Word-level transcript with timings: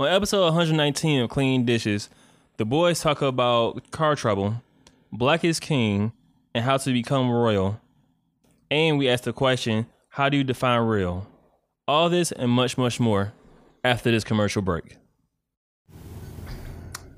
On 0.00 0.06
episode 0.06 0.44
119 0.44 1.22
of 1.22 1.28
Clean 1.28 1.64
Dishes, 1.64 2.08
the 2.56 2.64
boys 2.64 3.00
talk 3.00 3.20
about 3.20 3.90
car 3.90 4.14
trouble, 4.14 4.62
black 5.10 5.44
is 5.44 5.58
king, 5.58 6.12
and 6.54 6.64
how 6.64 6.76
to 6.76 6.92
become 6.92 7.28
royal. 7.28 7.80
And 8.70 8.96
we 8.96 9.08
ask 9.08 9.24
the 9.24 9.32
question, 9.32 9.86
how 10.10 10.28
do 10.28 10.36
you 10.36 10.44
define 10.44 10.82
real? 10.82 11.26
All 11.88 12.08
this 12.08 12.30
and 12.30 12.48
much, 12.48 12.78
much 12.78 13.00
more 13.00 13.32
after 13.82 14.12
this 14.12 14.22
commercial 14.22 14.62
break. 14.62 14.98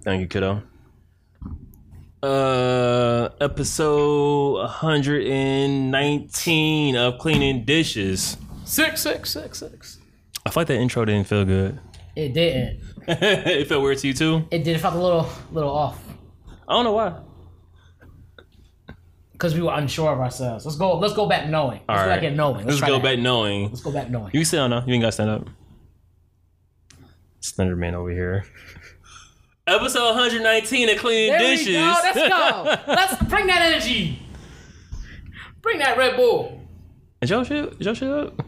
Thank 0.02 0.22
you, 0.22 0.26
kiddo. 0.26 0.62
Uh, 2.22 3.28
episode 3.42 4.54
119 4.54 6.96
of 6.96 7.18
Cleaning 7.18 7.66
Dishes. 7.66 8.38
Six, 8.64 9.02
six, 9.02 9.28
six, 9.28 9.58
six. 9.58 9.98
I 10.46 10.50
feel 10.50 10.62
like 10.62 10.68
that 10.68 10.78
intro 10.78 11.04
didn't 11.04 11.26
feel 11.26 11.44
good. 11.44 11.78
It 12.16 12.34
didn't. 12.34 12.80
it 13.08 13.68
felt 13.68 13.82
weird 13.82 13.98
to 13.98 14.08
you 14.08 14.14
too? 14.14 14.44
It 14.50 14.64
did. 14.64 14.76
It 14.76 14.80
felt 14.80 14.94
a 14.94 14.98
little, 15.00 15.28
little 15.52 15.70
off 15.70 16.02
I 16.68 16.72
don't 16.74 16.84
know 16.84 16.92
why. 16.92 17.20
because 19.32 19.54
we 19.54 19.62
were 19.62 19.72
unsure 19.74 20.12
of 20.12 20.20
ourselves. 20.20 20.64
Let's 20.64 20.76
go. 20.76 20.98
Let's 20.98 21.14
go 21.14 21.26
back 21.28 21.48
knowing. 21.48 21.80
Let's 21.88 22.00
All 22.00 22.06
go 22.06 22.20
back 22.20 22.32
knowing. 22.34 22.66
Let's 22.66 22.78
try 22.78 22.88
go 22.88 22.94
that. 22.94 23.02
back 23.02 23.18
knowing. 23.18 23.68
Let's 23.68 23.80
go 23.80 23.90
back 23.92 24.10
knowing. 24.10 24.26
You 24.32 24.40
can 24.40 24.44
sit 24.44 24.56
down 24.58 24.70
now. 24.70 24.84
You 24.86 24.94
ain't 24.94 25.02
got 25.02 25.08
to 25.08 25.12
stand 25.12 25.30
up. 25.30 25.48
Slender 27.40 27.74
man 27.76 27.94
over 27.94 28.10
here. 28.10 28.44
Episode 29.66 30.14
119 30.16 30.90
of 30.90 30.98
Clean 30.98 31.30
There 31.30 31.38
Dishes. 31.38 31.66
we 31.68 31.72
go. 31.74 32.00
Let's 32.02 32.16
go. 32.28 32.76
Let's 32.92 33.22
bring 33.24 33.46
that 33.46 33.62
energy. 33.62 34.18
Bring 35.62 35.78
that 35.78 35.96
Red 35.96 36.16
Bull. 36.16 36.60
Is 37.22 37.30
your 37.30 37.44
shit? 37.44 37.74
Is 37.80 37.86
your 37.86 37.94
shit 37.94 38.10
up? 38.10 38.44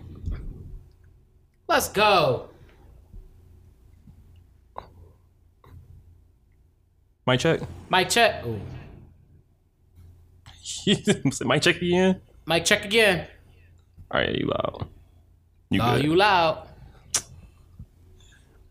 Let's 1.69 1.89
go. 1.89 2.49
Mic 7.27 7.41
check. 7.41 7.61
Mic 7.91 8.09
check. 8.09 8.45
Ooh. 8.47 8.61
Mic 11.45 11.63
check 11.63 11.77
again. 11.77 12.21
Mic 12.47 12.65
check 12.65 12.85
again. 12.85 13.27
All 14.11 14.21
right, 14.21 14.35
you 14.35 14.47
loud. 14.47 14.89
You 15.71 15.81
Oh, 15.83 15.95
good. 15.97 16.05
you 16.05 16.17
loud. 16.17 16.69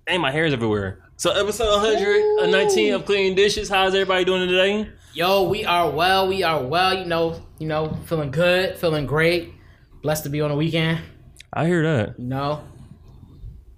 Dang, 0.05 0.21
my 0.21 0.31
hair's 0.31 0.53
everywhere. 0.53 0.99
So 1.15 1.31
episode 1.31 1.71
119 1.81 2.91
uh, 2.93 2.95
of 2.97 3.05
Cleaning 3.05 3.35
Dishes. 3.35 3.69
How's 3.69 3.93
everybody 3.93 4.25
doing 4.25 4.47
today? 4.47 4.89
Yo, 5.13 5.43
we 5.47 5.65
are 5.65 5.89
well. 5.89 6.27
We 6.27 6.43
are 6.43 6.63
well. 6.63 6.93
You 6.93 7.05
know, 7.05 7.41
you 7.59 7.67
know, 7.67 7.97
feeling 8.05 8.31
good, 8.31 8.77
feeling 8.77 9.05
great. 9.05 9.53
Blessed 10.01 10.23
to 10.23 10.29
be 10.29 10.41
on 10.41 10.51
a 10.51 10.55
weekend. 10.55 10.99
I 11.53 11.65
hear 11.67 11.83
that. 11.83 12.19
You 12.19 12.25
know, 12.25 12.63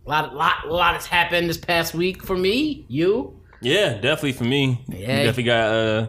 a 0.05 0.09
lot, 0.09 0.33
lot, 0.35 0.67
lot 0.69 0.93
has 0.95 1.05
happened 1.05 1.49
this 1.49 1.57
past 1.57 1.93
week 1.93 2.23
for 2.23 2.37
me. 2.37 2.85
You. 2.87 3.39
Yeah, 3.63 3.93
definitely 3.95 4.33
for 4.33 4.43
me. 4.43 4.83
You 4.89 4.97
Yeah. 4.99 5.17
definitely 5.23 5.43
got 5.43 5.71
uh 5.73 6.07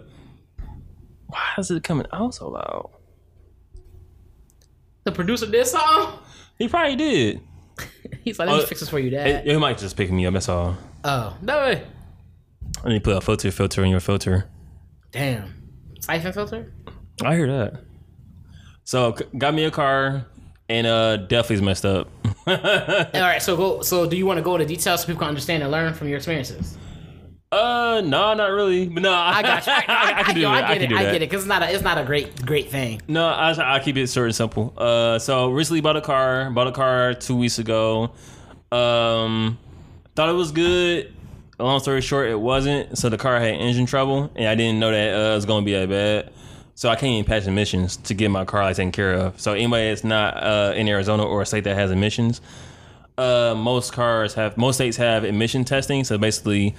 why 1.29 1.55
is 1.59 1.71
it 1.71 1.83
coming 1.83 2.07
out 2.13 2.35
so 2.35 2.51
loud? 2.51 2.91
The 5.05 5.13
producer 5.13 5.47
did 5.51 5.67
something. 5.67 6.19
He 6.59 6.69
probably 6.69 6.97
did. 6.97 7.41
He's 8.25 8.39
like, 8.39 8.49
let 8.49 8.57
me 8.57 8.63
Oh, 8.63 8.67
fix 8.67 8.81
this 8.81 8.89
for 8.89 8.99
you, 8.99 9.09
It, 9.09 9.11
Dad. 9.11 9.47
it 9.47 9.59
might 9.59 9.79
just 9.79 9.97
pick 9.97 10.11
me 10.11 10.27
up, 10.27 10.33
that's 10.35 10.49
all. 10.49 10.77
oh 11.05 11.37
no 11.43 11.59
way. 11.59 11.83
I 12.85 12.89
need 12.89 12.95
to 12.97 13.01
put 13.01 13.17
a 13.17 13.21
filter 13.21 13.51
filter 13.51 13.85
in 13.85 13.91
your 13.91 14.01
filter. 14.01 14.49
Damn. 15.13 15.55
Siphon 16.01 16.33
filter. 16.33 16.73
I 17.25 17.35
hear 17.37 17.47
that. 17.47 17.83
So 18.85 19.17
got 19.39 19.55
me 19.55 19.65
a 19.65 19.71
car 19.71 20.27
and 20.69 20.87
uh 20.87 21.17
definitely 21.19 21.65
messed 21.65 21.85
up. 21.87 22.09
All 22.47 22.55
right. 22.57 23.41
So 23.41 23.57
go. 23.57 23.83
So 23.83 24.09
do 24.09 24.17
you 24.17 24.27
want 24.27 24.39
to 24.39 24.43
go 24.43 24.55
into 24.57 24.67
details 24.67 25.01
so 25.03 25.07
people 25.07 25.21
can 25.21 25.29
understand 25.29 25.63
and 25.63 25.73
learn 25.73 25.95
from 25.95 26.09
your 26.09 26.17
experiences? 26.19 26.77
Uh 27.53 28.03
no, 28.05 28.35
not 28.35 28.51
really. 28.51 28.89
But 28.89 29.03
no, 29.03 29.13
I, 29.13 29.39
I 29.39 29.43
got 29.43 29.67
you. 29.67 29.73
I, 29.73 29.85
I, 29.89 30.15
I 30.19 30.23
can 30.23 30.35
do 30.35 30.41
yo, 30.41 30.51
that. 30.51 30.65
I 30.65 30.79
get 30.79 30.93
it. 30.93 30.97
I 30.97 31.03
get 31.05 31.15
it. 31.17 31.21
Because 31.21 31.43
it's 31.43 31.49
not 31.49 31.63
a. 31.63 31.73
It's 31.73 31.85
not 31.85 31.99
a 31.99 32.05
great, 32.05 32.45
great 32.45 32.71
thing. 32.71 33.01
No, 33.09 33.27
I 33.27 33.77
I 33.77 33.81
keep 33.81 33.97
it 33.97 34.09
short 34.09 34.27
and 34.27 34.35
simple. 34.35 34.75
Uh, 34.77 35.19
so 35.19 35.51
recently 35.51 35.81
bought 35.81 35.97
a 35.97 36.01
car. 36.01 36.51
Bought 36.51 36.67
a 36.67 36.73
car 36.73 37.15
two 37.15 37.37
weeks 37.37 37.59
ago. 37.59 38.13
Um, 38.73 39.59
thought 40.17 40.29
it 40.29 40.35
was 40.35 40.53
good. 40.53 41.13
Long 41.59 41.79
story 41.79 42.01
short, 42.01 42.29
it 42.29 42.41
wasn't. 42.41 42.99
So 42.99 43.09
the 43.09 43.19
car 43.19 43.39
had 43.39 43.55
engine 43.55 43.87
trouble, 43.87 44.33
and 44.35 44.49
I 44.49 44.57
didn't 44.57 44.81
know 44.81 44.91
that 44.91 45.15
uh, 45.15 45.33
it 45.33 45.35
was 45.37 45.47
gonna 45.47 45.65
be 45.65 45.73
that 45.73 45.89
bad. 45.89 46.33
So 46.75 46.89
I 46.89 46.97
can't 46.97 47.13
even 47.13 47.25
pass 47.25 47.47
emissions 47.47 47.97
to 47.99 48.15
get 48.15 48.31
my 48.31 48.45
car 48.45 48.65
like, 48.65 48.75
taken 48.75 48.91
care 48.91 49.15
of. 49.15 49.41
So 49.41 49.53
anybody 49.53 49.91
that's 49.91 50.03
not 50.03 50.37
uh, 50.43 50.73
in 50.75 50.89
Arizona 50.89 51.25
or 51.25 51.43
a 51.43 51.47
state 51.47 51.63
that 51.65 51.77
has 51.77 51.93
emissions, 51.93 52.41
uh, 53.17 53.55
most 53.57 53.93
cars 53.93 54.35
have 54.35 54.57
most 54.57 54.77
states 54.77 54.97
have 54.97 55.25
emission 55.25 55.65
testing. 55.65 56.03
So 56.03 56.19
basically, 56.19 56.75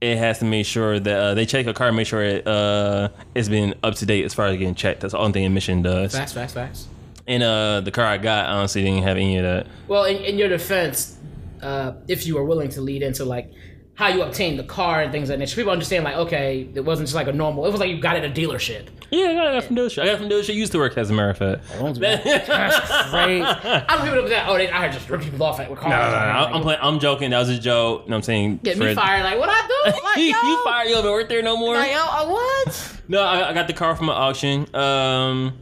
it 0.00 0.16
has 0.16 0.38
to 0.38 0.44
make 0.44 0.66
sure 0.66 1.00
that 1.00 1.18
uh, 1.18 1.34
they 1.34 1.44
check 1.44 1.66
a 1.66 1.74
car, 1.74 1.90
make 1.92 2.06
sure 2.06 2.22
it 2.22 2.46
uh, 2.46 3.08
it's 3.34 3.48
been 3.48 3.74
up 3.82 3.94
to 3.96 4.06
date 4.06 4.24
as 4.24 4.34
far 4.34 4.46
as 4.46 4.56
getting 4.56 4.74
checked. 4.74 5.00
That's 5.00 5.12
the 5.12 5.18
only 5.18 5.32
thing 5.32 5.44
emission 5.44 5.82
does. 5.82 6.12
Facts. 6.14 6.32
Facts. 6.32 6.52
Facts. 6.52 6.88
And 7.26 7.42
uh, 7.42 7.80
the 7.80 7.90
car 7.90 8.06
I 8.06 8.18
got 8.18 8.48
honestly 8.48 8.82
didn't 8.82 9.02
have 9.02 9.16
any 9.16 9.36
of 9.36 9.44
that. 9.44 9.66
Well, 9.86 10.04
in, 10.04 10.16
in 10.24 10.38
your 10.38 10.48
defense, 10.48 11.18
uh, 11.60 11.92
if 12.06 12.26
you 12.26 12.36
were 12.36 12.44
willing 12.44 12.70
to 12.70 12.80
lead 12.80 13.02
into 13.02 13.24
like 13.24 13.52
how 13.98 14.06
you 14.06 14.22
obtain 14.22 14.56
the 14.56 14.62
car 14.62 15.02
and 15.02 15.10
things 15.10 15.28
like 15.28 15.40
that, 15.40 15.48
so 15.48 15.56
people 15.56 15.72
understand 15.72 16.04
like, 16.04 16.14
okay, 16.14 16.68
it 16.72 16.84
wasn't 16.84 17.08
just 17.08 17.16
like 17.16 17.26
a 17.26 17.32
normal. 17.32 17.66
It 17.66 17.72
was 17.72 17.80
like 17.80 17.90
you 17.90 18.00
got 18.00 18.16
it 18.16 18.22
at 18.22 18.30
a 18.30 18.32
dealership. 18.32 18.86
Yeah, 19.10 19.30
I 19.30 19.34
got 19.34 19.54
it 19.56 19.64
from 19.64 19.74
dealership. 19.74 20.02
I 20.02 20.06
got 20.06 20.14
it 20.14 20.18
from 20.18 20.28
dealership. 20.28 20.54
Used 20.54 20.70
to 20.70 20.78
work 20.78 20.96
as 20.96 21.10
a 21.10 21.12
matter 21.12 21.30
of 21.30 21.38
fact. 21.38 21.64
That's 21.98 23.10
great. 23.10 23.42
I 23.42 23.84
don't 23.88 24.04
people 24.04 24.22
do 24.22 24.28
that. 24.28 24.48
Oh, 24.48 24.56
they, 24.56 24.70
I 24.70 24.88
just 24.88 25.10
rip 25.10 25.22
people 25.22 25.42
off 25.42 25.58
at 25.58 25.68
with 25.68 25.80
cars. 25.80 25.90
No, 25.90 25.96
no, 25.96 26.10
no, 26.10 26.44
Like, 26.44 26.54
I'm 26.54 26.62
playing. 26.62 26.80
I'm 26.80 27.00
joking. 27.00 27.30
That 27.30 27.40
was 27.40 27.48
a 27.48 27.58
joke. 27.58 28.02
You 28.04 28.10
know 28.10 28.14
what 28.14 28.16
I'm 28.18 28.22
saying? 28.22 28.60
Get 28.62 28.78
me 28.78 28.94
fired. 28.94 29.24
Like 29.24 29.36
what 29.40 29.48
I 29.48 29.66
do? 29.66 29.98
Like, 30.04 30.16
you, 30.18 30.26
yo, 30.26 30.42
you 30.42 30.64
fired. 30.64 30.88
You 30.90 30.94
don't 30.94 31.04
work 31.10 31.28
there 31.28 31.42
no 31.42 31.56
more. 31.56 31.74
Like, 31.74 31.90
yo, 31.90 31.98
uh, 31.98 32.26
what? 32.28 33.00
No, 33.08 33.20
I, 33.20 33.50
I 33.50 33.52
got 33.52 33.66
the 33.66 33.72
car 33.72 33.96
from 33.96 34.10
an 34.10 34.14
auction. 34.14 34.72
Um, 34.76 35.58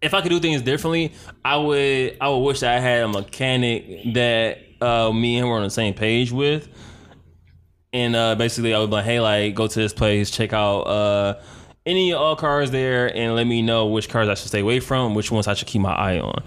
if 0.00 0.14
I 0.14 0.22
could 0.22 0.30
do 0.30 0.40
things 0.40 0.62
differently, 0.62 1.12
I 1.44 1.58
would. 1.58 2.16
I 2.22 2.30
would 2.30 2.38
wish 2.38 2.60
that 2.60 2.74
I 2.74 2.80
had 2.80 3.02
a 3.02 3.08
mechanic 3.08 4.14
that 4.14 4.60
uh, 4.80 5.12
me 5.12 5.36
and 5.36 5.44
him 5.44 5.50
were 5.50 5.56
on 5.56 5.64
the 5.64 5.70
same 5.70 5.92
page 5.92 6.32
with. 6.32 6.68
And 7.92 8.14
uh, 8.14 8.34
basically, 8.36 8.74
I 8.74 8.78
would 8.78 8.90
be 8.90 8.96
like, 8.96 9.04
"Hey, 9.04 9.20
like, 9.20 9.54
go 9.54 9.66
to 9.66 9.78
this 9.78 9.92
place, 9.92 10.30
check 10.30 10.52
out 10.52 10.82
uh, 10.82 11.40
any 11.84 12.12
all 12.12 12.36
cars 12.36 12.70
there, 12.70 13.14
and 13.16 13.34
let 13.34 13.48
me 13.48 13.62
know 13.62 13.86
which 13.86 14.08
cars 14.08 14.28
I 14.28 14.34
should 14.34 14.48
stay 14.48 14.60
away 14.60 14.78
from, 14.78 15.14
which 15.16 15.32
ones 15.32 15.48
I 15.48 15.54
should 15.54 15.66
keep 15.66 15.82
my 15.82 15.92
eye 15.92 16.20
on." 16.20 16.44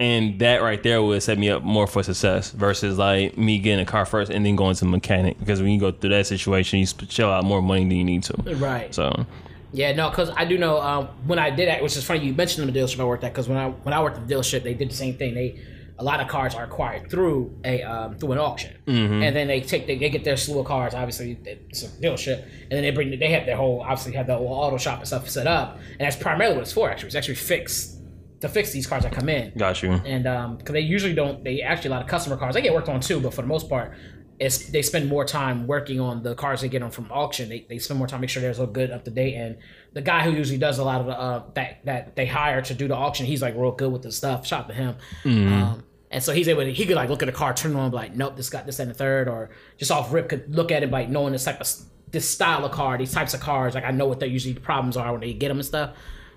And 0.00 0.40
that 0.40 0.62
right 0.62 0.82
there 0.82 1.00
would 1.02 1.22
set 1.22 1.38
me 1.38 1.50
up 1.50 1.62
more 1.62 1.86
for 1.86 2.02
success 2.02 2.50
versus 2.50 2.98
like 2.98 3.38
me 3.38 3.58
getting 3.58 3.80
a 3.80 3.86
car 3.88 4.04
first 4.04 4.30
and 4.32 4.44
then 4.44 4.56
going 4.56 4.74
to 4.74 4.84
the 4.84 4.90
mechanic. 4.90 5.38
Because 5.38 5.62
when 5.62 5.70
you 5.70 5.78
go 5.78 5.92
through 5.92 6.10
that 6.10 6.26
situation, 6.26 6.80
you 6.80 6.86
shell 7.08 7.30
out 7.30 7.44
more 7.44 7.62
money 7.62 7.84
than 7.84 7.92
you 7.92 8.04
need 8.04 8.24
to. 8.24 8.56
Right. 8.56 8.92
So 8.92 9.24
Yeah, 9.72 9.92
no, 9.92 10.10
because 10.10 10.30
I 10.36 10.44
do 10.46 10.58
know 10.58 10.80
um, 10.80 11.06
when 11.26 11.38
I 11.38 11.50
did 11.50 11.68
that, 11.68 11.82
which 11.82 11.96
is 11.96 12.04
funny 12.04 12.26
you 12.26 12.34
mentioned 12.34 12.68
the 12.68 12.76
dealership 12.76 12.98
I 12.98 13.04
worked 13.04 13.22
at. 13.22 13.32
Because 13.32 13.48
when 13.48 13.58
I 13.58 13.68
when 13.68 13.92
I 13.92 14.02
worked 14.02 14.16
at 14.16 14.26
the 14.26 14.34
dealership, 14.34 14.64
they 14.64 14.74
did 14.74 14.90
the 14.90 14.94
same 14.94 15.16
thing. 15.16 15.34
They 15.34 15.60
a 15.98 16.04
lot 16.04 16.20
of 16.20 16.28
cars 16.28 16.54
are 16.54 16.64
acquired 16.64 17.10
through 17.10 17.58
a 17.64 17.82
um, 17.82 18.16
through 18.18 18.32
an 18.32 18.38
auction, 18.38 18.74
and 18.86 19.34
then 19.36 19.46
they 19.48 19.60
take 19.60 19.86
they, 19.86 19.96
they 19.98 20.10
get 20.10 20.24
their 20.24 20.36
slew 20.36 20.60
of 20.60 20.66
cars. 20.66 20.94
Obviously, 20.94 21.38
it's 21.44 21.82
a 21.84 21.88
dealership, 21.88 22.42
and 22.62 22.70
then 22.72 22.82
they 22.82 22.90
bring 22.90 23.18
they 23.18 23.30
have 23.32 23.46
their 23.46 23.56
whole 23.56 23.80
obviously 23.80 24.12
have 24.12 24.26
the 24.26 24.36
whole 24.36 24.48
auto 24.48 24.76
shop 24.78 24.98
and 24.98 25.06
stuff 25.08 25.28
set 25.28 25.46
up, 25.46 25.78
and 25.92 26.00
that's 26.00 26.16
primarily 26.16 26.56
what 26.56 26.62
it's 26.62 26.72
for. 26.72 26.90
Actually, 26.90 27.06
it's 27.08 27.16
actually 27.16 27.34
fixed 27.36 27.94
to 28.40 28.48
fix 28.50 28.70
these 28.72 28.86
cars 28.86 29.02
that 29.04 29.12
come 29.12 29.30
in. 29.30 29.50
got 29.56 29.82
you. 29.82 29.92
and 29.92 30.26
um 30.26 30.58
because 30.58 30.74
they 30.74 30.80
usually 30.80 31.14
don't 31.14 31.42
they 31.42 31.62
actually 31.62 31.88
a 31.88 31.94
lot 31.94 32.02
of 32.02 32.08
customer 32.08 32.36
cars 32.36 32.54
they 32.54 32.60
get 32.60 32.74
worked 32.74 32.88
on 32.90 33.00
too 33.00 33.18
but 33.18 33.32
for 33.32 33.40
the 33.40 33.48
most 33.48 33.66
part 33.70 33.94
it's 34.38 34.68
they 34.68 34.82
spend 34.82 35.08
more 35.08 35.24
time 35.24 35.66
working 35.66 35.98
on 36.00 36.22
the 36.22 36.34
cars 36.34 36.60
they 36.60 36.68
get 36.68 36.80
them 36.80 36.90
from 36.90 37.10
auction 37.10 37.48
they, 37.48 37.64
they 37.70 37.78
spend 37.78 37.96
more 37.96 38.06
time 38.06 38.20
make 38.20 38.28
sure 38.28 38.42
they're 38.42 38.52
so 38.52 38.66
good 38.66 38.90
up 38.90 39.02
to 39.06 39.10
date 39.10 39.34
and 39.34 39.56
the 39.96 40.02
guy 40.02 40.22
who 40.22 40.30
usually 40.30 40.58
does 40.58 40.78
a 40.78 40.84
lot 40.84 41.00
of 41.00 41.06
the 41.06 41.18
uh 41.18 41.42
that 41.54 41.82
that 41.86 42.14
they 42.16 42.26
hire 42.26 42.60
to 42.60 42.74
do 42.74 42.86
the 42.86 42.94
auction 42.94 43.24
he's 43.24 43.40
like 43.40 43.54
real 43.56 43.72
good 43.72 43.90
with 43.90 44.02
the 44.02 44.12
stuff. 44.12 44.46
Shout 44.46 44.64
out 44.64 44.68
to 44.68 44.74
him. 44.74 44.96
Um 45.24 45.82
and 46.10 46.22
so 46.22 46.34
he's 46.34 46.48
able 46.48 46.64
to 46.64 46.70
he 46.70 46.84
could 46.84 46.96
like 46.96 47.08
look 47.08 47.22
at 47.22 47.30
a 47.30 47.32
car 47.32 47.54
turn 47.54 47.72
it 47.72 47.78
on 47.78 47.90
like 47.92 48.14
nope 48.14 48.36
this 48.36 48.50
got 48.50 48.66
this 48.66 48.78
and 48.78 48.90
the 48.90 48.94
third 48.94 49.26
or 49.26 49.48
just 49.78 49.90
off 49.90 50.12
rip 50.12 50.28
could 50.28 50.54
look 50.54 50.70
at 50.70 50.82
it 50.82 50.90
like 50.90 51.08
knowing 51.08 51.32
this 51.32 51.44
type 51.44 51.62
of 51.62 51.68
this 52.10 52.28
style 52.28 52.62
of 52.66 52.72
car 52.72 52.98
these 52.98 53.12
types 53.12 53.32
of 53.32 53.40
cars 53.40 53.74
like 53.74 53.84
i 53.84 53.90
know 53.90 54.06
what 54.06 54.20
their 54.20 54.28
usually 54.28 54.52
problems 54.54 54.98
are 54.98 55.12
when 55.12 55.22
they 55.22 55.32
get 55.32 55.48
them 55.48 55.56
and 55.56 55.66
stuff. 55.66 55.96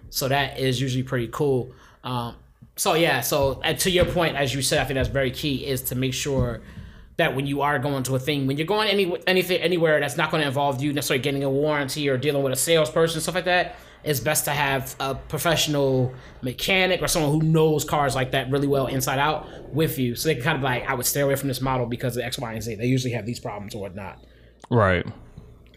So 0.09 0.29
that 0.29 0.57
is 0.57 0.79
usually 0.79 1.03
pretty 1.03 1.27
cool. 1.27 1.73
Um 2.06 2.35
so 2.77 2.94
yeah, 2.94 3.19
so 3.19 3.59
and 3.61 3.77
to 3.79 3.91
your 3.91 4.06
point, 4.06 4.38
as 4.38 4.56
you 4.56 4.61
said, 4.61 4.79
I 4.79 4.85
think 4.85 4.95
that's 4.95 5.09
very 5.09 5.31
key 5.31 5.65
is 5.65 5.81
to 5.89 5.95
make 5.95 6.13
sure 6.13 6.61
that 7.19 7.36
when 7.36 7.45
you 7.45 7.62
are 7.62 7.77
going 7.80 8.04
to 8.04 8.16
a 8.16 8.19
thing, 8.19 8.48
when 8.48 8.57
you're 8.57 8.68
going 8.68 8.89
any 8.89 9.16
anything 9.27 9.62
anywhere 9.62 10.00
that's 10.00 10.18
not 10.18 10.31
going 10.31 10.42
to 10.42 10.48
involve 10.48 10.81
you 10.81 10.92
necessarily 10.92 11.21
getting 11.21 11.44
a 11.44 11.50
warranty 11.50 12.10
or 12.10 12.18
dealing 12.18 12.42
with 12.44 12.51
a 12.54 12.56
salesperson 12.56 13.21
stuff 13.21 13.36
like 13.36 13.45
that, 13.45 13.75
it's 14.04 14.19
best 14.19 14.45
to 14.45 14.51
have 14.51 14.95
a 15.00 15.13
professional 15.16 16.13
mechanic 16.42 17.01
or 17.01 17.07
someone 17.07 17.31
who 17.31 17.42
knows 17.45 17.83
cars 17.83 18.16
like 18.16 18.31
that 18.31 18.50
really 18.50 18.68
well 18.68 18.88
inside 18.88 19.19
out 19.19 19.48
with 19.74 20.00
you, 20.00 20.16
so 20.16 20.30
they 20.30 20.36
can 20.36 20.44
kind 20.44 20.57
of 20.57 20.63
like, 20.63 20.89
I 20.89 20.94
would 20.94 21.06
stay 21.06 21.21
away 21.21 21.36
from 21.36 21.48
this 21.50 21.62
model 21.62 21.86
because 21.86 22.18
of 22.18 22.24
X, 22.24 22.38
Y, 22.39 22.54
and 22.54 22.63
Z. 22.63 22.75
They 22.75 22.86
usually 22.88 23.13
have 23.13 23.25
these 23.25 23.39
problems 23.39 23.75
or 23.75 23.81
whatnot. 23.81 24.19
Right. 24.69 25.06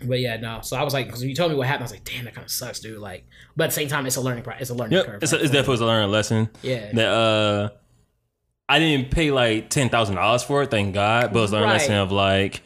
But 0.05 0.19
yeah, 0.21 0.37
no. 0.37 0.61
So 0.63 0.77
I 0.77 0.83
was 0.83 0.93
like, 0.95 1.07
because 1.07 1.23
you 1.23 1.35
told 1.35 1.53
me 1.53 1.57
what 1.59 1.67
happened, 1.67 1.83
I 1.83 1.87
was 1.87 1.93
like, 1.93 2.05
damn, 2.05 2.25
that 2.25 2.35
kind 2.35 2.45
of 2.45 2.51
sucks, 2.51 2.81
dude. 2.81 2.99
Like, 2.99 3.25
but 3.57 3.65
at 3.65 3.67
the 3.71 3.75
same 3.75 3.89
time, 3.89 4.07
it's 4.07 4.17
a 4.17 4.21
learning, 4.21 4.43
pro- 4.45 4.57
it's 4.59 4.71
a 4.71 4.75
learning 4.75 4.99
Yep. 4.99 5.07
curve. 5.07 5.23
It's, 5.23 5.33
a, 5.33 5.41
it's 5.41 5.51
definitely 5.51 5.85
a 5.85 5.89
learning 5.89 6.11
lesson. 6.11 6.49
Yeah. 6.63 6.91
That 6.93 7.09
uh, 7.09 7.69
I 8.75 8.79
didn't 8.79 9.11
pay 9.11 9.31
like 9.31 9.69
ten 9.71 9.89
thousand 9.89 10.17
dollars 10.17 10.43
for 10.43 10.63
it, 10.63 10.71
thank 10.71 10.95
God. 10.95 11.33
But 11.33 11.39
it 11.39 11.43
was 11.43 11.53
learning 11.53 11.69
Right. 11.69 11.75
lesson 11.81 11.95
of 11.97 12.11
like, 12.13 12.63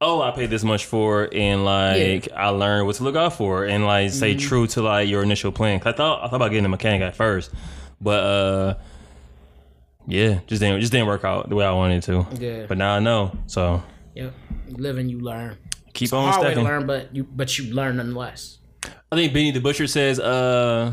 oh, 0.00 0.20
I 0.22 0.30
paid 0.30 0.50
this 0.50 0.62
much 0.64 0.84
for 0.86 1.24
it, 1.24 1.34
and 1.34 1.64
like 1.64 2.28
I 2.34 2.48
learned 2.48 2.86
what 2.86 2.96
to 2.96 3.04
look 3.04 3.16
out 3.16 3.34
for, 3.34 3.64
and 3.64 3.84
like 3.86 4.10
stay 4.10 4.34
Mm-hmm. 4.34 4.48
true 4.48 4.66
to 4.68 4.82
like 4.82 5.08
your 5.08 5.22
initial 5.22 5.52
plan. 5.52 5.78
'Cause 5.80 5.92
I 5.94 5.96
thought 5.96 6.18
I 6.24 6.28
thought 6.28 6.36
about 6.36 6.50
getting 6.50 6.64
a 6.64 6.68
mechanic 6.68 7.02
at 7.02 7.14
first, 7.16 7.50
but 8.00 8.22
uh, 8.24 8.74
yeah, 10.06 10.40
just 10.46 10.60
didn't 10.60 10.80
just 10.80 10.92
didn't 10.92 11.06
work 11.08 11.24
out 11.24 11.48
the 11.48 11.54
way 11.54 11.64
I 11.64 11.72
wanted 11.72 12.02
to. 12.04 12.26
Yeah. 12.38 12.66
But 12.68 12.78
now 12.78 12.94
I 12.96 13.00
know, 13.00 13.36
so 13.46 13.82
Yep. 14.14 14.32
You 14.68 14.76
live 14.78 14.98
and 14.98 15.10
you 15.10 15.20
learn. 15.20 15.56
keep 15.92 16.12
on 16.12 16.32
Hard 16.32 16.44
way 16.46 16.54
to 16.54 16.62
learn, 16.62 16.86
but 16.86 17.14
you 17.14 17.24
but 17.24 17.58
you 17.58 17.74
learn 17.74 17.96
nonetheless. 17.96 18.58
I 19.12 19.16
think 19.16 19.32
Benny 19.32 19.50
the 19.50 19.60
Butcher 19.60 19.86
says, 19.86 20.18
uh, 20.20 20.92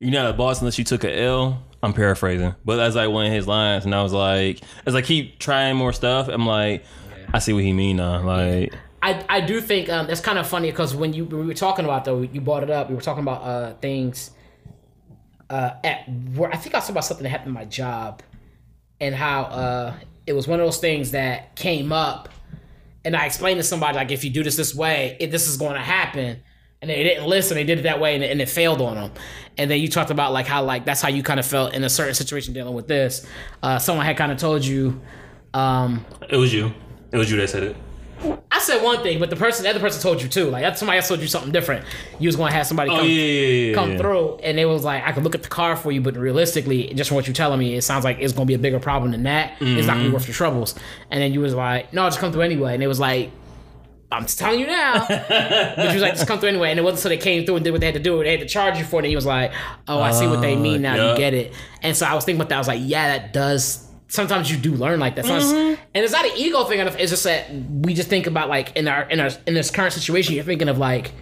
you're 0.00 0.12
not 0.12 0.30
a 0.30 0.32
boss 0.32 0.60
unless 0.60 0.78
you 0.78 0.84
took 0.84 1.04
a 1.04 1.12
L. 1.22 1.62
I'm 1.82 1.92
paraphrasing, 1.92 2.54
but 2.64 2.76
that's 2.76 2.96
like 2.96 3.10
one 3.10 3.26
of 3.26 3.32
his 3.32 3.46
lines, 3.46 3.84
and 3.84 3.94
I 3.94 4.02
was 4.02 4.12
like, 4.12 4.60
as 4.84 4.94
I 4.94 5.02
keep 5.02 5.38
trying 5.38 5.76
more 5.76 5.92
stuff, 5.92 6.28
I'm 6.28 6.46
like, 6.46 6.84
I 7.32 7.38
see 7.38 7.52
what 7.52 7.62
he 7.62 7.72
mean 7.72 7.98
now. 7.98 8.20
Like, 8.22 8.74
I, 9.02 9.24
I 9.28 9.40
do 9.40 9.60
think 9.60 9.88
um, 9.88 10.06
that's 10.06 10.20
kind 10.20 10.38
of 10.38 10.46
funny 10.46 10.70
because 10.70 10.94
when 10.94 11.12
you 11.12 11.24
we 11.24 11.46
were 11.46 11.54
talking 11.54 11.84
about 11.84 12.04
though 12.04 12.22
you 12.22 12.40
brought 12.40 12.62
it 12.62 12.70
up 12.70 12.88
we 12.88 12.94
were 12.94 13.00
talking 13.00 13.22
about 13.22 13.42
uh, 13.42 13.74
things 13.74 14.32
uh, 15.50 15.72
at 15.84 16.08
where 16.34 16.50
I 16.52 16.56
think 16.56 16.74
I 16.74 16.78
was 16.78 16.84
talking 16.84 16.94
about 16.94 17.04
something 17.04 17.22
that 17.22 17.30
happened 17.30 17.48
in 17.48 17.54
my 17.54 17.64
job 17.64 18.22
and 19.00 19.14
how 19.14 19.42
uh, 19.42 19.94
it 20.26 20.32
was 20.32 20.48
one 20.48 20.58
of 20.58 20.66
those 20.66 20.78
things 20.78 21.12
that 21.12 21.54
came 21.54 21.92
up 21.92 22.28
and 23.04 23.14
I 23.14 23.26
explained 23.26 23.58
to 23.60 23.64
somebody 23.64 23.96
like 23.96 24.10
if 24.10 24.24
you 24.24 24.30
do 24.30 24.42
this 24.42 24.56
this 24.56 24.74
way 24.74 25.16
it, 25.20 25.30
this 25.30 25.46
is 25.46 25.56
going 25.56 25.74
to 25.74 25.80
happen 25.80 26.40
and 26.80 26.90
they 26.90 27.02
didn't 27.02 27.26
listen 27.26 27.56
they 27.56 27.64
did 27.64 27.78
it 27.78 27.82
that 27.82 27.98
way 28.00 28.14
and, 28.14 28.22
it- 28.24 28.30
and 28.30 28.40
it 28.40 28.48
failed 28.48 28.80
on 28.80 28.94
them 28.94 29.10
and 29.56 29.70
then 29.70 29.80
you 29.80 29.88
talked 29.88 30.10
about 30.10 30.32
like 30.32 30.46
how 30.46 30.62
like 30.62 30.84
that's 30.84 31.00
how 31.02 31.08
you 31.08 31.22
kind 31.22 31.40
of 31.40 31.46
felt 31.46 31.74
in 31.74 31.82
a 31.84 31.88
certain 31.90 32.14
situation 32.14 32.54
dealing 32.54 32.74
with 32.74 32.86
this 32.88 33.26
uh, 33.62 33.78
someone 33.78 34.06
had 34.06 34.16
kind 34.16 34.30
of 34.32 34.38
told 34.38 34.64
you 34.64 35.00
um, 35.54 36.04
it 36.28 36.36
was 36.36 36.52
you. 36.52 36.72
It 37.10 37.16
was 37.16 37.30
you 37.30 37.38
that 37.38 37.48
said 37.48 37.62
it. 37.62 37.76
I 38.52 38.58
said 38.58 38.82
one 38.82 39.02
thing, 39.02 39.18
but 39.18 39.30
the 39.30 39.36
person, 39.36 39.62
the 39.62 39.70
other 39.70 39.80
person 39.80 40.02
told 40.02 40.20
you 40.20 40.28
too. 40.28 40.50
Like 40.50 40.62
that's 40.62 40.78
somebody 40.78 40.98
else 40.98 41.08
told 41.08 41.20
you 41.20 41.26
something 41.26 41.52
different. 41.52 41.86
You 42.18 42.28
was 42.28 42.36
going 42.36 42.50
to 42.50 42.56
have 42.56 42.66
somebody 42.66 42.90
Oh 42.90 42.96
come, 42.98 43.06
yeah, 43.06 43.12
yeah, 43.14 43.68
yeah, 43.70 43.74
come 43.74 43.96
through, 43.96 44.36
and 44.42 44.58
it 44.60 44.66
was 44.66 44.84
like 44.84 45.04
I 45.06 45.12
could 45.12 45.24
look 45.24 45.34
at 45.34 45.42
the 45.42 45.48
car 45.48 45.74
for 45.74 45.90
you, 45.90 46.02
but 46.02 46.16
realistically, 46.16 46.92
just 46.94 47.08
from 47.08 47.14
what 47.16 47.26
you're 47.26 47.32
telling 47.34 47.58
me, 47.58 47.76
it 47.76 47.82
sounds 47.82 48.04
like 48.04 48.18
it's 48.20 48.34
going 48.34 48.46
to 48.46 48.50
be 48.50 48.54
a 48.54 48.58
bigger 48.58 48.78
problem 48.78 49.12
than 49.12 49.22
that. 49.22 49.52
It's 49.60 49.60
not 49.60 49.68
Mm-hmm. 49.68 49.86
going 49.86 49.98
to 50.00 50.04
be 50.10 50.12
worth 50.12 50.28
your 50.28 50.34
troubles. 50.34 50.74
And 51.10 51.22
then 51.22 51.32
you 51.32 51.40
was 51.40 51.54
like, 51.54 51.92
no, 51.94 52.02
I'll 52.02 52.08
just 52.10 52.20
come 52.20 52.30
through 52.32 52.42
anyway. 52.42 52.74
And 52.74 52.82
it 52.82 52.88
was 52.88 53.00
like. 53.00 53.30
I'm 54.10 54.22
just 54.22 54.38
telling 54.38 54.60
you 54.60 54.66
now. 54.66 55.06
but 55.08 55.78
you 55.78 55.92
was 55.92 56.02
like, 56.02 56.14
just 56.14 56.26
come 56.26 56.38
through 56.38 56.48
anyway. 56.48 56.70
And 56.70 56.78
it 56.78 56.82
wasn't 56.82 57.00
so 57.00 57.08
they 57.08 57.18
came 57.18 57.44
through 57.44 57.56
and 57.56 57.64
did 57.64 57.72
what 57.72 57.80
they 57.80 57.86
had 57.86 57.94
to 57.94 58.00
do. 58.00 58.22
They 58.22 58.30
had 58.30 58.40
to 58.40 58.46
charge 58.46 58.78
you 58.78 58.84
for 58.84 58.96
it. 58.96 59.04
And 59.04 59.08
he 59.08 59.14
was 59.14 59.26
like, 59.26 59.52
oh, 59.86 60.00
I 60.00 60.12
see 60.12 60.26
what 60.26 60.40
they 60.40 60.56
mean 60.56 60.82
now. 60.82 60.94
yeah. 60.94 61.10
You 61.12 61.18
get 61.18 61.34
it. 61.34 61.52
And 61.82 61.96
so 61.96 62.06
I 62.06 62.14
was 62.14 62.24
thinking 62.24 62.40
about 62.40 62.48
that. 62.48 62.54
I 62.54 62.58
was 62.58 62.68
like, 62.68 62.80
yeah, 62.82 63.18
that 63.18 63.32
does. 63.32 63.86
Sometimes 64.08 64.50
you 64.50 64.56
do 64.56 64.72
learn 64.72 64.98
like 64.98 65.16
that. 65.16 65.26
Mm-hmm. 65.26 65.82
And 65.94 66.04
it's 66.04 66.12
not 66.12 66.24
an 66.24 66.32
ego 66.36 66.64
thing. 66.64 66.80
Enough. 66.80 66.98
It's 66.98 67.10
just 67.10 67.24
that 67.24 67.50
we 67.52 67.92
just 67.92 68.08
think 68.08 68.26
about 68.26 68.48
like 68.48 68.74
in 68.76 68.88
our 68.88 69.02
in 69.02 69.20
our 69.20 69.28
in 69.46 69.52
this 69.52 69.70
current 69.70 69.92
situation, 69.92 70.34
you're 70.34 70.44
thinking 70.44 70.70
of 70.70 70.78
like 70.78 71.12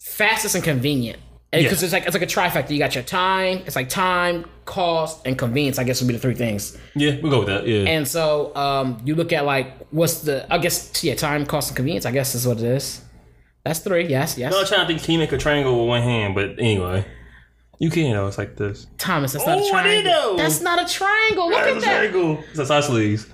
fastest 0.00 0.54
and 0.54 0.64
convenient. 0.64 1.18
Because 1.62 1.80
Yeah. 1.82 1.86
it's 1.86 1.92
like 1.92 2.04
it's 2.06 2.14
like 2.14 2.22
a 2.22 2.26
trifecta. 2.26 2.70
You 2.70 2.78
got 2.78 2.94
your 2.94 3.04
time. 3.04 3.62
It's 3.66 3.76
like 3.76 3.88
time, 3.88 4.44
cost, 4.64 5.26
and 5.26 5.36
convenience. 5.38 5.78
I 5.78 5.84
guess 5.84 6.00
would 6.00 6.08
be 6.08 6.14
the 6.14 6.20
three 6.20 6.34
things. 6.34 6.76
Yeah, 6.94 7.16
we'll 7.22 7.30
go 7.30 7.38
with 7.40 7.48
that. 7.48 7.66
Yeah. 7.66 7.84
And 7.90 8.06
so 8.06 8.54
um, 8.56 9.00
you 9.04 9.14
look 9.14 9.32
at 9.32 9.44
like 9.44 9.86
what's 9.90 10.20
the 10.20 10.46
I 10.52 10.58
guess 10.58 11.02
yeah 11.04 11.14
time, 11.14 11.46
cost, 11.46 11.70
and 11.70 11.76
convenience. 11.76 12.06
I 12.06 12.12
guess 12.12 12.34
is 12.34 12.46
what 12.46 12.58
it 12.58 12.64
is. 12.64 13.00
That's 13.64 13.78
three. 13.80 14.06
Yes, 14.08 14.36
yes. 14.36 14.54
I'm 14.54 14.66
trying 14.66 14.80
to 14.82 14.86
think, 14.86 15.02
can 15.02 15.12
you 15.14 15.18
make 15.18 15.32
a 15.32 15.38
triangle 15.38 15.78
with 15.78 15.88
one 15.88 16.02
hand? 16.02 16.34
But 16.34 16.58
anyway, 16.58 17.06
you 17.78 17.90
can 17.90 18.12
though. 18.12 18.26
It's 18.26 18.36
like 18.38 18.56
this. 18.56 18.86
Thomas, 18.98 19.32
that's 19.32 19.46
not 19.46 19.58
Oh, 19.58 19.68
a 19.70 19.72
I 19.76 19.82
didn't 19.82 20.04
triangle. 20.04 20.32
know. 20.32 20.36
That's 20.36 20.60
not 20.60 20.82
a 20.84 20.92
triangle. 20.92 21.48
Look 21.48 21.58
It's 21.60 21.68
at 21.68 21.76
a 21.76 21.80
that. 21.80 22.10
triangle. 22.10 22.44
It's 22.50 22.58
a 22.58 22.62
isosceles. 22.62 23.26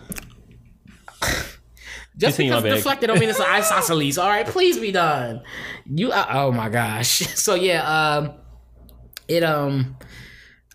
Just 2.21 2.37
Continue, 2.37 2.53
because 2.57 2.65
it's 2.73 2.77
deflected 2.83 3.07
don't 3.09 3.19
mean 3.19 3.31
it's 3.31 3.39
an 3.41 3.47
isosceles. 3.49 4.19
All 4.19 4.29
right, 4.29 4.47
please 4.47 4.79
be 4.79 4.93
done. 4.93 5.43
You. 5.87 6.13
Uh, 6.13 6.27
oh 6.31 6.53
my 6.53 6.69
gosh. 6.69 7.21
So 7.37 7.55
yeah. 7.55 7.83
Um. 8.19 8.33
It 9.27 9.43
um. 9.43 9.97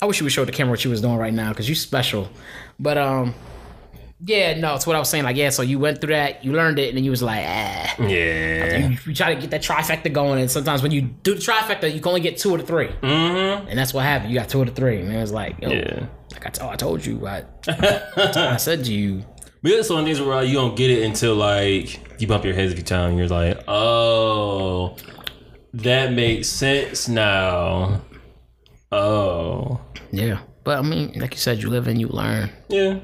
I 0.02 0.06
wish 0.06 0.20
you 0.20 0.26
would 0.26 0.34
show 0.34 0.44
the 0.46 0.52
camera 0.52 0.72
what 0.72 0.84
you 0.84 0.90
was 0.92 1.02
doing 1.02 1.18
right 1.18 1.34
now 1.34 1.50
because 1.50 1.70
you 1.70 1.76
special. 1.76 2.30
But 2.80 2.98
um. 2.98 3.34
Yeah, 4.28 4.58
no, 4.58 4.74
it's 4.76 4.88
what 4.88 4.96
I 4.96 5.00
was 5.00 5.10
saying. 5.10 5.26
Like, 5.26 5.36
yeah, 5.36 5.50
so 5.50 5.62
you 5.62 5.78
went 5.78 6.00
through 6.02 6.14
that, 6.14 6.44
you 6.44 6.54
learned 6.54 6.80
it, 6.80 6.88
and 6.88 6.98
then 6.98 7.04
you 7.04 7.12
was 7.12 7.22
like, 7.22 7.46
ah. 7.46 7.96
Yeah. 8.00 8.88
You, 8.88 8.98
you 9.06 9.14
try 9.14 9.36
to 9.36 9.40
get 9.40 9.52
that 9.52 9.62
trifecta 9.62 10.12
going, 10.12 10.40
and 10.40 10.50
sometimes 10.50 10.82
when 10.82 10.92
you 10.92 11.02
do 11.02 11.36
the 11.36 11.42
trifecta, 11.42 11.94
you 11.94 12.00
can 12.00 12.08
only 12.08 12.22
get 12.22 12.38
two 12.38 12.56
of 12.56 12.62
the 12.62 12.66
3 12.66 12.88
Mm-hmm. 12.88 13.68
and 13.68 13.78
that's 13.78 13.94
what 13.94 14.04
happened. 14.06 14.32
You 14.32 14.40
got 14.40 14.50
two 14.50 14.62
of 14.62 14.68
the 14.68 14.74
three, 14.74 15.02
and 15.02 15.12
it 15.12 15.20
was 15.20 15.34
like, 15.34 15.62
yo, 15.62 15.70
Yeah. 15.70 16.06
like 16.32 16.46
I 16.62 16.76
told 16.76 17.06
you, 17.06 17.28
I, 17.28 17.44
I 17.68 18.58
said 18.58 18.86
to 18.86 18.94
you, 18.94 19.24
But 19.66 19.74
it's 19.74 19.90
one 19.90 20.02
of 20.02 20.06
these 20.06 20.22
where 20.22 20.36
like, 20.36 20.48
you 20.48 20.54
don't 20.54 20.76
get 20.76 20.92
it 20.92 21.02
until 21.02 21.34
like 21.34 22.22
you 22.22 22.28
bump 22.28 22.46
your 22.46 22.54
head 22.54 22.70
every 22.70 22.84
time. 22.84 23.10
and 23.10 23.18
You're 23.18 23.28
like, 23.30 23.64
oh, 23.68 24.96
that 25.74 26.14
makes 26.14 26.48
sense 26.48 27.08
now. 27.08 28.00
Oh, 28.92 29.82
yeah. 30.12 30.42
But 30.64 30.78
I 30.78 30.82
mean, 30.84 31.14
like 31.20 31.34
you 31.34 31.40
said, 31.40 31.64
you 31.64 31.72
live 31.72 31.88
and 31.88 32.00
you 32.00 32.10
learn. 32.10 32.52
yeah. 32.70 33.00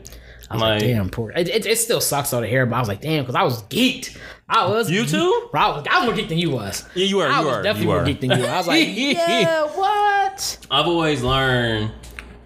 I'm 0.51 0.59
like, 0.59 0.81
Damn, 0.81 1.09
poor. 1.09 1.31
It, 1.31 1.49
it, 1.49 1.65
it 1.65 1.77
still 1.79 1.99
sucks 1.99 2.29
though 2.29 2.41
to 2.41 2.47
hear, 2.47 2.67
but 2.67 2.75
I 2.75 2.79
was 2.79 2.89
like, 2.89 3.01
damn, 3.01 3.23
because 3.23 3.35
I 3.35 3.41
was 3.41 3.63
geeked. 3.63 4.17
I 4.47 4.67
was. 4.67 4.91
you 4.91 5.05
too? 5.07 5.47
Bro, 5.51 5.61
I 5.61 5.67
was, 5.77 5.87
I 5.89 5.97
was 6.05 6.05
more 6.09 6.15
geeked 6.23 6.29
than 6.29 6.37
you 6.37 6.51
was. 6.51 6.85
Yeah, 6.93 7.05
you 7.05 7.19
are. 7.21 7.27
I 7.27 7.39
You 7.39 7.45
was 7.47 7.55
are. 7.55 7.63
definitely 7.63 7.87
more 7.87 8.03
geeked 8.03 8.19
than 8.19 8.37
you. 8.37 8.45
I 8.45 8.57
was 8.57 8.67
like, 8.67 8.87
yeah, 8.91 9.63
what? 9.63 10.57
I've 10.69 10.85
always 10.85 11.23
learned 11.23 11.91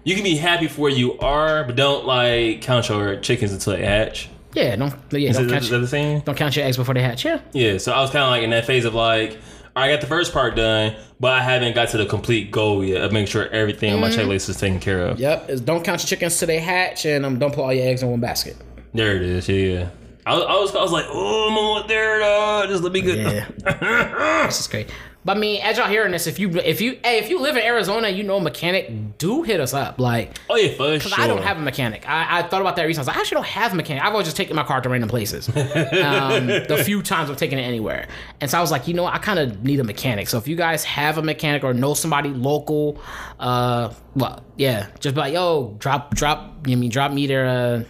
you 0.06 0.14
can 0.14 0.24
be 0.24 0.36
happy 0.36 0.68
for 0.68 0.82
where 0.82 0.90
you 0.90 1.18
are, 1.18 1.64
but 1.64 1.76
don't 1.76 2.06
like 2.06 2.62
count 2.62 2.88
your 2.88 3.16
chickens 3.20 3.52
until 3.52 3.74
they 3.74 3.84
hatch. 3.84 4.28
Yeah, 4.54 4.74
don't. 4.76 4.94
Yeah, 5.10 5.30
Is, 5.30 5.36
don't 5.36 5.48
that- 5.48 5.52
count, 5.52 5.64
is 5.64 5.70
that 5.70 5.78
the 5.80 5.86
saying? 5.88 6.20
don't 6.20 6.34
count 6.38 6.56
your 6.56 6.64
eggs 6.64 6.78
before 6.78 6.94
they 6.94 7.02
hatch. 7.02 7.24
Yeah. 7.26 7.40
Yeah, 7.52 7.76
so 7.78 7.92
I 7.92 8.00
was 8.00 8.10
kind 8.10 8.24
of 8.24 8.30
like 8.30 8.42
in 8.42 8.50
that 8.50 8.64
phase 8.64 8.84
of 8.86 8.94
like, 8.94 9.36
I 9.74 9.90
got 9.90 10.00
the 10.00 10.06
first 10.06 10.32
part 10.32 10.56
done, 10.56 10.96
but 11.20 11.32
I 11.32 11.42
haven't 11.42 11.74
got 11.74 11.88
to 11.90 11.98
the 11.98 12.06
complete 12.06 12.50
goal 12.50 12.82
yet 12.82 13.02
of 13.02 13.12
making 13.12 13.26
sure 13.26 13.46
everything 13.48 13.92
on 13.92 14.00
my 14.00 14.08
Mm-hmm. 14.08 14.30
checklist 14.30 14.48
is 14.48 14.56
taken 14.56 14.80
care 14.80 15.02
of. 15.02 15.20
Yep. 15.20 15.50
It's 15.50 15.60
don't 15.60 15.84
count 15.84 16.00
your 16.02 16.06
chickens 16.08 16.38
till 16.38 16.46
they 16.46 16.60
hatch, 16.60 17.04
and 17.04 17.26
um, 17.26 17.38
don't 17.38 17.52
put 17.52 17.62
all 17.64 17.72
your 17.74 17.86
eggs 17.86 18.02
in 18.02 18.08
one 18.10 18.20
basket. 18.20 18.56
There 18.94 19.16
it 19.16 19.22
is. 19.22 19.46
Yeah. 19.48 19.90
I 20.24 20.34
was, 20.34 20.44
I 20.44 20.54
was, 20.54 20.74
I 20.76 20.82
was 20.82 20.92
like, 20.92 21.04
oh, 21.08 21.48
I'm 21.50 21.58
almost 21.58 21.88
there. 21.88 22.22
Uh, 22.22 22.66
just 22.68 22.82
let 22.82 22.92
me 22.92 23.02
get. 23.02 23.18
Yeah. 23.18 24.44
this 24.46 24.58
is 24.60 24.66
great. 24.68 24.90
But 25.26 25.38
I 25.38 25.40
mean, 25.40 25.60
as 25.60 25.76
y'all 25.76 25.88
hearing 25.88 26.12
this, 26.12 26.28
if 26.28 26.38
you 26.38 26.50
if 26.50 26.80
you 26.80 27.00
hey 27.02 27.18
if 27.18 27.28
you 27.28 27.40
live 27.40 27.56
in 27.56 27.64
Arizona, 27.64 28.08
you 28.08 28.22
know 28.22 28.36
a 28.36 28.40
mechanic, 28.40 29.18
do 29.18 29.42
hit 29.42 29.58
us 29.58 29.74
up. 29.74 29.98
Like, 29.98 30.38
Oh 30.48 30.54
yeah, 30.54 30.72
for 30.74 31.00
sure. 31.00 31.20
I 31.20 31.26
don't 31.26 31.42
have 31.42 31.56
a 31.56 31.62
mechanic. 31.62 32.08
I, 32.08 32.38
I 32.38 32.42
thought 32.44 32.60
about 32.60 32.76
that 32.76 32.84
recently. 32.84 33.00
I 33.00 33.02
was 33.02 33.08
like, 33.08 33.16
I 33.16 33.20
actually 33.20 33.34
don't 33.34 33.46
have 33.46 33.72
a 33.72 33.74
mechanic. 33.74 34.04
I've 34.04 34.12
always 34.12 34.28
just 34.28 34.36
taken 34.36 34.54
my 34.54 34.62
car 34.62 34.80
to 34.80 34.88
random 34.88 35.10
places. 35.10 35.48
um, 35.56 36.46
the 36.46 36.80
few 36.84 37.02
times 37.02 37.28
I've 37.28 37.38
taken 37.38 37.58
it 37.58 37.62
anywhere. 37.62 38.06
And 38.40 38.48
so 38.48 38.56
I 38.56 38.60
was 38.60 38.70
like, 38.70 38.86
you 38.86 38.94
know. 38.94 39.06
I 39.06 39.18
kind 39.18 39.38
of 39.40 39.64
need 39.64 39.80
a 39.80 39.84
mechanic. 39.84 40.28
So 40.28 40.38
if 40.38 40.46
you 40.46 40.54
guys 40.54 40.84
have 40.84 41.18
a 41.18 41.22
mechanic 41.22 41.64
or 41.64 41.74
know 41.74 41.94
somebody 41.94 42.28
local, 42.28 43.00
uh, 43.40 43.92
well, 44.14 44.44
yeah, 44.56 44.86
just 45.00 45.16
be 45.16 45.20
like, 45.20 45.32
yo, 45.32 45.74
drop, 45.78 46.14
drop, 46.14 46.68
you 46.68 46.76
mean, 46.76 46.90
drop 46.90 47.10
me 47.12 47.26
their, 47.26 47.46
uh, 47.46 47.84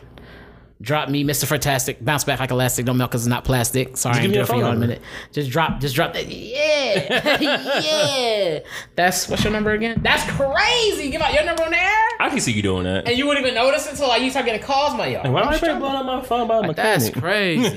drop 0.80 1.08
me, 1.08 1.24
Mr. 1.24 1.46
Fantastic, 1.46 2.04
bounce 2.04 2.24
back 2.24 2.40
like 2.40 2.50
elastic, 2.50 2.84
don't 2.84 2.96
melt 2.96 3.10
because 3.10 3.22
it's 3.22 3.30
not 3.30 3.44
plastic. 3.44 3.96
Sorry, 3.96 4.16
I 4.16 4.20
ain't 4.20 4.28
me 4.28 4.34
your 4.34 4.44
it 4.44 4.46
for 4.46 4.56
you 4.56 4.66
in 4.66 4.76
a 4.76 4.78
minute. 4.78 5.00
Just 5.32 5.50
drop, 5.50 5.80
just 5.80 5.94
drop 5.94 6.12
that. 6.12 6.26
Yeah, 6.28 7.38
yeah. 7.80 8.58
That's 8.94 9.28
what's 9.28 9.42
your 9.44 9.52
number 9.52 9.72
again? 9.72 10.00
That's 10.02 10.22
crazy. 10.32 11.10
Give 11.10 11.20
out 11.20 11.32
your 11.32 11.44
number 11.44 11.62
on 11.62 11.70
the 11.70 11.78
air. 11.78 12.06
I 12.20 12.28
can 12.28 12.40
see 12.40 12.52
you 12.52 12.62
doing 12.62 12.84
that. 12.84 13.08
And 13.08 13.16
you 13.16 13.26
wouldn't 13.26 13.44
even 13.44 13.54
notice 13.54 13.88
until 13.88 14.08
like 14.08 14.22
you 14.22 14.30
start 14.30 14.46
getting 14.46 14.62
calls 14.62 14.96
my 14.96 15.06
y'all. 15.06 15.30
Why 15.30 15.42
am 15.42 15.48
I 15.48 15.58
blowing 15.58 15.96
up 15.96 16.06
my 16.06 16.22
phone 16.22 16.48
by 16.48 16.66
a 16.66 16.72
That's 16.74 17.10
crazy. 17.10 17.74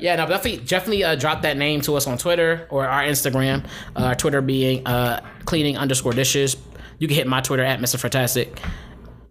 yeah, 0.00 0.16
no, 0.16 0.26
but 0.26 0.30
definitely, 0.30 0.64
definitely 0.64 1.04
uh, 1.04 1.14
drop 1.14 1.42
that 1.42 1.56
name 1.56 1.80
to 1.82 1.94
us 1.96 2.06
on 2.06 2.18
Twitter 2.18 2.66
or 2.70 2.86
our 2.86 3.02
Instagram. 3.02 3.64
Uh, 3.96 4.04
our 4.04 4.14
Twitter 4.14 4.40
being 4.40 4.86
uh, 4.86 5.24
cleaning 5.44 5.76
underscore 5.76 6.12
dishes. 6.12 6.56
You 6.98 7.08
can 7.08 7.16
hit 7.16 7.26
my 7.26 7.40
Twitter 7.40 7.64
at 7.64 7.80
Mr. 7.80 7.98
Fantastic 7.98 8.60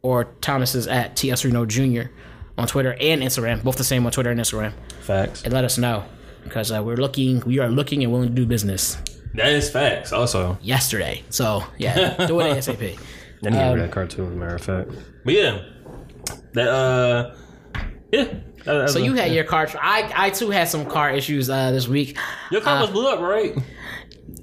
or 0.01 0.25
Thomas's 0.41 0.87
at 0.87 1.15
TS 1.15 1.45
Reno 1.45 1.65
Jr. 1.65 2.03
on 2.61 2.67
Twitter 2.67 2.95
and 2.99 3.21
Instagram. 3.21 3.63
Both 3.63 3.77
the 3.77 3.83
same 3.83 4.05
on 4.05 4.11
Twitter 4.11 4.29
and 4.31 4.39
Instagram. 4.39 4.73
Facts. 5.01 5.43
And 5.43 5.53
let 5.53 5.65
us 5.65 5.77
know 5.77 6.03
because 6.43 6.71
uh, 6.71 6.81
we're 6.83 6.95
looking, 6.97 7.41
we 7.41 7.59
are 7.59 7.69
looking 7.69 8.03
and 8.03 8.11
willing 8.11 8.29
to 8.29 8.35
do 8.35 8.45
business 8.45 8.97
That 9.33 9.47
is 9.47 9.69
facts. 9.69 10.11
Also, 10.13 10.57
yesterday. 10.61 11.23
So 11.29 11.63
yeah, 11.77 12.25
do 12.27 12.39
it 12.39 12.57
ASAP. 12.57 12.79
I 12.81 12.85
need 12.89 12.97
to 13.41 13.49
remember 13.49 13.81
that 13.81 13.91
cartoon. 13.91 14.27
As 14.27 14.33
a 14.33 14.35
matter 14.35 14.55
of 14.55 14.61
fact. 14.63 14.89
But 15.25 15.33
yeah, 15.33 15.61
that 16.53 16.67
uh, 16.67 17.35
yeah. 18.11 18.23
that- 18.25 18.43
that's 18.63 18.93
So 18.93 18.99
a- 18.99 19.03
you 19.03 19.13
had 19.15 19.31
your 19.31 19.43
car. 19.43 19.67
I 19.81 20.11
I 20.15 20.29
too 20.29 20.51
had 20.51 20.67
some 20.69 20.85
car 20.85 21.09
issues 21.11 21.49
uh, 21.49 21.71
this 21.71 21.87
week. 21.87 22.17
your 22.51 22.61
car 22.61 22.79
was 22.81 22.91
blew 22.91 23.07
up, 23.07 23.19
right? 23.19 23.57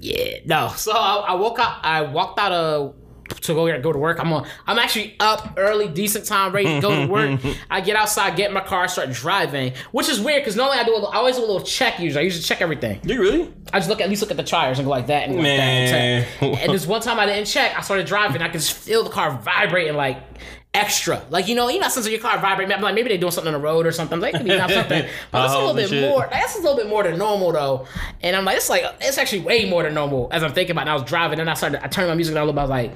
Yeah, 0.01 0.39
no. 0.45 0.69
So 0.75 0.91
I, 0.91 1.27
I 1.29 1.33
woke 1.35 1.59
up. 1.59 1.79
I 1.83 2.01
walked 2.01 2.37
out 2.39 2.51
of 2.51 2.95
to 3.29 3.53
go 3.53 3.79
go 3.81 3.91
to 3.91 3.99
work. 3.99 4.19
I'm 4.19 4.31
on. 4.33 4.47
I'm 4.67 4.79
actually 4.79 5.15
up 5.19 5.53
early, 5.57 5.87
decent 5.87 6.25
time, 6.25 6.51
ready 6.53 6.67
to 6.75 6.81
go 6.81 7.05
to 7.05 7.11
work. 7.11 7.39
I 7.69 7.81
get 7.81 7.95
outside, 7.95 8.35
get 8.35 8.49
in 8.49 8.53
my 8.53 8.61
car, 8.61 8.87
start 8.87 9.11
driving, 9.11 9.73
which 9.91 10.09
is 10.09 10.19
weird 10.19 10.41
because 10.41 10.55
normally 10.55 10.77
I 10.79 10.83
do. 10.83 10.91
A, 10.91 10.95
little- 10.95 11.09
I 11.09 11.15
always 11.17 11.35
do 11.37 11.41
a 11.41 11.45
little 11.45 11.61
check. 11.61 11.99
Usually, 11.99 12.21
I 12.21 12.23
usually 12.23 12.43
check 12.43 12.61
everything. 12.61 12.99
Do 13.03 13.13
You 13.13 13.21
really? 13.21 13.53
I 13.71 13.79
just 13.79 13.89
look 13.89 14.01
at 14.01 14.09
least 14.09 14.21
look 14.21 14.31
at 14.31 14.37
the 14.37 14.43
tires 14.43 14.79
and 14.79 14.85
go 14.85 14.91
like 14.91 15.07
that 15.07 15.23
and 15.29 15.33
go 15.33 15.37
like 15.41 15.47
that. 15.47 15.57
Man. 15.57 15.93
And, 15.93 16.25
check. 16.25 16.63
and 16.63 16.73
this 16.73 16.85
one 16.87 17.01
time 17.01 17.19
I 17.19 17.25
didn't 17.25 17.45
check. 17.45 17.77
I 17.77 17.81
started 17.81 18.05
driving. 18.07 18.41
I 18.41 18.47
could 18.49 18.61
just 18.61 18.73
feel 18.73 19.03
the 19.03 19.09
car 19.09 19.31
vibrating 19.31 19.95
like 19.95 20.17
extra. 20.73 21.23
Like 21.29 21.47
you 21.47 21.55
know, 21.55 21.69
you 21.69 21.79
know, 21.79 21.89
since 21.89 22.07
your 22.07 22.19
car 22.19 22.37
vibrating, 22.39 22.73
I'm 22.73 22.81
like 22.81 22.95
maybe 22.95 23.09
they're 23.09 23.17
doing 23.17 23.31
something 23.31 23.53
on 23.53 23.59
the 23.59 23.65
road 23.65 23.85
or 23.85 23.91
something. 23.91 24.19
Like, 24.19 24.35
could 24.35 24.45
be 24.45 24.55
not 24.57 24.69
something, 24.69 25.07
but 25.31 25.45
it's 25.45 25.53
a 25.53 25.57
little 25.57 25.73
bit 25.73 25.89
shit. 25.89 26.09
more. 26.09 26.27
That's 26.29 26.55
a 26.55 26.59
little 26.59 26.75
bit 26.75 26.87
more 26.87 27.03
than 27.03 27.17
normal 27.17 27.51
though. 27.51 27.87
And 28.21 28.35
I'm 28.35 28.45
like, 28.45 28.57
it's 28.57 28.69
like 28.69 28.83
it's 29.01 29.17
actually 29.17 29.41
way 29.41 29.69
more 29.69 29.83
than 29.83 29.93
normal. 29.93 30.29
As 30.31 30.43
I'm 30.43 30.53
thinking 30.53 30.71
about, 30.71 30.81
it, 30.81 30.83
and 30.83 30.89
I 30.91 30.93
was 30.95 31.03
driving, 31.03 31.39
and 31.39 31.49
I 31.49 31.53
started, 31.53 31.83
I 31.83 31.87
turned 31.87 32.07
my 32.09 32.15
music 32.15 32.33
down 32.35 32.43
a 32.43 32.45
little 32.45 32.53
bit. 32.53 32.59
I 32.59 32.63
was 32.63 32.69
like, 32.69 32.95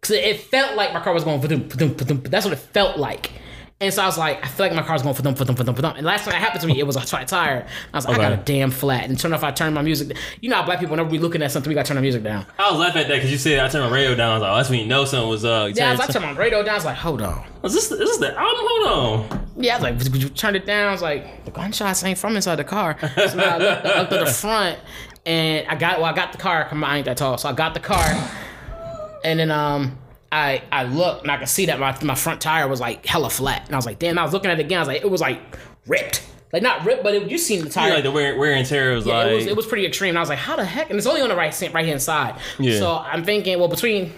because 0.00 0.16
it 0.16 0.40
felt 0.40 0.76
like 0.76 0.92
my 0.92 1.00
car 1.00 1.12
was 1.12 1.24
going. 1.24 1.40
Ba-dum. 1.40 2.22
That's 2.24 2.44
what 2.44 2.52
it 2.52 2.58
felt 2.58 2.98
like. 2.98 3.32
And 3.80 3.94
so 3.94 4.02
I 4.02 4.06
was 4.06 4.18
like, 4.18 4.44
I 4.44 4.48
feel 4.48 4.66
like 4.66 4.74
my 4.74 4.82
car's 4.82 5.02
going 5.02 5.14
for 5.14 5.22
them, 5.22 5.36
for 5.36 5.44
them, 5.44 5.54
for 5.54 5.62
them, 5.62 5.72
for 5.76 5.82
them. 5.82 5.94
And 5.96 6.04
last 6.04 6.24
time 6.24 6.32
that 6.32 6.40
happened 6.40 6.62
to 6.62 6.66
me, 6.66 6.80
it 6.80 6.82
was 6.84 6.96
a 6.96 7.00
flat 7.00 7.28
tire. 7.28 7.64
I 7.94 7.96
was 7.96 8.06
like, 8.06 8.18
I 8.18 8.30
got 8.30 8.32
a 8.32 8.42
damn 8.42 8.72
flat. 8.72 9.04
And 9.04 9.16
turn 9.16 9.32
off, 9.32 9.44
I 9.44 9.52
turn 9.52 9.72
my 9.72 9.82
music. 9.82 10.16
You 10.40 10.50
know 10.50 10.56
how 10.56 10.64
black 10.64 10.80
people, 10.80 10.94
whenever 10.94 11.10
we 11.10 11.20
looking 11.20 11.42
at 11.42 11.52
something, 11.52 11.70
we 11.70 11.76
got 11.76 11.84
to 11.84 11.88
turn 11.90 11.96
our 11.96 12.02
music 12.02 12.24
down. 12.24 12.44
I 12.58 12.72
was 12.72 12.80
laughing 12.80 13.02
at 13.02 13.08
that 13.08 13.14
because 13.14 13.30
you 13.30 13.38
said 13.38 13.60
I 13.60 13.68
turned 13.68 13.88
my 13.88 13.96
radio 13.96 14.16
down. 14.16 14.30
I 14.30 14.34
was 14.34 14.42
like, 14.42 14.50
oh, 14.50 14.56
that's 14.56 14.70
when 14.70 14.80
you 14.80 14.86
know 14.86 15.04
something 15.04 15.28
was 15.28 15.44
up. 15.44 15.76
Yeah, 15.76 15.90
I 15.90 15.92
was 15.92 16.00
I 16.00 16.06
turned 16.08 16.24
my 16.24 16.32
radio 16.32 16.64
down. 16.64 16.72
I 16.72 16.74
was 16.74 16.84
like, 16.86 16.96
hold 16.96 17.22
on. 17.22 17.46
Oh, 17.62 17.66
is 17.66 17.74
this 17.74 17.92
is 17.92 17.98
this 18.00 18.18
the 18.18 18.36
album? 18.36 18.64
Hold 18.68 19.30
on. 19.30 19.48
Yeah, 19.58 19.76
I 19.76 19.92
was 19.92 20.10
like, 20.10 20.22
you 20.22 20.28
turn 20.28 20.56
it 20.56 20.66
down? 20.66 20.88
I 20.88 20.90
was 20.90 21.02
like, 21.02 21.44
the 21.44 21.52
gunshots 21.52 22.02
ain't 22.02 22.18
from 22.18 22.34
inside 22.34 22.56
the 22.56 22.64
car. 22.64 22.98
So 23.14 23.36
now 23.36 23.54
I 23.54 23.58
looked, 23.58 23.86
I 23.86 24.00
looked 24.00 24.12
at 24.12 24.26
the 24.26 24.32
front, 24.32 24.80
and 25.24 25.68
I 25.68 25.76
got 25.76 25.98
well, 26.00 26.06
I 26.06 26.14
got 26.16 26.32
the 26.32 26.38
car. 26.38 26.64
Come 26.68 26.82
on, 26.82 26.90
I 26.90 26.96
ain't 26.96 27.04
that 27.04 27.18
tall, 27.18 27.38
so 27.38 27.48
I 27.48 27.52
got 27.52 27.74
the 27.74 27.80
car, 27.80 28.04
and 29.24 29.40
then 29.40 29.50
um. 29.50 29.98
I, 30.30 30.62
I 30.70 30.84
looked 30.84 31.22
and 31.22 31.30
I 31.30 31.38
could 31.38 31.48
see 31.48 31.64
that 31.66 31.80
my, 31.80 31.96
my 32.02 32.14
front 32.14 32.42
tire 32.42 32.68
was 32.68 32.80
like 32.80 33.06
hella 33.06 33.30
flat. 33.30 33.64
And 33.64 33.74
I 33.74 33.78
was 33.78 33.86
like, 33.86 33.98
damn, 33.98 34.18
I 34.18 34.24
was 34.24 34.34
looking 34.34 34.50
at 34.50 34.60
it 34.60 34.66
again. 34.66 34.76
I 34.76 34.80
was 34.82 34.88
like, 34.88 35.00
it 35.00 35.10
was 35.10 35.22
like 35.22 35.40
ripped. 35.86 36.22
Like 36.52 36.62
not 36.62 36.84
ripped, 36.84 37.02
but 37.02 37.14
it, 37.14 37.30
you 37.30 37.38
seen 37.38 37.64
the 37.64 37.70
tire. 37.70 37.88
Yeah, 37.88 37.94
like 37.94 38.02
the 38.04 38.10
wear, 38.10 38.36
wear 38.36 38.52
and 38.52 38.66
tear 38.66 38.92
was 38.94 39.06
Yeah, 39.06 39.16
like 39.16 39.28
it 39.28 39.34
was 39.36 39.46
it 39.46 39.56
was 39.56 39.64
pretty 39.64 39.86
extreme. 39.86 40.10
And 40.10 40.18
I 40.18 40.20
was 40.20 40.28
like, 40.28 40.38
how 40.38 40.54
the 40.54 40.66
heck? 40.66 40.90
And 40.90 40.98
it's 40.98 41.06
only 41.06 41.22
on 41.22 41.30
the 41.30 41.34
right 41.34 41.58
right 41.72 41.86
hand 41.86 42.02
side. 42.02 42.38
Yeah. 42.58 42.78
So 42.78 42.98
I'm 42.98 43.24
thinking, 43.24 43.58
well, 43.58 43.68
between 43.68 44.12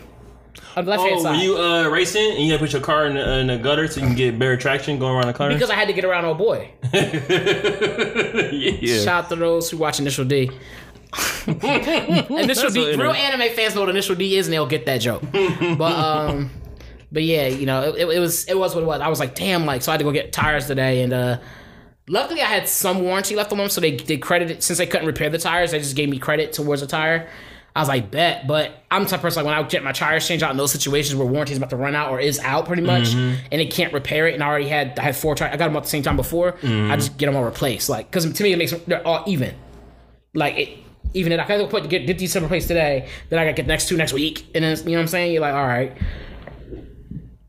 on 0.74 0.84
the 0.84 0.90
left 0.90 1.04
hand 1.04 1.14
Oh, 1.16 1.22
side. 1.22 1.36
were 1.36 1.42
you 1.44 1.56
uh, 1.58 1.88
racing 1.88 2.32
and 2.32 2.40
you 2.40 2.50
had 2.50 2.58
to 2.58 2.64
put 2.66 2.72
your 2.72 2.82
car 2.82 3.06
in 3.06 3.14
the, 3.14 3.38
in 3.38 3.46
the 3.46 3.58
gutter 3.58 3.86
so 3.86 4.00
you 4.00 4.06
can 4.08 4.16
get 4.16 4.36
better 4.36 4.56
traction 4.56 4.98
going 4.98 5.14
around 5.14 5.28
the 5.28 5.32
corner? 5.32 5.54
because 5.54 5.70
I 5.70 5.76
had 5.76 5.86
to 5.86 5.94
get 5.94 6.04
around 6.04 6.24
old 6.24 6.38
boy. 6.38 6.72
yeah. 6.92 9.04
Shout 9.04 9.24
out 9.24 9.28
to 9.30 9.36
those 9.36 9.70
who 9.70 9.76
watch 9.76 10.00
Initial 10.00 10.24
D. 10.24 10.50
Initial 12.30 12.70
D, 12.70 12.94
real 12.96 13.12
anime 13.12 13.54
fans 13.54 13.74
know 13.74 13.80
what 13.80 13.90
Initial 13.90 14.14
D 14.14 14.36
is, 14.36 14.46
and 14.46 14.52
they'll 14.54 14.66
get 14.66 14.86
that 14.86 14.98
joke. 14.98 15.22
but 15.32 15.92
um, 15.92 16.50
but 17.12 17.22
yeah, 17.22 17.46
you 17.48 17.66
know, 17.66 17.92
it, 17.94 18.06
it 18.08 18.18
was 18.18 18.44
it 18.46 18.56
was 18.58 18.74
what 18.74 18.82
it 18.82 18.86
was. 18.86 19.00
I 19.00 19.08
was 19.08 19.20
like, 19.20 19.34
damn, 19.34 19.66
like 19.66 19.82
so 19.82 19.90
I 19.90 19.94
had 19.94 19.98
to 19.98 20.04
go 20.04 20.12
get 20.12 20.32
tires 20.32 20.66
today, 20.66 21.02
and 21.02 21.12
uh, 21.12 21.38
luckily 22.08 22.40
I 22.40 22.46
had 22.46 22.68
some 22.68 23.02
warranty 23.02 23.34
left 23.34 23.52
on 23.52 23.58
them, 23.58 23.68
so 23.68 23.80
they 23.80 23.96
they 23.96 24.18
credited 24.18 24.62
since 24.62 24.78
they 24.78 24.86
couldn't 24.86 25.06
repair 25.06 25.30
the 25.30 25.38
tires, 25.38 25.72
they 25.72 25.78
just 25.78 25.96
gave 25.96 26.08
me 26.08 26.18
credit 26.18 26.52
towards 26.52 26.80
the 26.80 26.86
tire. 26.86 27.28
I 27.74 27.78
was 27.80 27.88
like, 27.88 28.10
bet, 28.10 28.48
but 28.48 28.72
I'm 28.90 29.04
the 29.04 29.08
type 29.10 29.20
of 29.20 29.22
person 29.22 29.44
like 29.44 29.54
when 29.56 29.64
I 29.64 29.68
get 29.68 29.84
my 29.84 29.92
tires 29.92 30.26
changed 30.26 30.42
out 30.42 30.50
in 30.50 30.56
those 30.56 30.72
situations 30.72 31.14
where 31.14 31.26
warranty 31.26 31.52
is 31.52 31.58
about 31.58 31.70
to 31.70 31.76
run 31.76 31.94
out 31.94 32.10
or 32.10 32.18
is 32.18 32.40
out 32.40 32.66
pretty 32.66 32.82
much, 32.82 33.14
and 33.14 33.38
they 33.52 33.66
can't 33.66 33.92
repair 33.92 34.26
it, 34.26 34.34
and 34.34 34.42
I 34.42 34.48
already 34.48 34.66
had 34.66 34.98
I 34.98 35.02
had 35.02 35.16
four 35.16 35.36
tires, 35.36 35.54
I 35.54 35.56
got 35.56 35.66
them 35.68 35.76
at 35.76 35.84
the 35.84 35.88
same 35.88 36.02
time 36.02 36.16
before. 36.16 36.56
I 36.64 36.96
just 36.96 37.16
get 37.16 37.26
them 37.26 37.36
all 37.36 37.44
replaced, 37.44 37.88
like 37.88 38.10
because 38.10 38.30
to 38.30 38.42
me 38.42 38.52
it 38.52 38.56
makes 38.56 38.72
them, 38.72 38.80
they're 38.88 39.06
all 39.06 39.22
even 39.26 39.54
like 40.34 40.56
it, 40.58 40.78
even 41.14 41.32
if 41.32 41.40
I 41.40 41.44
can 41.44 41.66
put 41.68 41.88
get, 41.88 42.06
get 42.06 42.18
these 42.18 42.32
separate 42.32 42.48
plates 42.48 42.66
today, 42.66 43.08
then 43.28 43.38
I 43.38 43.44
got 43.44 43.50
to 43.50 43.54
get 43.54 43.62
the 43.64 43.68
next 43.72 43.88
two 43.88 43.96
next 43.96 44.12
week, 44.12 44.46
and 44.54 44.64
then 44.64 44.76
you 44.78 44.84
know 44.84 44.92
what 44.92 45.00
I'm 45.02 45.08
saying. 45.08 45.32
You're 45.32 45.40
like, 45.42 45.54
all 45.54 45.66
right, 45.66 45.96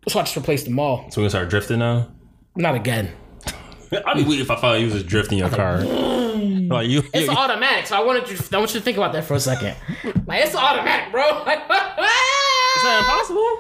so 0.08 0.20
I 0.20 0.24
just 0.24 0.36
replaced 0.36 0.66
them 0.66 0.80
all. 0.80 1.10
So 1.12 1.22
we 1.22 1.24
gonna 1.24 1.30
start 1.30 1.50
drifting 1.50 1.80
now? 1.80 2.10
Not 2.56 2.76
again. 2.76 3.12
I'd 4.06 4.18
be 4.18 4.24
weird 4.24 4.42
if 4.42 4.52
I 4.52 4.56
found 4.60 4.80
you 4.80 4.86
was 4.86 4.96
just 4.96 5.08
drifting 5.08 5.38
your 5.38 5.50
car. 5.50 5.80
like 5.84 6.88
you, 6.88 7.04
It's 7.14 7.28
you- 7.28 7.32
automatic, 7.32 7.88
so 7.88 7.96
I 7.98 8.04
wanted 8.04 8.30
you. 8.30 8.38
I 8.54 8.58
want 8.58 8.74
you 8.74 8.80
to 8.80 8.84
think 8.84 8.98
about 8.98 9.14
that 9.14 9.26
for 9.26 9.36
a 9.36 9.40
second. 9.40 9.76
Like 10.26 10.46
it's 10.46 10.56
automatic, 10.56 11.12
bro. 11.12 11.44
Like, 11.46 11.60
Is 11.60 12.84
that 12.84 13.00
impossible? 13.04 13.58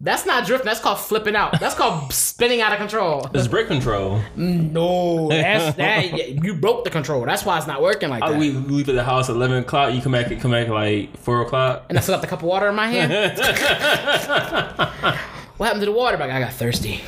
That's 0.00 0.26
not 0.26 0.46
drifting. 0.46 0.66
That's 0.66 0.80
called 0.80 0.98
flipping 0.98 1.36
out. 1.36 1.58
That's 1.60 1.74
called 1.74 2.12
spinning 2.12 2.60
out 2.60 2.72
of 2.72 2.78
control. 2.78 3.30
It's 3.32 3.46
brake 3.46 3.68
control. 3.68 4.20
No, 4.36 5.28
that's 5.28 5.76
that. 5.76 6.44
You 6.44 6.56
broke 6.56 6.84
the 6.84 6.90
control. 6.90 7.24
That's 7.24 7.44
why 7.44 7.56
it's 7.58 7.66
not 7.66 7.80
working 7.80 8.10
like 8.10 8.22
I, 8.22 8.32
that. 8.32 8.38
we 8.38 8.50
leave 8.50 8.88
at 8.88 8.96
the 8.96 9.04
house 9.04 9.30
at 9.30 9.36
eleven 9.36 9.58
o'clock. 9.58 9.94
You 9.94 10.02
come 10.02 10.12
back, 10.12 10.26
come 10.40 10.50
back 10.50 10.68
like 10.68 11.16
four 11.18 11.42
o'clock. 11.42 11.86
and 11.88 11.96
I 11.96 12.00
still 12.00 12.14
got 12.14 12.20
the 12.20 12.26
cup 12.26 12.40
of 12.40 12.46
water 12.46 12.68
in 12.68 12.74
my 12.74 12.88
hand. 12.88 13.12
what 15.56 15.66
happened 15.66 15.82
to 15.82 15.86
the 15.86 15.92
water? 15.92 16.18
Like 16.18 16.30
I 16.30 16.40
got 16.40 16.52
thirsty. 16.52 17.00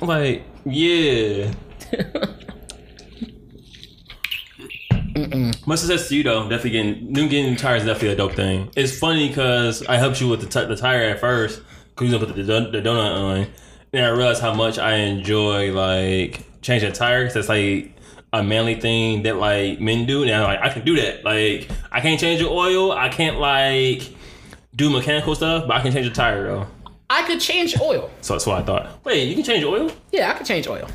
Like, 0.00 0.42
yeah. 0.64 1.52
Much 5.66 5.78
success 5.78 6.08
to 6.08 6.16
you 6.16 6.24
though. 6.24 6.42
Definitely 6.42 6.70
getting 6.70 7.12
new 7.12 7.28
getting 7.28 7.54
tires 7.54 7.82
is 7.82 7.86
definitely 7.88 8.14
a 8.14 8.16
dope 8.16 8.32
thing. 8.32 8.68
It's 8.76 8.98
funny 8.98 9.28
because 9.28 9.86
I 9.86 9.96
helped 9.96 10.20
you 10.20 10.28
with 10.28 10.40
the, 10.40 10.46
t- 10.46 10.66
the 10.66 10.76
tire 10.76 11.04
at 11.04 11.20
first 11.20 11.62
because 11.94 12.12
you 12.12 12.18
put 12.18 12.34
the, 12.34 12.42
don- 12.42 12.72
the 12.72 12.78
donut 12.80 13.16
on. 13.16 13.46
Then 13.92 14.04
I 14.04 14.08
realized 14.08 14.40
how 14.42 14.52
much 14.54 14.78
I 14.78 14.96
enjoy 14.96 15.72
like 15.72 16.40
changing 16.62 16.90
a 16.90 16.92
tire. 16.92 17.24
'cause 17.24 17.34
that's 17.34 17.48
like 17.48 17.92
a 18.32 18.42
manly 18.42 18.74
thing 18.80 19.22
that 19.22 19.36
like 19.36 19.80
men 19.80 20.06
do, 20.06 20.22
and 20.22 20.30
I'm 20.32 20.42
like 20.44 20.60
I 20.60 20.68
can 20.68 20.84
do 20.84 20.96
that. 21.00 21.24
Like 21.24 21.68
I 21.92 22.00
can't 22.00 22.18
change 22.18 22.40
the 22.40 22.48
oil. 22.48 22.90
I 22.92 23.08
can't 23.08 23.38
like 23.38 24.02
do 24.74 24.90
mechanical 24.90 25.34
stuff, 25.36 25.68
but 25.68 25.76
I 25.76 25.80
can 25.80 25.92
change 25.92 26.08
the 26.08 26.12
tire 26.14 26.42
though. 26.48 26.66
I 27.08 27.22
could 27.22 27.40
change 27.40 27.78
oil. 27.80 28.10
So 28.22 28.34
that's 28.34 28.46
what 28.46 28.60
I 28.60 28.64
thought. 28.64 29.04
Wait, 29.04 29.28
you 29.28 29.34
can 29.36 29.44
change 29.44 29.62
oil? 29.64 29.90
Yeah, 30.10 30.30
I 30.32 30.34
could 30.34 30.46
change 30.46 30.66
oil. 30.66 30.88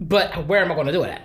But 0.00 0.46
where 0.46 0.64
am 0.64 0.70
I 0.72 0.74
going 0.74 0.86
to 0.86 0.92
do 0.92 1.02
it 1.02 1.10
at? 1.10 1.22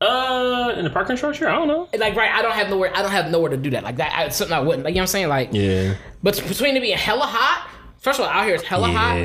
Uh, 0.00 0.74
in 0.76 0.84
the 0.84 0.90
parking 0.90 1.16
structure, 1.16 1.48
I 1.48 1.54
don't 1.56 1.66
know. 1.68 1.88
Like, 1.98 2.14
right, 2.14 2.30
I 2.30 2.40
don't 2.42 2.52
have 2.52 2.68
nowhere. 2.70 2.92
I 2.94 3.02
don't 3.02 3.10
have 3.10 3.30
nowhere 3.30 3.50
to 3.50 3.56
do 3.56 3.70
that. 3.70 3.82
Like 3.82 3.96
that, 3.96 4.12
I, 4.16 4.28
something 4.28 4.56
I 4.56 4.60
wouldn't. 4.60 4.84
Like, 4.84 4.92
you 4.92 4.96
know 4.96 5.02
what 5.02 5.04
I'm 5.04 5.06
saying? 5.08 5.28
Like, 5.28 5.50
Yeah. 5.52 5.94
but 6.22 6.36
between 6.46 6.76
it 6.76 6.80
being 6.80 6.96
hella 6.98 7.24
hot, 7.26 7.68
first 7.98 8.18
of 8.20 8.26
all, 8.26 8.30
out 8.32 8.44
here 8.46 8.54
it's 8.54 8.64
hella 8.64 8.88
hot. 8.88 9.18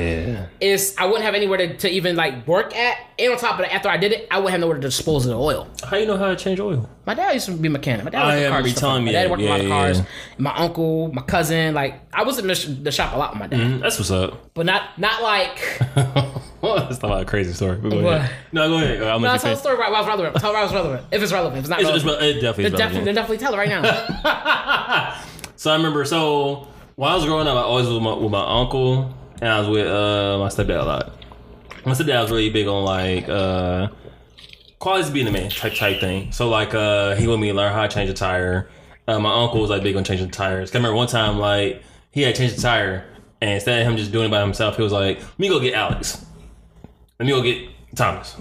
Is 0.60 0.94
I 0.98 1.06
wouldn't 1.06 1.24
have 1.24 1.34
anywhere 1.34 1.58
to, 1.58 1.76
to 1.78 1.88
even 1.90 2.16
like 2.16 2.46
work 2.46 2.74
at. 2.76 2.98
And 3.18 3.32
on 3.32 3.38
top 3.38 3.52
of 3.52 3.58
that, 3.64 3.72
after 3.72 3.88
I 3.88 3.96
did 3.96 4.10
it, 4.12 4.26
I 4.30 4.36
wouldn't 4.38 4.50
have 4.52 4.60
nowhere 4.60 4.74
to 4.76 4.80
dispose 4.80 5.24
of 5.24 5.30
the 5.30 5.38
oil. 5.38 5.68
How 5.88 5.96
you 5.96 6.06
know 6.06 6.16
how 6.16 6.28
to 6.28 6.36
change 6.36 6.58
oil? 6.58 6.88
My 7.06 7.14
dad 7.14 7.32
used 7.32 7.46
to 7.46 7.52
be 7.52 7.68
a 7.68 7.70
mechanic. 7.70 8.04
My 8.04 8.10
dad 8.10 8.24
worked 8.26 8.40
yeah, 8.40 8.46
on 8.46 8.50
cars. 8.50 8.58
remember 8.58 8.58
you 8.58 8.64
and 8.70 8.76
stuff 8.76 8.80
telling 8.80 8.94
like 8.96 9.04
me 9.06 9.12
that. 9.12 9.18
My 9.18 9.22
dad 9.22 9.30
worked 9.30 9.42
on 9.42 9.46
a 9.46 9.50
lot 9.50 9.60
of 9.60 9.66
Yeah, 9.66 9.72
cars. 9.72 9.98
yeah. 9.98 10.04
My 10.38 10.56
uncle, 10.56 11.12
my 11.12 11.22
cousin. 11.22 11.74
Like 11.74 12.00
I 12.12 12.24
was 12.24 12.38
in 12.38 12.46
the, 12.48 12.80
the 12.82 12.90
shop 12.90 13.14
a 13.14 13.18
lot 13.18 13.30
with 13.32 13.40
my 13.40 13.46
dad, 13.46 13.60
Mm, 13.60 13.80
That's 13.80 13.98
what's 13.98 14.10
up. 14.10 14.52
but 14.54 14.66
not 14.66 14.98
not 14.98 15.22
like. 15.22 15.80
well, 16.60 16.76
that's 16.88 17.00
not 17.02 17.22
a 17.22 17.24
crazy 17.24 17.52
story. 17.52 17.76
But 17.76 17.90
go 17.90 18.02
What? 18.02 18.14
ahead. 18.16 18.34
No, 18.52 18.68
go 18.68 18.76
ahead. 18.78 19.02
I'll 19.02 19.20
No, 19.20 19.28
let 19.28 19.40
tell 19.40 19.50
the 19.54 19.56
story 19.60 19.76
right 19.76 19.92
while 19.92 20.00
it's 20.00 20.08
relevant. 20.08 20.36
Tell 20.36 20.50
it 20.50 20.54
while 20.54 20.64
it's 20.64 20.72
relevant. 20.74 21.06
If 21.12 21.22
it's 21.22 21.32
relevant, 21.32 21.58
if 21.58 21.64
it's 21.64 21.70
not 21.70 21.80
It's, 21.80 21.88
it's, 21.90 22.04
it 22.04 22.40
definitely 22.40 22.64
then 22.70 22.72
definitely, 22.78 23.12
definitely 23.12 23.38
tell 23.38 23.54
it 23.54 23.58
right 23.58 23.68
now. 23.68 25.20
So 25.56 25.70
I 25.70 25.76
remember, 25.76 26.04
so 26.04 26.66
when 26.96 27.10
I 27.10 27.14
was 27.14 27.24
growing 27.24 27.46
up, 27.46 27.56
I 27.56 27.62
always 27.62 27.86
was 27.86 27.94
with 27.94 28.02
my, 28.02 28.14
with 28.14 28.30
my 28.30 28.60
uncle, 28.60 29.14
and 29.40 29.50
I 29.50 29.58
was 29.58 29.68
with 29.68 29.86
uh, 29.86 30.38
my 30.38 30.48
stepdad 30.48 30.80
a 30.80 30.84
lot. 30.84 31.12
My 31.84 31.92
stepdad 31.92 32.22
was 32.22 32.30
really 32.30 32.50
big 32.50 32.66
on 32.66 32.84
like 32.84 33.28
uh, 33.28 33.88
being 35.12 35.26
a 35.26 35.32
man 35.32 35.50
type 35.50 35.74
type 35.74 36.00
thing. 36.00 36.30
So 36.32 36.48
like 36.48 36.74
uh, 36.74 37.14
he 37.16 37.26
wanted 37.26 37.42
me 37.42 37.52
learn 37.52 37.72
how 37.72 37.82
to 37.82 37.88
change 37.88 38.10
a 38.10 38.14
tire. 38.14 38.68
Uh, 39.06 39.18
my 39.18 39.32
uncle 39.42 39.60
was 39.60 39.70
like 39.70 39.82
big 39.82 39.96
on 39.96 40.04
changing 40.04 40.30
tires. 40.30 40.74
I 40.74 40.78
remember 40.78 40.96
one 40.96 41.08
time 41.08 41.38
like 41.38 41.82
he 42.10 42.22
had 42.22 42.34
changed 42.36 42.56
the 42.56 42.62
tire, 42.62 43.04
and 43.40 43.50
instead 43.50 43.80
of 43.80 43.88
him 43.88 43.96
just 43.96 44.12
doing 44.12 44.26
it 44.26 44.30
by 44.30 44.40
himself, 44.40 44.76
he 44.76 44.82
was 44.82 44.92
like, 44.92 45.18
"Let 45.18 45.38
me 45.38 45.48
go 45.48 45.58
get 45.60 45.74
Alex. 45.74 46.24
Let 47.18 47.26
me 47.26 47.32
go 47.32 47.42
get 47.42 47.68
Thomas." 47.96 48.36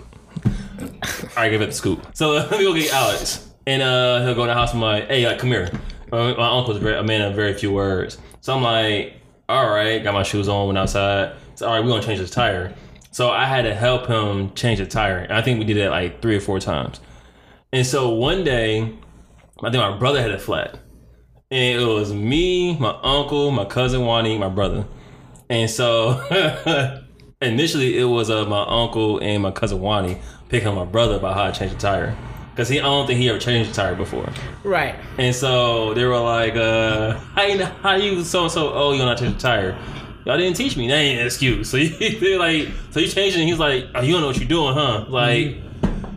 I 1.35 1.49
give 1.49 1.61
it 1.61 1.67
the 1.67 1.71
scoop. 1.71 2.05
So 2.13 2.31
let 2.33 2.51
me 2.51 2.63
go 2.63 2.73
get 2.73 2.93
Alex, 2.93 3.49
and 3.65 3.81
uh, 3.81 4.23
he'll 4.23 4.35
go 4.35 4.43
in 4.43 4.47
the 4.49 4.53
house. 4.53 4.73
I'm 4.73 4.81
like, 4.81 5.07
"Hey, 5.07 5.25
like, 5.27 5.39
come 5.39 5.49
here." 5.49 5.71
My, 6.13 6.57
uncle's 6.57 6.77
a 6.77 7.03
man 7.03 7.21
of 7.21 7.33
very 7.33 7.55
few 7.55 7.71
words, 7.71 8.19
so 8.41 8.55
I'm 8.55 8.61
like, 8.61 9.15
"All 9.49 9.67
right." 9.67 10.03
Got 10.03 10.13
my 10.13 10.21
shoes 10.21 10.47
on, 10.47 10.67
went 10.67 10.77
outside. 10.77 11.33
So 11.55 11.67
all 11.67 11.73
right, 11.73 11.83
we're 11.83 11.89
gonna 11.89 12.03
change 12.03 12.19
this 12.19 12.29
tire. 12.29 12.73
So 13.09 13.31
I 13.31 13.45
had 13.45 13.63
to 13.63 13.73
help 13.73 14.05
him 14.05 14.53
change 14.53 14.77
the 14.77 14.85
tire, 14.85 15.17
and 15.17 15.33
I 15.33 15.41
think 15.41 15.57
we 15.57 15.65
did 15.65 15.77
that 15.77 15.89
like 15.89 16.21
three 16.21 16.35
or 16.35 16.39
four 16.39 16.59
times. 16.59 16.99
And 17.71 17.85
so 17.85 18.09
one 18.09 18.43
day, 18.43 18.93
I 19.63 19.71
think 19.71 19.81
my 19.81 19.97
brother 19.97 20.21
had 20.21 20.29
a 20.29 20.37
flat, 20.37 20.77
and 21.49 21.81
it 21.81 21.85
was 21.85 22.13
me, 22.13 22.77
my 22.77 22.95
uncle, 23.01 23.49
my 23.49 23.65
cousin 23.65 24.05
Wani, 24.05 24.37
my 24.37 24.49
brother, 24.49 24.85
and 25.49 25.69
so. 25.69 26.99
Initially, 27.41 27.97
it 27.97 28.05
was 28.05 28.29
uh, 28.29 28.45
my 28.45 28.63
uncle 28.65 29.19
and 29.19 29.43
my 29.43 29.51
cousin 29.51 29.81
Wani 29.81 30.17
picking 30.47 30.73
my 30.73 30.85
brother 30.85 31.15
about 31.15 31.33
how 31.33 31.51
to 31.51 31.59
change 31.59 31.73
the 31.73 31.77
tire. 31.77 32.15
Because 32.53 32.69
he, 32.69 32.79
I 32.79 32.83
don't 32.83 33.07
think 33.07 33.19
he 33.19 33.29
ever 33.29 33.39
changed 33.39 33.71
the 33.71 33.73
tire 33.73 33.95
before. 33.95 34.29
right. 34.63 34.95
And 35.17 35.35
so 35.35 35.95
they 35.95 36.05
were 36.05 36.19
like, 36.19 36.55
uh, 36.55 37.17
how 37.35 37.43
you, 37.43 37.65
how 37.65 37.95
you 37.95 38.23
so 38.23 38.47
so, 38.47 38.71
oh, 38.73 38.91
you 38.91 38.99
know 38.99 39.05
not 39.05 39.17
change 39.17 39.33
the 39.35 39.39
tire. 39.39 39.77
Y'all 40.25 40.37
didn't 40.37 40.55
teach 40.55 40.77
me. 40.77 40.87
That 40.87 40.95
ain't 40.95 41.19
an 41.19 41.25
excuse. 41.25 41.67
So 41.71 41.77
he, 41.77 42.37
like, 42.37 42.69
so 42.91 42.99
you 42.99 43.07
changed 43.07 43.37
it 43.37 43.41
and 43.41 43.49
he's 43.49 43.59
like, 43.59 43.87
oh, 43.95 44.01
you 44.01 44.13
don't 44.13 44.21
know 44.21 44.27
what 44.27 44.37
you're 44.37 44.47
doing, 44.47 44.73
huh? 44.75 45.05
Like, 45.09 45.57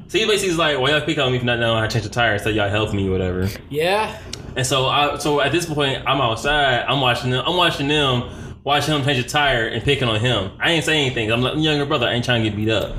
so 0.08 0.18
he 0.18 0.26
basically 0.26 0.50
is 0.50 0.58
like, 0.58 0.78
well, 0.78 0.92
y'all 0.92 1.04
pick 1.04 1.18
on 1.18 1.32
me 1.32 1.38
for 1.38 1.46
not 1.46 1.58
knowing 1.58 1.78
how 1.80 1.86
to 1.86 1.92
change 1.92 2.04
the 2.04 2.10
tire 2.10 2.38
so 2.38 2.48
y'all 2.50 2.68
help 2.68 2.92
me 2.92 3.08
whatever. 3.08 3.48
Yeah. 3.70 4.16
And 4.54 4.66
so 4.66 4.86
I 4.86 5.18
so 5.18 5.40
at 5.40 5.52
this 5.52 5.66
point 5.66 6.02
I'm 6.06 6.20
outside, 6.20 6.84
I'm 6.86 7.00
watching 7.00 7.30
them 7.30 7.42
I'm 7.46 7.56
watching 7.56 7.88
them 7.88 8.30
watching 8.64 8.94
him 8.94 9.04
change 9.04 9.18
a 9.24 9.28
tire 9.28 9.66
and 9.68 9.82
picking 9.82 10.08
on 10.08 10.20
him. 10.20 10.52
I 10.58 10.72
ain't 10.72 10.84
saying 10.84 11.06
anything. 11.06 11.30
I'm 11.32 11.40
like 11.42 11.56
younger 11.56 11.86
brother, 11.86 12.06
I 12.06 12.12
ain't 12.12 12.24
trying 12.24 12.42
to 12.44 12.50
get 12.50 12.56
beat 12.56 12.68
up. 12.70 12.94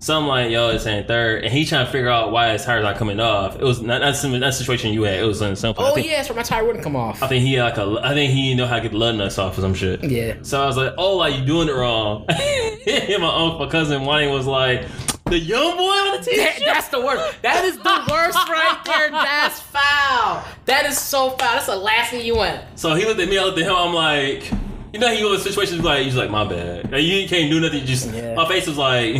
So 0.00 0.16
I'm 0.16 0.28
like, 0.28 0.50
yo, 0.52 0.70
it's 0.70 0.84
saying 0.84 1.08
third, 1.08 1.42
and 1.42 1.52
he 1.52 1.64
trying 1.64 1.84
to 1.84 1.90
figure 1.90 2.08
out 2.08 2.30
why 2.30 2.52
his 2.52 2.64
tire's 2.64 2.84
not 2.84 2.96
coming 2.96 3.18
off. 3.18 3.56
It 3.56 3.62
was 3.64 3.82
not 3.82 4.00
that's 4.00 4.22
that 4.22 4.54
situation 4.54 4.92
you 4.92 5.02
had. 5.02 5.18
It 5.18 5.24
was 5.24 5.40
something 5.40 5.56
simple. 5.56 5.84
I 5.84 5.90
Oh 5.90 5.94
think, 5.94 6.06
yeah, 6.06 6.24
where 6.28 6.36
my 6.36 6.42
tire 6.44 6.64
wouldn't 6.64 6.84
come 6.84 6.94
off. 6.94 7.20
I 7.20 7.26
think 7.26 7.44
he 7.44 7.54
had 7.54 7.64
like 7.64 7.78
a. 7.78 7.98
I 8.06 8.14
think 8.14 8.32
he 8.32 8.54
know 8.54 8.66
how 8.66 8.76
to 8.76 8.82
get 8.82 8.92
the 8.92 8.98
lug 8.98 9.16
nuts 9.16 9.38
off 9.38 9.58
or 9.58 9.60
some 9.60 9.74
shit. 9.74 10.04
Yeah. 10.04 10.34
So 10.42 10.62
I 10.62 10.66
was 10.66 10.76
like, 10.76 10.94
oh, 10.98 11.16
like 11.16 11.36
you 11.36 11.44
doing 11.44 11.68
it 11.68 11.72
wrong. 11.72 12.26
and 12.28 13.22
my 13.22 13.28
uncle, 13.34 13.58
my 13.58 13.68
cousin 13.68 14.04
Wayne 14.04 14.30
was 14.32 14.46
like, 14.46 14.86
the 15.24 15.38
young 15.38 15.76
boy 15.76 15.82
on 15.82 16.18
the 16.18 16.24
team. 16.24 16.38
That- 16.38 16.60
that's 16.64 16.88
the 16.88 17.00
worst. 17.00 17.42
That 17.42 17.64
is 17.64 17.76
the 17.78 18.06
worst 18.08 18.36
right 18.48 18.78
there. 18.84 19.10
That's 19.10 19.58
foul. 19.60 20.44
That 20.66 20.86
is 20.86 20.96
so 20.96 21.30
foul. 21.30 21.38
That's 21.54 21.66
the 21.66 21.74
last 21.76 22.10
thing 22.12 22.24
you 22.24 22.36
want. 22.36 22.60
So 22.76 22.94
he 22.94 23.04
looked 23.04 23.18
at 23.20 23.28
me, 23.28 23.36
I 23.36 23.42
looked 23.42 23.58
at 23.58 23.64
him. 23.66 23.74
I'm 23.74 23.92
like, 23.92 24.48
you 24.92 25.00
know, 25.00 25.12
he 25.12 25.24
was 25.24 25.44
in 25.44 25.50
situations 25.52 25.82
like 25.82 26.04
he's 26.04 26.14
like, 26.14 26.30
my 26.30 26.44
bad. 26.48 26.92
Like, 26.92 27.02
you 27.02 27.28
can't 27.28 27.50
do 27.50 27.58
nothing. 27.60 27.84
Just 27.84 28.10
Yeah. 28.14 28.34
my 28.36 28.46
face 28.46 28.66
was 28.68 28.78
like, 28.78 29.16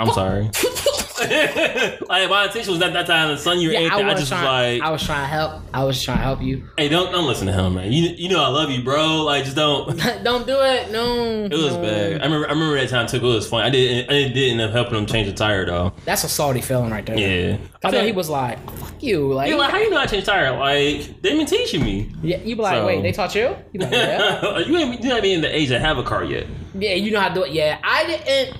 I'm 0.00 0.12
sorry. 0.12 0.50
like 1.22 2.28
my 2.28 2.46
intention 2.46 2.72
was 2.72 2.80
not 2.80 2.92
that 2.92 3.06
time 3.06 3.28
to 3.28 3.38
son 3.38 3.60
you 3.60 3.70
or 3.70 3.72
Yeah, 3.72 3.78
anything. 3.80 4.04
I, 4.06 4.12
was 4.12 4.20
just 4.20 4.32
was 4.32 4.40
trying. 4.40 4.80
like, 4.80 4.88
I 4.88 4.90
was 4.90 5.04
trying 5.04 5.22
to 5.22 5.26
help. 5.28 5.62
I 5.72 5.84
was 5.84 6.02
trying 6.02 6.16
to 6.18 6.22
help 6.24 6.42
you. 6.42 6.66
hey, 6.76 6.88
don't 6.88 7.12
don't 7.12 7.26
listen 7.28 7.46
to 7.46 7.52
him, 7.52 7.74
man. 7.74 7.92
You 7.92 8.08
you 8.08 8.28
know 8.28 8.42
I 8.42 8.48
love 8.48 8.70
you, 8.70 8.82
bro. 8.82 9.22
Like 9.22 9.44
just 9.44 9.54
don't. 9.56 9.96
Don't 10.24 10.46
do 10.46 10.56
it. 10.60 10.90
No. 10.90 11.44
It 11.44 11.52
was 11.52 11.74
no. 11.76 11.82
bad. 11.82 12.20
I 12.20 12.24
remember 12.24 12.46
I 12.48 12.50
remember 12.52 12.74
that 12.76 12.88
time 12.88 13.06
too. 13.06 13.18
It 13.18 13.22
was 13.22 13.48
funny. 13.48 13.66
I 13.66 13.70
did 13.70 14.10
I 14.10 14.32
did 14.32 14.50
end 14.52 14.60
up 14.60 14.72
helping 14.72 14.96
him 14.98 15.06
change 15.06 15.28
the 15.28 15.34
tire 15.34 15.64
though. 15.66 15.92
That's 16.04 16.24
a 16.24 16.28
salty 16.28 16.60
feeling 16.60 16.90
right 16.90 17.04
there. 17.06 17.18
Yeah. 17.18 17.58
I 17.84 17.90
thought 17.90 18.04
he 18.04 18.12
was 18.12 18.28
like, 18.28 18.58
"Fuck 18.78 19.02
you." 19.02 19.32
Like, 19.32 19.48
You're 19.48 19.58
like, 19.58 19.70
how 19.70 19.78
you 19.78 19.90
know 19.90 19.98
I 19.98 20.06
changed 20.06 20.26
tire? 20.26 20.56
Like, 20.56 21.20
they 21.22 21.36
been 21.36 21.46
teaching 21.46 21.82
me. 21.84 22.12
yeah, 22.22 22.38
you 22.38 22.54
be 22.56 22.62
like, 22.62 22.76
So- 22.76 22.86
"Wait, 22.86 23.02
they 23.02 23.10
taught 23.12 23.34
you?" 23.34 23.56
You 23.72 23.78
be 23.80 23.84
like, 23.86 23.92
"Yeah." 23.92 24.58
you 24.58 24.76
ain't 24.78 25.02
you 25.02 25.08
not 25.08 25.22
be 25.22 25.32
in 25.32 25.40
the 25.40 25.54
age 25.54 25.68
to 25.68 25.78
have 25.80 25.98
a 25.98 26.02
car 26.04 26.24
yet. 26.24 26.46
yeah, 26.74 26.94
you 26.94 27.10
know 27.10 27.20
how 27.20 27.28
to 27.28 27.34
do 27.34 27.42
it. 27.44 27.52
Yeah, 27.52 27.78
I 27.84 28.06
didn't. 28.06 28.56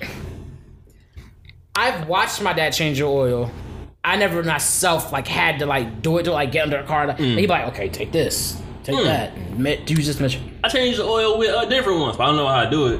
I've 1.75 2.07
watched 2.07 2.41
my 2.41 2.53
dad 2.53 2.71
change 2.71 2.99
your 2.99 3.09
oil. 3.09 3.51
I 4.03 4.15
never 4.17 4.43
myself 4.43 5.11
like 5.11 5.27
had 5.27 5.59
to 5.59 5.65
like 5.65 6.01
do 6.01 6.17
it 6.17 6.23
to 6.23 6.31
like 6.31 6.51
get 6.51 6.63
under 6.63 6.77
a 6.77 6.83
car. 6.83 7.07
Like, 7.07 7.17
Mm. 7.17 7.35
He'd 7.35 7.41
be 7.41 7.47
like, 7.47 7.67
"Okay, 7.69 7.89
take 7.89 8.11
this, 8.11 8.61
take 8.83 9.01
that, 9.03 9.35
Mi- 9.57 9.81
use 9.87 10.05
this 10.05 10.19
much." 10.19 10.37
I 10.63 10.69
changed 10.69 10.99
the 10.99 11.05
oil 11.05 11.37
with 11.39 11.49
uh, 11.49 11.65
different 11.65 11.99
ones, 11.99 12.17
but 12.17 12.23
I 12.23 12.27
don't 12.27 12.35
know 12.35 12.47
how 12.47 12.63
to 12.65 12.69
do 12.69 12.87
it. 12.87 12.99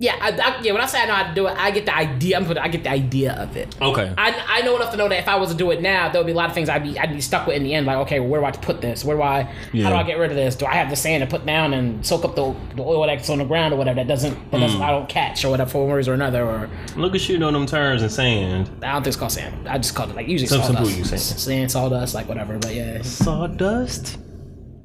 Yeah, 0.00 0.14
I, 0.20 0.28
I, 0.30 0.60
yeah. 0.62 0.70
When 0.70 0.80
I 0.80 0.86
say 0.86 1.02
I 1.02 1.06
know 1.06 1.14
how 1.14 1.28
to 1.28 1.34
do 1.34 1.48
it, 1.48 1.56
I 1.58 1.72
get 1.72 1.84
the 1.84 1.96
idea. 1.96 2.36
I'm 2.36 2.44
put, 2.46 2.56
I 2.56 2.68
get 2.68 2.84
the 2.84 2.90
idea 2.90 3.32
of 3.32 3.56
it. 3.56 3.74
Okay. 3.82 4.14
I, 4.16 4.44
I 4.48 4.62
know 4.62 4.76
enough 4.76 4.92
to 4.92 4.96
know 4.96 5.08
that 5.08 5.18
if 5.18 5.26
I 5.26 5.34
was 5.34 5.50
to 5.50 5.56
do 5.56 5.72
it 5.72 5.82
now, 5.82 6.08
there 6.08 6.20
would 6.20 6.26
be 6.26 6.32
a 6.32 6.36
lot 6.36 6.48
of 6.48 6.54
things 6.54 6.68
I'd 6.68 6.84
be 6.84 6.96
I'd 6.96 7.12
be 7.12 7.20
stuck 7.20 7.48
with 7.48 7.56
in 7.56 7.64
the 7.64 7.74
end. 7.74 7.84
Like, 7.86 7.96
okay, 8.06 8.20
where 8.20 8.40
do 8.40 8.46
I 8.46 8.52
put 8.52 8.80
this? 8.80 9.04
Where 9.04 9.16
do 9.16 9.22
I? 9.22 9.52
Yeah. 9.72 9.82
How 9.84 9.90
do 9.90 9.96
I 9.96 10.04
get 10.04 10.18
rid 10.18 10.30
of 10.30 10.36
this? 10.36 10.54
Do 10.54 10.66
I 10.66 10.74
have 10.74 10.88
the 10.88 10.94
sand 10.94 11.22
to 11.22 11.26
put 11.28 11.44
down 11.44 11.74
and 11.74 12.06
soak 12.06 12.24
up 12.24 12.36
the, 12.36 12.54
the 12.76 12.82
oil 12.82 13.04
that's 13.08 13.28
on 13.28 13.38
the 13.38 13.44
ground 13.44 13.74
or 13.74 13.76
whatever 13.76 13.96
that 13.96 14.06
doesn't 14.06 14.34
that 14.52 14.58
Mm. 14.58 14.60
doesn't 14.60 14.82
I 14.82 14.90
don't 14.92 15.08
catch 15.08 15.44
or 15.44 15.50
whatever 15.50 15.68
for 15.68 15.84
one 15.84 15.96
reason 15.96 16.12
or 16.12 16.14
another? 16.14 16.44
Or 16.44 16.70
Look 16.94 17.16
at 17.16 17.28
you 17.28 17.36
know 17.38 17.50
them 17.50 17.66
terms 17.66 18.00
and 18.02 18.12
sand. 18.12 18.70
I 18.84 18.92
don't 18.92 19.02
think 19.02 19.08
it's 19.08 19.16
called 19.16 19.32
sand. 19.32 19.68
I 19.68 19.78
just 19.78 19.96
called 19.96 20.10
it 20.10 20.14
like 20.16 20.28
usually 20.28 20.46
Some- 20.46 20.62
some 20.62 20.76
sawdust. 20.76 20.96
use 20.96 21.08
sand. 21.10 21.20
sand, 21.40 21.70
sawdust, 21.72 22.14
like 22.14 22.28
whatever. 22.28 22.56
But 22.56 22.72
yeah, 22.72 23.02
Sawdust? 23.02 24.16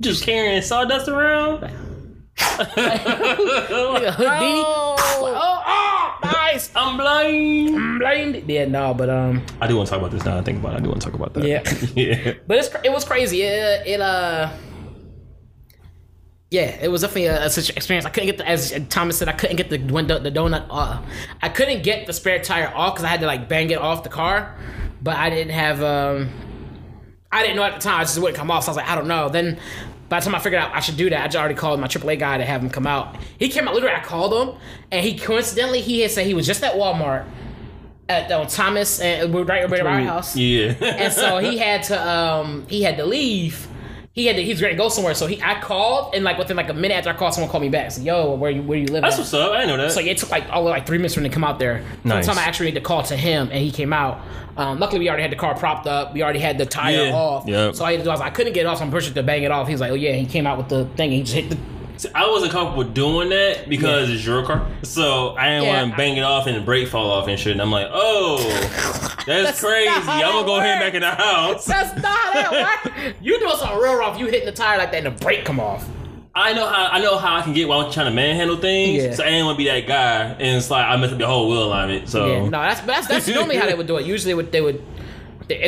Just 0.02 0.24
carrying 0.26 0.64
sawdust 0.64 1.08
around? 1.08 1.70
Houdini. 2.38 4.64
Oh, 5.26 5.64
oh, 5.66 6.20
nice. 6.24 6.70
I'm 6.76 6.98
blind. 6.98 7.76
I'm 7.76 8.00
blind. 8.00 8.50
Yeah, 8.50 8.66
no, 8.66 8.94
but 8.94 9.10
um, 9.10 9.44
I 9.62 9.68
do 9.68 9.78
want 9.78 9.88
to 9.88 9.92
talk 9.92 10.00
about 10.00 10.12
this 10.12 10.26
now. 10.26 10.38
I 10.38 10.42
think 10.42 10.60
about 10.60 10.74
it. 10.74 10.78
I 10.78 10.80
do 10.82 10.90
want 10.90 11.02
to 11.02 11.08
talk 11.08 11.16
about 11.16 11.34
that. 11.34 11.46
Yeah. 11.46 11.64
yeah. 11.96 12.34
But 12.48 12.58
it's 12.58 12.70
it 12.84 12.92
was 12.92 13.06
crazy. 13.06 13.42
It, 13.42 13.88
it 13.88 14.02
uh. 14.02 14.52
Yeah, 16.52 16.78
it 16.82 16.92
was 16.92 17.02
definitely 17.02 17.26
a, 17.26 17.46
a 17.46 17.50
such 17.50 17.72
experience. 17.72 18.06
I 18.06 18.10
couldn't 18.10 18.28
get 18.28 18.38
the, 18.38 18.48
as 18.48 18.80
Thomas 18.90 19.18
said, 19.18 19.28
I 19.28 19.32
couldn't 19.34 19.56
get 19.56 19.72
the 19.72 19.80
window, 19.80 20.20
the 20.20 20.32
donut. 20.32 20.68
Uh, 20.70 21.02
I 21.42 21.50
couldn't 21.50 21.82
get 21.84 22.06
the 22.06 22.14
spare 22.14 22.40
tire 22.44 22.72
off 22.76 22.94
because 22.94 23.06
I 23.06 23.08
had 23.08 23.22
to 23.22 23.26
like 23.26 23.50
bang 23.50 23.72
it 23.72 23.80
off 23.80 24.04
the 24.04 24.10
car, 24.10 24.56
but 25.02 25.16
I 25.16 25.30
didn't 25.30 25.54
have. 25.54 25.82
um 25.82 26.30
I 27.32 27.42
didn't 27.42 27.56
know 27.56 27.64
at 27.64 27.74
the 27.74 27.80
time. 27.80 28.02
I 28.02 28.04
just 28.04 28.20
wouldn't 28.20 28.38
come 28.38 28.52
off. 28.52 28.66
So 28.66 28.70
I 28.70 28.72
was 28.72 28.78
like, 28.78 28.90
I 28.90 28.96
don't 28.96 29.08
know. 29.08 29.30
Then 29.30 29.60
by 30.14 30.20
the 30.20 30.26
time 30.26 30.36
I 30.36 30.40
figured 30.40 30.62
out 30.62 30.76
I 30.76 30.80
should 30.80 30.96
do 30.96 31.10
that, 31.10 31.22
I 31.24 31.26
just 31.26 31.38
already 31.38 31.56
called 31.56 31.80
my 31.80 31.88
AAA 31.88 32.20
guy 32.20 32.38
to 32.38 32.46
have 32.46 32.62
him 32.62 32.70
come 32.70 32.86
out. 32.86 33.16
He 33.40 33.50
came 33.50 33.68
out. 33.68 33.74
Literally, 33.74 33.96
I 33.96 34.00
called 34.04 34.32
him, 34.48 34.56
and 34.92 35.04
he 35.04 35.18
coincidentally 35.18 35.82
he 35.82 36.02
had 36.02 36.12
said 36.12 36.28
he 36.28 36.36
was 36.36 36.46
just 36.46 36.64
at 36.64 36.76
Walmart 36.76 37.26
at 38.08 38.30
uh, 38.32 38.46
Thomas 38.46 39.00
and 39.00 39.34
we're 39.34 39.44
right 39.44 39.64
over 39.64 39.74
at 39.76 39.88
our 39.88 40.02
house 40.02 40.36
Yeah. 40.36 40.74
and 40.82 41.12
so 41.12 41.38
he 41.40 41.58
had 41.58 41.82
to 41.84 42.08
um 42.08 42.66
he 42.70 42.84
had 42.84 42.98
to 42.98 43.06
leave. 43.08 43.68
He 44.16 44.28
had 44.28 44.36
to, 44.36 44.44
he 44.44 44.52
was 44.52 44.62
ready 44.62 44.76
to 44.76 44.78
go 44.78 44.90
somewhere. 44.90 45.16
So 45.16 45.26
he 45.26 45.42
I 45.42 45.60
called 45.60 46.14
and 46.14 46.24
like 46.24 46.38
within 46.38 46.56
like 46.56 46.70
a 46.70 46.74
minute 46.74 46.94
after 46.96 47.10
I 47.10 47.14
called, 47.14 47.34
someone 47.34 47.50
called 47.50 47.64
me 47.64 47.70
back. 47.70 47.90
Said, 47.92 48.04
"Yo, 48.04 48.36
where 48.36 48.52
you 48.52 48.62
where 48.62 48.78
you 48.78 48.86
live?" 48.86 49.02
That's 49.02 49.16
at? 49.16 49.20
what's 49.22 49.34
up. 49.34 49.52
I 49.52 49.62
didn't 49.62 49.76
know 49.76 49.84
that. 49.84 49.92
So 49.92 50.02
yeah, 50.02 50.12
it 50.12 50.20
took 50.20 50.30
like 50.30 50.48
all 50.52 50.64
like 50.66 50.86
three 50.86 51.00
minutes 51.00 51.16
for 51.16 51.22
him 51.22 51.24
to 51.24 51.30
come 51.34 51.44
out 51.44 51.58
there. 51.58 51.84
Nice. 52.04 52.26
From 52.28 52.36
the 52.36 52.36
time 52.36 52.38
I 52.38 52.48
actually 52.48 52.68
need 52.68 52.76
to 52.76 52.82
call 52.82 53.02
to 53.04 53.18
him, 53.18 53.50
and 53.52 53.60
he 53.60 53.72
came 53.72 53.92
out. 53.92 54.22
Um, 54.56 54.80
luckily, 54.80 55.00
we 55.00 55.08
already 55.10 55.24
had 55.24 55.32
the 55.32 55.36
car 55.36 55.56
propped 55.56 55.88
up. 55.88 56.14
We 56.14 56.22
already 56.22 56.38
had 56.38 56.60
the 56.60 56.66
tire 56.68 57.06
Yeah. 57.08 57.14
off. 57.16 57.48
Yep. 57.48 57.74
So 57.74 57.86
I 57.86 57.94
had 57.94 58.02
to 58.02 58.04
do 58.04 58.12
I 58.12 58.14
was 58.14 58.22
I 58.22 58.30
couldn't 58.30 58.54
get 58.54 58.62
it 58.62 58.66
off, 58.68 58.78
so 58.78 58.84
I'm 58.84 58.92
pushing 58.92 59.16
to 59.16 59.24
bang 59.24 59.42
it 59.42 59.50
off. 59.52 59.66
He 59.68 59.74
was 59.74 59.82
like, 59.82 59.90
"Oh 59.92 59.96
yeah," 59.96 60.14
he 60.14 60.28
came 60.28 60.46
out 60.46 60.60
with 60.60 60.70
the 60.70 60.86
thing. 60.96 61.10
And 61.10 61.14
he 61.14 61.24
just 61.24 61.34
hit 61.34 61.50
the. 61.50 61.58
See, 62.04 62.10
I 62.14 62.28
wasn't 62.30 62.52
comfortable 62.52 62.84
doing 62.84 63.30
that 63.30 63.68
because 63.70 64.10
it's 64.10 64.26
your 64.26 64.46
car. 64.46 64.66
So 64.84 65.36
I 65.38 65.50
didn't 65.50 65.64
Yeah, 65.66 65.82
want 65.82 65.92
to 65.92 65.98
bang 65.98 66.18
it 66.18 66.22
off 66.24 66.48
and 66.48 66.56
the 66.58 66.62
brake 66.62 66.88
fall 66.88 67.12
off 67.12 67.28
and 67.28 67.40
shit. 67.40 67.54
And 67.54 67.62
I'm 67.62 67.72
like, 67.72 67.88
oh, 67.92 68.38
that's, 69.26 69.26
That's 69.26 69.60
crazy. 69.62 69.86
not 69.90 70.04
how 70.04 70.14
I'm 70.22 70.32
gonna 70.34 70.46
go 70.46 70.58
ahead 70.60 70.82
and 70.82 70.82
back 70.82 70.94
in 70.96 71.02
the 71.02 71.12
house. 71.12 71.66
That's 71.66 71.96
not 72.02 72.18
how 72.18 72.52
it 72.54 72.96
works. 73.06 73.18
You 73.22 73.40
doing 73.40 73.56
something 73.58 73.78
real 73.78 73.96
rough. 73.96 74.20
You 74.20 74.26
hitting 74.28 74.46
the 74.46 74.52
tire 74.52 74.78
like 74.78 74.92
that, 74.92 75.06
and 75.06 75.16
the 75.18 75.24
brake 75.24 75.46
come 75.46 75.60
off. 75.60 75.88
I 76.36 76.52
know 76.54 76.68
how 76.68 76.88
I 76.92 77.00
know 77.00 77.18
how 77.18 77.36
I 77.36 77.42
can 77.42 77.54
get 77.54 77.68
while 77.68 77.82
I'm 77.82 77.92
trying 77.92 78.08
to 78.08 78.12
manhandle 78.12 78.58
things. 78.58 79.04
Yeah. 79.04 79.14
So 79.14 79.24
I 79.24 79.30
didn't 79.30 79.46
want 79.46 79.56
to 79.58 79.64
be 79.64 79.70
that 79.70 79.88
guy, 79.88 80.24
and 80.34 80.58
it's 80.58 80.70
like 80.72 80.86
I 80.86 80.98
messed 80.98 81.14
up 81.14 81.20
the 81.20 81.28
whole 81.28 81.48
wheel 81.48 81.64
alignment. 81.64 82.10
So 82.10 82.26
Yeah, 82.28 82.44
no, 82.46 82.50
that's 82.62 82.82
that's 82.82 83.08
that's 83.08 83.28
normally 83.34 83.56
how 83.58 83.66
they 83.68 83.76
would 83.76 83.88
do 83.88 83.98
it. 83.98 84.06
Usually, 84.06 84.32
they 84.32 84.36
would 84.36 84.52
they 84.52 84.62
would 84.62 84.84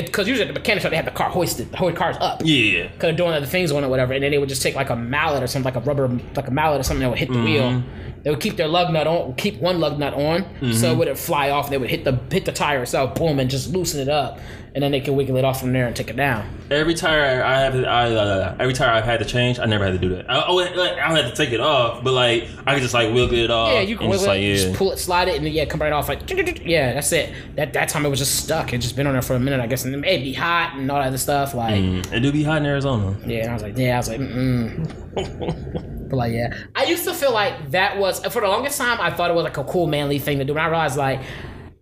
because 0.06 0.28
usually 0.28 0.48
at 0.48 0.54
the 0.54 0.60
mechanic 0.60 0.82
shop 0.82 0.92
they 0.92 0.96
have 0.96 1.06
the 1.06 1.12
car 1.12 1.30
hoisted, 1.30 1.72
the 1.72 1.78
whole 1.78 1.92
car's 1.92 2.18
up. 2.20 2.42
yeah, 2.44 2.88
Could 3.00 3.10
have 3.10 3.18
doing 3.18 3.32
other 3.34 3.46
things 3.46 3.72
on 3.72 3.84
it, 3.84 3.88
whatever, 3.88 4.14
and 4.14 4.24
then 4.24 4.32
they 4.32 4.38
would 4.38 4.50
just 4.50 4.62
take 4.62 4.76
like 4.76 4.90
a 4.90 4.96
mallet 4.96 5.44
or 5.44 5.48
something, 5.48 5.74
like 5.74 5.82
a 5.82 5.86
rubber, 5.86 6.08
like 6.36 6.48
a 6.48 6.52
mallet 6.52 6.80
or 6.80 6.84
something 6.84 7.02
that 7.02 7.10
would 7.10 7.20
hit 7.20 7.32
the 7.32 7.40
wheel. 7.42 7.64
Mm-hmm. 7.72 8.15
They 8.26 8.32
would 8.32 8.40
keep 8.42 8.58
their 8.58 8.68
lug 8.68 8.92
nut 8.92 9.06
on, 9.06 9.36
keep 9.36 9.62
one 9.62 9.80
lug 9.80 10.00
nut 10.00 10.16
on, 10.16 10.74
so 10.74 10.92
it 10.92 10.98
wouldn't 10.98 11.18
fly 11.20 11.52
off. 11.52 11.70
They 11.70 11.78
would 11.78 11.92
hit 11.92 12.04
the 12.04 12.20
hit 12.32 12.44
the 12.46 12.52
tire 12.52 12.82
itself, 12.82 13.14
boom, 13.14 13.38
and 13.40 13.50
just 13.52 13.72
loosen 13.72 14.00
it 14.02 14.10
up, 14.10 14.40
and 14.74 14.84
then 14.84 14.92
they 14.92 15.00
can 15.00 15.16
wiggle 15.16 15.38
it 15.38 15.46
off 15.46 15.60
from 15.60 15.72
there 15.74 15.86
and 15.86 15.96
take 15.96 16.10
it 16.10 16.16
down. 16.16 16.44
every 16.72 16.96
tire 16.96 17.44
I 17.44 17.60
have, 17.60 17.76
I 17.76 18.16
uh, 18.16 18.56
every 18.60 18.74
tire 18.74 18.90
I've 18.90 19.04
had 19.06 19.20
to 19.20 19.26
change, 19.26 19.60
I 19.60 19.66
never 19.66 19.86
had 19.86 19.92
to 19.92 20.00
do 20.00 20.10
that. 20.16 20.26
I, 20.28 20.40
I, 20.40 21.08
I 21.08 21.16
had 21.22 21.30
to 21.30 21.36
take 21.36 21.54
it 21.54 21.60
off, 21.60 22.04
but 22.04 22.14
like 22.14 22.48
I 22.66 22.74
could 22.74 22.82
just 22.82 22.96
like 22.96 23.14
wiggle 23.14 23.38
it 23.38 23.52
off. 23.52 23.72
Yeah, 23.72 23.82
you 23.82 23.96
can 23.96 24.08
wiggle 24.10 24.26
just, 24.26 24.26
it, 24.26 24.30
like, 24.30 24.42
just 24.42 24.74
pull 24.74 24.92
it, 24.92 24.98
slide 24.98 25.28
it, 25.28 25.36
and 25.38 25.48
yeah, 25.48 25.66
come 25.66 25.80
right 25.80 25.94
off. 25.94 26.10
Like, 26.10 26.28
yeah, 26.66 26.94
that's 26.94 27.12
it. 27.12 27.32
That 27.58 27.74
that 27.74 27.90
time 27.90 28.08
it 28.08 28.10
was 28.10 28.18
just 28.18 28.44
stuck. 28.44 28.74
It 28.74 28.80
just 28.80 28.96
been 28.96 29.06
on 29.06 29.14
there 29.14 29.22
for 29.22 29.36
a 29.36 29.40
minute, 29.40 29.60
I 29.60 29.68
guess, 29.68 29.86
and 29.86 29.94
it 29.94 29.98
may 30.00 30.18
be 30.18 30.34
hot 30.34 30.74
and 30.76 30.90
all 30.90 30.98
that 31.00 31.10
other 31.10 31.20
stuff. 31.20 31.54
Like, 31.54 31.76
Mm, 31.76 32.12
It 32.12 32.22
do 32.22 32.32
be 32.32 32.44
hot 32.44 32.58
in 32.58 32.66
Arizona. 32.66 33.16
Yeah, 33.28 33.42
and 33.42 33.50
I 33.52 33.54
was 33.54 33.62
like, 33.62 33.78
yeah, 33.78 33.94
I 33.94 33.98
was 33.98 34.10
like, 34.10 34.20
mm. 34.20 35.92
but 36.10 36.18
like, 36.18 36.34
yeah, 36.34 36.56
I 36.76 36.86
used 36.86 37.04
to 37.06 37.14
feel 37.14 37.34
like 37.34 37.72
that 37.72 37.98
was 37.98 38.20
for 38.26 38.42
the 38.42 38.48
longest 38.48 38.78
time. 38.78 39.00
I 39.02 39.12
thought 39.12 39.30
it 39.30 39.34
was 39.34 39.44
like 39.44 39.58
a 39.58 39.64
cool 39.64 39.88
manly 39.88 40.20
thing 40.20 40.40
to 40.40 40.46
do, 40.46 40.54
and 40.54 40.60
I 40.60 40.68
realized 40.68 40.98
like. 40.98 41.22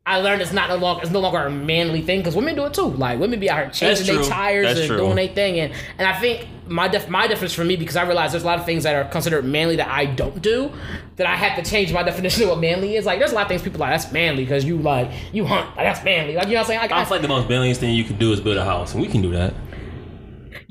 I 0.06 0.20
learned 0.20 0.42
it's 0.42 0.52
not 0.52 0.68
no 0.68 0.76
longer 0.76 1.02
it's 1.04 1.12
no 1.12 1.22
longer 1.22 1.40
a 1.40 1.50
manly 1.50 2.02
thing 2.02 2.20
because 2.20 2.36
women 2.36 2.56
do 2.56 2.66
it 2.66 2.74
too. 2.74 2.88
Like 2.88 3.22
women 3.22 3.40
be 3.40 3.50
out 3.50 3.60
here 3.60 3.70
changing 3.70 4.14
their 4.14 4.22
tires 4.26 4.68
That's 4.68 4.80
and 4.82 4.88
true. 4.90 4.98
doing 4.98 5.16
their 5.16 5.30
thing, 5.30 5.62
and 5.62 5.74
and 5.98 6.06
I 6.06 6.20
think 6.20 6.46
my 6.68 6.90
def- 6.90 7.08
my 7.08 7.26
difference 7.26 7.54
for 7.54 7.64
me 7.64 7.78
because 7.78 7.96
I 7.96 8.04
realize 8.04 8.32
there's 8.32 8.44
a 8.44 8.46
lot 8.46 8.60
of 8.60 8.66
things 8.66 8.84
that 8.84 8.96
are 8.96 9.10
considered 9.10 9.46
manly 9.46 9.78
that 9.78 9.88
I 9.88 10.06
don't 10.06 10.42
do 10.42 10.74
that 11.16 11.26
I 11.26 11.38
have 11.38 11.64
to 11.64 11.70
change 11.70 11.94
my 11.94 12.04
definition 12.12 12.44
of 12.44 12.50
what 12.50 12.60
manly 12.60 12.98
is. 12.98 13.06
Like 13.06 13.20
there's 13.20 13.32
a 13.32 13.36
lot 13.36 13.44
of 13.44 13.48
things 13.48 13.62
people 13.62 13.82
are 13.82 13.90
like 13.90 14.02
that's 14.02 14.12
manly 14.12 14.44
because 14.44 14.66
you 14.66 14.78
like 14.78 15.10
you 15.32 15.46
hunt 15.46 15.68
like 15.78 15.86
that's 15.86 16.04
manly. 16.04 16.36
Like 16.36 16.48
you 16.48 16.54
know 16.56 16.60
what 16.60 16.62
I'm 16.62 16.68
saying? 16.68 16.80
Like, 16.82 16.92
I 16.92 17.02
I, 17.02 17.06
feel 17.06 17.14
like 17.14 17.22
the 17.22 17.28
most 17.30 17.48
manliest 17.48 17.80
thing 17.80 17.96
you 17.96 18.04
can 18.04 18.18
do 18.18 18.34
is 18.34 18.42
build 18.42 18.58
a 18.58 18.66
house, 18.66 18.94
and 18.94 19.02
we 19.02 19.08
can 19.08 19.22
do 19.22 19.32
that. 19.32 19.54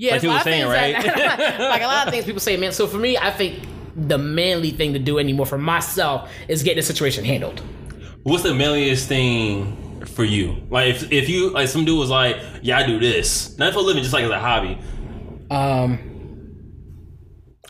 Yeah, 0.03 0.11
Like 0.11 0.17
it's 0.17 0.25
a 0.25 0.27
you 0.27 0.31
were 0.31 0.35
lot 0.35 0.47
of 0.47 0.53
saying, 0.53 0.67
right? 0.67 0.95
like 1.61 1.83
a 1.83 1.87
lot 1.87 2.09
of 2.09 2.12
things 2.12 2.25
people 2.25 2.41
say, 2.41 2.57
man. 2.57 2.73
So 2.73 2.88
for 2.88 2.97
me, 2.97 3.17
I 3.17 3.31
think 3.31 3.61
the 3.95 4.19
manly 4.19 4.73
thing 4.73 4.95
to 4.95 4.99
do 4.99 5.21
anymore 5.21 5.47
for 5.47 5.59
myself 5.59 6.29
is 6.49 6.65
get 6.65 6.75
the 6.75 6.83
situation 6.83 7.25
handled. 7.25 7.61
What's 8.25 8.43
the 8.43 8.53
manliest 8.53 9.07
thing 9.07 10.05
for 10.07 10.25
you? 10.25 10.57
Like 10.71 10.88
if 10.88 11.12
if 11.12 11.29
you 11.29 11.51
like 11.51 11.69
some 11.69 11.85
dude 11.85 12.01
was 12.01 12.11
like, 12.11 12.37
yeah, 12.62 12.79
I 12.79 12.87
do 12.87 12.99
this, 12.99 13.57
not 13.59 13.75
for 13.75 13.79
a 13.79 13.83
living, 13.83 14.03
just 14.03 14.12
like 14.12 14.25
as 14.25 14.31
a 14.33 14.41
hobby. 14.41 14.77
Um. 15.53 16.01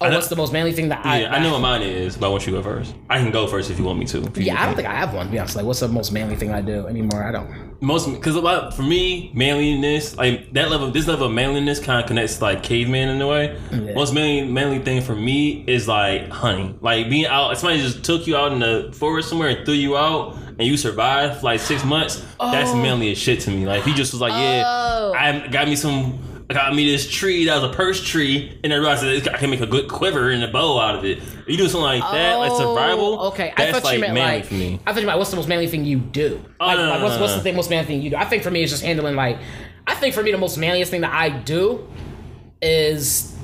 Oh, 0.00 0.08
know- 0.08 0.14
what's 0.14 0.28
the 0.28 0.36
most 0.36 0.54
manly 0.54 0.72
thing 0.72 0.88
that 0.88 1.04
I? 1.04 1.20
Yeah, 1.20 1.34
I 1.34 1.38
know 1.38 1.52
what 1.52 1.60
mine 1.60 1.82
is, 1.82 2.16
but 2.16 2.28
I 2.28 2.30
want 2.30 2.46
you 2.46 2.52
to 2.52 2.58
go 2.58 2.64
first. 2.64 2.94
I 3.10 3.18
can 3.18 3.30
go 3.30 3.46
first 3.46 3.70
if 3.70 3.78
you 3.78 3.84
want 3.84 3.98
me 3.98 4.06
to. 4.06 4.32
Yeah, 4.36 4.60
I 4.62 4.64
don't 4.64 4.74
think 4.74 4.88
I 4.88 4.94
have 4.94 5.12
one. 5.12 5.26
To 5.26 5.32
be 5.32 5.38
honest, 5.38 5.54
like, 5.54 5.66
what's 5.66 5.80
the 5.80 5.88
most 5.88 6.12
manly 6.12 6.36
thing 6.36 6.50
I 6.50 6.62
do 6.62 6.86
anymore? 6.86 7.24
I 7.24 7.30
don't. 7.30 7.71
Most 7.82 8.08
because 8.10 8.36
about 8.36 8.72
for 8.74 8.82
me 8.82 9.30
manliness 9.34 10.16
like 10.16 10.52
that 10.52 10.70
level 10.70 10.90
this 10.90 11.06
level 11.08 11.26
of 11.26 11.32
manliness 11.32 11.78
kind 11.80 12.00
of 12.00 12.06
connects 12.06 12.36
to, 12.38 12.44
like 12.44 12.62
caveman 12.62 13.08
in 13.08 13.20
a 13.20 13.26
way 13.26 13.58
Yeah. 13.72 13.92
most 13.94 14.14
manly 14.14 14.48
manly 14.50 14.78
thing 14.78 15.02
for 15.02 15.14
me 15.16 15.64
is 15.66 15.88
like 15.88 16.28
hunting 16.30 16.78
like 16.80 17.10
being 17.10 17.26
out 17.26 17.58
somebody 17.58 17.82
just 17.82 18.04
took 18.04 18.26
you 18.26 18.36
out 18.36 18.52
in 18.52 18.60
the 18.60 18.90
forest 18.94 19.28
somewhere 19.28 19.48
and 19.48 19.64
threw 19.66 19.74
you 19.74 19.96
out 19.96 20.36
and 20.58 20.62
you 20.62 20.76
survived 20.76 21.40
for 21.40 21.46
like 21.46 21.60
six 21.60 21.84
months 21.84 22.24
that's 22.38 22.70
Oh. 22.70 22.76
manly 22.76 23.10
as 23.10 23.18
shit 23.18 23.40
to 23.40 23.50
me 23.50 23.66
like 23.66 23.82
he 23.82 23.92
just 23.92 24.12
was 24.12 24.20
like 24.20 24.32
yeah 24.32 24.62
Oh. 24.64 25.12
I 25.14 25.48
got 25.48 25.66
me 25.68 25.74
some 25.76 26.18
got 26.52 26.74
me 26.74 26.90
this 26.90 27.08
tree 27.10 27.44
that 27.46 27.60
was 27.60 27.70
a 27.70 27.74
purse 27.74 28.02
tree, 28.02 28.58
and 28.62 28.72
I 28.72 28.76
realized 28.76 29.02
that 29.04 29.34
I 29.34 29.38
can 29.38 29.50
make 29.50 29.60
a 29.60 29.66
good 29.66 29.88
quiver 29.88 30.30
and 30.30 30.42
a 30.42 30.48
bow 30.50 30.78
out 30.78 30.96
of 30.96 31.04
it. 31.04 31.20
You 31.46 31.56
do 31.56 31.64
something 31.68 31.82
like 31.82 32.02
that, 32.02 32.34
like 32.36 32.52
survival. 32.52 33.18
Oh, 33.20 33.28
Okay, 33.28 33.52
I 33.56 33.72
thought 33.72 33.84
like 33.84 33.94
you 33.94 34.00
meant 34.00 34.14
manly 34.14 34.36
like. 34.36 34.44
for 34.46 34.54
me. 34.54 34.80
I 34.86 34.92
thought 34.92 35.00
you 35.00 35.06
meant 35.06 35.18
what's 35.18 35.30
the 35.30 35.36
most 35.36 35.48
manly 35.48 35.66
thing 35.66 35.84
you 35.84 35.98
do? 35.98 36.44
Oh, 36.60 36.66
like, 36.66 36.76
no, 36.78 36.84
like, 36.84 37.02
what's, 37.02 37.18
what's 37.20 37.34
the 37.34 37.40
thing, 37.40 37.56
most 37.56 37.70
manly 37.70 37.86
thing 37.86 38.02
you 38.02 38.10
do? 38.10 38.16
I 38.16 38.24
think 38.24 38.42
for 38.42 38.50
me, 38.50 38.62
it's 38.62 38.72
just 38.72 38.82
handling 38.84 39.16
like. 39.16 39.38
I 39.86 39.94
think 39.94 40.14
for 40.14 40.22
me, 40.22 40.30
the 40.30 40.38
most 40.38 40.58
manliest 40.58 40.90
thing 40.90 41.00
that 41.00 41.12
I 41.12 41.30
do 41.30 41.88
is 42.60 43.36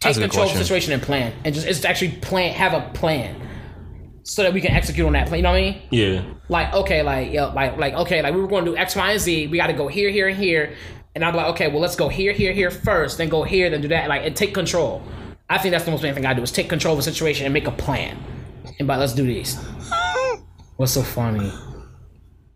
take 0.00 0.14
That's 0.14 0.18
a 0.18 0.20
good 0.20 0.30
control 0.30 0.46
of 0.48 0.52
the 0.52 0.62
situation 0.62 0.92
and 0.92 1.02
plan, 1.02 1.32
and 1.44 1.54
just 1.54 1.66
it's 1.66 1.80
to 1.80 1.88
actually 1.88 2.12
plan, 2.12 2.52
have 2.52 2.74
a 2.74 2.90
plan, 2.92 3.40
so 4.22 4.42
that 4.42 4.52
we 4.52 4.60
can 4.60 4.72
execute 4.72 5.06
on 5.06 5.14
that 5.14 5.28
plan. 5.28 5.38
You 5.38 5.42
know 5.44 5.52
what 5.52 5.58
I 5.58 5.60
mean? 5.60 5.82
Yeah, 5.90 6.34
like 6.48 6.74
okay, 6.74 7.02
like 7.02 7.32
yo, 7.32 7.52
like 7.54 7.78
like 7.78 7.94
okay, 7.94 8.20
like 8.22 8.34
we 8.34 8.40
were 8.40 8.46
going 8.46 8.64
to 8.64 8.72
do 8.72 8.76
X, 8.76 8.94
Y, 8.94 9.12
and 9.12 9.20
Z. 9.20 9.46
We 9.46 9.56
got 9.56 9.68
to 9.68 9.72
go 9.72 9.88
here, 9.88 10.10
here, 10.10 10.28
and 10.28 10.36
here. 10.36 10.74
And 11.18 11.24
I'm 11.24 11.34
like, 11.34 11.46
okay, 11.46 11.66
well, 11.66 11.80
let's 11.80 11.96
go 11.96 12.08
here, 12.08 12.32
here, 12.32 12.52
here 12.52 12.70
first, 12.70 13.18
then 13.18 13.28
go 13.28 13.42
here, 13.42 13.68
then 13.70 13.80
do 13.80 13.88
that, 13.88 14.08
like, 14.08 14.22
and 14.24 14.36
take 14.36 14.54
control. 14.54 15.02
I 15.50 15.58
think 15.58 15.72
that's 15.72 15.84
the 15.84 15.90
most 15.90 16.04
main 16.04 16.14
thing 16.14 16.24
I 16.24 16.32
do 16.32 16.42
is 16.42 16.52
take 16.52 16.68
control 16.68 16.92
of 16.92 17.00
a 17.00 17.02
situation 17.02 17.44
and 17.44 17.52
make 17.52 17.66
a 17.66 17.72
plan. 17.72 18.16
And 18.78 18.86
by 18.86 18.96
let's 18.98 19.14
do 19.14 19.26
these. 19.26 19.58
What's 20.76 20.92
so 20.92 21.02
funny? 21.02 21.50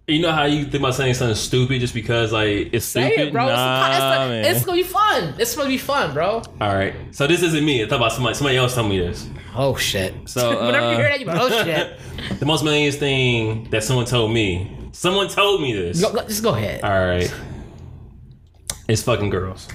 you 0.07 0.20
know 0.20 0.31
how 0.31 0.44
you 0.44 0.62
think 0.62 0.75
about 0.75 0.94
saying 0.94 1.14
something 1.14 1.35
stupid 1.35 1.81
just 1.81 1.92
because 1.92 2.33
like 2.33 2.70
it's 2.72 2.85
Say 2.85 3.09
stupid. 3.09 3.29
it, 3.29 3.33
bro. 3.33 3.46
Nah, 3.46 4.29
it's, 4.31 4.46
it's, 4.46 4.57
it's 4.59 4.66
gonna 4.66 4.77
be 4.79 4.85
fun. 4.85 5.35
It's 5.38 5.57
gonna 5.57 5.68
be 5.68 5.79
fun, 5.79 6.14
bro. 6.14 6.40
All 6.61 6.75
right, 6.75 6.94
so 7.11 7.27
this 7.27 7.42
isn't 7.42 7.64
me. 7.64 7.83
I 7.83 7.88
thought 7.88 7.96
about 7.96 8.12
somebody. 8.12 8.37
Somebody 8.37 8.59
else 8.59 8.77
told 8.77 8.90
me 8.90 9.01
this. 9.01 9.29
Oh 9.57 9.75
shit. 9.75 10.14
So, 10.27 10.64
whenever 10.66 10.87
you 10.87 10.92
uh, 10.92 10.96
hear 10.98 11.09
that, 11.09 11.18
you 11.18 11.27
go, 11.27 11.33
oh 11.35 11.64
shit. 11.64 11.98
The 12.38 12.46
most 12.46 12.62
manliest 12.62 13.01
thing 13.01 13.64
that 13.70 13.83
someone 13.83 14.07
told 14.07 14.33
me. 14.33 14.79
Someone 14.92 15.29
told 15.29 15.61
me 15.61 15.72
this. 15.72 16.01
Go, 16.01 16.12
go- 16.12 16.27
just 16.29 16.42
go 16.44 16.55
ahead. 16.55 16.83
All 16.85 16.90
right, 16.90 17.33
it's 18.92 19.02
fucking 19.02 19.31
girls. 19.31 19.68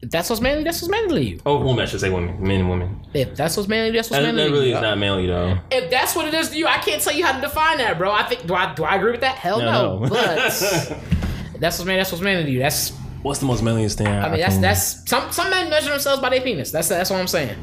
That's 0.00 0.30
what's 0.30 0.40
manly, 0.40 0.62
that's 0.62 0.80
what's 0.80 0.90
manly 0.90 1.24
to 1.24 1.30
you. 1.30 1.40
Oh, 1.44 1.58
women. 1.58 1.80
I 1.80 1.86
should 1.86 2.00
say 2.00 2.08
women. 2.10 2.40
Men 2.40 2.60
and 2.60 2.70
women. 2.70 3.04
If 3.14 3.34
that's 3.36 3.56
what's 3.56 3.68
manly, 3.68 3.90
that's 3.90 4.10
what's 4.10 4.22
That, 4.22 4.26
manly 4.26 4.42
that 4.42 4.48
to 4.48 4.54
really 4.54 4.68
you. 4.70 4.76
is 4.76 4.80
not 4.82 4.96
manly 4.98 5.26
though. 5.26 5.58
if 5.72 5.90
that's 5.90 6.14
what 6.14 6.26
it 6.26 6.34
is 6.34 6.50
to 6.50 6.56
you, 6.56 6.66
I 6.66 6.78
can't 6.78 7.02
tell 7.02 7.12
you 7.12 7.24
how 7.24 7.32
to 7.32 7.40
define 7.40 7.78
that, 7.78 7.98
bro. 7.98 8.12
I 8.12 8.22
think 8.24 8.46
do 8.46 8.54
I 8.54 8.74
do 8.74 8.84
I 8.84 8.94
agree 8.96 9.10
with 9.12 9.22
that? 9.22 9.36
Hell 9.36 9.58
no. 9.60 9.98
No. 10.00 10.08
But 10.08 10.36
that's 11.58 11.78
what's 11.78 11.84
man. 11.84 11.96
That's 11.98 12.12
what's 12.12 12.22
manly 12.22 12.44
to 12.44 12.50
you. 12.50 12.58
That's 12.60 12.92
What's 13.22 13.40
the 13.40 13.46
most 13.46 13.62
manliest 13.62 13.98
thing? 13.98 14.06
I 14.06 14.28
mean 14.30 14.38
that's 14.40 14.58
that's 14.58 15.10
some 15.10 15.32
some 15.32 15.50
men 15.50 15.68
measure 15.68 15.90
themselves 15.90 16.22
by 16.22 16.28
their 16.30 16.40
penis. 16.40 16.70
That's 16.70 16.86
that's 16.88 17.10
what 17.10 17.18
I'm 17.18 17.26
saying. 17.26 17.56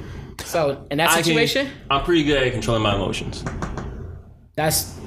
So 0.44 0.86
in 0.92 0.98
that 0.98 1.12
situation, 1.12 1.70
I'm 1.90 2.04
pretty 2.04 2.26
good 2.26 2.44
at 2.46 2.52
controlling 2.52 2.84
my 2.84 2.94
emotions. 2.96 3.44
that's 4.56 5.00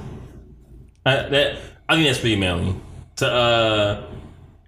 I, 1.05 1.15
that 1.29 1.59
I 1.87 1.93
think 1.95 2.07
that's 2.07 2.19
pretty 2.19 2.35
manly 2.35 2.75
to 3.17 3.31
uh, 3.31 4.08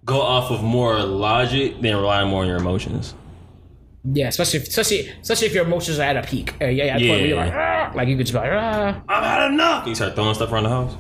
go 0.05 0.21
off 0.21 0.51
of 0.51 0.63
more 0.63 0.99
logic 1.03 1.81
than 1.81 1.95
rely 1.95 2.23
more 2.25 2.41
on 2.43 2.47
your 2.47 2.57
emotions. 2.57 3.13
yeah. 4.03 4.27
Especially 4.27 4.59
if, 4.59 4.67
especially 4.67 5.09
especially 5.21 5.47
if 5.47 5.53
your 5.53 5.65
emotions 5.65 5.99
are 5.99 6.03
at 6.03 6.17
a 6.17 6.23
peak. 6.27 6.55
Uh, 6.61 6.65
yeah, 6.65 6.85
yeah. 6.85 6.95
At 6.95 7.01
a 7.01 7.07
point 7.07 7.19
where 7.21 7.27
you're 7.27 7.37
like, 7.37 7.53
"Ah," 7.53 7.91
like 7.95 8.07
you 8.07 8.17
could 8.17 8.25
just 8.25 8.33
be 8.33 8.39
like, 8.39 8.51
ah. 8.53 9.01
I've 9.07 9.23
had 9.23 9.51
enough. 9.51 9.87
You 9.87 9.95
start 9.95 10.15
throwing 10.15 10.33
stuff 10.33 10.51
around 10.51 10.63
the 10.63 10.69
house. 10.69 10.95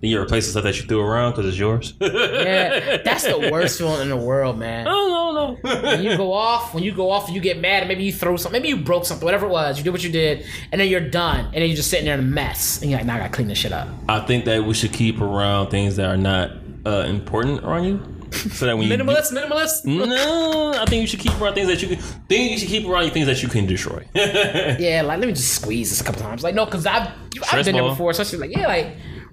Then 0.00 0.10
you 0.10 0.20
replace 0.20 0.46
the 0.46 0.50
stuff 0.50 0.64
that 0.64 0.76
you 0.80 0.86
threw 0.88 1.00
around 1.00 1.30
because 1.30 1.46
it's 1.46 1.56
yours. 1.58 1.94
Yeah, 2.00 2.98
that's 3.04 3.22
the 3.24 3.38
worst 3.52 3.78
feeling 3.78 4.02
in 4.02 4.08
the 4.08 4.16
world, 4.16 4.58
man. 4.58 4.86
Oh 4.88 5.08
no, 5.08 5.56
no, 5.62 5.82
When 5.82 6.02
you 6.02 6.16
go 6.16 6.32
off, 6.32 6.74
when 6.74 6.82
you 6.82 6.92
go 6.92 7.08
off, 7.10 7.26
and 7.28 7.36
you 7.36 7.40
get 7.40 7.60
mad, 7.60 7.82
and 7.84 7.88
maybe 7.88 8.02
you 8.02 8.12
throw 8.12 8.36
something, 8.36 8.60
maybe 8.60 8.68
you 8.68 8.78
broke 8.82 9.04
something, 9.06 9.24
whatever 9.24 9.46
it 9.46 9.50
was, 9.50 9.78
you 9.78 9.84
did 9.84 9.90
what 9.90 10.02
you 10.02 10.10
did, 10.10 10.44
and 10.72 10.80
then 10.80 10.88
you're 10.88 11.08
done, 11.08 11.44
and 11.46 11.54
then 11.54 11.66
you're 11.68 11.76
just 11.76 11.88
sitting 11.88 12.04
there 12.04 12.14
in 12.14 12.20
a 12.20 12.24
mess, 12.24 12.82
and 12.82 12.90
you're 12.90 12.98
like, 12.98 13.06
now 13.06 13.14
I 13.14 13.18
gotta 13.20 13.32
clean 13.32 13.46
this 13.46 13.58
shit 13.58 13.72
up. 13.72 13.86
I 14.08 14.18
think 14.20 14.44
that 14.46 14.64
we 14.64 14.74
should 14.74 14.92
keep 14.92 15.20
around 15.20 15.70
things 15.70 15.94
that 15.96 16.06
are 16.06 16.16
not 16.16 16.50
uh, 16.86 17.04
important 17.08 17.62
around 17.64 17.84
you, 17.84 18.00
so 18.32 18.66
that 18.66 18.76
when 18.76 18.88
you 18.88 18.96
do- 18.96 19.02
Minimalist, 19.04 19.32
minimalist. 19.32 19.84
no, 19.84 20.72
I 20.76 20.84
think 20.86 21.00
you 21.02 21.06
should 21.06 21.20
keep 21.20 21.38
around 21.40 21.54
things 21.54 21.68
that 21.68 21.82
you 21.82 21.88
can. 21.88 21.98
Think 22.28 22.52
you 22.52 22.58
should 22.58 22.68
keep 22.68 22.86
around 22.86 23.10
things 23.10 23.26
that 23.26 23.42
you 23.42 23.48
can 23.48 23.66
destroy. 23.66 24.06
Yeah, 24.14 25.02
like 25.04 25.18
let 25.18 25.26
me 25.26 25.32
just 25.32 25.54
squeeze 25.60 25.90
this 25.90 26.00
a 26.00 26.04
couple 26.04 26.20
times. 26.22 26.42
Like 26.42 26.54
no, 26.54 26.64
because 26.64 26.86
I've 26.86 27.08
I've 27.52 27.64
been 27.64 27.74
there 27.74 27.82
ball. 27.82 27.90
before. 27.90 28.10
Especially 28.10 28.38
like 28.38 28.56
yeah, 28.56 28.66
like 28.66 28.88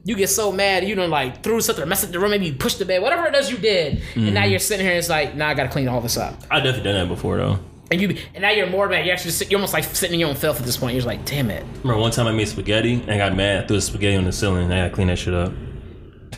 you 0.05 0.15
get 0.15 0.29
so 0.29 0.51
mad, 0.51 0.87
you 0.87 0.95
don't 0.95 1.09
like 1.09 1.43
threw 1.43 1.59
something, 1.61 1.83
or 1.83 1.87
messed 1.87 2.05
up 2.05 2.11
the 2.11 2.19
room, 2.19 2.31
maybe 2.31 2.45
you 2.47 2.53
pushed 2.53 2.79
the 2.79 2.85
bed, 2.85 3.01
whatever 3.01 3.27
it 3.27 3.35
is 3.35 3.49
you 3.51 3.57
did, 3.57 4.01
and 4.15 4.33
now 4.33 4.45
you're 4.45 4.59
sitting 4.59 4.85
here 4.85 4.93
and 4.93 4.99
it's 4.99 5.09
like, 5.09 5.35
now 5.35 5.49
I 5.49 5.53
gotta 5.53 5.69
clean 5.69 5.87
all 5.87 5.99
this 6.01 6.17
up, 6.17 6.35
I've 6.49 6.63
definitely 6.63 6.91
done 6.91 7.07
that 7.07 7.13
before 7.13 7.37
though. 7.37 7.59
and 7.91 7.99
you 8.01 8.17
and 8.33 8.41
now 8.41 8.49
you're 8.51 8.69
more 8.69 8.87
mad. 8.87 9.05
You're 9.05 9.13
actually 9.13 9.31
sit, 9.31 9.51
you're 9.51 9.57
almost 9.59 9.73
like 9.73 9.83
sitting 9.83 10.13
in 10.13 10.19
your 10.21 10.29
own 10.29 10.35
filth 10.35 10.59
at 10.59 10.65
this 10.65 10.77
point. 10.77 10.93
You're 10.93 10.99
just 11.01 11.07
like, 11.07 11.25
damn 11.25 11.49
it. 11.51 11.65
Remember 11.83 11.99
one 12.01 12.11
time 12.11 12.27
I 12.27 12.31
made 12.31 12.47
spaghetti 12.47 12.93
and 12.93 13.11
I 13.11 13.17
got 13.17 13.35
mad, 13.35 13.67
threw 13.67 13.77
the 13.77 13.81
spaghetti 13.81 14.15
on 14.15 14.23
the 14.23 14.31
ceiling, 14.31 14.63
and 14.65 14.73
I 14.73 14.77
gotta 14.83 14.93
clean 14.95 15.07
that 15.07 15.17
shit 15.17 15.33
up. 15.33 15.51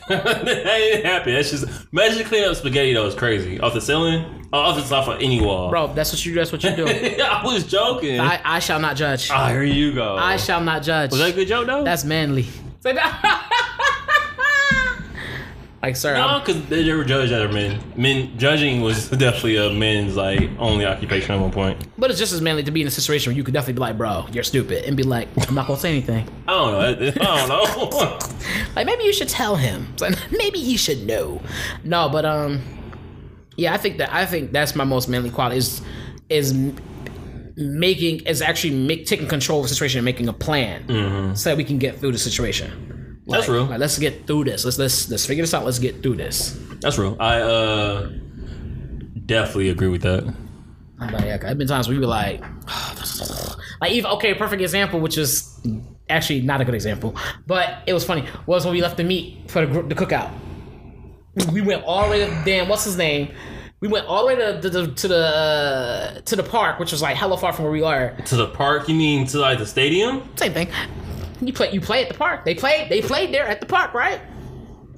That 0.08 0.68
ain't 0.68 1.06
happy. 1.06 1.34
That's 1.34 1.52
just 1.52 1.66
imagine 1.92 2.26
cleaning 2.26 2.50
up 2.50 2.56
spaghetti 2.56 2.94
that 2.94 3.02
was 3.04 3.16
crazy 3.16 3.60
off 3.60 3.74
the 3.74 3.82
ceiling, 3.82 4.48
or 4.52 4.60
off 4.60 4.76
the 4.76 4.84
top 4.84 5.08
of 5.08 5.22
any 5.22 5.42
wall. 5.42 5.70
Bro, 5.70 5.94
that's 5.94 6.12
what 6.12 6.26
you 6.26 6.34
that's 6.34 6.52
what 6.52 6.64
you 6.64 6.76
do. 6.76 6.86
I 7.24 7.42
was 7.44 7.66
joking. 7.66 8.20
I, 8.20 8.42
I 8.44 8.60
shall 8.60 8.80
not 8.80 8.96
judge. 8.96 9.30
Ah, 9.32 9.50
here 9.50 9.64
you 9.64 9.94
go. 9.94 10.16
I 10.16 10.38
shall 10.38 10.62
not 10.62 10.84
judge. 10.84 11.12
was 11.12 11.20
that 11.20 11.30
a 11.30 11.34
good 11.34 11.48
joke 11.48 11.68
though? 11.68 11.84
That's 11.84 12.04
manly. 12.04 12.46
Like, 15.82 15.96
sir, 15.96 16.13
no, 16.13 16.39
because 16.39 16.63
they 16.67 16.86
never 16.86 17.04
judged 17.04 17.34
other 17.34 17.52
men. 17.52 17.82
Men 17.96 18.38
judging 18.38 18.82
was 18.82 19.10
definitely 19.10 19.58
a 19.58 19.72
men's 19.72 20.15
like 20.15 20.48
only 20.60 20.86
occupation 20.86 21.34
at 21.34 21.41
one 21.41 21.52
point. 21.52 21.88
but 21.98 22.12
it's 22.12 22.20
just 22.20 22.34
as 22.34 22.41
manly 22.41 22.62
to 22.62 22.70
be 22.72 22.82
in 22.82 22.88
a 22.88 22.91
situation 22.91 23.32
where 23.32 23.38
you 23.38 23.44
could 23.44 23.54
definitely 23.56 23.74
be 23.74 23.80
like, 23.80 23.98
bro, 23.98 24.28
you're 24.32 24.44
stupid, 24.44 24.86
and 24.86 24.96
be 24.96 25.02
like, 25.02 25.28
I'm 25.50 25.56
not 25.56 25.65
gonna 25.65 25.80
say 25.80 25.89
anything. 25.89 26.28
I 26.48 26.52
don't 26.52 26.72
know. 26.72 27.08
I 27.08 27.48
don't 27.48 27.50
know. 27.50 28.20
Like 28.76 28.86
maybe 28.86 29.04
you 29.04 29.12
should 29.13 29.28
tell 29.30 29.56
him. 29.56 29.94
Like, 30.00 30.15
maybe 30.32 30.60
he 30.60 30.78
should 30.78 31.06
know. 31.06 31.41
No, 31.84 32.08
but 32.10 32.26
um, 32.26 32.62
yeah, 33.58 33.74
I 33.74 33.78
think 33.78 33.98
that 33.98 34.13
I 34.13 34.26
think 34.26 34.52
that's 34.52 34.76
my 34.76 34.84
most 34.84 35.10
manly 35.10 35.30
quality 35.32 35.58
is 35.58 35.82
is 36.30 36.54
making 37.58 38.22
is 38.22 38.41
actually 38.41 38.74
make, 38.74 39.06
taking 39.06 39.28
control 39.28 39.60
of 39.60 39.63
the 39.67 39.70
situation 39.74 39.98
and 40.00 40.06
making 40.06 40.28
a 40.28 40.34
plan 40.34 41.36
so 41.36 41.50
that 41.50 41.58
we 41.58 41.63
can 41.63 41.78
get 41.80 42.00
through 42.00 42.12
the 42.12 42.17
situation. 42.17 43.01
That's 43.28 43.48
Like- 43.48 43.50
real. 43.56 43.66
Like, 43.66 43.80
let's 43.80 43.98
get 44.00 44.26
through 44.28 44.46
this. 44.46 44.66
Let's 44.66 44.78
let's 44.80 45.10
let's 45.10 45.26
figure 45.26 45.44
this 45.44 45.54
out. 45.54 45.64
Let's 45.66 45.80
get 45.80 46.02
through 46.02 46.16
this. 46.18 46.58
That's 46.82 46.98
real. 46.98 47.16
I 47.20 47.40
uh 47.42 48.10
definitely 49.26 49.70
agree 49.70 49.88
with 49.90 50.02
that. 50.02 50.24
I'm 51.00 51.14
like, 51.14 51.26
yeah, 51.26 51.38
I've 51.46 51.58
been 51.58 51.68
times 51.68 51.88
we 51.88 51.98
were 51.98 52.06
like, 52.06 52.42
like 53.82 53.92
even 53.92 54.10
okay, 54.12 54.34
perfect 54.34 54.62
example, 54.62 55.00
which 55.00 55.18
is 55.18 55.50
actually 56.10 56.42
not 56.42 56.62
a 56.62 56.66
good 56.66 56.76
example, 56.76 57.16
but 57.48 57.80
it 57.88 57.94
was 57.94 58.04
funny. 58.04 58.26
Was 58.46 58.66
when 58.66 58.74
we 58.74 58.82
left 58.82 58.98
the 58.98 59.04
meat 59.04 59.50
for 59.50 59.66
the 59.66 59.72
group, 59.72 59.90
the 59.90 59.96
cookout. 59.96 60.32
We 61.54 61.62
went 61.62 61.84
all 61.86 62.04
the 62.06 62.10
way 62.12 62.20
to 62.26 62.42
damn, 62.44 62.68
what's 62.68 62.84
his 62.84 62.98
name? 62.98 63.34
We 63.80 63.88
went 63.88 64.06
all 64.06 64.28
the 64.28 64.28
way 64.28 64.36
to 64.62 64.70
the, 64.70 64.88
to 64.94 65.08
the 65.08 65.18
uh, 65.26 66.22
to 66.22 66.36
the 66.36 66.44
park, 66.44 66.78
which 66.80 66.92
was 66.92 67.02
like 67.02 67.16
hella 67.16 67.38
far 67.38 67.54
from 67.54 67.64
where 67.66 67.72
we 67.72 67.82
are. 67.82 68.16
To 68.26 68.36
the 68.36 68.48
park? 68.48 68.88
You 68.90 68.96
mean 68.96 69.26
to 69.28 69.40
like 69.40 69.58
the 69.60 69.66
stadium? 69.66 70.24
Same 70.36 70.54
thing. 70.54 70.70
You 71.42 71.54
play, 71.54 71.72
you 71.72 71.82
play 71.82 72.04
at 72.04 72.10
the 72.10 72.18
park. 72.18 72.46
They 72.46 72.56
played, 72.56 72.90
they 72.90 73.02
played 73.02 73.34
there 73.34 73.48
at 73.48 73.60
the 73.60 73.66
park, 73.66 73.94
right? 73.94 74.22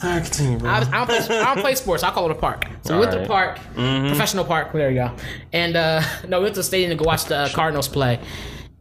I 0.01 0.19
continue, 0.19 0.57
bro. 0.57 0.69
I, 0.69 0.79
was, 0.79 0.87
I, 0.89 1.05
don't 1.05 1.07
play, 1.07 1.39
I 1.39 1.53
don't 1.55 1.63
play 1.63 1.75
sports. 1.75 2.03
I 2.03 2.11
call 2.11 2.25
it 2.25 2.31
a 2.31 2.35
park. 2.35 2.65
So 2.81 2.95
we 2.95 2.99
went 2.99 3.11
to 3.13 3.19
the 3.19 3.29
Alright. 3.29 3.55
park, 3.55 4.07
professional 4.07 4.43
park. 4.43 4.73
There 4.73 4.89
you 4.89 4.95
go. 4.95 5.11
And 5.53 5.75
uh, 5.75 6.01
no, 6.27 6.39
we 6.39 6.43
went 6.43 6.55
to 6.55 6.59
the 6.59 6.63
stadium 6.63 6.89
to 6.89 7.01
go 7.01 7.05
watch 7.05 7.25
the 7.25 7.37
uh, 7.37 7.49
Cardinals 7.49 7.87
play. 7.87 8.19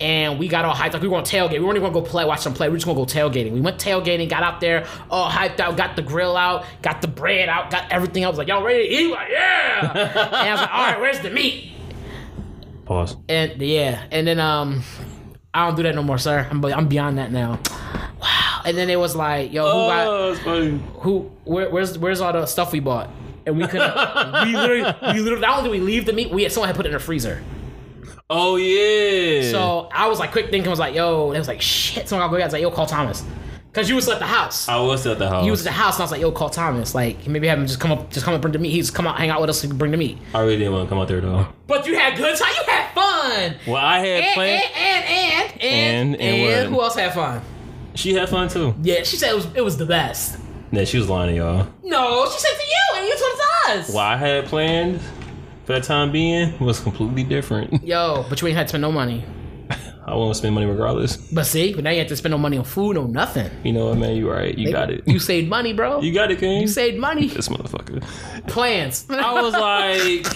And 0.01 0.41
we 0.41 0.49
got 0.49 0.65
all 0.65 0.75
hyped. 0.75 0.95
Like 0.95 1.03
we 1.03 1.07
were 1.07 1.15
going 1.15 1.25
to 1.25 1.37
tailgate. 1.37 1.53
We 1.53 1.61
weren't 1.61 1.77
even 1.77 1.93
going 1.93 1.95
to 1.95 2.01
go 2.01 2.07
play, 2.11 2.25
watch 2.25 2.43
them 2.43 2.55
play. 2.55 2.67
We 2.67 2.73
were 2.73 2.79
just 2.79 2.87
going 2.87 3.07
to 3.07 3.15
go 3.15 3.21
tailgating. 3.21 3.53
We 3.53 3.61
went 3.61 3.79
tailgating, 3.79 4.29
got 4.29 4.43
out 4.43 4.61
there, 4.61 4.85
all 5.11 5.31
hyped 5.31 5.61
out, 5.61 5.77
got 5.77 5.95
the 5.95 6.03
grill 6.03 6.37
out, 6.37 6.65
got 6.83 7.03
the 7.03 7.09
bread 7.09 7.49
out, 7.49 7.71
got 7.71 7.93
everything. 7.93 8.25
I 8.25 8.29
was 8.29 8.37
like, 8.37 8.49
y'all 8.49 8.65
ready 8.65 8.89
to 8.89 8.95
eat? 8.95 9.11
Like, 9.13 9.29
yeah. 9.31 9.93
and 9.93 10.49
I 10.49 10.51
was 10.51 10.61
like, 10.61 10.75
all 10.75 10.87
right, 10.87 11.01
where's 11.01 11.21
the 11.21 11.31
meat? 11.31 11.73
Pause. 12.85 13.17
And 13.29 13.63
yeah, 13.63 14.03
and 14.11 14.27
then 14.27 14.41
um, 14.41 14.83
I 15.55 15.67
don't 15.67 15.77
do 15.77 15.83
that 15.85 15.95
no 15.95 16.03
more, 16.03 16.19
sir. 16.19 16.47
I'm 16.51 16.65
I'm 16.65 16.89
beyond 16.89 17.19
that 17.19 17.31
now. 17.31 17.61
Wow. 18.21 18.63
And 18.65 18.77
then 18.77 18.89
it 18.89 18.99
was 18.99 19.15
like, 19.17 19.53
yo, 19.53 19.65
who 19.65 19.89
got 19.91 20.07
Oh, 20.07 20.33
that's 20.33 20.45
funny. 20.45 20.81
who 21.01 21.31
where, 21.45 21.69
where's 21.71 21.99
where's 21.99 22.21
all 22.21 22.33
the 22.33 22.47
stuff 22.47 22.73
we 22.73 22.81
bought 22.81 23.11
and 23.45 23.59
we 23.59 23.67
couldn't 23.67 23.93
we 24.47 24.57
literally 24.57 24.83
we 25.13 25.21
literally 25.21 25.41
not 25.41 25.59
only 25.59 25.71
did 25.71 25.81
we 25.81 25.85
leave 25.85 26.07
the 26.07 26.13
meat 26.13 26.31
we 26.31 26.45
had 26.45 26.53
someone 26.53 26.69
had 26.69 26.77
put 26.77 26.87
it 26.87 26.91
in 26.91 26.93
the 26.95 26.99
freezer 27.01 27.43
Oh 28.31 28.55
yeah. 28.55 29.51
so 29.51 29.89
i 29.93 30.07
was 30.07 30.21
like 30.21 30.31
quick 30.31 30.49
thinking 30.51 30.71
was 30.71 30.79
like 30.79 30.95
yo 30.95 31.27
and 31.31 31.37
it 31.37 31.41
was 31.41 31.49
like 31.49 31.61
shit 31.61 32.09
someone 32.09 32.25
got 32.31 32.35
go 32.37 32.41
I 32.41 32.45
was 32.45 32.53
like 32.53 32.63
yo 32.63 32.71
call 32.71 32.87
thomas 32.87 33.25
because 33.73 33.89
you 33.89 33.95
was 33.95 34.07
at 34.09 34.19
the 34.19 34.27
house 34.27 34.69
I 34.69 34.79
was 34.79 35.07
at 35.07 35.19
the 35.19 35.29
house. 35.29 35.45
You 35.47 35.51
was 35.51 35.61
at 35.63 35.65
the 35.65 35.73
house 35.73 35.95
and 35.97 36.03
i 36.03 36.05
was 36.05 36.11
like 36.13 36.21
yo 36.21 36.31
call 36.31 36.51
thomas 36.51 36.95
like 36.95 37.27
maybe 37.27 37.47
have 37.49 37.59
him 37.59 37.67
just 37.67 37.81
come 37.81 37.91
up 37.93 38.11
just 38.11 38.25
come 38.25 38.35
up 38.35 38.41
bring 38.43 38.53
the 38.53 38.59
meat 38.59 38.71
he's 38.71 38.91
come 38.91 39.07
out 39.07 39.17
hang 39.19 39.31
out 39.31 39.41
with 39.41 39.51
us 39.51 39.65
and 39.65 39.79
bring 39.79 39.91
the 39.93 39.97
meat 39.97 40.19
I 40.35 40.41
really 40.41 40.59
didn't 40.59 40.73
want 40.75 40.87
to 40.87 40.89
come 40.91 40.99
out 40.99 41.09
there 41.09 41.21
though. 41.21 41.47
but 41.67 41.87
you 41.87 41.97
had 41.99 42.17
good 42.17 42.37
time 42.39 42.53
you 42.55 42.71
had 42.73 42.93
fun 42.95 43.55
Well, 43.67 43.77
I 43.77 43.99
had 43.99 44.23
and, 44.25 44.35
planned. 44.35 44.63
and, 44.77 45.05
and, 45.05 45.53
and, 45.63 45.63
and, 45.63 46.17
And- 46.21 46.21
and 46.67 46.75
who 46.75 46.81
else 46.83 46.95
had 46.97 47.15
fun? 47.15 47.41
She 47.95 48.15
had 48.15 48.29
fun 48.29 48.49
too. 48.49 48.75
Yeah, 48.83 49.03
she 49.03 49.17
said 49.17 49.31
it 49.31 49.35
was 49.37 49.47
it 49.55 49.61
was 49.63 49.77
the 49.77 49.85
best. 49.87 50.39
Yeah, 50.71 50.85
she 50.85 50.97
was 50.99 51.09
lying 51.11 51.31
to 51.31 51.37
y'all. 51.37 51.67
No, 51.85 52.27
she 52.31 52.39
said 52.39 52.49
to 52.57 52.65
you, 52.65 52.99
and 52.99 53.07
you 53.07 53.19
told 53.19 53.37
to 53.37 53.73
us. 53.81 53.95
What 53.95 54.05
I 54.05 54.17
had 54.17 54.47
planned 54.47 55.01
for 55.67 55.75
that 55.75 55.85
time 55.85 56.11
being 56.11 56.59
was 56.59 56.81
completely 56.81 57.23
different. 57.23 57.85
Yo, 57.85 58.25
but 58.31 58.41
you 58.41 58.49
ain't 58.49 58.57
had 58.57 58.65
to 58.65 58.69
spend 58.71 58.81
no 58.83 58.91
money. 58.91 59.25
I 60.05 60.15
won't 60.17 60.35
spend 60.37 60.53
money 60.55 60.67
regardless. 60.67 61.17
But 61.17 61.45
see, 61.47 61.73
but 61.75 61.85
now 61.85 61.91
you 61.91 62.01
have 62.01 62.09
to 62.09 62.17
spend 62.17 62.33
no 62.33 62.39
money 62.39 62.59
on 62.59 62.65
food, 62.65 62.95
no 62.95 63.05
nothing. 63.07 63.49
You 63.63 63.73
know 63.73 63.91
what, 63.91 63.99
man? 63.99 64.17
You 64.17 64.29
right. 64.31 64.57
You 64.57 64.73
got 64.73 64.91
it. 64.91 65.07
You 65.07 65.21
saved 65.21 65.49
money, 65.49 65.73
bro. 65.73 66.01
You 66.01 66.13
got 66.13 66.31
it, 66.33 66.41
King. 66.41 66.61
You 66.61 66.67
saved 66.69 66.99
money. 66.99 67.29
this 67.29 67.49
motherfucker. 67.49 68.03
Plans. 68.49 69.07
I 69.09 69.41
was 69.41 69.53
like, 69.55 70.27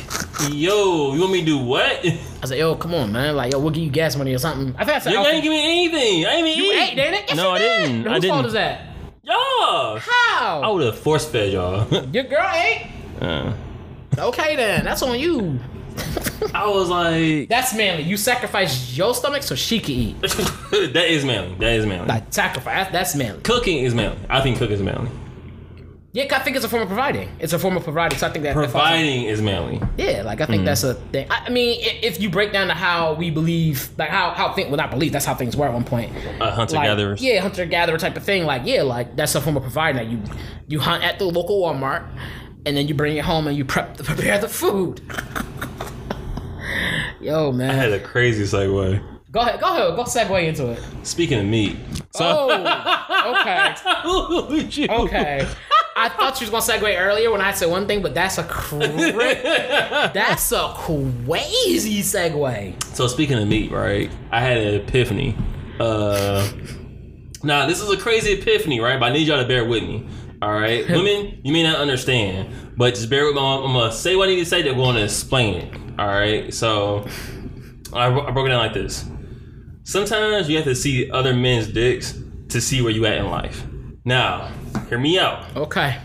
yo, 0.55 1.15
you 1.15 1.21
want 1.21 1.33
me 1.33 1.41
to 1.41 1.47
do 1.47 1.59
what? 1.59 2.05
You 2.05 2.13
I 2.43 2.47
said, 2.47 2.59
yo, 2.59 2.77
come 2.77 2.95
on, 2.95 3.11
man. 3.11 3.35
Like, 3.35 3.53
yo, 3.53 3.59
we'll 3.59 3.71
give 3.71 3.83
you 3.83 3.91
gas 3.91 4.15
money 4.17 4.33
or 4.35 4.39
something. 4.39 4.73
I 4.79 4.85
think 4.85 4.97
I 4.97 4.99
said, 5.01 5.13
ain't 5.15 5.43
give 5.43 5.51
me 5.51 5.65
anything. 5.89 6.27
I 6.27 6.31
ain't 6.35 6.47
even 6.47 6.59
you 6.65 6.73
eat. 6.73 6.83
ate, 6.93 6.95
didn't 6.95 7.15
it? 7.15 7.25
Yes, 7.29 7.37
No, 7.37 7.49
you 7.49 7.51
I 7.51 7.59
did. 7.59 7.79
didn't. 7.87 7.97
Whose 8.05 8.07
I 8.13 8.19
didn't. 8.21 8.31
fault 8.35 8.47
is 8.47 8.53
that? 8.53 8.87
Y'all. 9.25 9.99
How? 9.99 10.61
I 10.63 10.69
would 10.69 10.85
have 10.85 10.97
force 10.99 11.29
fed 11.29 11.53
y'all. 11.53 11.89
Your 12.15 12.25
girl 12.25 12.49
ate. 12.55 12.87
Uh, 13.21 13.53
Okay, 14.19 14.57
then 14.57 14.85
that's 14.85 15.03
on 15.03 15.19
you. 15.19 15.59
I 16.55 16.67
was 16.69 16.89
like, 16.89 17.49
That's 17.49 17.75
manly. 17.75 18.03
You 18.05 18.17
sacrifice 18.17 18.97
your 18.97 19.15
stomach 19.15 19.43
so 19.43 19.55
she 19.55 19.81
can 19.81 19.95
eat. 19.95 20.21
that 20.21 21.07
is 21.09 21.25
manly. 21.25 21.55
That 21.59 21.73
is 21.73 21.87
manly. 21.87 22.07
Like 22.09 22.33
sacrifice. 22.33 22.89
That's, 22.93 23.15
manly. 23.15 23.41
Cooking 23.43 23.79
is 23.79 23.95
manly. 23.95 24.19
I 24.29 24.41
think 24.41 24.59
cooking 24.59 24.75
is 24.77 24.83
manly. 24.83 25.11
Yeah, 26.13 26.35
I 26.35 26.39
think 26.39 26.57
it's 26.57 26.65
a 26.65 26.69
form 26.71 26.81
of 26.81 26.89
providing. 26.89 27.29
It's 27.41 27.53
a 27.53 27.59
form 27.59 27.77
of 27.77 27.85
providing. 27.85 28.17
So 28.19 28.27
I 28.27 28.31
think 28.31 28.43
that 28.45 28.55
that 28.55 28.71
falls- 28.71 28.73
Providing 28.73 29.25
is 29.25 29.43
manly. 29.43 29.83
Yeah, 29.99 30.23
like 30.23 30.41
I 30.41 30.47
think 30.47 30.65
that's 30.65 30.83
a 30.83 30.95
thing. 30.95 31.27
I, 31.31 31.45
I 31.47 31.51
mean, 31.51 31.79
i- 31.85 31.99
if 32.03 32.19
you 32.23 32.31
break 32.31 32.55
down 32.55 32.69
to 32.69 32.73
how 32.73 33.13
we 33.13 33.31
believe, 33.31 33.91
like 33.99 34.09
how 34.09 34.31
how 34.31 34.55
think, 34.55 34.69
well, 34.69 34.79
not 34.79 34.91
believe, 34.91 35.13
that's 35.13 35.27
how 35.27 35.35
things 35.35 35.55
were 35.59 35.67
at 35.67 35.75
one 35.75 35.85
point. 35.85 36.11
Uh, 36.41 36.51
hunter 36.51 36.77
Like, 36.77 36.87
gatherers. 36.87 37.21
Yeah, 37.23 37.41
hunter 37.43 37.67
gatherer 37.67 37.99
type 37.99 38.17
of 38.17 38.23
thing. 38.25 38.45
Like, 38.47 38.63
yeah, 38.65 38.81
like 38.81 39.15
that's 39.15 39.35
a 39.35 39.43
form 39.43 39.59
of 39.59 39.63
providing. 39.63 39.97
That 39.97 40.11
you 40.11 40.23
you 40.69 40.81
hunt 40.81 41.05
at 41.05 41.19
the 41.19 41.27
local 41.27 41.61
Walmart, 41.61 42.09
and 42.65 42.75
then 42.75 42.89
you 42.89 42.95
bring 42.95 43.19
it 43.19 43.25
home 43.27 43.47
and 43.47 43.55
you 43.55 43.67
prep 43.67 43.99
prepare 44.03 44.39
the 44.39 44.49
food. 44.49 45.03
Yo, 47.21 47.53
man. 47.53 47.71
I 47.71 47.75
had 47.75 47.93
a 47.93 48.01
crazy 48.01 48.45
segue. 48.45 49.03
go 49.33 49.41
ahead, 49.41 49.61
go 49.61 49.67
ahead, 49.67 49.97
go 49.97 50.05
segue 50.05 50.47
into 50.47 50.71
it. 50.73 50.83
Speaking 51.03 51.39
of 51.41 51.47
meat. 51.47 51.77
So, 52.11 52.49
Oh, 52.51 53.35
okay, 53.41 54.89
okay. 54.89 55.49
I 55.99 56.11
thought 56.11 56.39
you 56.41 56.51
was 56.51 56.67
gonna 56.67 56.79
segue 56.81 57.01
earlier 57.01 57.31
when 57.31 57.41
I 57.41 57.53
said 57.53 57.71
one 57.71 57.87
thing, 57.87 58.03
but 58.03 58.15
that's 58.15 58.37
a 58.39 58.45
cra- 58.45 58.87
that's 60.13 60.53
a 60.53 60.73
crazy 60.77 62.01
segue. 62.01 62.85
So 62.95 63.07
speaking 63.07 63.39
of 63.39 63.49
meat, 63.49 63.71
right? 63.73 64.11
I 64.31 64.41
had 64.41 64.59
an 64.59 64.75
epiphany. 64.75 65.35
Uh 65.81 66.47
now 67.43 67.67
this 67.67 67.81
is 67.81 67.91
a 67.91 67.97
crazy 67.97 68.33
epiphany, 68.35 68.81
right? 68.81 68.99
But 69.01 69.07
I 69.07 69.13
need 69.13 69.27
y'all 69.27 69.41
to 69.41 69.49
bear 69.49 69.65
with 69.65 69.83
me. 69.85 70.07
All 70.43 70.53
right, 70.53 70.89
women, 70.91 71.41
you 71.43 71.53
may 71.53 71.63
not 71.63 71.77
understand, 71.77 72.55
but 72.77 72.95
just 72.95 73.09
bear 73.11 73.27
with 73.27 73.35
me. 73.35 73.41
I'm 73.41 73.73
gonna 73.73 73.93
say 73.93 74.17
what 74.17 74.29
I 74.29 74.33
need 74.33 74.41
to 74.41 74.47
say. 74.47 74.63
They're 74.63 74.75
going 74.75 74.97
to 74.97 75.05
explain 75.05 75.55
it. 75.55 75.75
All 75.99 76.07
right, 76.07 76.53
so 76.53 77.07
I, 77.93 78.07
I 78.07 78.31
broke 78.31 78.47
it 78.47 78.51
down 78.51 78.59
like 78.59 78.75
this. 78.75 79.09
Sometimes 79.85 80.49
you 80.49 80.57
have 80.57 80.65
to 80.65 80.75
see 80.75 81.11
other 81.11 81.33
men's 81.33 81.69
dicks 81.69 82.19
to 82.49 82.61
see 82.61 82.83
where 82.83 82.93
you 82.93 83.07
at 83.07 83.19
in 83.19 83.27
life. 83.27 83.65
Now, 84.05 84.51
hear 84.89 84.99
me 84.99 85.19
out. 85.19 85.57
Okay. 85.57 85.99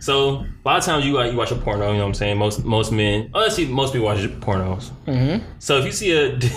So 0.00 0.44
a 0.64 0.64
lot 0.64 0.78
of 0.78 0.84
times 0.84 1.06
you 1.06 1.18
uh, 1.18 1.24
you 1.26 1.36
watch 1.36 1.52
a 1.52 1.56
porno, 1.56 1.92
you 1.92 1.94
know 1.94 2.00
what 2.00 2.06
I'm 2.08 2.14
saying? 2.14 2.36
Most 2.36 2.64
most 2.64 2.90
men, 2.90 3.30
honestly, 3.32 3.66
most 3.66 3.92
people 3.92 4.06
watch 4.06 4.18
pornos. 4.40 4.90
Mm-hmm. 5.06 5.44
So 5.60 5.78
if 5.78 5.84
you 5.84 5.92
see 5.92 6.12
a 6.12 6.34
if 6.36 6.50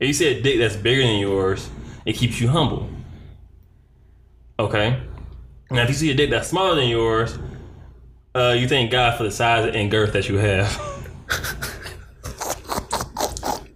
you 0.00 0.12
see 0.14 0.28
a 0.28 0.40
dick 0.40 0.58
that's 0.58 0.76
bigger 0.76 1.02
than 1.02 1.18
yours, 1.18 1.68
it 2.06 2.14
keeps 2.14 2.40
you 2.40 2.48
humble. 2.48 2.88
Okay. 4.58 5.00
Now 5.70 5.82
if 5.82 5.88
you 5.88 5.94
see 5.94 6.10
a 6.10 6.14
dick 6.14 6.30
that's 6.30 6.48
smaller 6.48 6.74
than 6.76 6.88
yours, 6.88 7.38
uh, 8.34 8.54
you 8.58 8.68
thank 8.68 8.90
God 8.90 9.16
for 9.18 9.24
the 9.24 9.30
size 9.30 9.70
and 9.74 9.90
girth 9.90 10.12
that 10.14 10.28
you 10.28 10.36
have. 10.38 10.70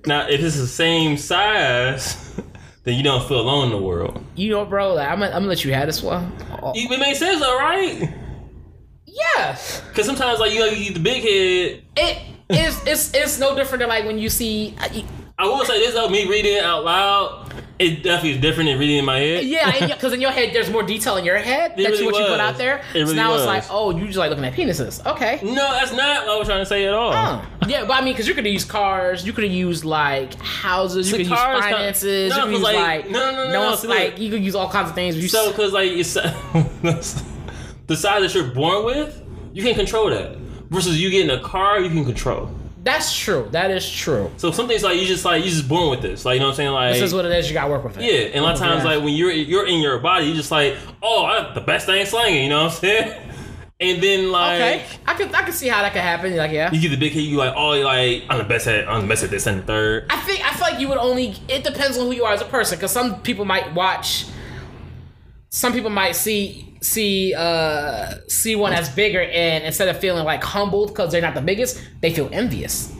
now 0.06 0.26
if 0.28 0.40
it's 0.40 0.56
the 0.58 0.66
same 0.66 1.16
size, 1.16 2.34
then 2.84 2.96
you 2.96 3.02
don't 3.02 3.26
feel 3.28 3.40
alone 3.40 3.66
in 3.66 3.70
the 3.72 3.82
world. 3.82 4.24
You 4.34 4.50
know, 4.50 4.64
bro, 4.64 4.94
like, 4.94 5.08
I'm, 5.08 5.20
gonna, 5.20 5.34
I'm 5.34 5.46
let 5.46 5.64
you 5.64 5.72
have 5.74 5.86
this 5.86 6.02
one. 6.02 6.32
Oh, 6.62 6.72
It 6.74 6.98
makes 6.98 7.18
sense, 7.18 7.40
though, 7.40 7.56
right? 7.58 8.12
yes. 9.06 9.82
Because 9.88 10.06
sometimes, 10.06 10.40
like 10.40 10.52
you 10.52 10.60
know, 10.60 10.66
you 10.66 10.84
get 10.86 10.94
the 10.94 11.00
big 11.00 11.22
head. 11.22 11.82
It 11.96 12.18
is. 12.48 12.80
It's. 12.86 13.14
It's 13.14 13.38
no 13.38 13.54
different 13.54 13.80
than 13.80 13.88
like 13.90 14.04
when 14.06 14.18
you 14.18 14.30
see. 14.30 14.74
I, 14.80 14.86
you- 14.88 15.04
I 15.38 15.44
will 15.46 15.64
say 15.64 15.78
this 15.80 15.94
though, 15.94 16.08
me 16.08 16.28
reading 16.28 16.56
it 16.56 16.64
out 16.64 16.84
loud, 16.84 17.51
it 17.82 18.02
definitely 18.02 18.32
is 18.32 18.40
different 18.40 18.70
than 18.70 18.78
reading 18.78 18.98
in 18.98 19.04
my 19.04 19.18
head. 19.18 19.44
Yeah, 19.44 19.86
because 19.86 20.12
in 20.16 20.20
your 20.20 20.30
head, 20.30 20.54
there's 20.54 20.70
more 20.70 20.82
detail 20.82 21.16
in 21.16 21.24
your 21.24 21.36
head. 21.38 21.74
That's 21.76 21.90
really 21.90 22.06
what 22.06 22.16
you 22.16 22.26
put 22.26 22.40
out 22.40 22.56
there. 22.56 22.82
It 22.94 23.00
really 23.00 23.08
so 23.08 23.14
now 23.14 23.32
was. 23.32 23.42
it's 23.42 23.46
like, 23.46 23.64
oh, 23.70 23.96
you 23.96 24.06
just 24.06 24.18
like 24.18 24.30
looking 24.30 24.44
at 24.44 24.54
penises. 24.54 25.04
Okay. 25.04 25.40
No, 25.42 25.54
that's 25.54 25.92
not 25.92 26.26
what 26.26 26.34
I 26.34 26.38
was 26.38 26.48
trying 26.48 26.60
to 26.62 26.66
say 26.66 26.86
at 26.86 26.94
all. 26.94 27.12
Huh. 27.12 27.44
Yeah, 27.68 27.84
but 27.84 27.94
I 27.94 28.04
mean, 28.04 28.14
because 28.14 28.28
you 28.28 28.34
could 28.34 28.44
have 28.44 28.52
used 28.52 28.68
cars, 28.68 29.26
you 29.26 29.32
could 29.32 29.44
have 29.44 29.52
used 29.52 29.84
like 29.84 30.34
houses, 30.40 31.10
you 31.10 31.18
could 31.18 31.26
use 31.26 31.38
finances, 31.38 32.30
no, 32.30 32.36
you 32.36 32.42
could 32.44 32.52
use 32.52 32.62
like- 32.62 32.76
like, 32.82 33.10
no, 33.10 33.30
no, 33.30 33.44
no, 33.48 33.52
no, 33.70 33.74
see, 33.76 33.88
like 33.88 34.18
you 34.18 34.30
could 34.30 34.42
use 34.42 34.54
all 34.54 34.68
kinds 34.68 34.88
of 34.88 34.94
things. 34.94 35.16
You 35.16 35.28
So, 35.28 35.50
because 35.50 35.72
like 35.72 35.90
it's 35.90 36.14
the 37.86 37.96
size 37.96 38.22
that 38.22 38.34
you're 38.34 38.52
born 38.52 38.84
with, 38.84 39.22
you 39.52 39.62
can 39.62 39.74
control 39.74 40.10
that. 40.10 40.36
Versus 40.70 41.00
you 41.00 41.10
getting 41.10 41.30
a 41.30 41.40
car, 41.40 41.80
you 41.80 41.90
can 41.90 42.04
control. 42.04 42.50
That's 42.82 43.16
true. 43.16 43.48
That 43.52 43.70
is 43.70 43.88
true. 43.88 44.30
So 44.36 44.50
some 44.50 44.66
things 44.66 44.82
like 44.82 44.98
you 44.98 45.06
just 45.06 45.24
like 45.24 45.44
you 45.44 45.50
just 45.50 45.68
born 45.68 45.90
with 45.90 46.02
this. 46.02 46.24
Like 46.24 46.34
you 46.34 46.40
know 46.40 46.46
what 46.46 46.52
I'm 46.52 46.56
saying? 46.56 46.72
Like 46.72 46.94
This 46.94 47.02
is 47.02 47.14
what 47.14 47.24
it 47.24 47.32
is. 47.32 47.48
You 47.48 47.54
got 47.54 47.66
to 47.66 47.70
work 47.70 47.84
with 47.84 47.98
it. 47.98 48.02
yeah, 48.04 48.28
and 48.28 48.36
a 48.36 48.42
lot 48.42 48.54
of 48.54 48.62
oh, 48.62 48.64
times 48.64 48.84
Yeah. 48.84 48.90
like 48.90 49.04
when 49.04 49.14
you're 49.14 49.30
you're 49.30 49.66
in 49.66 49.80
your 49.80 49.98
body, 49.98 50.26
you 50.26 50.34
just 50.34 50.50
like 50.50 50.76
oh 51.02 51.24
I, 51.24 51.54
the 51.54 51.60
best 51.60 51.86
thing 51.86 52.04
slanging. 52.06 52.44
You 52.44 52.48
know 52.50 52.64
what 52.64 52.74
I'm 52.74 52.78
saying? 52.78 53.28
And 53.82 54.00
then 54.00 54.30
like. 54.30 54.60
Okay, 54.60 54.86
I 55.06 55.14
could 55.14 55.34
I 55.34 55.42
could 55.42 55.54
see 55.54 55.66
how 55.66 55.82
that 55.82 55.92
could 55.92 56.02
happen. 56.02 56.32
You're 56.32 56.42
Like 56.42 56.52
yeah. 56.52 56.70
You 56.70 56.80
get 56.80 56.90
the 56.90 56.96
big 56.96 57.10
hit, 57.10 57.22
you 57.22 57.36
like, 57.36 57.52
oh, 57.56 57.72
you're 57.72 57.84
like, 57.84 58.22
I'm 58.30 58.38
the 58.38 58.44
best 58.44 58.68
at, 58.68 58.88
I'm 58.88 59.02
the 59.02 59.08
best 59.08 59.24
at 59.24 59.30
this 59.30 59.44
and 59.46 59.58
the 59.58 59.64
third. 59.64 60.06
I 60.08 60.20
think 60.20 60.40
I 60.44 60.54
feel 60.54 60.70
like 60.70 60.78
you 60.78 60.88
would 60.88 60.98
only. 60.98 61.34
It 61.48 61.64
depends 61.64 61.98
on 61.98 62.06
who 62.06 62.12
you 62.12 62.24
are 62.24 62.32
as 62.32 62.40
a 62.40 62.44
person, 62.44 62.78
because 62.78 62.92
some 62.92 63.20
people 63.22 63.44
might 63.44 63.74
watch. 63.74 64.26
Some 65.48 65.72
people 65.72 65.90
might 65.90 66.12
see 66.12 66.71
see 66.82 67.32
uh 67.34 68.14
see 68.28 68.56
one 68.56 68.72
as 68.72 68.88
bigger, 68.90 69.22
and 69.22 69.64
instead 69.64 69.88
of 69.88 69.98
feeling 69.98 70.24
like 70.24 70.42
humbled 70.42 70.88
because 70.88 71.12
they're 71.12 71.22
not 71.22 71.34
the 71.34 71.40
biggest, 71.40 71.80
they 72.00 72.12
feel 72.12 72.28
envious. 72.32 72.92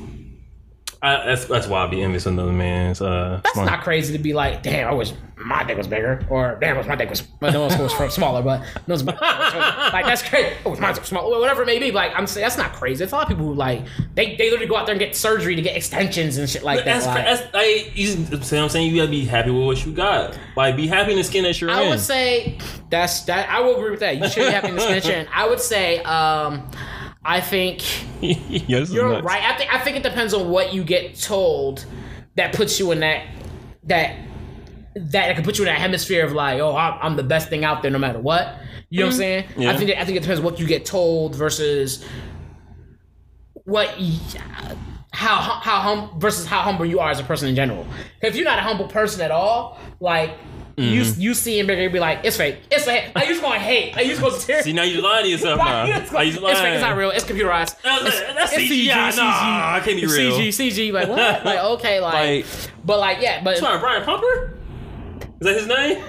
I, 1.03 1.27
that's 1.27 1.47
that's 1.47 1.67
why 1.67 1.83
I 1.85 1.89
be 1.89 2.01
envious 2.01 2.27
of 2.27 2.35
another 2.35 2.53
man's. 2.53 3.01
Uh, 3.01 3.41
That's 3.43 3.57
not 3.57 3.83
crazy 3.83 4.17
to 4.17 4.23
be 4.23 4.35
like, 4.35 4.63
damn, 4.63 4.89
I 4.89 4.95
wish 4.95 5.13
my 5.37 5.65
dick 5.65 5.77
was 5.77 5.89
bigger, 5.89 6.25
or 6.31 6.57
damn, 6.61 6.77
I 6.77 6.79
wish 6.79 6.87
my 6.87 6.95
dick 6.95 7.11
was. 7.11 7.25
Well, 7.41 7.53
no 7.53 7.63
one's 7.63 7.77
was 7.77 7.93
from 7.93 8.09
smaller, 8.11 8.41
but 8.41 8.61
no 8.87 8.95
one's, 8.95 9.03
like 9.05 10.05
that's 10.07 10.23
crazy. 10.23 10.55
Oh, 10.65 10.77
mine 10.77 10.97
was 10.97 11.09
small, 11.09 11.29
whatever 11.41 11.63
it 11.63 11.67
may 11.67 11.81
be. 11.81 11.91
Like 11.91 12.13
I'm 12.15 12.29
saying, 12.29 12.45
that's 12.45 12.57
not 12.57 12.73
crazy. 12.75 13.03
It's 13.03 13.13
a 13.13 13.17
lot 13.17 13.25
of 13.25 13.29
people 13.31 13.47
who 13.47 13.55
like 13.55 13.85
they 14.15 14.37
they 14.37 14.45
literally 14.49 14.69
go 14.69 14.77
out 14.77 14.87
there 14.87 14.93
and 14.93 15.01
get 15.01 15.17
surgery 15.17 15.57
to 15.57 15.63
get 15.63 15.77
extensions 15.77 16.37
and 16.37 16.49
shit 16.49 16.63
like 16.63 16.85
that. 16.85 17.03
That's, 17.03 17.07
like, 17.07 17.25
that's 17.25 17.53
like 17.53 17.97
you 17.99 18.07
see 18.07 18.23
what 18.23 18.53
I'm 18.63 18.69
saying. 18.69 18.89
You 18.95 18.99
gotta 19.01 19.11
be 19.11 19.25
happy 19.25 19.51
with 19.51 19.67
what 19.67 19.85
you 19.85 19.93
got. 19.93 20.39
Like, 20.57 20.77
be 20.77 20.87
happy 20.87 21.11
in 21.11 21.19
the 21.19 21.25
skin 21.25 21.43
that 21.43 21.61
you're 21.61 21.71
I 21.71 21.83
in. 21.83 21.91
would 21.91 22.01
say 22.01 22.59
that's 22.91 23.23
that. 23.23 23.51
I 23.51 23.59
will 23.61 23.75
agree 23.77 23.91
with 23.91 24.01
that. 24.01 24.19
You 24.19 24.29
should 24.29 24.47
be 24.47 24.53
happy 24.53 24.69
in 24.69 24.77
this 24.77 24.89
mention. 24.89 25.27
I 25.35 25.49
would 25.49 25.61
say, 25.61 25.99
um, 26.05 26.71
I 27.25 27.41
think 27.41 27.83
yeah, 28.21 28.81
this 28.81 28.89
is 28.89 28.95
you're 28.95 29.23
right. 29.23 29.43
I 29.45 29.57
think 29.57 29.73
I 29.75 29.79
think 29.79 29.97
it 29.97 30.03
depends 30.03 30.35
on 30.35 30.49
what 30.51 30.73
you 30.75 30.85
get 30.85 31.15
told 31.21 31.85
that 32.37 32.55
puts 32.55 32.79
you 32.81 32.91
in 32.93 33.01
that 33.01 33.27
that 33.85 34.17
that 34.97 35.31
it 35.31 35.35
can 35.35 35.45
put 35.45 35.59
you 35.59 35.65
in 35.65 35.67
that 35.73 35.79
hemisphere 35.81 36.25
of 36.25 36.33
like, 36.33 36.61
oh, 36.61 36.77
I'm, 36.77 36.99
I'm 37.01 37.17
the 37.17 37.23
best 37.23 37.49
thing 37.49 37.65
out 37.65 37.83
there 37.83 37.91
no 37.91 37.99
matter 37.99 38.19
what. 38.21 38.57
You 38.91 39.01
know 39.01 39.07
what 39.07 39.13
I'm 39.15 39.19
saying? 39.19 39.45
Mm-hmm. 39.45 39.63
Yeah. 39.63 39.71
I 39.71 39.77
think 39.77 39.89
that, 39.91 40.01
I 40.01 40.05
think 40.05 40.17
it 40.19 40.21
depends 40.21 40.41
on 40.41 40.45
what 40.45 40.59
you 40.59 40.67
get 40.67 40.85
told 40.85 41.35
versus 41.35 42.05
what. 43.65 43.89
y- 43.99 44.19
How 45.15 45.37
how 45.37 45.81
hum 45.81 46.19
versus 46.19 46.47
how 46.47 46.61
humble 46.63 46.87
you 46.87 46.99
are 46.99 47.11
as 47.11 47.21
a 47.21 47.23
person 47.25 47.47
in 47.49 47.55
general. 47.55 47.87
If 48.23 48.35
you're 48.35 48.47
not 48.47 48.59
a 48.59 48.63
humble 48.63 48.89
person 48.89 49.21
at 49.21 49.31
all, 49.31 49.79
like 50.01 50.31
you 50.31 50.37
Mm-hmm. 50.77 51.21
you 51.21 51.35
see 51.35 51.59
him 51.59 51.67
bigger, 51.67 51.83
you 51.83 51.91
be 51.91 52.01
like, 52.01 52.21
it's 52.25 52.37
fake, 52.37 52.57
it's 52.71 52.85
fake. 52.85 53.15
Like 53.15 53.25
you 53.27 53.33
just 53.33 53.43
gonna 53.43 53.59
hate, 53.59 53.95
like 53.95 54.07
you 54.07 54.13
just 54.13 54.23
gonna 54.23 54.39
tear. 54.39 54.63
See, 54.63 54.73
now 54.73 54.83
you're 54.85 55.03
lying 55.03 55.25
to 55.25 55.31
yourself 55.31 55.59
now. 55.65 55.85
It's, 55.85 56.13
Are 56.15 56.25
you 56.25 56.41
lying. 56.41 56.53
it's 56.53 56.61
fake. 56.61 56.73
It's 56.75 56.83
not 56.83 56.97
real. 56.97 57.11
It's 57.11 57.25
computerized. 57.25 57.81
That's- 57.83 58.07
It's, 58.07 58.21
that's 58.35 58.53
it's 58.55 58.63
CG. 58.63 58.89
CG. 58.89 59.17
Nah, 59.17 59.77
it 59.77 59.85
can't 59.85 59.97
be 60.01 60.07
real. 60.07 60.39
CG. 60.39 60.49
CG. 60.49 60.93
Like 60.93 61.09
what? 61.09 61.45
Like 61.45 61.59
okay. 61.59 62.01
Like, 62.01 62.15
Like- 62.15 62.47
but 62.85 62.99
like 62.99 63.19
yeah. 63.21 63.43
But 63.45 63.59
Sorry, 63.59 63.79
Brian 63.79 64.03
Pumper? 64.05 64.59
Is 65.41 65.47
that 65.47 65.55
his 65.57 65.67
name? 65.67 66.03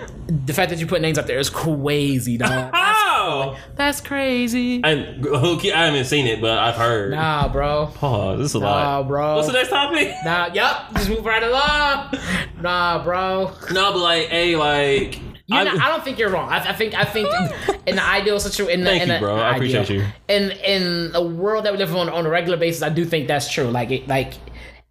The 0.45 0.53
fact 0.53 0.69
that 0.71 0.79
you 0.79 0.87
put 0.87 1.01
names 1.01 1.17
up 1.17 1.27
there 1.27 1.37
is 1.39 1.49
crazy, 1.49 2.37
dog. 2.37 2.49
How? 2.73 3.57
That's 3.75 4.01
crazy. 4.01 4.81
I, 4.83 5.15
okay, 5.23 5.71
I 5.71 5.85
haven't 5.85 6.05
seen 6.05 6.25
it, 6.27 6.41
but 6.41 6.57
I've 6.57 6.75
heard. 6.75 7.11
Nah, 7.11 7.47
bro. 7.49 7.91
Oh, 8.01 8.37
this 8.37 8.47
is 8.47 8.55
a 8.55 8.59
Nah, 8.59 8.99
lot. 8.99 9.07
bro. 9.07 9.35
What's 9.35 9.47
the 9.47 9.53
next 9.53 9.69
topic? 9.69 10.13
Nah. 10.25 10.49
yep. 10.53 10.93
Just 10.95 11.09
move 11.09 11.25
right 11.25 11.43
along. 11.43 12.13
Nah, 12.61 13.03
bro. 13.03 13.51
No, 13.71 13.93
but 13.93 13.99
like, 13.99 14.27
hey, 14.27 14.55
like, 14.55 15.17
You 15.47 15.57
I- 15.57 15.63
know, 15.65 15.71
I 15.79 15.89
don't 15.89 16.03
think 16.03 16.17
you're 16.17 16.29
wrong. 16.29 16.49
I, 16.49 16.69
I 16.69 16.73
think 16.73 16.93
I 16.95 17.03
think 17.05 17.29
in 17.87 17.95
the 17.97 18.03
ideal 18.03 18.39
situation, 18.39 18.79
in 18.79 18.85
the, 18.85 18.89
Thank 18.91 19.03
in 19.03 19.09
you, 19.09 19.19
bro. 19.19 19.35
I 19.37 19.55
appreciate 19.55 19.81
ideal. 19.81 20.01
you. 20.01 20.07
In 20.29 20.51
in 20.51 21.11
the 21.11 21.21
world 21.21 21.65
that 21.65 21.73
we 21.73 21.77
live 21.79 21.95
on 21.95 22.09
on 22.09 22.25
a 22.25 22.29
regular 22.29 22.57
basis, 22.57 22.81
I 22.81 22.89
do 22.89 23.05
think 23.05 23.27
that's 23.27 23.51
true. 23.51 23.65
Like 23.69 23.91
it, 23.91 24.07
like 24.07 24.33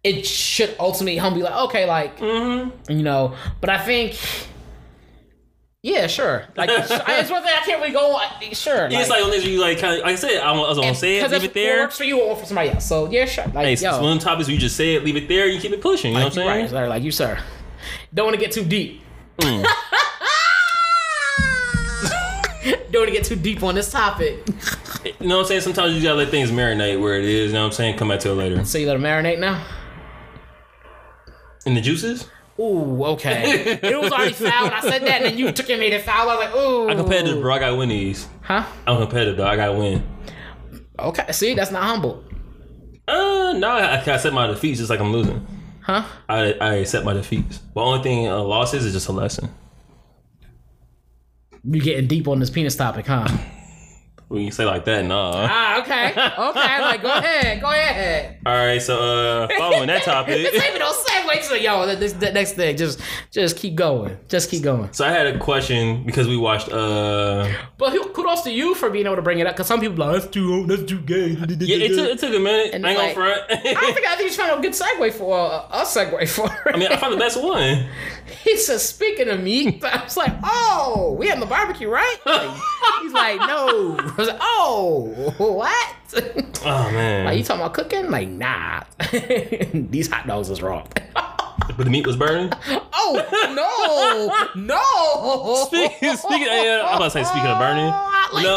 it 0.03 0.25
should 0.25 0.75
ultimately 0.79 1.17
humble 1.17 1.39
you. 1.39 1.45
Like 1.45 1.55
okay, 1.69 1.85
like 1.87 2.17
Mm-hmm. 2.19 2.91
you 2.91 3.03
know. 3.03 3.35
But 3.61 3.69
I 3.71 3.79
think, 3.79 4.15
yeah, 5.83 6.07
sure. 6.07 6.45
Like 6.55 6.69
it's 6.73 6.89
it's 6.89 7.29
one 7.29 7.43
thing 7.43 7.51
I 7.53 7.63
can't 7.65 7.81
really 7.81 7.91
go. 7.91 8.15
on. 8.15 8.53
Sure, 8.53 8.87
it's 8.89 9.09
like 9.09 9.21
when 9.23 9.41
you 9.41 9.59
like 9.59 9.79
kind 9.79 9.95
of, 9.95 9.99
like 9.99 10.13
I 10.13 10.15
said, 10.15 10.41
I 10.41 10.53
was 10.53 10.79
gonna 10.79 10.95
say 10.95 11.17
it, 11.19 11.29
leave 11.29 11.43
it 11.43 11.53
there. 11.53 11.81
works 11.81 11.97
for 11.97 12.05
you 12.05 12.21
or 12.21 12.37
for 12.37 12.45
somebody 12.45 12.69
else. 12.69 12.87
So 12.87 13.11
yeah, 13.11 13.25
sure. 13.25 13.45
Like 13.47 13.65
Hey, 13.65 13.75
yo, 13.75 14.01
one 14.01 14.13
of 14.13 14.19
the 14.19 14.25
topics 14.25 14.47
where 14.47 14.53
you 14.53 14.59
just 14.61 14.77
say 14.77 14.95
it, 14.95 15.03
leave 15.03 15.17
it 15.17 15.27
there, 15.27 15.45
you 15.47 15.59
keep 15.59 15.73
it 15.73 15.81
pushing. 15.81 16.13
You 16.13 16.19
know 16.19 16.25
what 16.25 16.37
I'm 16.37 16.67
saying? 16.69 16.73
right, 16.73 16.87
like 16.87 17.03
you, 17.03 17.11
sir. 17.11 17.37
Don't 18.13 18.27
want 18.27 18.35
to 18.35 18.39
get 18.39 18.53
too 18.53 18.63
deep. 18.63 19.01
Mm. 19.39 19.65
Don't 22.91 23.01
want 23.01 23.07
to 23.07 23.11
get 23.11 23.25
too 23.25 23.35
deep 23.35 23.61
on 23.61 23.75
this 23.75 23.91
topic. 23.91 24.39
You 25.03 25.27
know 25.27 25.35
what 25.35 25.41
I'm 25.41 25.47
saying? 25.47 25.61
Sometimes 25.61 25.95
you 25.95 26.01
gotta 26.01 26.15
let 26.15 26.29
things 26.29 26.49
marinate 26.49 27.01
where 27.01 27.17
it 27.17 27.25
is. 27.25 27.47
You 27.47 27.55
know 27.55 27.61
what 27.63 27.65
I'm 27.67 27.71
saying? 27.73 27.97
Come 27.97 28.07
back 28.07 28.21
to 28.21 28.29
it 28.29 28.35
later. 28.35 28.63
So 28.63 28.77
you 28.77 28.87
let 28.87 28.95
it 28.95 29.01
marinate 29.01 29.39
now? 29.39 29.65
In 31.65 31.73
the 31.73 31.81
juices? 31.81 32.29
Ooh, 32.59 33.03
okay. 33.05 33.79
it 33.83 33.99
was 33.99 34.11
already 34.11 34.33
foul 34.33 34.65
when 34.65 34.73
I 34.73 34.81
said 34.81 35.01
that, 35.01 35.21
and 35.21 35.25
then 35.25 35.37
you 35.37 35.51
took 35.51 35.69
it 35.69 35.73
and 35.73 35.79
made 35.79 35.93
it 35.93 36.03
foul. 36.03 36.29
I 36.29 36.35
was 36.35 36.45
like, 36.45 36.55
ooh. 36.55 36.89
I'm 36.89 36.97
competitive, 36.97 37.41
bro. 37.41 37.53
I 37.53 37.59
gotta 37.59 37.75
win 37.75 37.89
these. 37.89 38.27
Huh? 38.41 38.65
I'm 38.85 38.97
competitive, 38.97 39.37
though. 39.37 39.47
I 39.47 39.55
gotta 39.55 39.73
win. 39.73 40.03
Okay. 40.99 41.31
See, 41.31 41.55
that's 41.55 41.71
not 41.71 41.83
humble. 41.83 42.23
Uh, 43.07 43.53
no, 43.57 43.69
I, 43.69 44.01
I 44.01 44.17
set 44.17 44.33
my 44.33 44.47
defeats 44.47 44.79
just 44.79 44.89
like 44.89 44.99
I'm 44.99 45.11
losing. 45.11 45.45
Huh? 45.81 46.05
I, 46.29 46.53
I 46.53 46.73
accept 46.75 47.05
my 47.05 47.13
defeats. 47.13 47.59
The 47.73 47.81
only 47.81 48.01
thing 48.01 48.27
uh, 48.27 48.41
losses 48.41 48.81
is 48.81 48.87
is 48.87 48.93
just 48.93 49.07
a 49.09 49.11
lesson. 49.11 49.49
You 51.65 51.81
getting 51.81 52.07
deep 52.07 52.27
on 52.27 52.39
this 52.39 52.49
penis 52.49 52.75
topic, 52.75 53.07
huh? 53.07 53.27
When 54.29 54.41
you 54.41 54.51
say 54.51 54.65
like 54.65 54.85
that, 54.85 55.05
nah. 55.05 55.47
Ah, 55.49 55.81
okay. 55.81 56.09
Okay, 56.53 56.81
like 56.81 57.01
go 57.01 57.09
ahead, 57.09 57.61
go 57.61 57.67
ahead. 57.69 58.39
All 58.45 58.53
right, 58.53 58.81
so 58.81 58.99
uh, 58.99 59.47
following 59.57 59.87
that 59.87 60.03
topic. 60.03 60.51
This 60.51 60.61
ain't 60.63 60.79
no 60.79 60.91
segue 60.91 61.47
to 61.49 61.61
yo. 61.61 61.95
This 61.95 62.13
the 62.13 62.31
next 62.31 62.53
thing, 62.53 62.75
just 62.77 62.99
just 63.31 63.57
keep 63.57 63.75
going, 63.75 64.17
just 64.29 64.49
keep 64.49 64.63
going. 64.63 64.91
So 64.91 65.05
I 65.05 65.11
had 65.11 65.27
a 65.27 65.37
question 65.39 66.03
because 66.03 66.27
we 66.27 66.37
watched. 66.37 66.69
uh 66.71 67.47
But 67.77 67.93
kudos 68.13 68.41
to 68.43 68.51
you 68.51 68.73
for 68.75 68.89
being 68.89 69.05
able 69.05 69.17
to 69.17 69.21
bring 69.21 69.39
it 69.39 69.47
up 69.47 69.53
because 69.55 69.67
some 69.67 69.79
people 69.79 70.01
are 70.03 70.13
like 70.13 70.21
that's 70.21 70.31
too 70.33 70.53
old, 70.53 70.67
that's 70.69 70.83
too 70.83 70.99
gay. 71.01 71.37
Yeah, 71.63 71.77
it 71.85 71.95
took, 71.95 72.09
it 72.09 72.19
took 72.19 72.33
a 72.35 72.39
minute. 72.39 72.73
And 72.73 72.85
I 72.85 72.91
ain't 72.91 72.99
like- 72.99 73.13
front. 73.15 73.41
I 73.49 73.55
don't 73.55 73.93
think 73.93 74.07
I 74.07 74.15
think 74.15 74.31
you 74.31 74.35
found 74.35 74.59
a 74.59 74.61
good 74.61 74.73
segue 74.73 75.13
for 75.13 75.37
uh, 75.37 75.67
a 75.71 75.85
segue 75.85 76.27
for. 76.29 76.45
It. 76.47 76.51
I 76.75 76.77
mean, 76.77 76.91
I 76.91 76.95
found 76.97 77.13
the 77.13 77.17
best 77.17 77.41
one. 77.41 77.87
he 78.43 78.57
said, 78.57 78.79
"Speaking 78.79 79.29
of 79.29 79.41
meat," 79.41 79.83
I 79.83 80.03
was 80.03 80.17
like, 80.17 80.33
"Oh, 80.43 81.15
we 81.17 81.27
having 81.27 81.41
the 81.41 81.45
barbecue, 81.45 81.87
right?" 81.89 82.17
Like, 82.25 82.49
he's 83.01 83.13
like, 83.13 83.39
"No." 83.39 83.97
I 84.13 84.15
was 84.17 84.27
like, 84.27 84.37
"Oh, 84.41 85.33
what?" 85.37 85.95
Oh 86.65 86.91
man, 86.91 87.25
Like, 87.25 87.37
you 87.39 87.43
talking 87.43 87.61
about 87.61 87.73
cooking? 87.73 88.11
Like, 88.11 88.27
nah. 88.29 88.83
These 89.73 90.09
hot 90.11 90.27
dogs 90.27 90.49
is 90.49 90.61
wrong. 90.61 90.87
but 91.15 91.77
the 91.77 91.89
meat 91.89 92.05
was 92.05 92.15
burning. 92.15 92.51
oh 92.93 94.45
no, 94.55 94.61
no. 94.61 95.65
Speaking, 95.65 96.15
speaking, 96.17 96.47
uh, 96.47 96.85
I'm 96.87 96.95
about 96.97 97.03
to 97.05 97.09
say 97.11 97.23
speaking 97.23 97.47
of 97.49 97.57
burning. 97.59 97.89
Hot 97.89 98.33
links. 98.33 98.47
No, 98.47 98.55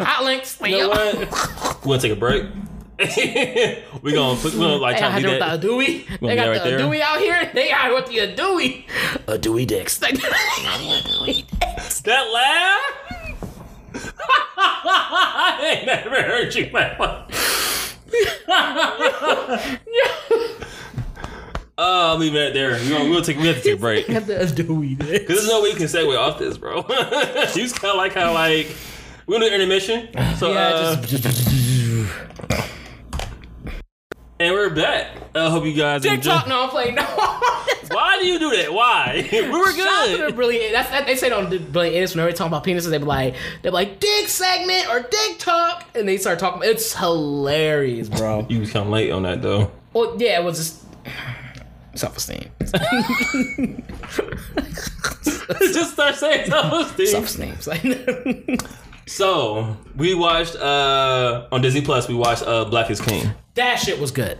uh, 0.00 0.04
Hot 0.04 0.24
links. 0.24 0.58
you 0.64 0.78
know 0.78 0.88
what? 0.88 1.76
We 1.86 1.90
gonna 1.90 2.00
take 2.02 2.12
a 2.12 2.16
break. 2.16 2.44
we 4.02 4.12
gonna 4.12 4.40
put, 4.40 4.54
we 4.54 4.58
gonna 4.58 4.76
like 4.76 4.96
try 4.98 5.14
to 5.20 5.22
do 5.22 5.32
the 5.34 5.38
that. 5.38 5.60
Dewey. 5.60 6.04
Gonna 6.04 6.18
They 6.22 6.34
got 6.36 6.48
right 6.48 6.62
the 6.64 6.70
there. 6.70 6.78
Dewey 6.78 7.02
out 7.02 7.18
here. 7.20 7.50
They 7.52 7.70
out 7.70 7.94
with 7.94 8.06
the 8.06 8.34
Dewey. 8.34 8.86
A 9.28 9.36
Dewey 9.38 9.66
dicks. 9.66 9.98
They 9.98 10.12
got 10.12 10.22
the 10.22 11.02
Dewey 11.26 11.44
dicks. 11.60 12.00
That 12.00 12.22
laugh. 12.32 13.05
I 14.56 15.76
ain't 15.76 15.86
never 15.86 16.22
heard 16.22 16.54
you 16.54 16.70
laugh. 16.72 16.96
Oh, 21.78 22.12
I'll 22.12 22.16
leave 22.16 22.34
it 22.34 22.54
there. 22.54 22.70
We're 22.70 22.88
gonna, 22.88 23.10
we'll 23.10 23.20
take, 23.22 23.36
we 23.36 23.46
have 23.48 23.56
to 23.56 23.62
take 23.62 23.74
a 23.74 23.76
break. 23.80 24.06
Got 24.06 24.26
the 24.26 24.46
Dewey 24.46 24.94
dicks. 24.94 25.26
Cause 25.26 25.36
there's 25.36 25.48
no 25.48 25.62
way 25.62 25.68
you 25.70 25.76
can 25.76 25.84
segue 25.86 26.18
off 26.18 26.38
this, 26.38 26.56
bro. 26.56 26.76
you 26.78 27.62
just 27.62 27.78
kind 27.78 27.90
of 27.90 27.96
like 27.98 28.14
how 28.14 28.32
like 28.32 28.74
we're 29.26 29.34
gonna 29.34 29.50
do 29.50 29.54
intermission. 29.54 30.08
So 30.38 30.52
Yeah, 30.52 30.68
uh, 30.68 31.02
just 31.02 32.75
and 34.38 34.52
we're 34.54 34.70
back. 34.70 35.08
I 35.34 35.48
hope 35.50 35.64
you 35.64 35.72
guys 35.72 36.04
enjoy. 36.04 36.16
TikTok. 36.16 36.48
No, 36.48 36.64
I'm 36.64 36.68
playing. 36.70 36.94
No. 36.94 37.02
Why 37.90 38.18
do 38.20 38.26
you 38.26 38.38
do 38.38 38.50
that? 38.56 38.72
Why? 38.72 39.26
we 39.32 39.40
were 39.48 39.72
Shout 39.72 39.86
out 39.86 40.06
to 40.06 40.12
the 40.12 40.18
good. 40.26 40.34
brilliant. 40.36 40.72
That's 40.72 40.90
that, 40.90 41.06
they 41.06 41.14
say 41.16 41.28
don't 41.28 41.48
do 41.50 41.58
brilliant 41.60 41.96
idiots 41.96 42.14
whenever 42.14 42.30
they 42.30 42.36
talk 42.36 42.48
about 42.48 42.64
penises. 42.64 42.90
They 42.90 42.98
be 42.98 43.04
like, 43.04 43.34
they 43.62 43.70
be 43.70 43.74
like 43.74 44.00
dick 44.00 44.28
segment 44.28 44.88
or 44.90 45.00
dick 45.08 45.38
talk, 45.38 45.84
and 45.94 46.06
they 46.08 46.16
start 46.18 46.38
talking. 46.38 46.62
It's 46.68 46.94
hilarious, 46.94 48.08
bro. 48.08 48.46
You 48.50 48.60
was 48.60 48.72
kind 48.72 48.86
of 48.86 48.92
late 48.92 49.10
on 49.10 49.22
that 49.22 49.40
though. 49.42 49.70
well, 49.92 50.16
yeah, 50.18 50.40
it 50.40 50.44
was 50.44 50.58
just 50.58 50.84
self 51.94 52.16
esteem. 52.16 52.50
just 55.72 55.92
start 55.92 56.14
saying 56.16 56.46
self 56.50 56.90
esteem. 56.98 57.06
self 57.06 57.24
esteem. 57.64 58.58
So 59.06 59.76
we 59.96 60.14
watched 60.14 60.56
uh 60.56 61.46
on 61.52 61.62
Disney 61.62 61.80
Plus. 61.82 62.08
We 62.08 62.14
watched 62.14 62.42
uh 62.42 62.64
Black 62.66 62.90
is 62.90 63.00
King. 63.00 63.30
that 63.54 63.76
shit 63.76 64.00
was 64.00 64.10
good. 64.10 64.38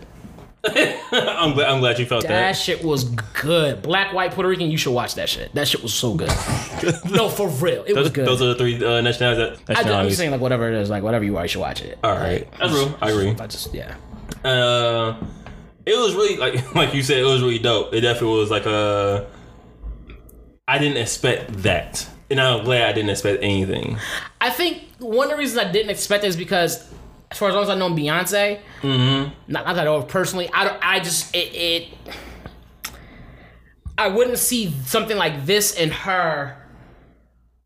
I'm 0.65 1.53
glad. 1.53 1.69
I'm 1.69 1.79
glad 1.79 1.97
you 1.99 2.05
felt 2.05 2.23
That 2.23 2.29
that. 2.29 2.51
shit 2.53 2.83
was 2.83 3.05
good. 3.05 3.81
Black, 3.81 4.11
white, 4.13 4.31
Puerto 4.31 4.49
Rican. 4.49 4.69
You 4.69 4.77
should 4.77 4.91
watch 4.91 5.15
that 5.15 5.29
shit. 5.29 5.53
That 5.53 5.67
shit 5.67 5.81
was 5.81 5.93
so 5.93 6.15
good. 6.15 6.27
no, 7.09 7.29
for 7.29 7.47
real, 7.47 7.83
it 7.85 7.93
was 7.95 8.07
Those, 8.07 8.09
good. 8.11 8.27
those 8.27 8.41
are 8.41 8.47
the 8.47 8.55
three 8.55 8.75
uh, 8.83 8.99
nationalities. 8.99 9.43
I, 9.43 9.51
I'm 9.51 9.55
just 9.55 9.69
nationalities. 9.69 10.17
saying, 10.17 10.31
like 10.31 10.41
whatever 10.41 10.67
it 10.67 10.73
is, 10.73 10.89
like 10.89 11.03
whatever 11.03 11.23
you 11.23 11.37
are, 11.37 11.43
you 11.43 11.47
should 11.47 11.61
watch 11.61 11.81
it. 11.83 11.97
All 12.03 12.11
right, 12.15 12.51
that's 12.59 12.73
real. 12.73 12.97
I 13.01 13.11
agree. 13.11 13.29
I 13.39 13.47
just 13.47 13.73
yeah. 13.73 13.95
Uh, 14.43 15.15
it 15.85 15.95
was 15.97 16.15
really 16.15 16.35
like 16.37 16.75
like 16.75 16.93
you 16.93 17.03
said, 17.03 17.19
it 17.19 17.23
was 17.23 17.41
really 17.41 17.59
dope. 17.59 17.93
It 17.93 18.01
definitely 18.01 18.37
was 18.39 18.51
like 18.51 18.65
a. 18.65 19.25
I 20.67 20.79
didn't 20.79 20.97
expect 20.97 21.53
that, 21.63 22.05
and 22.29 22.39
I'm 22.39 22.63
glad 22.63 22.89
I 22.89 22.93
didn't 22.93 23.09
expect 23.09 23.43
anything. 23.43 23.97
I 24.41 24.49
think 24.49 24.83
one 24.99 25.27
of 25.27 25.31
the 25.31 25.37
reasons 25.37 25.59
I 25.65 25.71
didn't 25.71 25.89
expect 25.89 26.23
it 26.23 26.27
is 26.27 26.35
because, 26.37 26.87
as 27.31 27.37
far 27.37 27.49
as 27.49 27.55
long 27.55 27.63
as 27.63 27.69
I 27.69 27.75
know 27.75 27.89
Beyonce, 27.89 28.59
not, 29.47 29.65
not 29.65 29.75
that 29.75 29.81
I 29.81 29.83
know 29.85 30.03
personally, 30.03 30.49
I 30.53 30.63
don't. 30.65 30.79
I 30.81 30.99
just 30.99 31.35
it, 31.35 31.53
it. 31.55 31.87
I 33.97 34.09
wouldn't 34.09 34.37
see 34.37 34.71
something 34.85 35.17
like 35.17 35.45
this 35.45 35.75
in 35.75 35.91
her. 35.91 36.55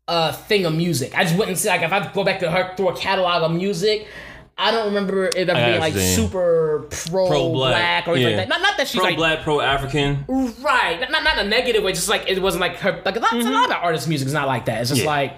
Uh, 0.08 0.32
thing 0.32 0.66
of 0.66 0.74
music. 0.74 1.16
I 1.16 1.22
just 1.22 1.38
wouldn't 1.38 1.56
see 1.56 1.68
like 1.68 1.82
if 1.82 1.92
I 1.92 2.12
go 2.12 2.24
back 2.24 2.40
to 2.40 2.50
her 2.50 2.74
through 2.76 2.88
a 2.88 2.96
catalog 2.96 3.44
of 3.44 3.52
music. 3.56 4.08
I 4.58 4.70
don't 4.70 4.86
remember 4.86 5.26
it 5.26 5.36
ever 5.36 5.54
being 5.54 5.80
like 5.80 5.94
super 5.94 6.86
pro, 6.90 7.26
Pro-black, 7.26 8.04
black 8.04 8.08
or 8.08 8.12
anything 8.14 8.32
yeah. 8.32 8.36
like 8.38 8.48
that. 8.48 8.60
Not, 8.60 8.60
not 8.62 8.76
that 8.76 8.86
she's 8.86 9.00
Pro 9.00 9.08
like 9.08 9.16
black, 9.16 9.42
pro 9.42 9.60
African. 9.60 10.24
Right, 10.28 10.98
not, 11.10 11.24
not 11.24 11.38
a 11.38 11.44
negative 11.44 11.82
way. 11.82 11.92
Just 11.92 12.08
like 12.08 12.28
it 12.28 12.40
wasn't 12.40 12.60
like 12.60 12.76
her. 12.76 13.02
Like 13.04 13.16
a 13.16 13.20
lot, 13.20 13.32
a 13.32 13.50
lot 13.50 13.70
of 13.70 13.76
artists' 13.82 14.06
music 14.06 14.26
is 14.26 14.34
not 14.34 14.46
like 14.46 14.66
that. 14.66 14.80
It's 14.82 14.90
just 14.90 15.00
Mm-hmm. 15.02 15.06
Yeah. 15.08 15.10
like 15.10 15.36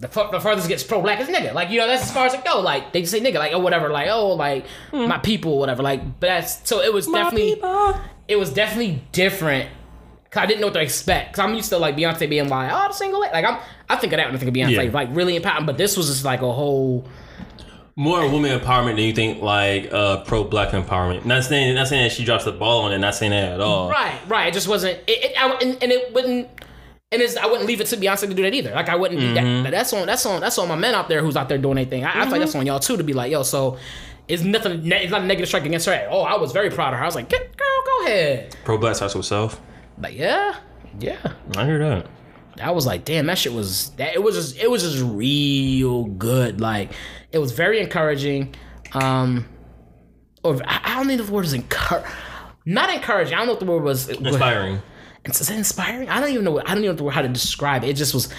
the, 0.00 0.06
the 0.06 0.40
furthest 0.40 0.66
it 0.66 0.70
gets 0.70 0.82
pro 0.84 1.00
black 1.00 1.20
is 1.20 1.28
nigga. 1.28 1.54
Like 1.54 1.70
you 1.70 1.78
know 1.80 1.86
that's 1.86 2.04
as 2.04 2.12
far 2.12 2.26
as 2.26 2.34
it 2.34 2.44
go. 2.44 2.60
Like 2.60 2.92
they 2.92 3.00
just 3.00 3.12
say 3.12 3.20
nigga. 3.20 3.36
Like 3.36 3.52
oh 3.52 3.58
whatever. 3.58 3.88
Like 3.88 4.08
oh 4.10 4.34
like 4.34 4.66
my 4.92 5.18
people 5.18 5.58
whatever. 5.58 5.82
Like 5.82 6.20
but 6.20 6.26
that's 6.26 6.68
so 6.68 6.80
it 6.80 6.92
was 6.92 7.06
definitely 7.06 7.60
it 8.28 8.36
was 8.36 8.52
definitely 8.52 9.02
different. 9.12 9.70
Cause 10.30 10.42
I 10.42 10.46
didn't 10.46 10.60
know 10.60 10.66
what 10.66 10.74
to 10.74 10.82
expect. 10.82 11.34
Cause 11.34 11.44
I'm 11.44 11.54
used 11.54 11.70
to 11.70 11.78
like 11.78 11.96
Beyonce 11.96 12.28
being 12.28 12.48
like 12.48 12.70
oh 12.72 12.88
the 12.88 12.92
single 12.94 13.20
la-" 13.20 13.30
like 13.30 13.44
I'm 13.44 13.58
I 13.88 13.96
think 13.96 14.12
of 14.12 14.18
that 14.18 14.26
when 14.26 14.34
I 14.34 14.38
think 14.38 14.50
of 14.50 14.54
Beyonce 14.54 14.84
Yeah. 14.84 14.90
like 14.92 15.08
really 15.12 15.36
empowering. 15.36 15.64
But 15.66 15.78
this 15.78 15.96
was 15.96 16.08
just 16.08 16.24
like 16.24 16.42
a 16.42 16.52
whole 16.52 17.06
More 17.98 18.20
women 18.30 18.56
empowerment 18.56 18.94
than 18.94 18.98
you 19.00 19.12
think, 19.12 19.42
like 19.42 19.92
uh, 19.92 20.18
pro 20.22 20.44
black 20.44 20.68
empowerment. 20.68 21.24
Not 21.24 21.42
saying, 21.42 21.74
not 21.74 21.88
saying 21.88 22.04
that 22.04 22.12
she 22.12 22.24
drops 22.24 22.44
the 22.44 22.52
ball 22.52 22.82
on 22.82 22.92
it. 22.92 22.98
Not 22.98 23.16
saying 23.16 23.32
that 23.32 23.54
at 23.54 23.60
all. 23.60 23.90
Right, 23.90 24.16
right. 24.28 24.46
It 24.46 24.54
just 24.54 24.68
wasn't. 24.68 25.00
It, 25.08 25.24
it 25.24 25.32
I, 25.36 25.50
and, 25.60 25.82
and 25.82 25.90
it 25.90 26.14
wouldn't. 26.14 26.48
And 27.10 27.20
it's, 27.20 27.36
I 27.36 27.46
wouldn't 27.46 27.66
leave 27.66 27.80
it 27.80 27.88
to 27.88 27.96
Beyonce 27.96 28.28
to 28.28 28.34
do 28.34 28.42
that 28.44 28.54
either. 28.54 28.70
Like 28.70 28.88
I 28.88 28.94
wouldn't. 28.94 29.18
Mm-hmm. 29.20 29.64
That, 29.64 29.70
that's 29.72 29.92
on. 29.92 30.06
That's 30.06 30.24
on. 30.26 30.40
That's 30.40 30.56
on 30.58 30.68
my 30.68 30.76
men 30.76 30.94
out 30.94 31.08
there 31.08 31.22
who's 31.22 31.36
out 31.36 31.48
there 31.48 31.58
doing 31.58 31.76
anything. 31.76 32.04
I, 32.04 32.20
I 32.20 32.22
feel 32.22 32.30
like 32.30 32.40
that's 32.42 32.54
on 32.54 32.64
y'all 32.66 32.78
too 32.78 32.96
to 32.96 33.02
be 33.02 33.14
like, 33.14 33.32
yo. 33.32 33.42
So 33.42 33.78
it's 34.28 34.44
nothing. 34.44 34.92
It's 34.92 35.10
not 35.10 35.22
a 35.22 35.26
negative 35.26 35.48
strike 35.48 35.64
against 35.64 35.86
her. 35.86 36.06
Oh, 36.08 36.20
I 36.20 36.36
was 36.36 36.52
very 36.52 36.70
proud 36.70 36.92
of 36.92 36.98
her. 37.00 37.04
I 37.04 37.06
was 37.08 37.16
like, 37.16 37.28
"Get- 37.28 37.56
girl, 37.56 37.82
go 37.84 38.06
ahead. 38.06 38.56
Pro 38.64 38.78
black 38.78 38.94
starts 38.94 39.16
with 39.16 39.26
self. 39.26 39.60
Like 40.00 40.16
yeah, 40.16 40.54
yeah. 41.00 41.32
I 41.56 41.64
hear 41.64 41.80
that. 41.80 42.06
I 42.60 42.70
was 42.70 42.86
like, 42.86 43.04
damn, 43.04 43.26
that 43.26 43.38
shit 43.38 43.52
was 43.52 43.90
that. 43.96 44.14
It 44.14 44.22
was 44.22 44.34
just. 44.34 44.58
It 44.58 44.70
was 44.70 44.82
just 44.82 45.02
real 45.02 46.04
good. 46.04 46.60
Like 46.60 46.92
it 47.32 47.38
was 47.38 47.52
very 47.52 47.80
encouraging. 47.80 48.54
Um, 48.92 49.46
or 50.42 50.56
I, 50.66 50.80
I 50.84 50.94
don't 50.96 51.08
know 51.08 51.14
if 51.14 51.26
the 51.26 51.32
word 51.32 51.44
is 51.44 51.52
encourage. 51.52 52.04
Not 52.64 52.90
encouraging. 52.90 53.34
I 53.34 53.38
don't 53.38 53.46
know 53.46 53.52
if 53.54 53.60
the 53.60 53.66
word 53.66 53.82
was 53.82 54.08
Inspiring. 54.08 54.82
Is 55.24 55.50
it 55.50 55.56
inspiring? 55.56 56.08
I 56.08 56.20
don't 56.20 56.30
even 56.30 56.44
know. 56.44 56.52
What, 56.52 56.68
I 56.68 56.74
don't 56.74 56.84
even 56.84 56.96
know 56.96 57.08
how 57.10 57.22
to 57.22 57.28
describe 57.28 57.84
it. 57.84 57.90
It 57.90 57.96
just 57.96 58.14
was 58.14 58.32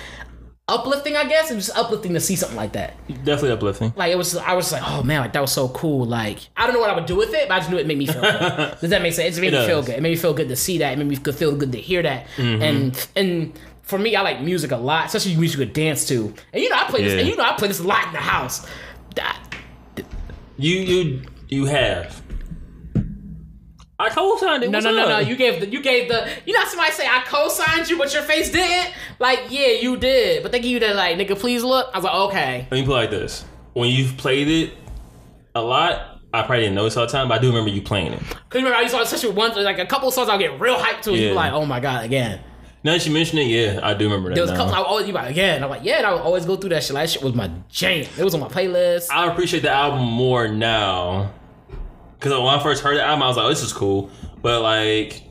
uplifting. 0.67 1.15
I 1.15 1.27
guess 1.27 1.51
it 1.51 1.55
was 1.55 1.67
just 1.67 1.77
uplifting 1.77 2.13
to 2.13 2.19
see 2.19 2.35
something 2.35 2.57
like 2.57 2.73
that. 2.73 2.93
Definitely 3.07 3.51
uplifting. 3.51 3.93
Like 3.95 4.11
it 4.11 4.17
was. 4.17 4.35
I 4.37 4.53
was 4.53 4.71
like, 4.71 4.81
oh 4.85 5.03
man, 5.03 5.21
like 5.21 5.33
that 5.33 5.41
was 5.41 5.51
so 5.51 5.69
cool. 5.69 6.05
Like 6.05 6.39
I 6.57 6.65
don't 6.65 6.73
know 6.73 6.79
what 6.79 6.89
I 6.89 6.95
would 6.95 7.05
do 7.05 7.15
with 7.15 7.33
it, 7.33 7.47
but 7.47 7.55
I 7.55 7.59
just 7.59 7.69
knew 7.69 7.77
it 7.77 7.87
made 7.87 7.97
me 7.97 8.07
feel. 8.07 8.21
good. 8.21 8.77
Does 8.81 8.89
that 8.89 9.01
make 9.01 9.13
sense? 9.13 9.37
It 9.37 9.41
made 9.41 9.53
It 9.53 9.59
me 9.59 9.67
feel 9.67 9.81
good. 9.81 9.95
It 9.95 10.01
made 10.01 10.11
me 10.11 10.15
feel 10.15 10.33
good 10.33 10.47
to 10.49 10.55
see 10.55 10.77
that. 10.79 10.93
It 10.93 10.97
made 10.97 11.07
me 11.07 11.15
feel 11.15 11.33
feel 11.33 11.55
good 11.55 11.71
to 11.73 11.79
hear 11.79 12.01
that. 12.01 12.27
Mm-hmm. 12.37 12.61
And 12.61 13.07
and 13.15 13.59
for 13.89 13.97
me, 13.99 14.15
I 14.15 14.21
like 14.21 14.41
music 14.41 14.71
a 14.71 14.77
lot, 14.77 15.07
especially 15.07 15.35
music 15.35 15.59
you 15.59 15.65
could 15.65 15.73
dance 15.73 16.07
to. 16.07 16.33
And 16.53 16.61
you 16.63 16.69
know, 16.69 16.77
I 16.77 16.83
play 16.85 17.03
this. 17.03 17.13
And 17.19 17.27
you 17.27 17.35
know, 17.35 17.43
I 17.43 17.53
play 17.53 17.67
this 17.67 17.79
a 17.79 17.83
lot 17.87 18.05
in 18.07 18.13
the 18.13 18.19
house. 18.19 18.65
That, 19.15 19.37
You 20.57 20.75
you 20.75 21.21
you 21.49 21.65
have. 21.65 22.21
I 24.01 24.07
co-signed 24.09 24.63
it. 24.63 24.69
No, 24.69 24.77
What's 24.77 24.85
no, 24.85 24.91
no, 24.91 25.09
no. 25.09 25.19
You 25.19 25.35
gave 25.35 25.59
the 25.59 25.67
you 25.67 25.81
gave 25.81 26.07
the 26.07 26.29
you 26.45 26.53
know 26.53 26.63
somebody 26.65 26.91
say 26.93 27.05
I 27.05 27.21
co-signed 27.25 27.89
you, 27.89 27.97
but 27.97 28.13
your 28.13 28.23
face 28.23 28.49
didn't. 28.51 28.93
Like, 29.19 29.39
yeah, 29.49 29.71
you 29.71 29.97
did, 29.97 30.41
but 30.43 30.51
they 30.53 30.59
give 30.59 30.71
you 30.71 30.79
that 30.81 30.95
like, 30.95 31.17
nigga, 31.17 31.37
please 31.37 31.63
look. 31.63 31.89
I 31.93 31.97
was 31.97 32.05
like, 32.05 32.15
okay. 32.15 32.67
Let 32.71 32.79
me 32.79 32.85
put 32.85 32.91
it 32.91 32.95
like 32.95 33.09
this: 33.09 33.43
when 33.73 33.89
you've 33.89 34.15
played 34.15 34.47
it 34.47 34.73
a 35.55 35.61
lot, 35.61 36.19
I 36.33 36.43
probably 36.43 36.59
didn't 36.65 36.75
notice 36.75 36.95
all 36.95 37.07
the 37.07 37.11
time, 37.11 37.27
but 37.27 37.39
I 37.39 37.41
do 37.41 37.47
remember 37.47 37.71
you 37.71 37.81
playing 37.81 38.13
it. 38.13 38.19
Cause 38.21 38.61
remember 38.61 38.75
I 38.77 38.81
used 38.83 38.93
to 38.95 39.01
especially 39.01 39.31
once 39.31 39.55
like 39.57 39.79
a 39.79 39.85
couple 39.85 40.07
of 40.07 40.13
songs 40.13 40.29
I'll 40.29 40.37
get 40.39 40.59
real 40.61 40.77
hyped 40.77 41.01
to 41.01 41.09
and 41.09 41.19
Yeah. 41.19 41.25
you're 41.27 41.35
like, 41.35 41.51
oh 41.51 41.65
my 41.65 41.79
god, 41.81 42.05
again. 42.05 42.39
Now 42.83 42.93
that 42.93 43.05
you 43.05 43.11
mention 43.13 43.37
it, 43.39 43.47
yeah, 43.47 43.79
I 43.83 43.93
do 43.93 44.05
remember 44.05 44.29
that. 44.29 44.35
There 44.35 44.43
was 44.43 44.51
a 44.51 44.55
couple 44.55 44.73
I 44.73 44.79
always 44.79 45.05
be 45.05 45.11
like, 45.11 45.31
again. 45.31 45.63
I'm 45.63 45.69
like, 45.69 45.83
yeah, 45.83 45.97
and 45.97 46.05
I 46.05 46.13
would 46.13 46.21
always 46.21 46.45
go 46.45 46.55
through 46.55 46.69
that 46.69 46.83
shit. 46.83 46.93
Like 46.93 47.03
that 47.03 47.09
shit 47.11 47.23
was 47.23 47.33
my 47.35 47.51
jam. 47.69 48.05
It 48.17 48.23
was 48.23 48.33
on 48.33 48.39
my 48.39 48.47
playlist. 48.47 49.11
I 49.11 49.29
appreciate 49.31 49.61
the 49.63 49.71
album 49.71 50.05
more 50.07 50.47
now. 50.47 51.33
Because 52.17 52.31
when 52.33 52.47
I 52.47 52.61
first 52.63 52.83
heard 52.83 52.97
the 52.97 53.03
album, 53.03 53.23
I 53.23 53.27
was 53.27 53.37
like, 53.37 53.45
oh, 53.45 53.49
this 53.49 53.63
is 53.63 53.73
cool. 53.73 54.09
But 54.41 54.61
like, 54.61 55.23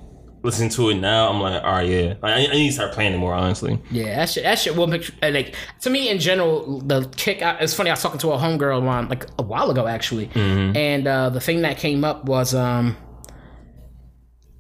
listening 0.43 0.69
to 0.71 0.91
it 0.91 0.95
now, 0.95 1.31
I'm 1.31 1.41
like, 1.41 1.63
all 1.63 1.73
right, 1.73 1.89
yeah. 1.89 2.15
Like, 2.23 2.35
I, 2.35 2.47
I 2.47 2.53
need 2.53 2.69
to 2.69 2.73
start 2.73 2.93
playing 2.93 3.15
it 3.15 3.19
more, 3.19 3.33
honestly. 3.35 3.79
Yeah, 3.91 4.17
that 4.17 4.29
shit. 4.31 4.43
That 4.45 4.59
shit 4.59 4.77
will 4.77 4.87
make 4.87 5.11
like 5.23 5.55
to 5.81 5.91
me 5.91 6.11
in 6.11 6.19
general. 6.19 6.81
The 6.81 7.09
kick. 7.17 7.41
I- 7.43 7.57
It's 7.61 7.73
funny. 7.75 7.89
I 7.91 7.95
was 7.95 8.03
talking 8.03 8.19
to 8.21 8.33
a 8.33 8.37
homegirl 8.39 8.83
on 8.87 9.09
like 9.09 9.25
a 9.39 9.43
while 9.43 9.71
ago 9.71 9.87
actually, 9.87 10.31
and 10.35 11.07
uh, 11.07 11.31
the 11.31 11.41
thing 11.41 11.63
that 11.63 11.79
came 11.79 12.05
up 12.05 12.25
was 12.27 12.55
um, 12.55 12.97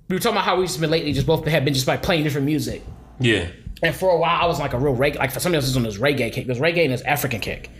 we 0.08 0.16
were 0.16 0.20
talking 0.20 0.36
about 0.36 0.44
how 0.44 0.56
we've 0.56 0.66
just 0.66 0.80
been 0.80 0.90
lately 0.90 1.12
just 1.12 1.26
both 1.26 1.46
have 1.46 1.64
been 1.64 1.74
just 1.74 1.86
like 1.86 2.02
playing 2.02 2.24
different 2.24 2.46
music. 2.46 2.82
Yeah. 3.20 3.48
And 3.82 3.94
for 3.94 4.10
a 4.10 4.18
while, 4.18 4.42
I 4.42 4.46
was 4.46 4.58
like 4.58 4.72
a 4.72 4.78
real 4.78 4.96
reggae. 4.96 5.18
Like 5.18 5.30
for 5.30 5.40
somebody 5.40 5.58
else, 5.58 5.68
is 5.68 5.76
on 5.76 5.82
this 5.82 5.98
reggae 5.98 6.32
kick. 6.32 6.46
There's 6.46 6.58
reggae 6.58 6.84
and 6.84 6.92
this 6.92 7.02
African 7.02 7.40
kick. 7.40 7.70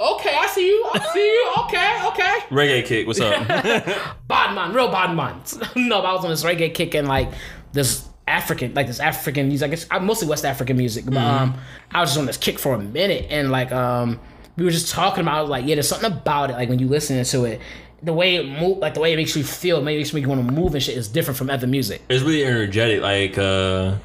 Okay, 0.00 0.34
I 0.34 0.46
see 0.48 0.66
you. 0.66 0.90
I 0.92 0.98
see 1.12 1.24
you. 1.24 1.52
Okay, 1.64 2.08
okay. 2.08 2.54
Reggae 2.54 2.84
kick, 2.84 3.06
what's 3.06 3.20
up? 3.20 3.46
bad 4.28 4.54
man, 4.54 4.72
real 4.72 4.90
bad 4.90 5.14
man. 5.14 5.40
no, 5.76 6.00
but 6.00 6.06
I 6.06 6.12
was 6.12 6.24
on 6.24 6.30
this 6.30 6.42
reggae 6.42 6.72
kick 6.72 6.94
and 6.94 7.06
like 7.06 7.32
this 7.72 8.08
African, 8.26 8.74
like 8.74 8.86
this 8.86 9.00
African 9.00 9.48
music. 9.48 9.66
I 9.66 9.70
guess 9.70 9.86
I'm 9.90 10.06
mostly 10.06 10.28
West 10.28 10.44
African 10.44 10.76
music, 10.76 11.04
but 11.04 11.16
um, 11.16 11.58
I 11.90 12.00
was 12.00 12.10
just 12.10 12.18
on 12.18 12.26
this 12.26 12.36
kick 12.36 12.58
for 12.58 12.74
a 12.74 12.78
minute 12.78 13.26
and 13.28 13.50
like 13.50 13.72
um, 13.72 14.20
we 14.56 14.64
were 14.64 14.70
just 14.70 14.90
talking 14.92 15.22
about. 15.22 15.48
Like, 15.48 15.66
yeah, 15.66 15.74
there's 15.76 15.88
something 15.88 16.10
about 16.10 16.50
it. 16.50 16.54
Like 16.54 16.68
when 16.68 16.78
you 16.78 16.88
listen 16.88 17.22
to 17.22 17.44
it, 17.44 17.60
the 18.04 18.12
way 18.12 18.36
it 18.36 18.46
move, 18.46 18.78
like 18.78 18.94
the 18.94 19.00
way 19.00 19.12
it 19.12 19.16
makes 19.16 19.34
you 19.36 19.44
feel, 19.44 19.80
maybe 19.80 19.98
makes 19.98 20.12
me 20.12 20.24
want 20.26 20.46
to 20.46 20.52
move 20.54 20.74
and 20.74 20.82
shit 20.82 20.96
is 20.96 21.08
different 21.08 21.38
from 21.38 21.50
other 21.50 21.66
music. 21.66 22.02
it's 22.08 22.22
really 22.22 22.44
energetic. 22.44 23.00
Like, 23.00 23.38
uh, 23.38 23.96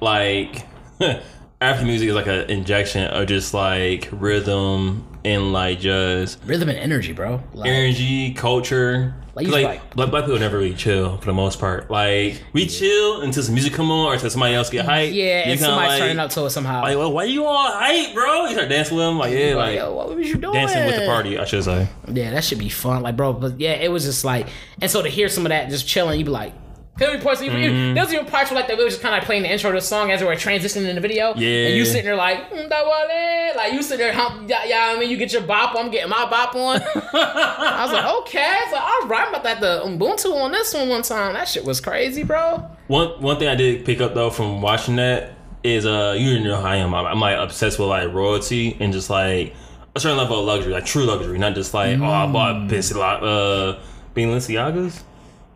like, 0.00 0.66
African 1.60 1.86
music 1.86 2.08
is 2.08 2.14
like 2.14 2.26
an 2.26 2.50
injection 2.50 3.04
of 3.04 3.26
just 3.26 3.54
like 3.54 4.08
rhythm 4.12 5.06
and 5.24 5.52
like 5.52 5.80
just 5.80 6.38
Rhythm 6.44 6.68
and 6.68 6.78
energy, 6.78 7.12
bro. 7.12 7.40
Like, 7.54 7.68
energy, 7.70 8.32
culture. 8.34 9.14
Like, 9.34 9.46
Like, 9.46 9.52
like 9.52 9.64
like- 9.64 9.94
black, 9.94 10.10
black 10.10 10.24
people 10.24 10.38
never 10.40 10.58
really 10.58 10.74
chill 10.74 11.16
for 11.16 11.24
the 11.26 11.32
most 11.32 11.58
part. 11.58 11.90
Like 11.90 12.42
we 12.52 12.66
chill 12.66 13.22
until 13.22 13.42
some 13.42 13.54
music 13.54 13.72
come 13.72 13.90
on 13.90 14.06
or 14.08 14.12
until 14.14 14.28
somebody 14.28 14.54
else 14.54 14.68
get 14.68 14.84
hype. 14.84 15.10
yeah, 15.14 15.24
You 15.46 15.52
and 15.52 15.60
kinda 15.60 15.64
somebody's 15.64 15.88
like, 15.90 15.98
turning 16.00 16.18
up 16.18 16.30
to 16.32 16.44
it 16.44 16.50
somehow. 16.50 16.82
Like, 16.82 16.98
well, 16.98 17.12
why 17.12 17.24
you 17.24 17.46
all 17.46 17.70
hype, 17.72 18.12
bro? 18.12 18.44
You 18.46 18.52
start 18.52 18.68
dancing 18.68 18.96
with 18.98 19.06
them, 19.06 19.18
like 19.18 19.32
yeah, 19.32 19.54
like, 19.54 19.76
yo, 19.76 19.94
what 19.94 20.14
was 20.14 20.28
you 20.28 20.36
doing? 20.36 20.52
dancing 20.52 20.84
with 20.84 20.96
the 20.96 21.06
party. 21.06 21.38
I 21.38 21.44
should 21.46 21.64
say. 21.64 21.88
Yeah, 22.12 22.30
that 22.32 22.44
should 22.44 22.58
be 22.58 22.68
fun, 22.68 23.02
like, 23.02 23.16
bro. 23.16 23.32
But 23.32 23.58
yeah, 23.58 23.72
it 23.72 23.90
was 23.90 24.04
just 24.04 24.22
like, 24.22 24.48
and 24.82 24.90
so 24.90 25.00
to 25.00 25.08
hear 25.08 25.28
some 25.30 25.46
of 25.46 25.50
that 25.50 25.70
just 25.70 25.86
chilling, 25.88 26.18
you'd 26.18 26.26
be 26.26 26.30
like, 26.30 26.52
there 26.98 27.18
was 27.18 27.42
even, 27.42 27.58
Mm-hmm. 27.58 27.94
there 27.94 28.04
was 28.04 28.12
even 28.12 28.26
parts 28.26 28.50
where 28.50 28.60
like 28.60 28.68
they 28.68 28.74
were 28.74 28.84
just 28.88 29.00
kind 29.00 29.14
of 29.14 29.20
like 29.20 29.26
playing 29.26 29.42
the 29.44 29.50
intro 29.50 29.70
to 29.70 29.76
the 29.76 29.80
song 29.80 30.10
as 30.10 30.20
they 30.20 30.26
were 30.26 30.34
transitioning 30.34 30.88
in 30.88 30.94
the 30.94 31.00
video. 31.00 31.34
Yeah. 31.36 31.68
and 31.68 31.76
you 31.76 31.84
sitting 31.84 32.04
there 32.04 32.16
like, 32.16 32.50
mm, 32.50 32.68
that 32.68 32.84
wale. 32.86 33.56
like 33.56 33.72
you 33.72 33.82
sitting 33.82 33.98
there, 34.04 34.12
hump, 34.12 34.48
yeah, 34.48 34.64
yeah. 34.64 34.92
I 34.94 34.98
mean, 35.00 35.08
you 35.10 35.16
get 35.16 35.32
your 35.32 35.42
bop 35.42 35.74
I'm 35.76 35.90
getting 35.90 36.10
my 36.10 36.28
bop 36.28 36.54
on. 36.54 36.80
I 37.14 37.82
was 37.84 37.92
like, 37.92 38.14
okay, 38.20 38.56
it's 38.64 38.72
like, 38.72 38.82
all 38.82 39.06
right, 39.08 39.22
I'm 39.26 39.28
about 39.30 39.42
that 39.44 39.60
the 39.60 39.82
Ubuntu 39.86 40.34
on 40.34 40.52
this 40.52 40.74
one 40.74 40.88
one 40.88 41.02
time. 41.02 41.32
That 41.34 41.48
shit 41.48 41.64
was 41.64 41.80
crazy, 41.80 42.22
bro. 42.24 42.58
One 42.88 43.08
one 43.22 43.38
thing 43.38 43.48
I 43.48 43.54
did 43.54 43.84
pick 43.86 44.00
up 44.00 44.14
though 44.14 44.30
from 44.30 44.60
watching 44.60 44.96
that 44.96 45.32
is 45.64 45.86
uh 45.86 46.14
you 46.18 46.40
know 46.40 46.56
how 46.60 46.66
I 46.66 46.76
am. 46.76 46.94
I'm, 46.94 47.06
I'm 47.06 47.20
like 47.20 47.38
obsessed 47.38 47.78
with 47.78 47.88
like 47.88 48.12
royalty 48.12 48.76
and 48.80 48.92
just 48.92 49.08
like 49.08 49.54
a 49.94 50.00
certain 50.00 50.18
level 50.18 50.40
of 50.40 50.44
luxury, 50.46 50.72
like 50.72 50.84
true 50.84 51.04
luxury, 51.04 51.38
not 51.38 51.54
just 51.54 51.72
like 51.72 51.98
oh 51.98 52.04
I 52.04 52.26
bought 52.30 52.68
Balenciaga, 52.68 53.22
uh 53.22 53.78
Balenciagas, 54.14 55.02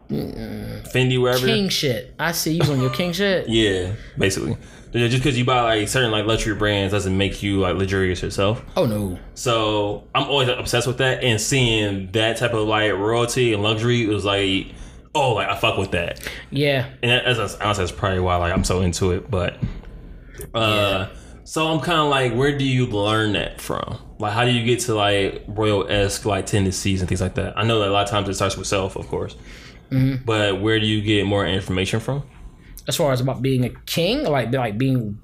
Fendi, 0.09 1.21
wherever. 1.21 1.47
King 1.47 1.69
shit. 1.69 2.15
I 2.19 2.33
see 2.33 2.55
you 2.55 2.73
on 2.73 2.81
your 2.81 2.91
king 2.91 3.13
shit. 3.13 3.49
Yeah, 3.57 3.95
basically. 4.19 4.57
Just 4.93 5.17
because 5.17 5.37
you 5.37 5.45
buy 5.45 5.61
like 5.63 5.89
certain 5.89 6.11
like 6.11 6.25
luxury 6.27 6.55
brands 6.55 6.93
doesn't 6.93 7.17
make 7.17 7.43
you 7.43 7.61
like 7.61 7.77
luxurious 7.77 8.23
yourself. 8.23 8.63
Oh 8.77 8.87
no. 8.87 9.19
So 9.35 10.05
I'm 10.15 10.25
always 10.29 10.49
obsessed 10.49 10.87
with 10.87 10.99
that, 10.99 11.23
and 11.23 11.41
seeing 11.41 12.11
that 12.13 12.39
type 12.39 12.55
of 12.55 12.67
like 12.67 12.93
royalty 12.93 13.53
and 13.53 13.63
luxury 13.63 14.05
it 14.05 14.09
was 14.09 14.25
like, 14.25 14.69
oh, 15.15 15.35
like 15.35 15.49
I 15.49 15.57
fuck 15.57 15.77
with 15.77 15.91
that. 15.91 16.27
Yeah. 16.51 16.89
and 17.03 17.11
that, 17.11 17.25
that's 17.25 17.57
honestly 17.57 17.85
that's 17.85 17.93
probably 17.99 18.21
why 18.21 18.37
like 18.37 18.53
I'm 18.53 18.65
so 18.65 18.81
into 18.81 19.11
it. 19.13 19.31
But 19.31 19.59
uh, 20.55 21.09
so 21.45 21.69
I'm 21.69 21.81
kind 21.81 22.01
of 22.01 22.09
like, 22.09 22.35
where 22.35 22.57
do 22.57 22.65
you 22.65 22.87
learn 22.87 23.33
that 23.35 23.61
from? 23.61 23.99
Like, 24.19 24.33
how 24.33 24.45
do 24.45 24.51
you 24.51 24.65
get 24.65 24.81
to 24.87 24.95
like 24.95 25.45
royal 25.47 25.87
esque 25.89 26.25
like 26.25 26.47
tendencies 26.47 27.01
and 27.01 27.09
things 27.09 27.21
like 27.21 27.35
that? 27.35 27.59
I 27.59 27.65
know 27.65 27.81
that 27.81 27.89
a 27.89 27.93
lot 27.93 28.05
of 28.05 28.11
times 28.11 28.29
it 28.29 28.35
starts 28.35 28.57
with 28.57 28.67
self, 28.67 28.97
of 28.97 29.09
course, 29.09 29.37
but 30.25 30.61
where 30.61 30.79
do 30.81 30.87
you 30.87 31.03
get 31.03 31.27
more 31.27 31.47
information 31.47 32.01
from? 32.01 32.23
As 32.89 32.97
far 32.97 33.13
as 33.13 33.21
about 33.21 33.43
being 33.43 33.65
a 33.65 33.71
king, 33.87 34.25
like 34.25 34.53
like 34.53 34.79
being 34.79 35.19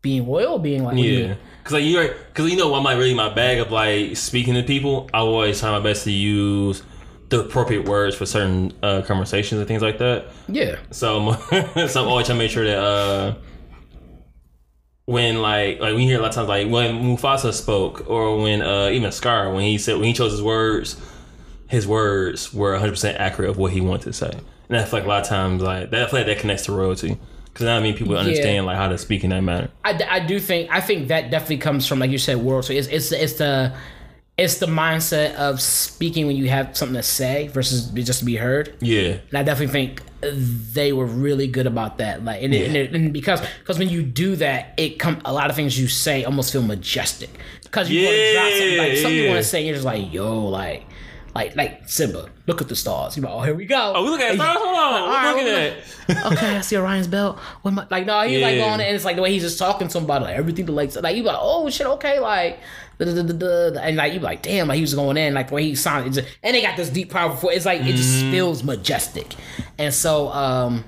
being 0.00 0.26
royal, 0.26 0.58
being 0.58 0.84
like 0.84 0.96
Yeah, 0.96 1.34
because 1.58 1.72
like 1.74 1.84
you're 1.84 2.08
because 2.08 2.50
you 2.50 2.56
know 2.56 2.74
I'm 2.74 2.84
like 2.84 2.98
really 2.98 3.14
my 3.14 3.32
bag 3.32 3.58
of 3.58 3.70
like 3.70 4.16
speaking 4.16 4.54
to 4.54 4.62
people. 4.62 5.10
I 5.12 5.18
always 5.18 5.60
try 5.60 5.70
my 5.70 5.80
best 5.80 6.04
to 6.04 6.12
use 6.12 6.82
the 7.28 7.40
appropriate 7.40 7.86
words 7.86 8.16
for 8.16 8.26
certain 8.26 8.72
uh, 8.82 9.02
conversations 9.02 9.58
and 9.58 9.68
things 9.68 9.82
like 9.82 9.98
that. 9.98 10.26
yeah. 10.48 10.76
So, 10.90 11.32
so 11.86 12.02
I'm 12.02 12.08
always 12.08 12.26
trying 12.26 12.38
to 12.38 12.44
make 12.44 12.50
sure 12.50 12.64
that 12.64 12.78
uh, 12.78 13.34
when 15.04 15.42
like 15.42 15.80
like 15.80 15.94
we 15.94 16.04
hear 16.04 16.18
a 16.18 16.22
lot 16.22 16.28
of 16.28 16.34
times 16.34 16.48
like 16.48 16.68
when 16.68 17.02
Mufasa 17.02 17.52
spoke 17.52 18.08
or 18.08 18.38
when 18.38 18.62
uh, 18.62 18.88
even 18.90 19.12
Scar 19.12 19.52
when 19.52 19.64
he 19.64 19.78
said 19.78 19.96
when 19.96 20.04
he 20.04 20.12
chose 20.12 20.32
his 20.32 20.42
words, 20.42 21.00
his 21.68 21.86
words 21.86 22.52
were 22.52 22.72
100 22.72 22.90
percent 22.90 23.20
accurate 23.20 23.50
of 23.50 23.58
what 23.58 23.72
he 23.72 23.80
wanted 23.80 24.04
to 24.04 24.12
say. 24.12 24.32
And 24.68 24.76
I 24.76 24.84
feel 24.84 24.98
like 24.98 25.06
a 25.06 25.08
lot 25.08 25.22
of 25.22 25.28
times 25.28 25.62
like 25.62 25.90
that 25.90 26.02
I 26.02 26.10
feel 26.10 26.20
like 26.20 26.26
that 26.26 26.38
connects 26.38 26.64
to 26.64 26.72
royalty. 26.72 27.18
Because 27.44 27.64
now 27.64 27.76
I 27.76 27.80
mean 27.80 27.96
people 27.96 28.16
understand 28.16 28.66
like 28.66 28.76
how 28.76 28.88
to 28.88 28.98
speak 28.98 29.24
in 29.24 29.30
that 29.30 29.42
manner. 29.42 29.68
I 29.84 30.20
do 30.20 30.38
think 30.40 30.70
I 30.70 30.80
think 30.80 31.08
that 31.08 31.30
definitely 31.30 31.58
comes 31.58 31.86
from 31.86 31.98
like 31.98 32.10
you 32.10 32.18
said 32.18 32.38
world 32.38 32.64
so 32.64 32.72
it's 32.72 32.88
it's 32.88 33.12
it's 33.12 33.34
the 33.34 33.74
it's 34.36 34.58
the 34.58 34.66
mindset 34.66 35.34
of 35.34 35.60
speaking 35.60 36.28
when 36.28 36.36
you 36.36 36.48
have 36.48 36.76
something 36.76 36.94
to 36.94 37.02
say 37.02 37.48
versus 37.48 37.88
just 37.88 38.20
to 38.20 38.24
be 38.24 38.36
heard. 38.36 38.76
Yeah, 38.80 39.18
and 39.28 39.38
I 39.38 39.42
definitely 39.42 39.72
think 39.72 40.02
they 40.20 40.92
were 40.92 41.06
really 41.06 41.48
good 41.48 41.66
about 41.66 41.98
that. 41.98 42.24
Like 42.24 42.42
and, 42.42 42.54
it, 42.54 42.66
and, 42.68 42.76
it, 42.76 42.94
and 42.94 43.12
because 43.12 43.40
because 43.58 43.78
when 43.78 43.88
you 43.88 44.02
do 44.02 44.36
that 44.36 44.74
it 44.76 44.98
come 44.98 45.20
a 45.24 45.32
lot 45.32 45.50
of 45.50 45.56
things 45.56 45.78
you 45.78 45.88
say 45.88 46.24
almost 46.24 46.52
feel 46.52 46.62
majestic. 46.62 47.30
Because 47.64 47.90
you 47.90 48.04
want 48.04 48.14
to 48.14 48.32
drop 48.32 48.50
something 48.52 48.78
like 48.78 48.96
something 48.96 49.18
you 49.18 49.28
want 49.28 49.38
to 49.38 49.44
say 49.44 49.58
and 49.58 49.66
you're 49.66 49.76
just 49.76 49.84
like 49.84 50.12
yo 50.12 50.46
like 50.46 50.84
like 51.38 51.56
like 51.56 51.88
Simba 51.88 52.28
look 52.46 52.60
at 52.60 52.68
the 52.68 52.76
stars 52.76 53.16
you 53.16 53.22
know 53.22 53.28
oh 53.30 53.40
here 53.42 53.54
we 53.54 53.64
go 53.66 53.92
Oh, 53.96 54.02
we 54.04 54.10
look 54.10 54.20
at 54.20 54.34
stars. 54.34 54.56
Hold 54.58 54.76
on, 54.76 55.02
All 55.02 55.08
right, 55.08 55.46
at 55.46 55.76
that. 56.08 56.32
okay, 56.32 56.56
I 56.56 56.60
see 56.62 56.76
Orion's 56.76 57.06
belt. 57.06 57.38
What 57.62 57.72
my, 57.74 57.86
like, 57.90 58.06
no, 58.06 58.20
he's 58.26 58.40
like 58.42 58.56
Yeah. 58.56 58.64
going, 58.64 58.80
and 58.80 58.94
it's 58.96 59.04
like 59.04 59.16
the 59.16 59.22
way 59.22 59.32
he's 59.32 59.42
just 59.42 59.58
talking 59.58 59.88
to 59.88 59.92
somebody, 59.92 60.24
like 60.24 60.36
everything, 60.36 60.66
the 60.66 60.72
like, 60.72 60.94
like 61.02 61.16
you 61.16 61.22
like, 61.22 61.36
oh 61.38 61.68
shit, 61.70 61.86
okay, 61.86 62.18
like, 62.18 62.58
da, 62.98 63.04
da, 63.04 63.14
da, 63.14 63.22
da, 63.22 63.70
da, 63.70 63.80
and 63.80 63.96
like 63.96 64.14
you 64.14 64.20
like, 64.20 64.42
damn, 64.42 64.68
like 64.68 64.76
he 64.76 64.80
was 64.82 64.94
going 64.94 65.16
in, 65.18 65.34
like 65.34 65.48
the 65.48 65.54
way 65.54 65.64
he 65.64 65.74
sounded, 65.74 66.12
just, 66.14 66.26
and 66.42 66.54
they 66.56 66.62
got 66.62 66.76
this 66.76 66.88
deep, 66.90 67.10
powerful. 67.10 67.50
It's 67.50 67.66
like 67.66 67.82
it 67.82 67.94
just 67.96 68.22
Mm-hmm. 68.24 68.30
feels 68.32 68.64
majestic, 68.64 69.34
and 69.78 69.92
so, 69.92 70.28
um, 70.30 70.84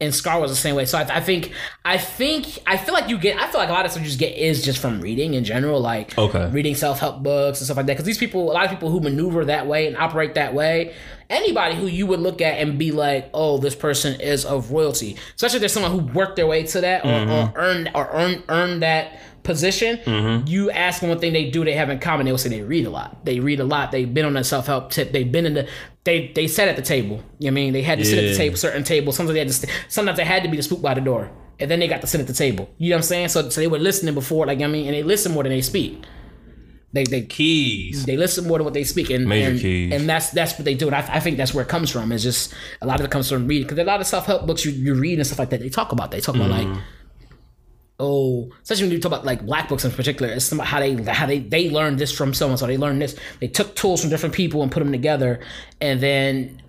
and 0.00 0.14
Scar 0.14 0.40
was 0.40 0.50
the 0.50 0.56
same 0.56 0.76
way. 0.76 0.84
So 0.84 0.96
I, 0.96 1.16
I 1.16 1.20
think, 1.20 1.52
I 1.84 1.98
think, 1.98 2.58
I 2.66 2.76
feel 2.76 2.94
like 2.94 3.08
you 3.08 3.18
get, 3.18 3.36
I 3.36 3.50
feel 3.50 3.60
like 3.60 3.68
a 3.68 3.72
lot 3.72 3.84
of 3.84 3.90
stuff 3.90 4.02
you 4.02 4.08
just 4.08 4.20
get 4.20 4.36
is 4.36 4.64
just 4.64 4.78
from 4.78 5.00
reading 5.00 5.34
in 5.34 5.42
general, 5.42 5.80
like 5.80 6.16
Okay. 6.16 6.48
reading 6.50 6.76
self 6.76 7.00
help 7.00 7.22
books 7.22 7.58
and 7.58 7.66
stuff 7.66 7.76
like 7.76 7.86
that. 7.86 7.94
Because 7.94 8.04
these 8.04 8.18
people, 8.18 8.50
a 8.50 8.54
lot 8.54 8.64
of 8.64 8.70
people 8.70 8.90
who 8.90 9.00
maneuver 9.00 9.44
that 9.46 9.66
way 9.66 9.88
and 9.88 9.96
operate 9.96 10.36
that 10.36 10.54
way, 10.54 10.94
anybody 11.28 11.74
who 11.74 11.86
you 11.86 12.06
would 12.06 12.20
look 12.20 12.40
at 12.40 12.58
and 12.58 12.78
be 12.78 12.92
like, 12.92 13.28
oh, 13.34 13.58
this 13.58 13.74
person 13.74 14.20
is 14.20 14.44
of 14.44 14.70
royalty, 14.70 15.16
especially 15.34 15.56
if 15.56 15.60
there's 15.60 15.72
someone 15.72 15.90
who 15.92 16.12
worked 16.12 16.36
their 16.36 16.46
way 16.46 16.62
to 16.62 16.80
that 16.80 17.04
or, 17.04 17.08
or 17.08 17.26
mm-hmm. 17.26 17.58
earned 17.58 17.90
or 17.94 18.08
earn 18.12 18.42
earned 18.48 18.82
that 18.82 19.18
position. 19.48 20.44
You 20.46 20.70
ask 20.70 21.00
them 21.00 21.08
one 21.10 21.18
thing 21.18 21.32
they 21.32 21.50
do, 21.50 21.64
they 21.64 21.72
have 21.74 21.90
in 21.90 21.98
common. 21.98 22.26
They 22.26 22.30
will 22.32 22.38
say 22.38 22.50
they 22.50 22.62
read 22.62 22.86
a 22.86 22.90
lot. 22.90 23.24
They 23.24 23.40
read 23.40 23.58
a 23.58 23.64
lot. 23.64 23.90
They've 23.90 24.12
been 24.12 24.24
on 24.24 24.34
that 24.34 24.46
self 24.46 24.66
help 24.66 24.90
tip. 24.92 25.10
They've 25.10 25.30
been 25.32 25.46
in 25.46 25.54
the. 25.54 25.68
They 26.04 26.28
they 26.34 26.46
sat 26.46 26.68
at 26.68 26.76
the 26.76 26.82
table. 26.82 27.16
You 27.16 27.16
know 27.16 27.24
what 27.24 27.48
I 27.48 27.50
mean? 27.50 27.72
They 27.72 27.82
had 27.82 27.98
to 27.98 28.04
sit 28.04 28.18
at 28.22 28.30
the 28.30 28.36
table, 28.36 28.56
certain 28.56 28.84
tables. 28.84 29.16
Sometimes 29.16 29.34
they 29.34 29.40
had 29.40 29.48
to. 29.48 29.54
St- 29.54 29.72
sometimes 29.88 30.16
they 30.18 30.24
had 30.24 30.42
to 30.44 30.48
be 30.48 30.56
the 30.56 30.62
spook 30.62 30.80
by 30.80 30.94
the 30.94 31.00
door. 31.00 31.30
And 31.60 31.68
then 31.68 31.80
they 31.80 31.88
got 31.88 32.00
to 32.02 32.06
sit 32.06 32.20
at 32.20 32.28
the 32.28 32.32
table. 32.32 32.70
You 32.78 32.90
know 32.90 32.96
what 32.96 32.98
I'm 33.00 33.02
saying? 33.02 33.28
So, 33.30 33.50
so 33.50 33.60
they 33.60 33.66
were 33.66 33.80
listening 33.80 34.14
before, 34.14 34.46
like 34.46 34.60
I 34.60 34.68
mean, 34.68 34.86
and 34.86 34.94
they 34.94 35.02
listen 35.02 35.32
more 35.32 35.42
than 35.42 35.50
they 35.50 35.60
speak. 35.62 36.04
They 36.92 37.04
they 37.04 37.22
Keys. 37.22 38.06
they 38.06 38.16
listen 38.16 38.46
more 38.48 38.56
than 38.58 38.64
what 38.64 38.72
they 38.72 38.84
speak, 38.84 39.10
and 39.10 39.26
Major 39.26 39.50
and, 39.50 39.60
keys. 39.60 39.92
and 39.92 40.08
that's 40.08 40.30
that's 40.30 40.54
what 40.54 40.64
they 40.64 40.74
do. 40.74 40.86
And 40.86 40.96
I, 40.96 41.00
I 41.16 41.20
think 41.20 41.36
that's 41.36 41.52
where 41.52 41.62
it 41.62 41.68
comes 41.68 41.90
from. 41.90 42.10
It's 42.12 42.22
just 42.22 42.54
a 42.80 42.86
lot 42.86 42.98
of 43.00 43.04
it 43.04 43.10
comes 43.10 43.28
from 43.28 43.46
reading 43.46 43.66
because 43.66 43.78
a 43.78 43.84
lot 43.84 44.00
of 44.00 44.06
self 44.06 44.24
help 44.24 44.46
books 44.46 44.64
you, 44.64 44.72
you 44.72 44.94
read 44.94 45.18
and 45.18 45.26
stuff 45.26 45.38
like 45.38 45.50
that. 45.50 45.60
They 45.60 45.68
talk 45.68 45.92
about 45.92 46.10
they 46.12 46.20
talk 46.20 46.34
about 46.36 46.50
Mm-hmm. 46.50 46.72
like 46.74 46.82
oh, 47.98 48.50
especially 48.62 48.84
when 48.84 48.92
you 48.92 49.00
talk 49.00 49.12
about 49.12 49.24
like 49.24 49.44
black 49.44 49.68
books 49.68 49.84
in 49.84 49.90
particular. 49.90 50.32
It's 50.32 50.50
about 50.52 50.66
how 50.66 50.80
they 50.80 50.94
how 51.04 51.26
they 51.26 51.40
they 51.40 51.70
learned 51.70 51.98
this 51.98 52.12
from 52.12 52.34
someone, 52.34 52.58
so 52.58 52.66
they 52.66 52.76
learned 52.76 53.02
this. 53.02 53.16
They 53.40 53.48
took 53.48 53.74
tools 53.74 54.00
from 54.00 54.10
different 54.10 54.34
people 54.34 54.62
and 54.62 54.70
put 54.70 54.80
them 54.80 54.92
together, 54.92 55.40
and 55.80 56.00
then 56.00 56.62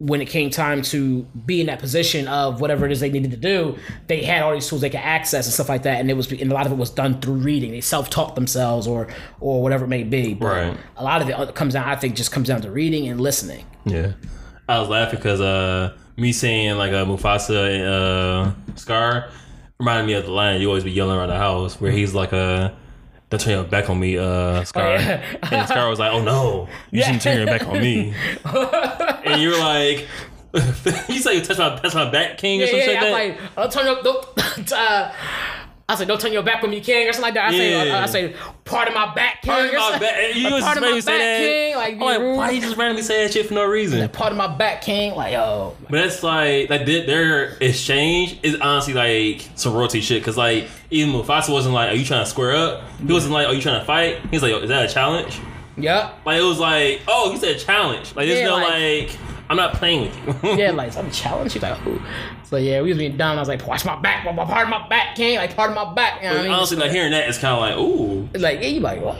when 0.00 0.20
it 0.20 0.26
came 0.26 0.48
time 0.48 0.80
to 0.80 1.22
be 1.44 1.60
in 1.60 1.66
that 1.66 1.80
position 1.80 2.28
of 2.28 2.60
whatever 2.60 2.86
it 2.86 2.92
is 2.92 3.00
they 3.00 3.10
needed 3.10 3.32
to 3.32 3.36
do, 3.36 3.76
they 4.06 4.22
had 4.22 4.42
all 4.42 4.54
these 4.54 4.68
tools 4.68 4.80
they 4.80 4.88
could 4.88 5.00
access 5.00 5.46
and 5.46 5.52
stuff 5.52 5.68
like 5.68 5.82
that, 5.82 6.00
and 6.00 6.10
it 6.10 6.14
was 6.14 6.30
and 6.30 6.52
a 6.52 6.54
lot 6.54 6.66
of 6.66 6.72
it 6.72 6.78
was 6.78 6.90
done 6.90 7.20
through 7.20 7.34
reading. 7.34 7.72
They 7.72 7.80
self 7.80 8.10
taught 8.10 8.34
themselves 8.34 8.86
or 8.86 9.08
or 9.40 9.62
whatever 9.62 9.84
it 9.84 9.88
may 9.88 10.04
be. 10.04 10.34
But 10.34 10.46
Right. 10.46 10.78
A 10.96 11.04
lot 11.04 11.22
of 11.22 11.28
it 11.28 11.54
comes 11.54 11.74
down, 11.74 11.88
I 11.88 11.96
think, 11.96 12.14
just 12.14 12.30
comes 12.30 12.48
down 12.48 12.60
to 12.62 12.70
reading 12.70 13.08
and 13.08 13.20
listening. 13.20 13.64
Yeah, 13.84 14.12
I 14.68 14.78
was 14.78 14.88
laughing 14.88 15.18
because 15.18 15.40
uh, 15.40 15.96
me 16.16 16.32
saying 16.32 16.76
like 16.76 16.92
a 16.92 17.04
Mufasa 17.04 17.74
and 17.74 17.84
uh, 17.88 18.74
Scar 18.76 19.30
reminded 19.78 20.06
me 20.06 20.14
of 20.14 20.24
the 20.24 20.32
line 20.32 20.60
you 20.60 20.68
always 20.68 20.84
be 20.84 20.90
yelling 20.90 21.16
around 21.16 21.28
the 21.28 21.36
house 21.36 21.80
where 21.80 21.90
he's 21.92 22.14
like 22.14 22.32
a. 22.32 22.76
Don't 23.30 23.40
turn 23.40 23.52
your 23.52 23.64
back 23.64 23.90
on 23.90 24.00
me, 24.00 24.16
uh, 24.16 24.64
Scar. 24.64 24.86
Oh, 24.86 24.94
yeah. 24.94 25.22
and 25.52 25.68
Scar 25.68 25.90
was 25.90 25.98
like, 25.98 26.12
"Oh 26.12 26.22
no, 26.22 26.66
you 26.90 27.02
shouldn't 27.02 27.20
turn 27.20 27.36
your 27.36 27.46
back 27.46 27.66
on 27.68 27.78
me." 27.78 28.14
and 28.44 29.42
you're 29.42 29.58
like, 29.60 30.08
"You 31.08 31.18
say 31.20 31.34
you 31.36 31.42
touch 31.42 31.58
my 31.58 31.76
touch 31.76 31.94
my 31.94 32.10
back, 32.10 32.38
King, 32.38 32.62
or 32.62 32.64
Yeah, 32.64 32.70
something 32.70 32.88
yeah, 32.90 33.02
like 33.02 33.32
I'm 33.32 33.36
that." 33.36 33.56
like, 33.56 33.70
don't 33.70 33.72
turn 33.72 33.86
your 33.86 34.02
don't. 34.02 34.72
Uh, 34.72 35.12
I 35.90 35.94
say, 35.94 36.04
don't 36.04 36.20
turn 36.20 36.34
your 36.34 36.42
back 36.42 36.62
on 36.62 36.68
me, 36.68 36.82
King, 36.82 37.08
or 37.08 37.12
something 37.14 37.22
like 37.28 37.34
that. 37.34 37.48
I 37.48 37.50
say, 37.56 37.88
Yeah. 37.88 38.02
I 38.02 38.06
say, 38.06 38.34
part 38.66 38.88
of 38.88 38.94
my 38.94 39.14
back, 39.14 39.40
King. 39.40 39.54
Part 39.54 39.64
of 39.64 39.72
or 39.72 39.76
my 39.78 39.80
something. 39.90 40.00
back. 40.02 40.34
You 40.36 40.50
Like, 40.50 40.62
part 40.62 40.76
of 40.76 40.82
my 40.82 40.86
randomly 40.88 41.00
say 41.00 41.12
back, 41.12 41.18
that. 41.18 41.38
King. 41.38 41.76
Like, 41.76 41.92
I'm 41.94 41.98
like, 42.00 42.18
you 42.20 42.36
why 42.36 42.50
you 42.50 42.60
just 42.60 42.76
randomly 42.76 43.02
say 43.02 43.22
that 43.24 43.32
shit 43.32 43.46
for 43.46 43.54
no 43.54 43.64
reason? 43.64 44.08
part 44.10 44.30
of 44.32 44.36
my 44.36 44.54
back, 44.54 44.82
King. 44.82 45.14
Like, 45.14 45.32
yo, 45.32 45.74
But 45.84 45.92
that's 45.92 46.22
like 46.22 46.68
like 46.68 46.84
their, 46.84 47.06
their 47.06 47.56
exchange 47.62 48.38
is 48.42 48.56
honestly 48.60 48.92
like 48.92 49.48
sorority 49.54 50.02
shit. 50.02 50.22
Cause 50.22 50.36
like 50.36 50.68
even 50.90 51.14
Mufasa 51.14 51.48
wasn't 51.50 51.74
like, 51.74 51.90
"Are 51.92 51.96
you 51.96 52.04
trying 52.04 52.22
to 52.24 52.30
square 52.30 52.54
up?" 52.54 52.82
He 52.98 53.10
wasn't 53.10 53.32
like, 53.32 53.46
"Are 53.48 53.54
you 53.54 53.62
trying 53.62 53.80
to 53.80 53.86
fight?" 53.86 54.18
He's 54.30 54.42
like, 54.42 54.52
"Is 54.62 54.68
that 54.68 54.90
a 54.90 54.92
challenge?" 54.92 55.38
Yeah. 55.78 56.10
Like 56.26 56.38
it 56.38 56.44
was 56.44 56.58
like, 56.58 57.00
"Oh, 57.08 57.32
you 57.32 57.38
said 57.38 57.58
challenge." 57.60 58.14
Like 58.14 58.26
there's 58.28 58.40
Yeah, 58.40 58.48
no 58.48 58.56
like- 58.56 59.08
like, 59.08 59.18
I'm 59.48 59.56
not 59.56 59.72
playing 59.72 60.02
with 60.02 60.44
you. 60.44 60.50
Yeah, 60.56 60.70
like 60.72 60.92
some 60.92 61.10
challenge. 61.10 61.52
She's 61.52 61.62
like, 61.62 61.78
Ooh. 61.86 62.02
So 62.48 62.56
yeah, 62.56 62.80
we 62.80 62.88
was 62.88 62.96
being 62.96 63.16
dumb. 63.18 63.36
I 63.36 63.40
was 63.40 63.48
like, 63.48 63.66
watch 63.66 63.84
my 63.84 64.00
back, 64.00 64.24
part 64.24 64.64
of 64.64 64.70
my 64.70 64.88
back, 64.88 65.16
King. 65.16 65.36
Like 65.36 65.54
part 65.54 65.70
of 65.70 65.76
my 65.76 65.92
back. 65.92 66.22
You 66.22 66.30
know 66.30 66.38
I 66.38 66.42
mean? 66.44 66.50
honestly, 66.50 66.78
like 66.78 66.90
hearing 66.90 67.10
that, 67.10 67.28
it's 67.28 67.36
kind 67.36 67.54
of 67.54 67.60
like, 67.60 67.76
ooh. 67.76 68.28
It's 68.32 68.42
like, 68.42 68.60
yeah, 68.60 68.68
you 68.68 68.80
like 68.80 69.02
what? 69.02 69.18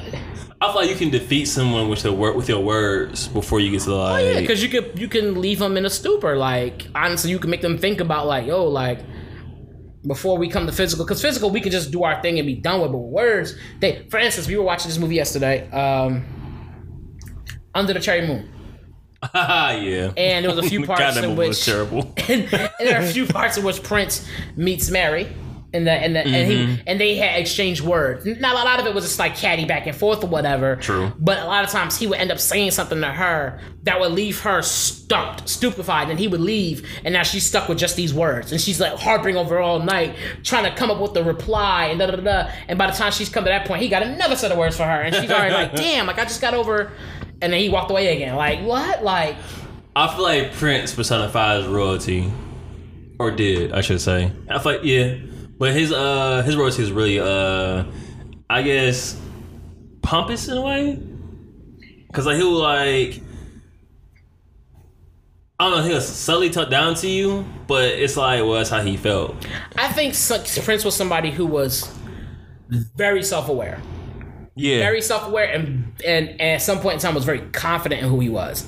I 0.60 0.72
feel 0.72 0.80
like 0.80 0.90
you 0.90 0.96
can 0.96 1.10
defeat 1.10 1.44
someone 1.44 1.90
with 1.90 2.02
the 2.02 2.12
word 2.12 2.36
with 2.36 2.48
your 2.48 2.60
words 2.60 3.28
before 3.28 3.60
you 3.60 3.70
get 3.70 3.82
to 3.82 3.90
the 3.90 3.96
like. 3.96 4.24
Oh 4.24 4.28
yeah, 4.30 4.40
because 4.40 4.62
you 4.62 4.70
could 4.70 4.98
you 4.98 5.08
can 5.08 5.40
leave 5.40 5.58
them 5.58 5.76
in 5.76 5.84
a 5.84 5.90
stupor. 5.90 6.36
Like 6.36 6.86
honestly, 6.94 7.30
you 7.30 7.38
can 7.38 7.50
make 7.50 7.60
them 7.60 7.76
think 7.76 8.00
about 8.00 8.26
like, 8.26 8.46
yo, 8.46 8.64
like 8.64 9.00
before 10.06 10.38
we 10.38 10.48
come 10.48 10.66
to 10.66 10.72
physical, 10.72 11.04
because 11.04 11.20
physical 11.20 11.50
we 11.50 11.60
can 11.60 11.70
just 11.70 11.90
do 11.90 12.04
our 12.04 12.22
thing 12.22 12.38
and 12.38 12.46
be 12.46 12.54
done 12.54 12.80
with. 12.80 12.92
But 12.92 12.98
words, 12.98 13.54
they. 13.80 14.06
For 14.10 14.18
instance, 14.18 14.48
we 14.48 14.56
were 14.56 14.64
watching 14.64 14.88
this 14.88 14.98
movie 14.98 15.16
yesterday, 15.16 15.70
um, 15.70 16.24
Under 17.74 17.92
the 17.92 18.00
Cherry 18.00 18.26
Moon, 18.26 18.50
yeah. 19.34 20.12
and 20.16 20.44
there 20.44 20.54
was 20.54 20.64
a 20.64 20.68
few 20.68 20.86
parts 20.86 21.14
that 21.14 21.24
in 21.24 21.34
which 21.36 21.64
terrible. 21.64 22.12
and, 22.28 22.42
and 22.52 22.70
there 22.78 23.00
are 23.00 23.04
a 23.04 23.10
few 23.10 23.26
parts 23.26 23.56
in 23.56 23.64
which 23.64 23.82
Prince 23.82 24.26
meets 24.56 24.90
Mary. 24.90 25.28
And 25.70 25.86
the, 25.86 25.92
and 25.92 26.16
the, 26.16 26.20
and 26.20 26.50
Mm-hmm. 26.50 26.74
he 26.76 26.82
and 26.86 26.98
they 26.98 27.16
had 27.16 27.38
exchanged 27.38 27.82
words. 27.82 28.24
Now 28.24 28.54
a 28.54 28.64
lot 28.64 28.80
of 28.80 28.86
it 28.86 28.94
was 28.94 29.04
just 29.04 29.18
like 29.18 29.36
catty 29.36 29.66
back 29.66 29.86
and 29.86 29.94
forth 29.94 30.24
or 30.24 30.28
whatever. 30.28 30.76
True. 30.76 31.12
But 31.18 31.40
a 31.40 31.44
lot 31.44 31.62
of 31.62 31.68
times 31.68 31.98
he 31.98 32.06
would 32.06 32.16
end 32.18 32.32
up 32.32 32.38
saying 32.38 32.70
something 32.70 32.98
to 33.02 33.08
her 33.08 33.60
that 33.82 34.00
would 34.00 34.12
leave 34.12 34.40
her 34.40 34.62
stumped, 34.62 35.46
stupefied, 35.46 36.08
and 36.08 36.18
he 36.18 36.26
would 36.26 36.40
leave, 36.40 36.88
and 37.04 37.12
now 37.12 37.22
she's 37.22 37.44
stuck 37.44 37.68
with 37.68 37.76
just 37.76 37.96
these 37.96 38.14
words, 38.14 38.50
and 38.50 38.58
she's 38.58 38.80
like 38.80 38.94
harping 38.98 39.36
over 39.36 39.58
all 39.58 39.78
night, 39.78 40.16
trying 40.42 40.64
to 40.64 40.74
come 40.74 40.90
up 40.90 41.00
with 41.02 41.12
the 41.12 41.22
reply, 41.22 41.88
and 41.88 42.00
da 42.00 42.06
da. 42.06 42.16
da. 42.16 42.50
And 42.66 42.78
by 42.78 42.86
the 42.86 42.96
time 42.96 43.12
she's 43.12 43.28
come 43.28 43.44
to 43.44 43.50
that 43.50 43.66
point, 43.66 43.82
he 43.82 43.90
got 43.90 44.02
another 44.02 44.36
set 44.36 44.50
of 44.50 44.56
words 44.56 44.74
for 44.74 44.84
her, 44.84 45.02
and 45.02 45.14
she's 45.14 45.30
already 45.30 45.52
like, 45.54 45.74
"Damn, 45.74 46.06
like 46.06 46.18
I 46.18 46.24
just 46.24 46.40
got 46.40 46.54
over," 46.54 46.92
and 47.40 47.52
then 47.52 47.60
he 47.60 47.68
walked 47.68 47.90
away 47.90 48.14
again. 48.14 48.36
Like 48.36 48.60
what? 48.60 49.02
Like 49.02 49.36
I 49.94 50.14
feel 50.14 50.22
like 50.22 50.52
Prince 50.52 50.94
personifies 50.94 51.66
royalty, 51.66 52.32
or 53.18 53.30
did 53.30 53.72
I 53.72 53.80
should 53.80 54.00
say? 54.00 54.32
I 54.48 54.58
feel 54.58 54.72
like 54.72 54.84
yeah, 54.84 55.16
but 55.58 55.72
his 55.72 55.92
uh 55.92 56.42
his 56.42 56.56
royalty 56.56 56.82
is 56.82 56.92
really 56.92 57.20
uh 57.20 57.84
I 58.50 58.62
guess 58.62 59.20
pompous 60.02 60.48
in 60.48 60.56
a 60.56 60.62
way, 60.62 60.98
because 62.06 62.26
like 62.26 62.36
he'll 62.36 62.52
like 62.52 63.20
I 65.60 65.68
don't 65.68 65.78
know 65.78 65.84
he'll 65.84 66.00
subtly 66.00 66.50
talk 66.50 66.70
down 66.70 66.94
to 66.96 67.08
you, 67.08 67.44
but 67.66 67.84
it's 67.84 68.16
like 68.16 68.40
well 68.42 68.54
that's 68.54 68.70
how 68.70 68.80
he 68.80 68.96
felt. 68.96 69.34
I 69.76 69.92
think 69.92 70.14
Prince 70.64 70.84
was 70.84 70.94
somebody 70.94 71.30
who 71.30 71.44
was 71.44 71.92
very 72.96 73.22
self-aware, 73.22 73.80
Yeah, 74.58 74.80
very 74.80 75.00
self-aware, 75.00 75.44
and 75.44 75.92
and, 76.04 76.28
and 76.30 76.40
at 76.40 76.62
some 76.62 76.80
point 76.80 76.94
in 76.94 77.00
time 77.00 77.14
was 77.14 77.24
very 77.24 77.40
confident 77.52 78.02
in 78.02 78.08
who 78.08 78.20
he 78.20 78.28
was, 78.28 78.66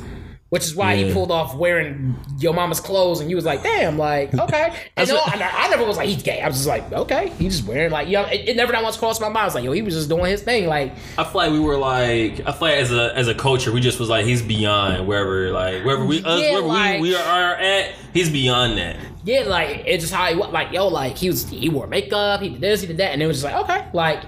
which 0.49 0.63
is 0.65 0.75
why 0.75 0.97
he 0.97 1.13
pulled 1.13 1.31
off 1.31 1.55
wearing 1.57 2.17
your 2.39 2.55
mama's 2.55 2.81
clothes, 2.81 3.21
and 3.21 3.29
you 3.31 3.37
was 3.37 3.45
like, 3.45 3.63
damn, 3.63 3.99
like 3.99 4.33
okay. 4.39 4.73
And 4.97 5.09
no, 5.09 5.17
I, 5.19 5.51
I 5.67 5.69
never 5.69 5.85
was 5.85 5.97
like 5.97 6.09
he's 6.09 6.23
gay. 6.23 6.41
I 6.41 6.47
was 6.47 6.57
just 6.57 6.69
like, 6.69 6.91
okay, 6.93 7.29
he's 7.39 7.57
just 7.59 7.69
wearing 7.69 7.91
like 7.91 8.09
yo. 8.09 8.23
It, 8.23 8.49
it 8.51 8.57
never 8.57 8.73
that 8.73 8.83
once 8.83 8.97
crossed 8.97 9.21
my 9.21 9.29
mind. 9.29 9.39
I 9.39 9.45
was 9.47 9.55
like, 9.55 9.65
yo, 9.65 9.73
he 9.73 9.83
was 9.83 9.95
just 9.95 10.09
doing 10.09 10.25
his 10.27 10.43
thing, 10.43 10.67
like 10.67 10.93
I 11.19 11.25
feel 11.25 11.35
like 11.35 11.53
we 11.53 11.61
were 11.61 11.77
like 11.77 12.41
I 12.47 12.53
feel 12.53 12.69
like 12.69 12.77
as 12.79 12.93
a 12.93 13.13
as 13.17 13.29
a 13.29 13.35
culture 13.35 13.73
we 13.73 13.81
just 13.81 13.99
was 14.01 14.09
like 14.09 14.25
he's 14.25 14.43
beyond 14.43 15.07
wherever 15.07 15.51
like 15.53 15.85
wherever 15.85 16.05
we 16.05 16.23
us 16.25 16.41
Yeah, 16.41 16.51
wherever 16.53 16.67
like- 16.69 17.01
we, 17.01 17.11
we 17.11 17.17
are 17.17 17.55
at 17.55 17.95
he's 18.15 18.31
beyond 18.31 18.79
that. 18.79 18.97
yeah, 19.25 19.41
like 19.47 19.83
it's 19.87 20.03
just 20.05 20.15
how 20.15 20.27
he 20.29 20.35
like 20.35 20.73
yo, 20.73 20.89
like 20.89 21.17
he 21.19 21.29
was 21.29 21.49
he 21.49 21.69
wore 21.69 21.87
makeup, 21.87 22.41
he 22.41 22.49
did 22.51 22.61
this, 22.61 22.81
he 22.81 22.87
did 22.87 22.97
that, 22.99 23.13
and 23.13 23.23
it 23.23 23.27
was 23.27 23.43
just 23.43 23.53
like 23.53 23.65
okay, 23.65 23.89
like 23.93 24.23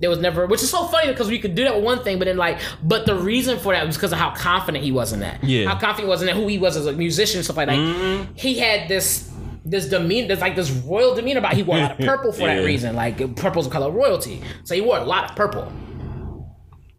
there 0.00 0.10
was 0.10 0.18
never, 0.18 0.46
which 0.46 0.62
is 0.62 0.70
so 0.70 0.86
funny 0.86 1.08
because 1.08 1.28
we 1.28 1.38
could 1.38 1.54
do 1.54 1.64
that 1.64 1.74
with 1.76 1.84
one 1.84 2.02
thing, 2.02 2.18
but 2.18 2.24
then 2.24 2.36
like, 2.38 2.58
but 2.82 3.06
the 3.06 3.14
reason 3.14 3.58
for 3.58 3.72
that 3.74 3.86
was 3.86 3.96
because 3.96 4.12
of 4.12 4.18
how 4.18 4.30
confident 4.34 4.82
he 4.82 4.92
was 4.92 5.12
in 5.12 5.20
that. 5.20 5.44
Yeah. 5.44 5.66
how 5.68 5.78
confident 5.78 6.06
he 6.06 6.08
was 6.08 6.22
in 6.22 6.26
that, 6.26 6.36
who 6.36 6.48
he 6.48 6.58
was 6.58 6.76
as 6.76 6.86
a 6.86 6.92
musician, 6.92 7.38
and 7.38 7.44
stuff 7.44 7.58
like 7.58 7.68
that. 7.68 7.78
Mm-hmm. 7.78 8.32
He 8.34 8.58
had 8.58 8.88
this. 8.88 9.28
This 9.62 9.90
demeanor, 9.90 10.26
there's 10.28 10.40
like 10.40 10.56
this 10.56 10.70
royal 10.70 11.14
demeanor 11.14 11.38
about. 11.38 11.52
He 11.52 11.62
wore 11.62 11.76
a 11.76 11.82
lot 11.82 11.92
of 11.92 11.98
purple 11.98 12.32
for 12.32 12.46
that 12.46 12.64
reason. 12.64 12.96
Like 12.96 13.36
purple's 13.36 13.66
a 13.66 13.70
color 13.70 13.88
of 13.88 13.94
royalty, 13.94 14.42
so 14.64 14.74
he 14.74 14.80
wore 14.80 14.96
a 14.96 15.04
lot 15.04 15.30
of 15.30 15.36
purple. 15.36 15.70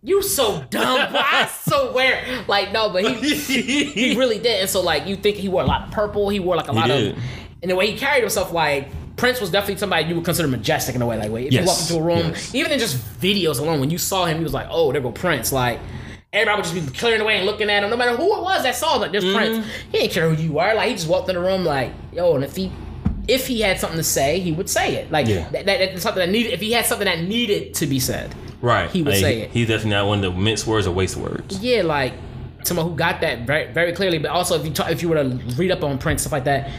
You 0.04 0.22
so 0.22 0.64
dumb, 0.70 1.12
boy. 1.12 1.20
I 1.22 1.48
swear. 1.68 2.44
Like 2.48 2.72
no, 2.72 2.90
but 2.92 3.04
he 3.04 3.36
he 3.36 4.16
really 4.18 4.38
did. 4.38 4.62
And 4.62 4.70
so 4.70 4.82
like 4.82 5.08
you 5.08 5.16
think 5.16 5.38
he 5.38 5.50
wore 5.50 5.64
a 5.64 5.66
lot 5.66 5.88
of 5.88 5.92
purple, 5.92 6.30
he 6.30 6.40
wore 6.40 6.56
like 6.56 6.68
a 6.68 6.72
lot 6.72 6.88
did. 6.88 7.18
of 7.18 7.24
and 7.64 7.70
the 7.70 7.76
way 7.76 7.90
he 7.92 7.98
carried 7.98 8.22
himself, 8.22 8.52
like 8.52 8.90
Prince 9.18 9.40
was 9.42 9.52
definitely 9.52 9.78
somebody 9.78 10.08
you 10.08 10.16
would 10.16 10.26
consider 10.26 10.48
majestic 10.48 10.96
in 10.96 11.02
a 11.02 11.06
way. 11.06 11.18
Like 11.18 11.32
wait, 11.32 11.48
if 11.48 11.54
Yes. 11.54 11.62
you 11.62 11.68
walk 11.68 11.80
into 11.82 11.96
a 11.98 12.02
room, 12.24 12.32
Yes. 12.34 12.56
even 12.56 12.72
in 12.72 12.80
just 12.80 12.98
videos 13.22 13.60
alone, 13.60 13.80
when 13.80 13.90
you 13.90 13.98
saw 13.98 14.26
him, 14.26 14.38
he 14.38 14.44
was 14.44 14.54
like, 14.54 14.68
Oh, 14.70 14.92
there 14.92 15.02
go 15.02 15.12
Prince. 15.12 15.52
Like 15.52 15.80
everybody 16.34 16.58
would 16.62 16.66
just 16.76 16.94
be 16.94 16.98
clearing 16.98 17.22
away 17.22 17.38
and 17.38 17.46
looking 17.46 17.70
at 17.70 17.84
him, 17.84 17.90
no 17.90 17.98
matter 17.98 18.16
who 18.16 18.38
it 18.38 18.42
was 18.42 18.64
that 18.64 18.76
saw 18.76 18.96
him, 18.96 19.02
like 19.02 19.12
there's 19.12 19.24
Mm-hmm. 19.26 19.36
Prince. 19.38 19.68
He 19.92 19.98
didn't 20.00 20.12
care 20.14 20.30
who 20.34 20.42
you 20.42 20.60
are. 20.60 20.74
Like 20.76 20.90
he 20.90 20.96
just 20.96 21.08
walked 21.08 21.30
in 21.30 21.36
the 21.36 21.42
room 21.42 21.66
like, 21.66 21.92
yo, 22.14 22.36
and 22.36 22.44
if 22.44 22.56
he 22.56 22.72
if 23.28 23.46
he 23.48 23.62
had 23.62 23.80
something 23.80 23.98
to 23.98 24.04
say, 24.04 24.40
he 24.40 24.52
would 24.52 24.68
say 24.70 24.96
it. 24.96 25.12
Like 25.12 25.28
Yeah. 25.28 25.48
that, 25.52 25.66
that, 25.68 25.78
that's 25.92 26.02
something 26.02 26.20
that 26.26 26.32
needed. 26.32 26.54
If 26.54 26.60
he 26.62 26.72
had 26.72 26.86
something 26.86 27.06
that 27.06 27.22
needed 27.22 27.74
to 27.76 27.86
be 27.86 28.00
said, 28.00 28.34
Right. 28.62 28.90
He 28.90 29.02
would 29.04 29.14
Like, 29.14 29.22
say 29.22 29.42
it. 29.42 29.52
He's 29.52 29.68
definitely 29.68 29.92
not 29.92 30.08
one 30.08 30.24
of 30.24 30.34
the 30.34 30.40
mince 30.40 30.66
words 30.68 30.88
or 30.88 30.92
waste 30.92 31.18
words. 31.18 31.60
yeah, 31.60 31.82
like 31.84 32.14
someone 32.64 32.88
who 32.88 32.96
got 32.96 33.22
that 33.22 33.46
very, 33.48 33.72
very 33.74 33.92
clearly. 33.92 34.18
But 34.20 34.30
also, 34.32 34.56
if 34.60 34.66
you 34.66 34.72
talk, 34.72 34.92
if 34.92 35.02
you 35.02 35.10
were 35.10 35.16
to 35.16 35.30
read 35.58 35.72
up 35.72 35.84
on 35.84 35.98
Prince 35.98 36.22
stuff 36.22 36.32
like 36.32 36.44
that, 36.46 36.70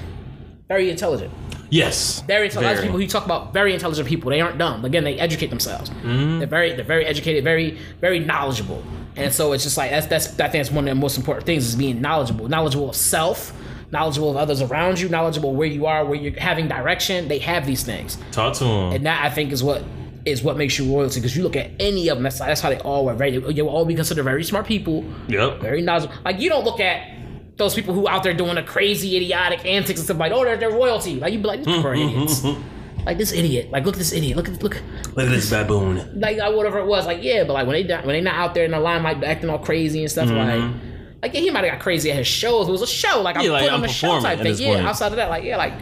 very 0.73 0.91
intelligent. 0.91 1.31
Yes. 1.69 2.23
Very 2.23 2.47
intelligent. 2.47 2.65
Lots 2.65 2.79
of 2.79 2.85
Very. 2.85 2.87
people 2.89 3.01
who 3.01 3.07
talk 3.07 3.25
about 3.27 3.53
very 3.53 3.75
intelligent 3.75 4.09
people. 4.09 4.31
They 4.31 4.41
aren't 4.41 4.59
dumb. 4.59 4.85
Again, 4.85 5.05
they 5.05 5.19
educate 5.19 5.49
themselves. 5.49 5.91
Mm-hmm. 5.91 6.39
They're 6.39 6.47
very, 6.47 6.75
they're 6.75 6.85
very 6.85 7.05
educated, 7.07 7.45
very, 7.45 7.79
very 8.01 8.21
knowledgeable. 8.21 8.83
And 9.17 9.33
so 9.33 9.53
it's 9.53 9.65
just 9.65 9.77
like 9.77 9.91
that's 9.91 10.07
that's 10.07 10.27
I 10.41 10.49
think 10.49 10.65
that's 10.65 10.71
one 10.71 10.89
of 10.89 10.95
the 10.95 11.01
most 11.01 11.19
important 11.19 11.45
things 11.45 11.67
is 11.67 11.77
being 11.77 12.01
knowledgeable, 12.01 12.49
knowledgeable 12.49 12.89
of 12.89 12.97
self, 12.97 13.53
knowledgeable 13.91 14.31
of 14.31 14.37
others 14.37 14.63
around 14.63 14.99
you, 15.01 15.11
knowledgeable 15.11 15.55
where 15.55 15.69
you 15.69 15.85
are, 15.85 16.05
where 16.07 16.19
you're 16.19 16.39
having 16.41 16.69
direction. 16.69 17.29
They 17.29 17.39
have 17.41 17.67
these 17.67 17.83
things. 17.83 18.17
Talk 18.31 18.55
to 18.55 18.65
them, 18.65 18.93
And 18.93 19.05
that 19.05 19.23
I 19.23 19.29
think 19.29 19.53
is 19.53 19.63
what 19.63 19.83
is 20.25 20.43
what 20.43 20.57
makes 20.57 20.79
you 20.79 20.85
royalty 20.95 21.21
because 21.21 21.37
you 21.37 21.43
look 21.43 21.57
at 21.57 21.71
any 21.79 22.09
of 22.09 22.17
them. 22.17 22.23
That's 22.23 22.39
that's 22.39 22.63
how 22.63 22.71
they 22.71 22.81
all 22.81 23.05
were. 23.05 23.15
Very, 23.15 23.37
they 23.39 23.63
will 23.63 23.77
all 23.77 23.85
be 23.85 23.95
considered 23.95 24.23
very 24.23 24.45
smart 24.45 24.67
people, 24.67 25.05
yep. 25.29 25.61
very 25.61 25.83
knowledgeable. 25.83 26.15
Like 26.25 26.41
you 26.41 26.49
don't 26.49 26.65
look 26.65 26.81
at 26.81 27.22
those 27.57 27.75
people 27.75 27.95
who 27.95 28.09
out 28.09 28.23
there 28.23 28.35
doing 28.35 28.55
the 28.55 28.63
crazy 28.63 29.17
idiotic 29.17 29.65
antics 29.65 30.01
and 30.01 30.05
stuff 30.05 30.19
like, 30.19 30.33
oh, 30.33 30.45
they're, 30.45 30.57
they're 30.57 30.71
royalty. 30.71 31.17
Like 31.17 31.33
you'd 31.33 31.43
be 31.43 31.49
like, 31.49 31.65
these 31.65 31.75
people 31.75 31.91
are 31.91 31.95
idiots. 31.95 32.45
Like 33.05 33.19
this 33.19 33.33
idiot. 33.33 33.73
Like 33.73 33.85
look 33.85 33.97
at 33.97 33.99
this 33.99 34.13
idiot. 34.13 34.37
Look 34.37 34.49
at 34.49 34.63
look. 34.63 34.81
Look 35.17 35.27
at 35.27 35.33
this 35.33 35.51
baboon. 35.51 36.21
Like 36.21 36.39
uh, 36.39 36.53
whatever 36.53 36.79
it 36.79 36.87
was. 36.87 37.05
Like 37.05 37.21
yeah, 37.21 37.43
but 37.43 37.55
like 37.55 37.67
when 37.67 37.85
they 37.85 37.95
when 37.97 38.09
they 38.09 38.21
not 38.21 38.35
out 38.35 38.55
there 38.55 38.65
in 38.65 38.71
the 38.71 38.79
limelight 38.79 39.19
like, 39.19 39.27
acting 39.27 39.51
all 39.51 39.59
crazy 39.59 40.03
and 40.03 40.11
stuff 40.11 40.31
like. 40.31 40.73
Like 41.21 41.35
yeah, 41.35 41.41
he 41.41 41.51
might 41.51 41.65
have 41.65 41.73
got 41.75 41.81
crazy 41.81 42.11
at 42.11 42.17
his 42.17 42.27
shows. 42.27 42.69
It 42.69 42.73
was 42.73 42.83
a 42.83 42.87
show. 42.87 43.23
Like 43.23 43.37
I'm 43.37 43.43
Mm-hmm. 43.43 43.53
Like, 43.53 43.61
putting 43.63 43.75
I'm 43.75 43.83
on 43.83 43.89
a 43.89 43.93
show 43.93 44.21
type 44.21 44.41
thing. 44.41 44.55
Yeah. 44.57 44.75
point. 44.75 44.87
Outside 44.87 45.13
of 45.13 45.17
that, 45.17 45.31
like 45.31 45.45
yeah, 45.45 45.57
like 45.57 45.73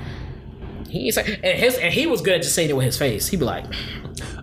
he 0.89 1.07
ain't 1.07 1.15
say, 1.15 1.41
and 1.43 1.59
his 1.59 1.77
and 1.77 1.93
he 1.93 2.07
was 2.07 2.21
good 2.21 2.35
at 2.35 2.43
just 2.43 2.55
saying 2.55 2.71
it 2.71 2.77
with 2.77 2.85
his 2.87 2.99
face. 2.99 3.29
He'd 3.29 3.39
be 3.39 3.45
like, 3.47 3.65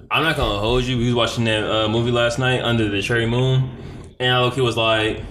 I'm 0.10 0.24
not 0.24 0.38
gonna 0.38 0.60
hold 0.60 0.84
you. 0.84 0.98
We 0.98 1.06
was 1.06 1.16
watching 1.16 1.44
that 1.46 1.64
uh, 1.64 1.88
movie 1.88 2.12
last 2.12 2.40
night, 2.40 2.62
Under 2.62 2.90
the 2.90 3.02
Cherry 3.02 3.26
Moon, 3.26 3.70
and 4.20 4.34
I 4.34 4.42
look, 4.42 4.54
he 4.56 4.62
was 4.62 4.78
like, 4.78 5.22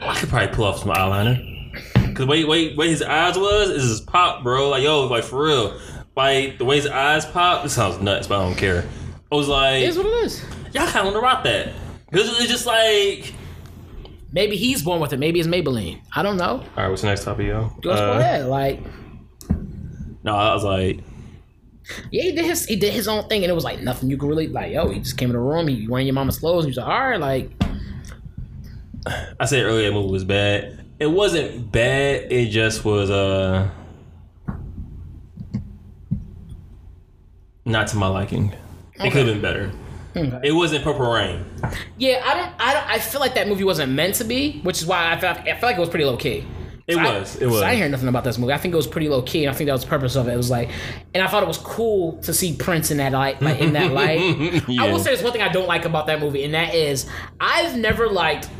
I 0.00 0.14
could 0.14 0.28
probably 0.28 0.54
pull 0.54 0.64
off 0.64 0.78
some 0.80 0.90
eyeliner. 0.90 2.14
Cause 2.14 2.26
wait, 2.26 2.46
wait, 2.46 2.76
wait, 2.76 2.90
his 2.90 3.02
eyes 3.02 3.36
was 3.38 3.70
is 3.70 3.88
his 3.88 4.00
pop, 4.00 4.42
bro. 4.42 4.68
Like 4.68 4.82
yo, 4.82 5.06
like 5.06 5.24
for 5.24 5.44
real. 5.46 5.80
Like 6.16 6.58
the 6.58 6.64
way 6.64 6.76
his 6.76 6.86
eyes 6.86 7.24
pop, 7.24 7.62
this 7.62 7.72
sounds 7.74 8.00
nuts, 8.00 8.26
but 8.26 8.40
I 8.40 8.44
don't 8.44 8.56
care. 8.58 8.84
I 9.32 9.34
was 9.36 9.48
like, 9.48 9.82
"It 9.82 9.88
is 9.88 9.96
what 9.96 10.06
it 10.06 10.24
is." 10.24 10.42
y'all 10.72 10.86
kind 10.86 10.98
of 10.98 11.04
want 11.06 11.16
to 11.16 11.20
rock 11.20 11.44
that. 11.44 11.68
Cause 12.12 12.28
it's 12.40 12.48
just 12.50 12.66
like 12.66 13.32
Maybe 14.32 14.56
he's 14.56 14.82
born 14.82 15.00
with 15.00 15.12
it. 15.12 15.18
Maybe 15.18 15.40
it's 15.40 15.48
Maybelline. 15.48 16.00
I 16.14 16.22
don't 16.22 16.36
know. 16.36 16.44
All 16.60 16.68
right, 16.76 16.88
what's 16.88 17.02
the 17.02 17.08
next 17.08 17.24
topic, 17.24 17.46
yo? 17.48 17.70
Just 17.82 17.98
go 18.00 18.12
Uh, 18.14 18.18
ahead. 18.18 18.46
Like, 18.46 18.80
No, 20.22 20.36
I 20.36 20.54
was 20.54 20.62
like, 20.64 21.00
yeah, 22.12 22.22
he 22.24 22.32
did 22.32 22.44
his 22.44 22.64
he 22.66 22.76
did 22.76 22.92
his 22.92 23.08
own 23.08 23.26
thing, 23.28 23.42
and 23.42 23.50
it 23.50 23.54
was 23.54 23.64
like 23.64 23.80
nothing 23.80 24.08
you 24.10 24.16
could 24.16 24.28
really 24.28 24.46
like. 24.48 24.72
Yo, 24.72 24.88
he 24.90 25.00
just 25.00 25.16
came 25.16 25.30
in 25.30 25.32
the 25.34 25.40
room. 25.40 25.66
He 25.68 25.88
wearing 25.88 26.06
your 26.06 26.14
mama's 26.14 26.38
clothes. 26.38 26.64
And 26.64 26.72
he 26.74 26.78
was 26.78 26.84
like, 26.84 26.86
all 26.94 27.08
right, 27.10 27.20
like, 27.20 27.50
I 29.38 29.44
said 29.46 29.64
earlier, 29.64 29.88
that 29.88 29.94
movie 29.94 30.10
was 30.12 30.24
bad. 30.24 30.84
It 30.98 31.06
wasn't 31.06 31.72
bad. 31.72 32.30
It 32.30 32.50
just 32.50 32.84
was 32.84 33.10
uh 33.10 33.68
not 37.64 37.88
to 37.88 37.96
my 37.96 38.08
liking. 38.08 38.52
It 38.96 39.10
could 39.12 39.26
have 39.26 39.26
been 39.26 39.40
better. 39.42 39.70
Okay. 40.16 40.48
It 40.48 40.52
wasn't 40.52 40.82
Purple 40.84 41.10
Rain. 41.10 41.44
yeah, 41.96 42.22
I 42.26 42.34
don't, 42.34 42.52
I 42.58 42.72
don't, 42.74 42.90
I 42.90 42.98
feel 42.98 43.20
like 43.20 43.34
that 43.34 43.46
movie 43.48 43.64
wasn't 43.64 43.92
meant 43.92 44.16
to 44.16 44.24
be, 44.24 44.60
which 44.62 44.78
is 44.82 44.86
why 44.86 45.12
I 45.12 45.18
felt, 45.20 45.38
I 45.38 45.54
feel 45.56 45.68
like 45.68 45.76
it 45.76 45.80
was 45.80 45.88
pretty 45.88 46.04
low 46.04 46.16
key. 46.16 46.44
It 46.88 46.94
So 46.94 46.98
I- 47.00 47.18
was. 47.20 47.36
It 47.36 47.46
was. 47.46 47.60
so 47.60 47.64
I 47.64 47.70
didn't 47.70 47.78
hear 47.82 47.88
nothing 47.90 48.08
about 48.08 48.24
this 48.24 48.36
movie. 48.36 48.52
I 48.52 48.58
think 48.58 48.74
it 48.74 48.76
was 48.76 48.88
pretty 48.88 49.08
low 49.08 49.22
key, 49.22 49.44
and 49.44 49.54
I 49.54 49.56
think 49.56 49.68
that 49.68 49.72
was 49.74 49.82
the 49.84 49.88
purpose 49.88 50.16
of 50.16 50.26
it. 50.26 50.32
It 50.32 50.36
was 50.36 50.50
like, 50.50 50.70
and 51.14 51.22
I 51.22 51.28
thought 51.28 51.44
it 51.44 51.46
was 51.48 51.58
cool 51.58 52.14
to 52.22 52.34
see 52.34 52.56
Prince 52.56 52.90
in 52.90 52.96
that 52.96 53.12
light, 53.12 53.40
like 53.40 53.60
in 53.60 53.72
that 53.74 53.92
light. 53.92 54.18
I 54.80 54.90
will 54.90 54.98
say 54.98 55.10
there's 55.10 55.22
one 55.22 55.32
thing 55.32 55.42
I 55.42 55.48
don't 55.52 55.68
like 55.68 55.84
about 55.84 56.08
that 56.08 56.18
movie, 56.20 56.42
and 56.44 56.54
that 56.54 56.74
is 56.74 57.06
I've 57.38 57.76
never 57.78 58.08
liked 58.08 58.50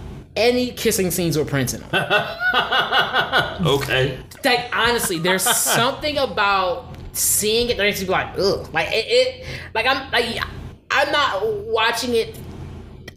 any 0.41 0.71
kissing 0.73 1.11
scenes 1.11 1.37
with 1.39 1.49
Prince 1.49 1.75
in 1.75 1.81
them. 1.83 1.91
Okay. 3.67 4.19
like 4.45 4.71
honestly, 4.75 5.19
there's 5.19 5.43
something 5.57 6.17
about 6.19 6.97
seeing 7.13 7.69
it 7.69 7.77
that 7.77 7.83
makes 7.83 8.01
you 8.01 8.07
be 8.07 8.13
like, 8.13 8.39
ugh. 8.39 8.69
Like 8.73 8.89
it, 8.91 9.05
it 9.07 9.47
like 9.75 9.87
I'm 9.87 10.11
like 10.11 10.43
I'm 10.91 11.13
not 11.13 11.47
watching 11.67 12.15
it. 12.15 12.39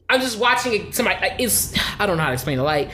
I'm 0.09 0.19
just 0.21 0.37
watching 0.37 0.73
it. 0.73 0.95
Somebody 0.95 1.19
like 1.21 1.39
it's 1.39 1.73
I 1.99 2.05
don't 2.05 2.17
know 2.17 2.23
how 2.23 2.29
to 2.29 2.33
explain 2.33 2.59
it. 2.59 2.63
Like 2.63 2.89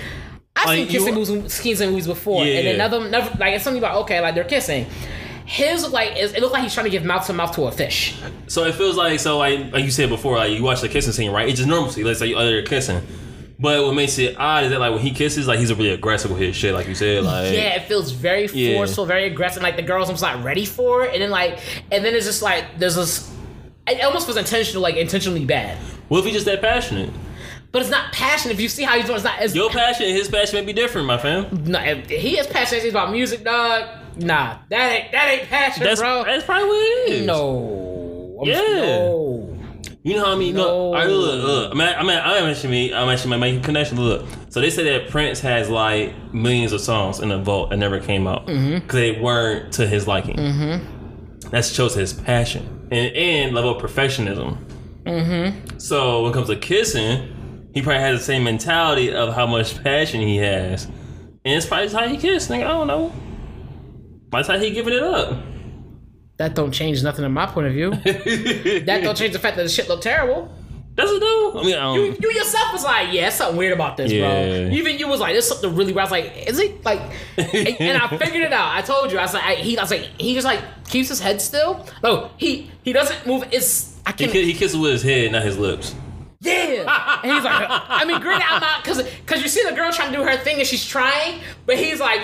I've 0.55 0.65
Like, 0.67 0.77
seen 0.77 0.87
kissing 0.87 1.15
movies, 1.15 1.53
scenes 1.53 1.81
in 1.81 1.89
movies 1.89 2.07
before, 2.07 2.41
and 2.43 2.49
Yeah. 2.49 2.61
then 2.61 2.77
never, 2.77 3.09
never 3.09 3.37
like 3.39 3.55
it's 3.55 3.63
something 3.63 3.81
about 3.81 3.95
okay, 4.03 4.21
like 4.21 4.35
they're 4.35 4.43
kissing. 4.43 4.85
His 5.45 5.81
look 5.81 5.93
like 5.93 6.11
it 6.15 6.39
looked 6.41 6.53
like 6.53 6.61
he's 6.63 6.73
trying 6.73 6.85
to 6.85 6.91
give 6.91 7.03
mouth 7.03 7.25
to 7.25 7.33
mouth 7.33 7.55
to 7.55 7.63
a 7.63 7.71
fish. 7.71 8.15
So 8.47 8.65
it 8.65 8.75
feels 8.75 8.95
like 8.95 9.19
so 9.19 9.37
like 9.39 9.73
like 9.73 9.83
you 9.83 9.91
said 9.91 10.09
before, 10.09 10.37
like 10.37 10.51
you 10.51 10.63
watch 10.63 10.81
the 10.81 10.89
kissing 10.89 11.11
scene, 11.13 11.31
right? 11.31 11.47
It's 11.49 11.57
just 11.57 11.67
normal. 11.69 11.89
See, 11.89 12.03
let's 12.03 12.19
say 12.19 12.33
oh, 12.35 12.45
they're 12.45 12.61
kissing. 12.63 13.01
But 13.61 13.83
what 13.83 13.93
makes 13.93 14.17
it 14.17 14.37
odd 14.39 14.63
is 14.63 14.69
that 14.71 14.79
like 14.79 14.93
when 14.93 15.01
he 15.01 15.11
kisses, 15.11 15.45
like 15.47 15.59
he's 15.59 15.69
a 15.69 15.75
really 15.75 15.89
aggressive 15.89 16.31
with 16.31 16.39
his 16.39 16.55
shit, 16.55 16.73
like 16.73 16.87
you 16.87 16.95
said, 16.95 17.23
like 17.25 17.53
Yeah, 17.53 17.75
it 17.75 17.83
feels 17.87 18.11
very 18.11 18.47
Yeah. 18.53 18.75
forceful, 18.77 19.05
very 19.05 19.25
aggressive. 19.25 19.61
Like 19.61 19.75
the 19.75 19.81
girl's 19.81 20.07
almost 20.07 20.23
not 20.23 20.43
ready 20.43 20.65
for 20.65 21.03
it, 21.03 21.13
and 21.13 21.21
then 21.21 21.29
like, 21.29 21.59
and 21.91 22.03
then 22.05 22.15
it's 22.15 22.25
just 22.25 22.41
like 22.41 22.79
there's 22.79 22.95
this. 22.95 23.29
It 23.87 24.01
almost 24.03 24.27
was 24.27 24.37
intentional, 24.37 24.81
like 24.81 24.95
intentionally 24.95 25.43
bad. 25.45 25.77
What 26.07 26.19
if 26.19 26.25
he's 26.25 26.35
just 26.35 26.45
that 26.45 26.61
passionate? 26.61 27.09
But 27.71 27.81
it's 27.81 27.91
not 27.91 28.13
passion. 28.13 28.49
If 28.51 28.59
you 28.61 28.69
see 28.69 28.83
how 28.83 28.95
he's 28.95 29.05
doing, 29.05 29.15
it's 29.17 29.25
not 29.25 29.39
as 29.39 29.53
Your 29.55 29.69
passion 29.69 30.05
and 30.07 30.15
his 30.15 30.27
passion 30.29 30.55
may 30.55 30.65
be 30.65 30.73
different, 30.73 31.05
my 31.07 31.17
fam. 31.17 31.63
no, 31.65 31.79
if 31.81 32.09
he 32.09 32.39
is 32.39 32.47
passionate 32.47 32.83
He's 32.83 32.93
about 32.93 33.11
music, 33.11 33.43
dog. 33.43 33.85
Nah, 34.17 34.57
that 34.69 34.91
ain't 34.91 35.11
that 35.11 35.29
ain't 35.31 35.49
passion, 35.49 35.83
That's 35.83 35.99
bro. 35.99 36.23
that's 36.23 36.45
probably 36.45 36.67
what 36.69 36.77
it 37.09 37.11
is. 37.13 37.25
no, 37.27 38.37
I'm 38.41 38.47
Yeah. 38.47 38.61
no. 38.61 39.48
You 40.01 40.15
know 40.15 40.25
how 40.25 40.31
I 40.31 40.35
mean? 40.35 40.55
No. 40.55 40.91
Look, 40.91 40.97
I 40.99 41.05
look, 41.05 41.43
look. 41.43 41.71
I 41.71 41.75
mean, 41.75 41.87
I 41.87 42.03
mean, 42.03 42.17
I 42.17 42.41
mentioned 42.41 42.71
me. 42.71 42.93
I 42.93 43.05
mentioned 43.05 43.29
my 43.29 43.37
making 43.37 43.61
connection. 43.63 43.99
Look, 43.99 44.25
so 44.49 44.61
they 44.61 44.69
said 44.69 44.85
that 44.85 45.09
Prince 45.09 45.41
has 45.41 45.69
like 45.69 46.33
millions 46.33 46.71
of 46.71 46.79
songs 46.79 47.19
in 47.19 47.29
the 47.29 47.37
vault 47.37 47.69
that 47.71 47.77
never 47.77 47.99
came 47.99 48.25
out 48.25 48.45
because 48.45 48.61
Mm-hmm. 48.63 48.87
they 48.95 49.19
weren't 49.19 49.73
to 49.73 49.85
his 49.87 50.07
liking. 50.07 50.37
Mm-hmm. 50.37 51.49
That 51.49 51.65
shows 51.65 51.95
his 51.95 52.13
passion 52.13 52.87
and, 52.91 53.13
and 53.15 53.53
level 53.55 53.75
of 53.75 53.81
perfectionism. 53.81 54.57
Mm-hmm. 55.03 55.77
So 55.79 56.23
when 56.23 56.31
it 56.31 56.33
comes 56.33 56.47
to 56.47 56.55
kissing, 56.55 57.69
he 57.73 57.81
probably 57.81 58.01
has 58.01 58.19
the 58.19 58.25
same 58.25 58.43
mentality 58.45 59.13
of 59.13 59.33
how 59.33 59.47
much 59.47 59.83
passion 59.83 60.21
he 60.21 60.37
has, 60.37 60.85
and 60.85 61.57
it's 61.57 61.65
probably 61.65 61.87
just 61.87 61.95
how 61.97 62.07
he 62.07 62.15
kiss. 62.17 62.47
Nigga, 62.47 62.63
I 62.63 62.67
don't 62.69 62.87
know. 62.87 63.11
That's 64.31 64.47
how 64.47 64.57
he 64.59 64.71
giving 64.71 64.93
it 64.93 65.03
up. 65.03 65.37
That 66.39 66.55
don't 66.55 66.71
change 66.71 67.03
nothing 67.03 67.23
in 67.25 67.31
my 67.33 67.45
point 67.45 67.67
of 67.67 67.73
view. 67.73 67.91
that 68.85 69.01
don't 69.03 69.15
change 69.15 69.33
the 69.33 69.39
fact 69.39 69.57
that 69.57 69.63
the 69.63 69.69
shit 69.69 69.87
looked 69.89 70.03
terrible. 70.03 70.51
Does 70.95 71.11
it 71.11 71.19
though? 71.19 71.59
I 71.59 71.63
mean, 71.63 71.75
I 71.77 71.95
You, 71.95 72.17
you 72.19 72.31
yourself 72.31 72.73
was 72.73 72.83
like, 72.83 73.13
yeah, 73.13 73.29
something 73.29 73.55
weird 73.57 73.73
about 73.73 73.95
this, 73.97 74.11
Yeah. 74.11 74.27
bro. 74.29 74.69
Even 74.71 74.97
you 74.97 75.07
was 75.07 75.19
like, 75.19 75.33
there's 75.33 75.47
something 75.47 75.75
really 75.75 75.93
weird. 75.93 75.99
I 75.99 76.03
was 76.03 76.11
like, 76.11 76.47
is 76.47 76.59
it 76.59 76.83
like? 76.83 76.99
and, 77.37 77.81
and 77.81 77.97
I 78.01 78.07
figured 78.17 78.41
it 78.43 78.51
out. 78.53 78.73
I 78.75 78.81
told 78.81 79.11
you. 79.11 79.17
I 79.17 79.21
was 79.21 79.33
like, 79.33 79.43
I, 79.43 79.55
he, 79.55 79.77
I 79.77 79.81
was 79.83 79.91
like, 79.91 80.09
he 80.17 80.33
just 80.33 80.45
like 80.45 80.61
keeps 80.85 81.09
his 81.09 81.19
head 81.19 81.41
still. 81.41 81.85
No, 82.03 82.31
he 82.37 82.71
he 82.83 82.91
doesn't 82.93 83.25
move. 83.27 83.43
It's 83.51 83.97
I 84.05 84.11
can't. 84.13 84.31
ki- 84.31 84.45
he 84.45 84.53
kisses 84.53 84.77
with 84.77 84.91
his 84.93 85.03
head, 85.03 85.31
not 85.33 85.43
his 85.43 85.57
lips. 85.57 85.93
Yeah. 86.41 87.19
And 87.21 87.33
he's 87.33 87.43
like, 87.43 87.67
I 87.69 88.05
mean, 88.05 88.21
granted, 88.21 88.45
I'm 88.49 88.61
not, 88.61 88.81
because 88.81 89.05
cause 89.25 89.41
you 89.41 89.49
see 89.49 89.63
the 89.69 89.75
girl 89.75 89.91
trying 89.91 90.11
to 90.13 90.17
do 90.17 90.23
her 90.23 90.37
thing 90.37 90.57
and 90.59 90.65
she's 90.65 90.85
trying, 90.85 91.41
but 91.65 91.77
he's 91.77 91.99
like, 91.99 92.21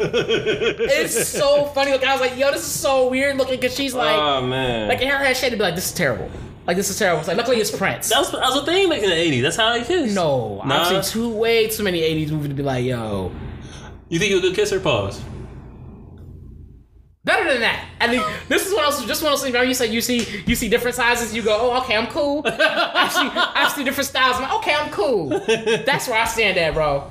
it's 0.00 1.28
so 1.28 1.66
funny. 1.66 1.92
Like, 1.92 2.04
I 2.04 2.12
was 2.12 2.20
like, 2.20 2.36
yo, 2.38 2.50
this 2.52 2.62
is 2.62 2.70
so 2.72 3.08
weird 3.08 3.36
looking 3.36 3.58
because 3.60 3.74
she's 3.76 3.94
like, 3.94 4.16
oh 4.16 4.46
man, 4.46 4.88
like 4.88 5.00
in 5.00 5.08
her 5.08 5.18
head, 5.18 5.36
she'd 5.36 5.50
be 5.50 5.56
like, 5.56 5.74
this 5.74 5.86
is 5.86 5.92
terrible. 5.92 6.30
Like, 6.66 6.76
this 6.76 6.90
is 6.90 6.98
terrible. 6.98 7.20
It's 7.20 7.28
like, 7.28 7.38
luckily 7.38 7.56
it's 7.58 7.70
Prince. 7.74 8.10
That 8.10 8.18
was, 8.18 8.30
that 8.30 8.40
was 8.40 8.56
a 8.62 8.66
thing 8.66 8.90
back 8.90 9.02
in 9.02 9.08
the 9.08 9.16
80s. 9.16 9.40
That's 9.42 9.56
how 9.56 9.72
they 9.72 9.84
kiss. 9.84 10.14
no, 10.14 10.60
Nah. 10.66 10.82
I've 10.82 11.04
seen 11.06 11.12
too, 11.22 11.30
way 11.34 11.66
too 11.68 11.82
many 11.82 12.00
80s 12.02 12.30
movies 12.30 12.48
to 12.48 12.54
be 12.54 12.62
like, 12.62 12.84
yo, 12.84 13.32
You 14.10 14.18
think 14.18 14.30
you're 14.30 14.38
a 14.40 14.42
good 14.42 14.54
kisser? 14.54 14.78
Pause. 14.78 15.18
better 17.24 17.50
than 17.50 17.60
that. 17.62 17.84
I 18.00 18.08
think 18.08 18.22
this 18.48 18.66
is 18.66 18.74
one 18.74 18.84
else. 18.84 19.02
Just 19.06 19.22
one 19.22 19.32
things. 19.32 19.44
Remember, 19.44 19.66
you 19.66 19.72
said 19.74 19.92
you 19.92 20.00
see 20.02 20.26
you 20.46 20.54
see 20.54 20.68
different 20.68 20.94
sizes. 20.94 21.34
You 21.34 21.42
go, 21.42 21.56
oh, 21.58 21.80
okay, 21.82 21.96
I'm 21.96 22.06
cool. 22.08 22.42
I 22.46 23.08
see 23.08 23.30
I 23.34 23.68
see 23.74 23.84
different 23.84 24.06
styles. 24.08 24.36
I'm 24.36 24.42
like, 24.42 24.54
okay, 24.56 24.74
I'm 24.74 24.90
cool. 24.90 25.28
That's 25.86 26.06
where 26.08 26.20
I 26.20 26.26
stand 26.26 26.58
at, 26.58 26.74
bro. 26.74 27.10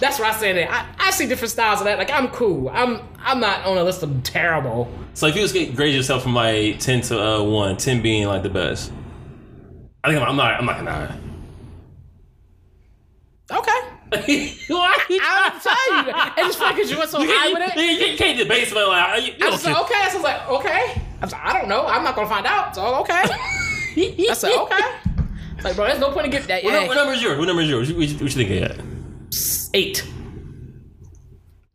That's 0.00 0.18
where 0.18 0.28
I 0.28 0.32
stand 0.34 0.58
at. 0.58 0.70
I, 0.70 1.08
I 1.08 1.10
see 1.10 1.26
different 1.26 1.50
styles 1.52 1.80
of 1.80 1.86
that. 1.86 1.96
Like 1.98 2.10
I'm 2.10 2.28
cool. 2.28 2.68
I'm 2.68 3.00
I'm 3.20 3.40
not 3.40 3.64
on 3.64 3.78
a 3.78 3.82
list 3.84 4.02
of 4.02 4.22
terrible. 4.22 4.92
So 5.14 5.26
if 5.26 5.34
you 5.36 5.42
was 5.42 5.52
to 5.52 5.66
grade 5.66 5.94
yourself 5.94 6.22
from 6.22 6.34
like 6.34 6.78
10 6.80 7.00
to 7.02 7.20
uh, 7.22 7.42
1, 7.42 7.76
10 7.78 8.02
being 8.02 8.26
like 8.26 8.42
the 8.42 8.50
best, 8.50 8.92
I 10.04 10.08
think 10.10 10.20
I'm, 10.20 10.28
I'm 10.28 10.36
not. 10.36 10.54
I'm 10.60 10.66
not 10.66 10.76
gonna. 10.76 11.18
Okay. 13.50 13.70
Why? 14.68 14.96
I'm 15.22 15.60
tell 15.60 16.04
you. 16.04 16.12
And 16.12 16.46
just 16.52 16.58
because 16.58 16.90
you 16.90 16.98
went 16.98 17.10
so 17.10 17.20
You 17.22 17.28
high 17.32 17.52
with 17.52 17.76
it. 17.76 18.10
you 18.12 18.16
can't 18.16 18.38
debate 18.38 18.68
somebody 18.68 18.86
like 18.88 19.22
you, 19.26 19.32
you 19.38 19.46
I 19.46 19.50
just 19.50 19.64
said, 19.64 19.76
okay. 19.82 19.94
So 20.10 20.12
I 20.12 20.14
was 20.14 20.22
like, 20.22 20.48
okay. 20.50 21.02
I, 21.20 21.24
was 21.24 21.32
like, 21.32 21.42
I 21.44 21.52
don't 21.58 21.68
know. 21.68 21.86
I'm 21.86 22.04
not 22.04 22.14
gonna 22.14 22.28
find 22.28 22.46
out. 22.46 22.74
So 22.74 22.82
okay. 23.00 23.12
I 23.24 24.34
said, 24.34 24.52
okay. 24.52 24.80
It's 25.56 25.64
like, 25.64 25.74
bro, 25.74 25.86
there's 25.86 25.98
no 26.00 26.10
point 26.12 26.26
in 26.26 26.32
getting 26.32 26.48
that. 26.48 26.62
What, 26.64 26.72
Yeah. 26.72 26.86
what 26.86 26.94
number 26.96 27.12
is 27.14 27.22
yours? 27.22 27.38
What 27.38 27.46
number 27.46 27.62
is 27.62 27.70
yours? 27.70 27.92
What, 27.92 28.06
you- 28.06 28.14
what 28.16 28.22
you 28.22 28.28
think 28.46 28.50
of 28.50 28.76
that? 28.76 28.95
Eight. 29.76 30.06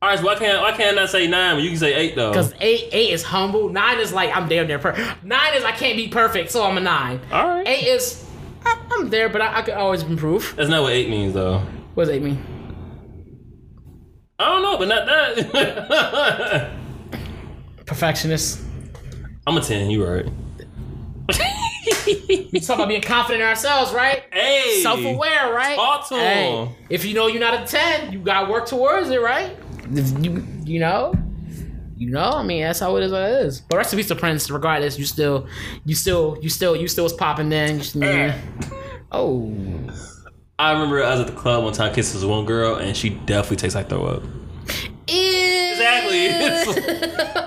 All 0.02 0.10
right, 0.10 0.18
so 0.18 0.26
why 0.26 0.34
can't 0.34 0.60
why 0.60 0.72
can't 0.72 0.98
I 0.98 1.06
say 1.06 1.28
nine? 1.28 1.60
You 1.60 1.70
can 1.70 1.78
say 1.78 1.94
eight 1.94 2.16
though. 2.16 2.32
Because 2.32 2.52
eight, 2.60 2.90
eight 2.92 3.12
is 3.12 3.22
humble. 3.22 3.70
Nine 3.70 4.00
is 4.00 4.12
like 4.12 4.36
I'm 4.36 4.50
damn 4.50 4.66
near 4.66 4.80
perfect. 4.80 5.24
Nine 5.24 5.54
is 5.54 5.64
I 5.64 5.72
can't 5.72 5.96
be 5.96 6.08
perfect, 6.08 6.50
so 6.50 6.64
I'm 6.64 6.78
a 6.78 6.80
nine. 6.82 7.22
All 7.32 7.48
right, 7.48 7.68
Eight 7.68 7.86
is 7.86 8.26
I, 8.66 8.82
I'm 8.92 9.12
there, 9.12 9.30
but 9.30 9.42
I, 9.44 9.60
I 9.60 9.62
could 9.62 9.76
always 9.76 10.02
improve. 10.02 10.56
that's 10.58 10.68
not 10.68 10.82
what 10.82 10.94
eight 10.94 11.10
means 11.12 11.36
though. 11.36 11.60
What 11.94 12.06
does 12.06 12.16
eight 12.16 12.24
mean? 12.24 12.44
I 14.40 14.46
don't 14.46 14.64
know, 14.64 14.78
but 14.80 14.88
not 14.88 15.06
that. 15.54 16.72
Perfectionist. 17.86 18.62
I'm 19.46 19.58
a 19.58 19.62
ten. 19.62 19.92
You 19.92 20.04
right. 20.08 20.26
We 22.52 22.60
talk 22.60 22.76
about 22.78 22.88
being 22.90 23.02
confident 23.02 23.42
in 23.42 23.48
ourselves, 23.48 23.94
right? 23.94 24.24
Hey, 24.32 24.82
Self-aware, 24.84 25.54
right? 25.54 25.76
Talk 25.76 26.08
to 26.10 26.16
Hey, 26.16 26.52
him. 26.56 26.70
if 26.90 27.06
you 27.06 27.14
know 27.14 27.28
you're 27.28 27.40
not 27.40 27.64
a 27.64 27.66
ten, 27.66 28.12
you 28.14 28.20
gotta 28.20 28.52
work 28.52 28.68
towards 28.68 29.10
it, 29.10 29.22
right? 29.22 29.56
You 29.90 30.46
you 30.64 30.80
know, 30.80 31.14
you 31.98 32.12
know. 32.12 32.30
I 32.32 32.44
mean, 32.44 32.62
that's 32.64 32.80
how 32.80 32.96
it 32.98 33.04
is. 33.04 33.12
What 33.12 33.24
it 33.24 33.46
is. 33.46 33.62
But 33.62 33.78
rest 33.78 33.94
in 33.94 33.98
peace 33.98 34.08
to 34.10 34.16
Prince. 34.16 34.50
Regardless, 34.52 34.98
you 35.00 35.06
still, 35.06 35.48
you 35.86 35.96
still, 35.96 36.38
you 36.42 36.50
still, 36.50 36.76
you 36.76 36.88
still 36.88 37.04
was 37.06 37.14
popping 37.14 37.50
then. 37.50 37.82
You 37.94 38.04
Eh. 38.04 38.38
oh, 39.12 39.52
I 40.60 40.72
remember 40.74 41.04
I 41.04 41.12
was 41.12 41.22
at 41.22 41.28
the 41.28 41.34
club 41.34 41.64
one 41.64 41.74
time, 41.74 41.94
kisses 41.94 42.14
this 42.14 42.24
one 42.24 42.46
girl, 42.46 42.76
and 42.76 42.96
she 42.96 43.10
definitely 43.10 43.58
tastes 43.58 43.76
like 43.76 43.90
throw 43.90 44.06
up. 44.06 44.24
Exactly. 45.08 46.28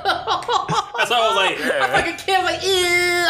That's 1.14 1.36
why 1.36 1.46
I 1.48 1.52
was 1.52 1.92
like, 1.92 2.04
like 2.04 2.14
a 2.14 2.24
kid, 2.24 2.42
like, 2.42 2.62
ew, 2.62 2.70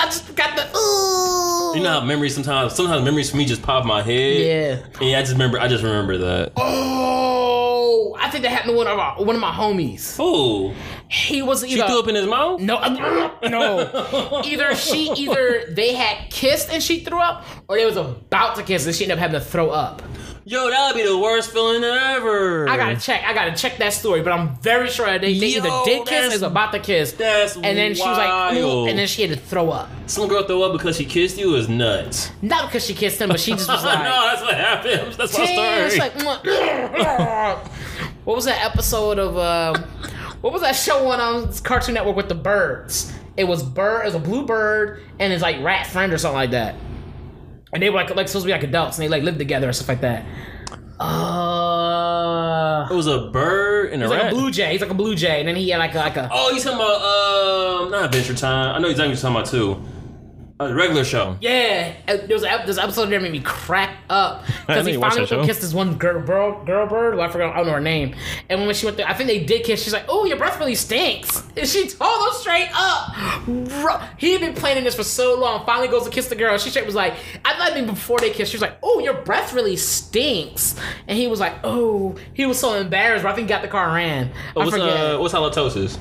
I 0.01 0.05
just 0.07 0.35
got 0.37 0.57
the 0.57 0.62
ooh. 0.76 1.76
you 1.76 1.82
know 1.82 2.01
how 2.01 2.05
memories 2.05 2.35
sometimes, 2.35 2.74
sometimes 2.74 3.05
memories 3.05 3.30
for 3.30 3.37
me 3.37 3.45
just 3.45 3.62
pop 3.62 3.82
in 3.82 3.89
my 3.89 4.03
head. 4.03 4.41
Yeah. 4.41 5.01
And 5.01 5.16
I 5.16 5.20
just 5.20 5.32
remember, 5.32 5.59
I 5.61 5.68
just 5.68 5.82
remember 5.85 6.18
that. 6.18 6.53
Oh, 6.57 8.16
I 8.20 8.30
think 8.30 8.43
that 8.43 8.51
happened 8.51 8.72
to 8.72 8.76
one 8.76 8.87
of 8.87 8.99
our, 8.99 9.22
one 9.24 9.35
of 9.35 9.41
my 9.41 9.53
homies. 9.53 10.16
Fool. 10.16 10.74
He 11.09 11.43
was 11.43 11.64
either 11.64 11.82
She 11.82 11.87
threw 11.89 12.01
up 12.01 12.09
in 12.09 12.14
his 12.14 12.26
mouth? 12.26 12.61
no, 12.61 12.76
uh, 12.76 12.89
no. 13.49 14.43
Either 14.45 14.74
she, 14.74 15.11
either 15.16 15.66
they 15.68 15.95
had 15.95 16.30
kissed 16.30 16.70
and 16.70 16.82
she 16.82 17.01
threw 17.01 17.20
up, 17.20 17.45
or 17.68 17.76
they 17.76 17.85
was 17.87 17.97
about 17.97 18.57
to 18.57 18.62
kiss 18.62 18.87
and 18.87 18.95
she 18.95 19.05
ended 19.05 19.18
up 19.18 19.22
having 19.22 19.39
to 19.39 19.45
throw 19.45 19.70
up. 19.70 20.03
Yo, 20.47 20.68
that 20.68 20.88
would 20.92 21.01
be 21.03 21.09
the 21.09 21.16
worst 21.16 21.53
feeling 21.53 21.82
ever. 21.82 22.68
I 22.68 22.76
gotta 22.76 23.01
check. 23.01 23.24
I 23.24 23.32
gotta 23.32 23.55
check 23.57 23.78
that 23.78 23.95
story, 23.95 24.20
but 24.20 24.30
I'm 24.30 24.55
very 24.57 24.90
sure 24.90 25.07
they, 25.18 25.38
they 25.38 25.47
either 25.47 25.70
did 25.86 26.07
kiss 26.07 26.32
or 26.32 26.34
is 26.34 26.42
about 26.42 26.72
to 26.72 26.80
kiss. 26.80 27.12
That's 27.12 27.57
and 27.57 27.64
then 27.64 27.95
she 27.95 28.03
was 28.07 28.18
like, 28.18 28.55
"Ooh," 28.57 28.86
and 28.86 28.99
then 28.99 29.07
she 29.07 29.22
had 29.22 29.30
to 29.30 29.36
throw 29.38 29.70
up. 29.70 29.88
some 30.07 30.28
girl 30.28 30.42
throw 30.42 30.62
up 30.64 30.72
because 30.72 30.99
she 30.99 31.07
kissed 31.07 31.38
you 31.38 31.55
is 31.55 31.70
nuts. 31.70 32.30
Not 32.42 32.66
because 32.68 32.84
she 32.84 32.92
kissed 32.92 33.18
him, 33.22 33.30
but 33.30 33.40
she 33.40 33.53
just 33.53 33.68
was 33.68 33.82
like, 33.84 34.01
no, 34.01 34.05
that's 34.26 34.42
what 34.42 34.55
happened. 34.55 35.12
That's 35.14 35.38
my 35.38 35.47
story. 35.47 35.66
it's 35.66 35.97
like, 35.97 36.12
what 38.24 38.36
was 38.36 38.45
that 38.45 38.62
episode 38.64 39.18
of? 39.18 39.38
Uh, 39.38 39.78
what 40.42 40.53
was 40.53 40.61
that 40.61 40.72
show 40.72 41.11
on 41.11 41.20
um, 41.20 41.51
Cartoon 41.62 41.95
Network 41.95 42.16
with 42.16 42.28
the 42.28 42.34
birds? 42.34 43.11
It 43.38 43.45
was 43.45 43.62
bird. 43.62 44.03
It 44.03 44.07
was 44.07 44.14
a 44.14 44.18
blue 44.18 44.45
bird 44.45 45.03
and 45.18 45.32
his 45.32 45.40
like 45.40 45.62
rat 45.62 45.86
friend 45.86 46.12
or 46.12 46.18
something 46.18 46.36
like 46.36 46.51
that. 46.51 46.74
And 47.75 47.83
they 47.83 47.91
were 47.91 47.97
like 47.97 48.14
like 48.14 48.29
supposed 48.29 48.45
to 48.45 48.47
be 48.47 48.53
like 48.53 48.62
adults 48.62 48.97
and 48.99 49.05
they 49.05 49.09
like 49.09 49.25
lived 49.25 49.39
together 49.39 49.66
and 49.66 49.75
stuff 49.75 49.89
like 49.89 50.01
that. 50.01 50.25
Uh, 51.01 52.87
it 52.89 52.95
was 52.95 53.09
a 53.09 53.29
bird 53.33 53.93
and 53.93 54.03
a 54.03 54.09
like 54.09 54.22
rat. 54.22 54.33
a 54.33 54.35
blue 54.35 54.51
jay. 54.51 54.72
He's 54.72 54.81
like 54.81 54.91
a 54.91 54.95
blue 54.95 55.16
jay, 55.16 55.41
and 55.41 55.49
then 55.49 55.57
he 55.57 55.68
had 55.68 55.79
like 55.79 55.95
a 55.95 55.99
like 55.99 56.16
a. 56.16 56.29
oh, 56.33 56.51
you 56.53 56.61
talking 56.61 56.79
about 56.79 57.03
um, 57.03 57.91
not 57.91 58.05
Adventure 58.07 58.35
Time? 58.35 58.77
I 58.77 58.79
know 58.79 58.89
exactly 58.89 59.14
what 59.14 59.22
you're 59.22 59.45
talking 59.45 59.66
about 59.66 59.83
too. 59.83 59.93
A 60.61 60.73
regular 60.73 61.03
show. 61.03 61.37
Yeah, 61.41 61.95
there 62.07 62.29
was 62.31 62.43
this 62.43 62.79
episode 62.79 63.07
there 63.07 63.19
made 63.19 63.33
me 63.33 63.41
crack 63.41 63.97
up 64.09 64.45
because 64.69 64.87
he 64.87 64.97
finally 64.97 65.27
kissed 65.27 65.63
this 65.63 65.75
one 65.75 65.97
girl, 65.97 66.25
girl, 66.25 66.65
girl 66.65 66.87
bird. 66.87 67.17
Well, 67.17 67.29
I 67.29 67.33
forgot, 67.33 67.55
I 67.55 67.57
don't 67.57 67.67
know 67.67 67.73
her 67.73 67.81
name. 67.81 68.15
And 68.49 68.65
when 68.65 68.73
she 68.73 68.87
went 68.87 68.97
there, 68.97 69.09
I 69.09 69.15
think 69.15 69.27
they 69.27 69.43
did 69.43 69.65
kiss. 69.65 69.83
She's 69.83 69.93
like, 69.93 70.05
"Oh, 70.09 70.27
your 70.27 70.37
breath 70.37 70.61
really 70.61 70.77
stinks," 70.77 71.43
and 71.57 71.67
she 71.67 71.89
told 71.89 72.29
him 72.29 72.35
straight 72.35 72.69
up. 72.73 73.45
Bro, 73.47 74.01
he 74.17 74.31
had 74.31 74.43
been 74.43 74.55
planning 74.55 74.85
this 74.85 74.95
for 74.95 75.03
so 75.03 75.37
long. 75.37 75.67
Finally 75.67 75.89
goes 75.89 76.05
to 76.05 76.11
kiss 76.11 76.29
the 76.29 76.37
girl. 76.37 76.57
She 76.57 76.71
straight 76.71 76.87
was 76.87 76.95
like, 76.95 77.15
"I 77.45 77.55
thought 77.57 77.73
even 77.73 77.87
before 77.87 78.21
they 78.21 78.31
kissed, 78.31 78.53
she 78.53 78.57
was 78.57 78.63
like, 78.63 78.79
"Oh, 78.81 79.01
your 79.01 79.15
breath 79.15 79.55
really 79.55 79.75
stinks," 79.75 80.77
and 81.09 81.19
he 81.19 81.27
was 81.27 81.41
like, 81.41 81.55
"Oh," 81.65 82.15
he 82.33 82.47
was 82.47 82.61
so 82.61 82.75
embarrassed. 82.75 83.25
But 83.25 83.33
I 83.33 83.35
think 83.35 83.49
he 83.49 83.53
got 83.53 83.63
the 83.63 83.69
car 83.69 83.87
and 83.87 83.95
ran. 83.95 84.31
I 84.51 84.61
What's 84.61 84.71
forget. 84.71 84.89
uh, 84.89 85.19
what's 85.19 85.35
halitosis? 85.35 85.99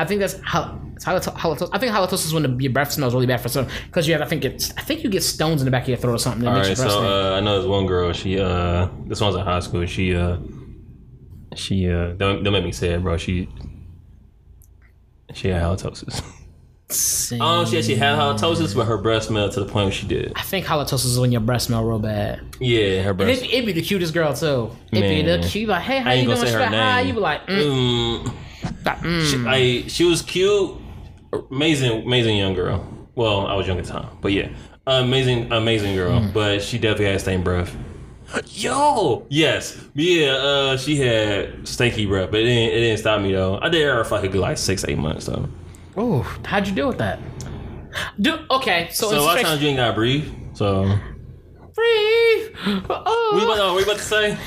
I 0.00 0.04
think 0.06 0.20
that's 0.20 0.40
how. 0.42 0.80
Halitosis. 1.00 1.70
I 1.72 1.78
think 1.78 1.92
halitosis 1.92 2.26
is 2.26 2.34
when 2.34 2.42
the, 2.42 2.62
your 2.62 2.72
breath 2.72 2.92
smells 2.92 3.14
really 3.14 3.26
bad 3.26 3.40
for 3.40 3.48
some 3.48 3.66
because 3.86 4.06
you 4.06 4.12
have. 4.12 4.22
I 4.22 4.26
think 4.26 4.44
it's. 4.44 4.70
I 4.76 4.82
think 4.82 5.02
you 5.02 5.08
get 5.08 5.22
stones 5.22 5.62
in 5.62 5.64
the 5.64 5.70
back 5.70 5.84
of 5.84 5.88
your 5.88 5.96
throat 5.96 6.14
or 6.14 6.18
something. 6.18 6.42
That 6.42 6.50
All 6.50 6.56
makes 6.56 6.68
right, 6.68 6.90
so 6.90 7.02
uh, 7.02 7.36
I 7.36 7.40
know 7.40 7.58
this 7.58 7.66
one 7.66 7.86
girl. 7.86 8.12
She 8.12 8.38
uh, 8.38 8.88
this 9.06 9.20
one's 9.20 9.34
in 9.36 9.42
high 9.42 9.60
school. 9.60 9.86
She 9.86 10.14
uh, 10.14 10.36
she 11.54 11.90
uh, 11.90 12.12
don't 12.12 12.42
don't 12.42 12.52
make 12.52 12.64
me 12.64 12.72
say 12.72 12.90
it, 12.90 13.02
bro. 13.02 13.16
She 13.16 13.48
she 15.32 15.48
had 15.48 15.62
halitosis. 15.62 16.22
Oh, 17.40 17.64
she 17.64 17.78
actually 17.78 17.94
had 17.94 18.18
halitosis, 18.18 18.74
but 18.74 18.86
her 18.86 18.98
breath 18.98 19.22
smelled 19.22 19.52
to 19.52 19.60
the 19.60 19.66
point 19.66 19.84
where 19.86 19.92
she 19.92 20.08
did. 20.08 20.32
I 20.34 20.42
think 20.42 20.66
halitosis 20.66 21.04
is 21.06 21.20
when 21.20 21.30
your 21.30 21.40
breath 21.40 21.62
smell 21.62 21.84
real 21.84 22.00
bad. 22.00 22.40
Yeah, 22.58 23.02
her 23.02 23.14
breath. 23.14 23.28
it'd, 23.28 23.44
it'd 23.48 23.66
be 23.66 23.72
the 23.72 23.82
cutest 23.82 24.12
girl 24.12 24.34
too. 24.34 24.76
It'd 24.90 25.08
be 25.08 25.22
the 25.22 25.46
cute. 25.46 25.68
Like, 25.68 25.82
hey, 25.82 26.00
how 26.00 26.10
you 26.12 26.24
doing? 26.24 26.38
her 26.38 26.58
like, 26.58 26.68
Hi. 26.70 27.02
name. 27.02 27.06
You 27.06 27.14
be 27.14 27.20
like, 27.20 27.46
mm, 27.46 28.24
Mm, 28.24 28.34
like, 28.84 29.00
mm. 29.00 29.30
she, 29.30 29.46
I 29.46 29.88
she 29.88 30.04
was 30.04 30.22
cute, 30.22 30.76
amazing, 31.50 32.02
amazing 32.02 32.36
young 32.36 32.54
girl. 32.54 32.86
Well, 33.14 33.46
I 33.46 33.54
was 33.54 33.66
young 33.66 33.78
at 33.78 33.84
the 33.84 33.92
time, 33.92 34.08
but 34.20 34.32
yeah, 34.32 34.48
amazing, 34.86 35.52
amazing 35.52 35.94
girl. 35.94 36.20
Mm. 36.20 36.32
But 36.32 36.62
she 36.62 36.78
definitely 36.78 37.06
had 37.06 37.20
stained 37.20 37.44
breath. 37.44 37.76
Yo, 38.46 39.26
yes, 39.28 39.84
yeah. 39.94 40.32
Uh, 40.32 40.76
she 40.76 40.96
had 40.96 41.66
stinky 41.66 42.06
breath, 42.06 42.30
but 42.30 42.40
it 42.40 42.44
didn't, 42.44 42.76
it 42.76 42.80
didn't 42.80 42.98
stop 42.98 43.20
me 43.20 43.32
though. 43.32 43.58
I 43.60 43.68
did 43.68 43.86
her 43.86 44.04
for 44.04 44.20
like 44.20 44.34
like 44.34 44.58
six, 44.58 44.84
eight 44.86 44.98
months 44.98 45.26
though. 45.26 45.48
Oh, 45.96 46.22
how'd 46.44 46.66
you 46.66 46.74
deal 46.74 46.88
with 46.88 46.98
that? 46.98 47.18
Do 48.20 48.38
okay. 48.50 48.88
So, 48.92 49.10
So 49.10 49.18
a 49.18 49.20
lot 49.20 49.38
of 49.38 49.44
times 49.44 49.62
you 49.62 49.68
ain't 49.68 49.76
gotta 49.76 49.94
breathe. 49.94 50.32
So 50.54 50.84
breathe. 51.74 52.56
Oh. 52.90 53.32
we 53.34 53.42
about, 53.42 53.76
we 53.76 53.82
about 53.82 53.96
to 53.96 54.02
say. 54.02 54.38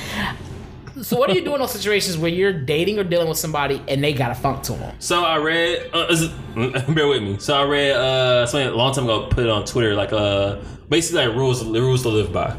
So 1.02 1.16
what 1.18 1.28
do 1.30 1.34
you 1.36 1.44
do 1.44 1.54
in 1.54 1.60
those 1.60 1.72
situations 1.72 2.16
where 2.16 2.30
you're 2.30 2.52
dating 2.52 2.98
or 2.98 3.04
dealing 3.04 3.28
with 3.28 3.38
somebody 3.38 3.82
and 3.88 4.02
they 4.02 4.12
got 4.12 4.30
a 4.30 4.34
funk 4.34 4.62
to 4.64 4.72
them? 4.72 4.94
So 5.00 5.22
I 5.24 5.36
read. 5.36 5.90
Uh, 5.92 6.06
it- 6.10 6.86
bear 6.94 7.08
with 7.08 7.22
me. 7.22 7.38
So 7.38 7.54
I 7.56 7.64
read 7.64 7.92
uh 7.96 8.46
something 8.46 8.68
a 8.68 8.74
long 8.76 8.94
time 8.94 9.04
ago. 9.04 9.26
Put 9.28 9.44
it 9.44 9.50
on 9.50 9.64
Twitter 9.64 9.94
like 9.94 10.12
uh 10.12 10.56
basically 10.88 11.26
like 11.26 11.36
rules 11.36 11.64
rules 11.64 12.02
to 12.02 12.08
live 12.10 12.32
by. 12.32 12.56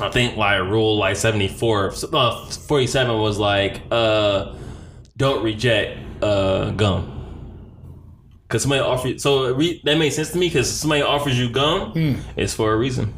I 0.00 0.08
think 0.10 0.36
like 0.36 0.60
rule 0.62 0.96
like 0.96 1.16
seventy 1.16 1.48
four, 1.48 1.92
uh, 2.12 2.46
forty 2.50 2.86
seven 2.86 3.18
was 3.18 3.38
like 3.38 3.82
uh 3.90 4.54
don't 5.16 5.42
reject 5.42 5.98
uh 6.22 6.70
gum. 6.70 7.14
Cause 8.48 8.62
somebody 8.62 8.80
offered 8.80 9.20
so 9.20 9.52
re, 9.54 9.80
that 9.84 9.98
made 9.98 10.10
sense 10.10 10.30
to 10.32 10.38
me 10.38 10.46
because 10.48 10.70
somebody 10.70 11.02
offers 11.02 11.38
you 11.38 11.50
gum, 11.50 12.22
it's 12.36 12.54
for 12.54 12.72
a 12.72 12.76
reason. 12.76 13.12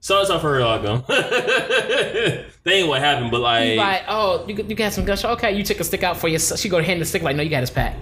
So 0.00 0.20
it's 0.20 0.28
not 0.30 0.40
for 0.40 0.58
a 0.58 0.64
lot 0.64 0.84
of 0.84 1.06
gum. 1.06 2.44
that 2.64 2.72
ain't 2.72 2.88
what 2.88 3.00
happened, 3.00 3.30
but 3.30 3.40
like, 3.40 3.76
Like, 3.76 4.02
oh, 4.08 4.44
you, 4.46 4.54
you 4.54 4.74
got 4.74 4.92
some 4.92 5.04
gunshot. 5.04 5.32
Okay, 5.38 5.56
you 5.56 5.64
took 5.64 5.80
a 5.80 5.84
stick 5.84 6.02
out 6.02 6.16
for 6.16 6.28
your. 6.28 6.38
She 6.38 6.68
go 6.68 6.78
to 6.78 6.84
hand 6.84 7.00
the 7.00 7.04
stick. 7.04 7.22
Like, 7.22 7.36
no, 7.36 7.42
you 7.42 7.50
got 7.50 7.60
his 7.60 7.70
pack. 7.70 7.96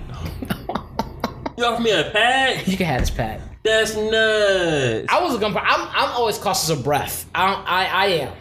you 1.59 1.65
offer 1.65 1.83
me 1.83 1.91
a 1.93 2.11
pack. 2.11 2.69
You 2.69 2.77
can 2.77 2.87
have 2.87 3.01
his 3.01 3.11
pack. 3.11 3.41
That's 3.63 3.95
nuts. 3.95 5.07
I 5.09 5.21
was 5.23 5.35
a 5.35 5.39
gun. 5.39 5.57
I'm 5.57 5.89
I'm 5.93 6.11
always 6.13 6.39
cautious 6.39 6.71
of 6.71 6.83
breath. 6.85 7.29
I 7.35 7.53
I, 7.53 7.85
I 7.85 8.07
am. 8.07 8.33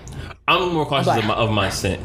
I'm 0.48 0.74
more 0.74 0.86
cautious 0.86 1.16
of 1.16 1.26
my, 1.26 1.34
of 1.36 1.52
my 1.52 1.70
scent. 1.70 2.02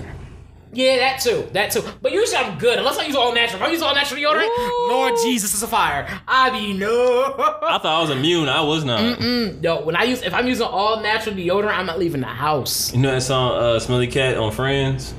Yeah, 0.74 0.96
that 0.98 1.20
too. 1.20 1.48
That 1.52 1.70
too. 1.70 1.82
But 2.02 2.12
usually 2.12 2.36
I'm 2.36 2.58
good 2.58 2.78
unless 2.78 2.98
I 2.98 3.04
use 3.06 3.16
all 3.16 3.34
natural. 3.34 3.62
If 3.62 3.68
I 3.68 3.72
use 3.72 3.82
all 3.82 3.94
natural 3.94 4.20
deodorant, 4.20 4.46
Ooh. 4.46 4.88
Lord 4.90 5.14
Jesus 5.22 5.54
is 5.54 5.62
a 5.62 5.68
fire. 5.68 6.06
I 6.26 6.50
be 6.50 6.72
no. 6.72 7.34
I 7.62 7.78
thought 7.78 7.86
I 7.86 8.00
was 8.00 8.10
immune. 8.10 8.48
I 8.48 8.60
was 8.62 8.84
not. 8.84 9.20
no, 9.20 9.80
when 9.82 9.96
I 9.96 10.04
use 10.04 10.22
if 10.22 10.34
I'm 10.34 10.46
using 10.46 10.66
all 10.66 11.00
natural 11.00 11.34
deodorant, 11.34 11.74
I'm 11.76 11.86
not 11.86 11.98
leaving 11.98 12.20
the 12.20 12.26
house. 12.26 12.92
You 12.92 13.00
know 13.00 13.12
that 13.12 13.22
song, 13.22 13.52
uh, 13.58 13.78
"Smelly 13.78 14.06
Cat" 14.06 14.36
on 14.36 14.52
Friends. 14.52 15.14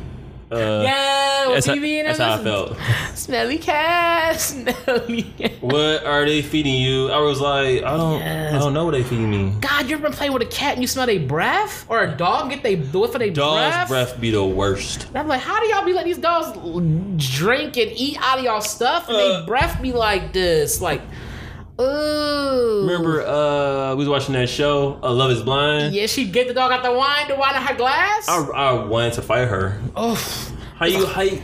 Uh, 0.52 0.82
Yeah, 0.84 1.46
that's, 1.54 1.66
how, 1.66 1.76
that's 1.76 2.18
how 2.20 2.34
I 2.34 2.44
felt. 2.44 2.78
Smelly 3.16 3.58
cat, 3.58 4.40
smelly 4.40 5.24
cat. 5.38 5.54
What 5.62 6.06
are 6.06 6.26
they 6.26 6.42
feeding 6.42 6.76
you? 6.76 7.10
I 7.10 7.20
was 7.20 7.40
like, 7.42 7.84
I 7.84 7.98
don't, 7.98 8.22
I 8.22 8.52
don't 8.60 8.74
know 8.74 8.86
what 8.86 8.92
they 8.92 9.04
feeding 9.04 9.30
me. 9.32 9.54
God, 9.62 9.90
you 9.90 9.96
ever 9.96 10.04
been 10.04 10.14
playing 10.14 10.34
with 10.34 10.44
a 10.44 10.48
cat 10.48 10.74
and 10.74 10.82
you 10.84 10.88
smell 10.88 11.08
their 11.08 11.20
breath? 11.20 11.86
Or 11.90 12.04
a 12.04 12.16
dog 12.16 12.50
get 12.52 12.62
they 12.62 12.76
do 12.76 13.06
it 13.06 13.12
for 13.12 13.18
their 13.20 13.32
Dog's 13.32 13.76
breath? 13.76 13.88
breath 13.88 14.22
be 14.22 14.32
the 14.32 14.44
worst. 14.46 15.08
And 15.08 15.18
I'm 15.18 15.28
like, 15.28 15.42
how 15.42 15.60
do 15.60 15.68
y'all 15.68 15.86
be 15.86 15.94
letting 15.94 16.12
these 16.14 16.22
dogs 16.22 16.52
drink 17.18 17.78
and 17.78 17.92
eat 17.96 18.18
out 18.22 18.38
of 18.40 18.44
y'all 18.46 18.62
stuff 18.62 19.08
and 19.08 19.18
Uh. 19.18 19.40
they 19.42 19.46
breath 19.48 19.82
be 19.82 19.94
like 19.94 20.34
this? 20.34 20.82
Like, 20.82 21.02
ooh. 21.80 22.82
Remember, 22.88 23.26
uh, 23.26 23.92
we 23.96 24.00
was 24.00 24.10
watching 24.10 24.34
that 24.34 24.50
show, 24.50 25.00
uh, 25.04 25.12
"Love 25.12 25.32
Is 25.32 25.42
Blind." 25.44 25.94
Yeah, 25.94 26.08
she 26.08 26.26
get 26.28 26.48
the 26.48 26.54
dog 26.54 26.72
out 26.72 26.84
the 26.84 26.92
wine, 26.92 27.28
the 27.28 27.36
wine 27.36 27.56
in 27.56 27.62
her 27.62 27.76
glass. 27.76 28.28
I, 28.28 28.44
I 28.44 28.86
wanted 28.86 29.14
to 29.14 29.22
fight 29.22 29.48
her. 29.48 29.82
oh, 29.96 30.16
How 30.76 30.86
you, 30.86 31.06
how 31.06 31.22
you, 31.22 31.42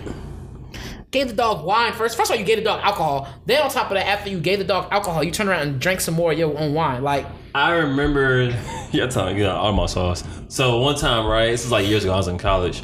gave 1.11 1.27
the 1.27 1.33
dog 1.33 1.65
wine 1.65 1.93
first. 1.93 2.15
First 2.17 2.31
of 2.31 2.35
all, 2.35 2.39
you 2.39 2.45
gave 2.45 2.57
the 2.57 2.63
dog 2.63 2.81
alcohol. 2.83 3.27
Then 3.45 3.61
on 3.61 3.69
top 3.69 3.91
of 3.91 3.95
that, 3.95 4.07
after 4.07 4.29
you 4.29 4.39
gave 4.39 4.59
the 4.59 4.65
dog 4.65 4.87
alcohol, 4.91 5.23
you 5.23 5.31
turn 5.31 5.47
around 5.49 5.67
and 5.67 5.79
drank 5.79 6.01
some 6.01 6.13
more 6.13 6.31
of 6.31 6.37
your 6.39 6.57
own 6.57 6.73
wine. 6.73 7.03
Like, 7.03 7.25
I 7.53 7.73
remember, 7.73 8.57
yeah, 8.91 9.07
telling 9.07 9.37
you 9.37 9.47
all 9.47 9.73
my 9.73 9.85
sauce. 9.85 10.23
So 10.47 10.79
one 10.79 10.95
time, 10.95 11.25
right, 11.27 11.51
this 11.51 11.65
is 11.65 11.71
like 11.71 11.87
years 11.87 12.03
ago. 12.03 12.13
I 12.13 12.17
was 12.17 12.27
in 12.27 12.37
college. 12.37 12.83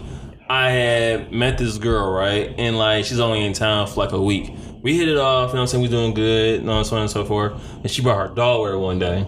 I 0.49 0.71
had 0.71 1.31
met 1.33 1.57
this 1.57 1.77
girl, 1.77 2.11
right, 2.11 2.53
and 2.57 2.77
like 2.77 3.05
she's 3.05 3.19
only 3.19 3.45
in 3.45 3.53
town 3.53 3.87
for 3.87 3.99
like 3.99 4.11
a 4.13 4.21
week. 4.21 4.53
We 4.81 4.97
hit 4.97 5.09
it 5.09 5.17
off, 5.17 5.49
you 5.49 5.55
know 5.55 5.61
what 5.61 5.61
I'm 5.61 5.67
saying? 5.67 5.83
We 5.83 5.89
doing 5.89 6.13
good, 6.13 6.61
you 6.61 6.65
know, 6.67 6.83
so 6.83 6.95
on 6.95 7.03
and 7.03 7.11
so 7.11 7.25
forth. 7.25 7.53
And 7.81 7.89
she 7.89 8.01
brought 8.01 8.29
her 8.29 8.33
dog 8.33 8.61
with 8.61 8.71
her 8.71 8.79
one 8.79 8.99
day. 8.99 9.27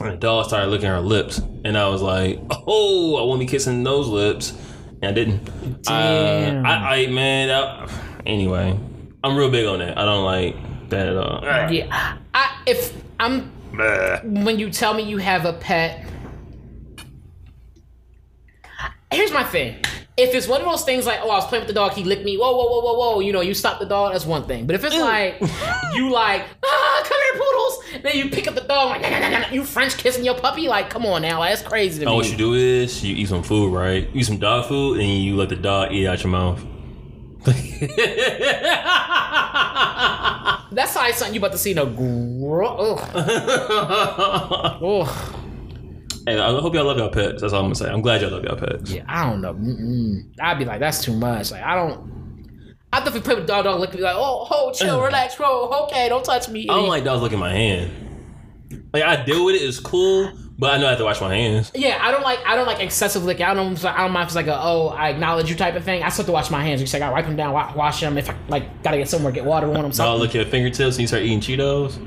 And 0.00 0.10
the 0.12 0.16
dog 0.16 0.46
started 0.46 0.68
licking 0.68 0.88
her 0.88 1.00
lips, 1.00 1.40
and 1.64 1.78
I 1.78 1.88
was 1.88 2.02
like, 2.02 2.40
"Oh, 2.66 3.16
I 3.16 3.22
want 3.22 3.40
to 3.40 3.46
be 3.46 3.50
kissing 3.50 3.84
those 3.84 4.08
lips," 4.08 4.52
and 5.00 5.04
I 5.04 5.12
didn't. 5.12 5.44
Damn. 5.82 6.66
Uh, 6.66 6.68
I, 6.68 6.96
I, 6.96 7.06
man, 7.06 7.48
I, 7.50 7.88
anyway, 8.26 8.76
I'm 9.22 9.36
real 9.36 9.50
big 9.50 9.66
on 9.66 9.78
that. 9.78 9.96
I 9.96 10.04
don't 10.04 10.24
like 10.24 10.56
that 10.90 11.08
at 11.08 11.16
all. 11.16 11.40
yeah, 11.70 12.16
I 12.34 12.62
if 12.66 12.92
I'm 13.20 13.52
when 14.24 14.58
you 14.58 14.68
tell 14.68 14.94
me 14.94 15.04
you 15.04 15.18
have 15.18 15.44
a 15.44 15.52
pet. 15.52 16.04
Here's 19.12 19.32
my 19.32 19.44
thing. 19.44 19.76
If 20.16 20.32
it's 20.32 20.46
one 20.46 20.60
of 20.60 20.66
those 20.68 20.84
things 20.84 21.06
like, 21.06 21.18
oh, 21.22 21.30
I 21.30 21.34
was 21.36 21.46
playing 21.48 21.62
with 21.62 21.68
the 21.68 21.74
dog, 21.74 21.92
he 21.92 22.04
licked 22.04 22.24
me. 22.24 22.36
Whoa, 22.36 22.52
whoa, 22.52 22.66
whoa, 22.68 22.80
whoa, 22.82 22.94
whoa. 23.14 23.20
You 23.20 23.32
know, 23.32 23.40
you 23.40 23.52
stop 23.52 23.80
the 23.80 23.84
dog. 23.86 24.12
That's 24.12 24.24
one 24.24 24.44
thing. 24.44 24.64
But 24.64 24.76
if 24.76 24.84
it's 24.84 24.94
like 24.96 25.40
you 25.94 26.08
like, 26.12 26.44
ah, 26.64 27.02
come 27.04 27.18
here, 27.20 27.32
poodles. 27.42 27.78
And 27.94 28.02
then 28.04 28.16
you 28.16 28.30
pick 28.30 28.46
up 28.46 28.54
the 28.54 28.60
dog, 28.60 28.90
like, 28.90 29.02
nah, 29.02 29.10
nah, 29.10 29.28
nah, 29.28 29.38
nah, 29.40 29.48
you 29.50 29.64
French 29.64 29.96
kissing 29.98 30.24
your 30.24 30.36
puppy. 30.36 30.68
Like, 30.68 30.88
come 30.88 31.04
on 31.04 31.22
now, 31.22 31.40
like, 31.40 31.50
that's 31.56 31.66
crazy 31.68 31.98
to 32.04 32.06
Oh, 32.06 32.10
me. 32.12 32.16
what 32.18 32.30
you 32.30 32.36
do 32.36 32.54
is 32.54 33.02
you 33.04 33.16
eat 33.16 33.26
some 33.28 33.42
food, 33.42 33.72
right? 33.74 34.04
You 34.12 34.20
eat 34.20 34.26
some 34.26 34.38
dog 34.38 34.66
food, 34.68 35.00
and 35.00 35.08
you 35.08 35.34
let 35.34 35.48
the 35.48 35.56
dog 35.56 35.90
eat 35.90 36.06
out 36.06 36.22
your 36.22 36.30
mouth. 36.30 36.64
That's 40.72 40.96
like 40.96 41.14
something 41.14 41.34
you 41.34 41.40
about 41.40 41.52
to 41.52 41.58
see 41.58 41.70
in 41.72 41.78
a 41.78 41.86
gro- 41.86 42.96
ugh. 42.96 43.10
Ugh. 44.82 45.34
And 46.26 46.40
I 46.40 46.50
hope 46.60 46.74
y'all 46.74 46.84
love 46.84 46.98
your 46.98 47.10
pets. 47.10 47.40
That's 47.40 47.52
all 47.52 47.60
I'm 47.60 47.66
gonna 47.66 47.74
say. 47.74 47.90
I'm 47.90 48.02
glad 48.02 48.22
y'all 48.22 48.30
love 48.30 48.44
your 48.44 48.56
pets. 48.56 48.90
Yeah, 48.90 49.04
I 49.08 49.28
don't 49.28 49.40
know. 49.40 49.54
Mm-mm. 49.54 50.34
I'd 50.40 50.58
be 50.58 50.64
like, 50.64 50.80
that's 50.80 51.02
too 51.02 51.14
much. 51.14 51.50
Like, 51.50 51.62
I 51.62 51.74
don't. 51.74 52.12
I 52.92 52.98
definitely 52.98 53.22
play 53.22 53.34
with 53.34 53.46
dog, 53.46 53.64
dog, 53.64 53.80
look 53.80 53.90
at 53.90 53.96
me 53.96 54.02
like, 54.02 54.14
oh, 54.16 54.46
oh, 54.50 54.72
chill, 54.72 55.00
mm. 55.00 55.04
relax, 55.04 55.34
bro. 55.34 55.68
Okay, 55.84 56.08
don't 56.08 56.24
touch 56.24 56.48
me. 56.48 56.68
I 56.68 56.74
don't 56.74 56.88
like 56.88 57.02
dogs 57.02 57.22
looking 57.22 57.40
my 57.40 57.52
hand. 57.52 57.90
Like 58.92 59.02
I 59.02 59.24
deal 59.24 59.44
with 59.44 59.56
it, 59.56 59.62
it's 59.62 59.80
cool, 59.80 60.30
But 60.56 60.74
I 60.74 60.78
know 60.78 60.86
I 60.86 60.90
have 60.90 60.98
to 60.98 61.04
wash 61.04 61.20
my 61.20 61.34
hands. 61.34 61.72
Yeah, 61.74 61.98
I 62.00 62.12
don't 62.12 62.22
like 62.22 62.38
I 62.46 62.54
don't 62.54 62.66
like 62.66 62.78
excessive 62.78 63.24
licking. 63.24 63.44
I 63.44 63.52
don't 63.52 63.84
I 63.84 63.98
don't 63.98 64.12
mind 64.12 64.24
if 64.24 64.28
it's 64.28 64.36
like 64.36 64.46
a 64.46 64.56
oh 64.56 64.88
I 64.88 65.08
acknowledge 65.08 65.50
you 65.50 65.56
type 65.56 65.74
of 65.74 65.82
thing. 65.82 66.04
I 66.04 66.08
still 66.10 66.22
have 66.22 66.26
to 66.26 66.32
wash 66.32 66.50
my 66.50 66.62
hands. 66.62 66.80
You 66.80 66.86
say 66.86 66.98
I 66.98 67.00
gotta 67.00 67.12
wipe 67.12 67.26
them 67.26 67.34
down, 67.34 67.52
wash 67.52 68.00
them. 68.00 68.16
If 68.16 68.30
I 68.30 68.36
like 68.48 68.82
gotta 68.84 68.96
get 68.96 69.08
somewhere, 69.08 69.32
get 69.32 69.44
water 69.44 69.66
on 69.66 69.74
them. 69.74 69.84
I'll 69.86 69.92
Something. 69.92 70.20
look 70.20 70.28
at 70.30 70.34
your 70.36 70.44
fingertips 70.44 70.94
and 70.96 71.00
you 71.00 71.06
start 71.08 71.24
eating 71.24 71.40
Cheetos. 71.40 72.00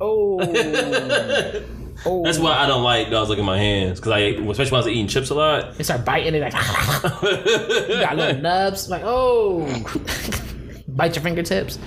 Oh, 0.00 0.40
oh. 2.06 2.22
That's 2.24 2.38
why 2.38 2.52
I 2.52 2.66
don't 2.66 2.82
like 2.82 3.10
dogs 3.10 3.30
licking 3.30 3.44
my 3.44 3.58
hands 3.58 4.00
because 4.00 4.12
I, 4.12 4.18
especially 4.18 4.64
when 4.64 4.74
I 4.74 4.84
was 4.84 4.88
eating 4.88 5.08
chips 5.08 5.30
a 5.30 5.34
lot. 5.34 5.74
They 5.76 5.84
start 5.84 6.04
biting 6.04 6.34
it 6.34 6.40
like 6.40 6.52
you 7.92 8.00
got 8.00 8.16
little 8.16 8.42
nubs. 8.42 8.88
Like 8.88 9.02
oh, 9.04 9.66
bite 10.88 11.14
your 11.16 11.22
fingertips. 11.22 11.78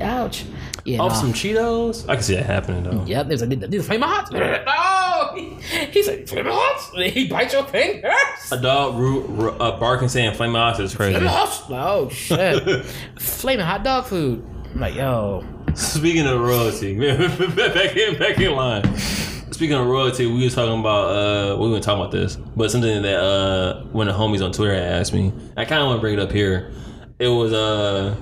Ouch. 0.00 0.44
Yeah. 0.84 1.00
Off 1.00 1.12
nah. 1.12 1.20
some 1.20 1.32
Cheetos, 1.32 2.08
I 2.08 2.14
can 2.14 2.22
see 2.22 2.34
that 2.34 2.46
happening 2.46 2.84
though. 2.84 3.04
Yep, 3.04 3.28
there's 3.28 3.42
a 3.42 3.46
these 3.46 3.86
flame 3.86 4.00
hot. 4.00 4.30
Oh, 4.32 5.34
he 5.90 6.02
said 6.02 6.28
flame 6.28 6.46
hot. 6.46 7.02
He 7.10 7.28
bites 7.28 7.52
your 7.52 7.64
fingers. 7.64 8.12
A 8.50 8.60
dog 8.60 8.96
ru- 8.98 9.50
uh, 9.50 9.78
barking 9.78 10.08
saying 10.08 10.34
"flame 10.34 10.56
ox" 10.56 10.78
is 10.78 10.94
crazy. 10.94 11.18
Flame 11.18 11.28
hot. 11.28 11.66
Oh 11.68 12.08
shit. 12.08 12.84
Flaming 13.18 13.66
hot 13.66 13.84
dog 13.84 14.06
food. 14.06 14.44
I'm 14.72 14.80
like 14.80 14.94
yo. 14.94 15.44
Speaking 15.74 16.26
of 16.26 16.40
royalty, 16.40 16.98
back 16.98 17.96
in 17.96 18.18
back 18.18 18.38
in 18.40 18.52
line. 18.52 18.82
Speaking 19.52 19.76
of 19.76 19.86
royalty, 19.86 20.26
we 20.26 20.44
was 20.44 20.54
talking 20.54 20.78
about 20.78 21.10
uh 21.10 21.56
we 21.58 21.70
weren't 21.70 21.82
talking 21.82 22.00
about 22.00 22.12
this, 22.12 22.36
but 22.36 22.70
something 22.70 23.02
that 23.02 23.20
uh 23.22 23.82
one 23.86 24.08
of 24.08 24.14
the 24.14 24.20
homies 24.20 24.44
on 24.44 24.52
Twitter 24.52 24.74
had 24.74 24.84
asked 24.84 25.12
me. 25.12 25.32
I 25.56 25.64
kind 25.64 25.82
of 25.82 25.88
want 25.88 25.98
to 25.98 26.00
bring 26.00 26.14
it 26.14 26.20
up 26.20 26.30
here. 26.32 26.72
It 27.18 27.28
was 27.28 27.52
uh 27.52 28.14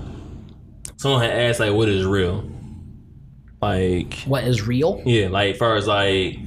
someone 0.96 1.20
had 1.22 1.30
asked 1.30 1.60
like, 1.60 1.72
"What 1.72 1.88
is 1.88 2.04
real?" 2.04 2.44
Like 3.60 4.14
What 4.26 4.44
is 4.44 4.66
real? 4.66 5.02
yeah, 5.04 5.28
like 5.28 5.56
far 5.56 5.76
as 5.76 5.86
like 5.86 6.38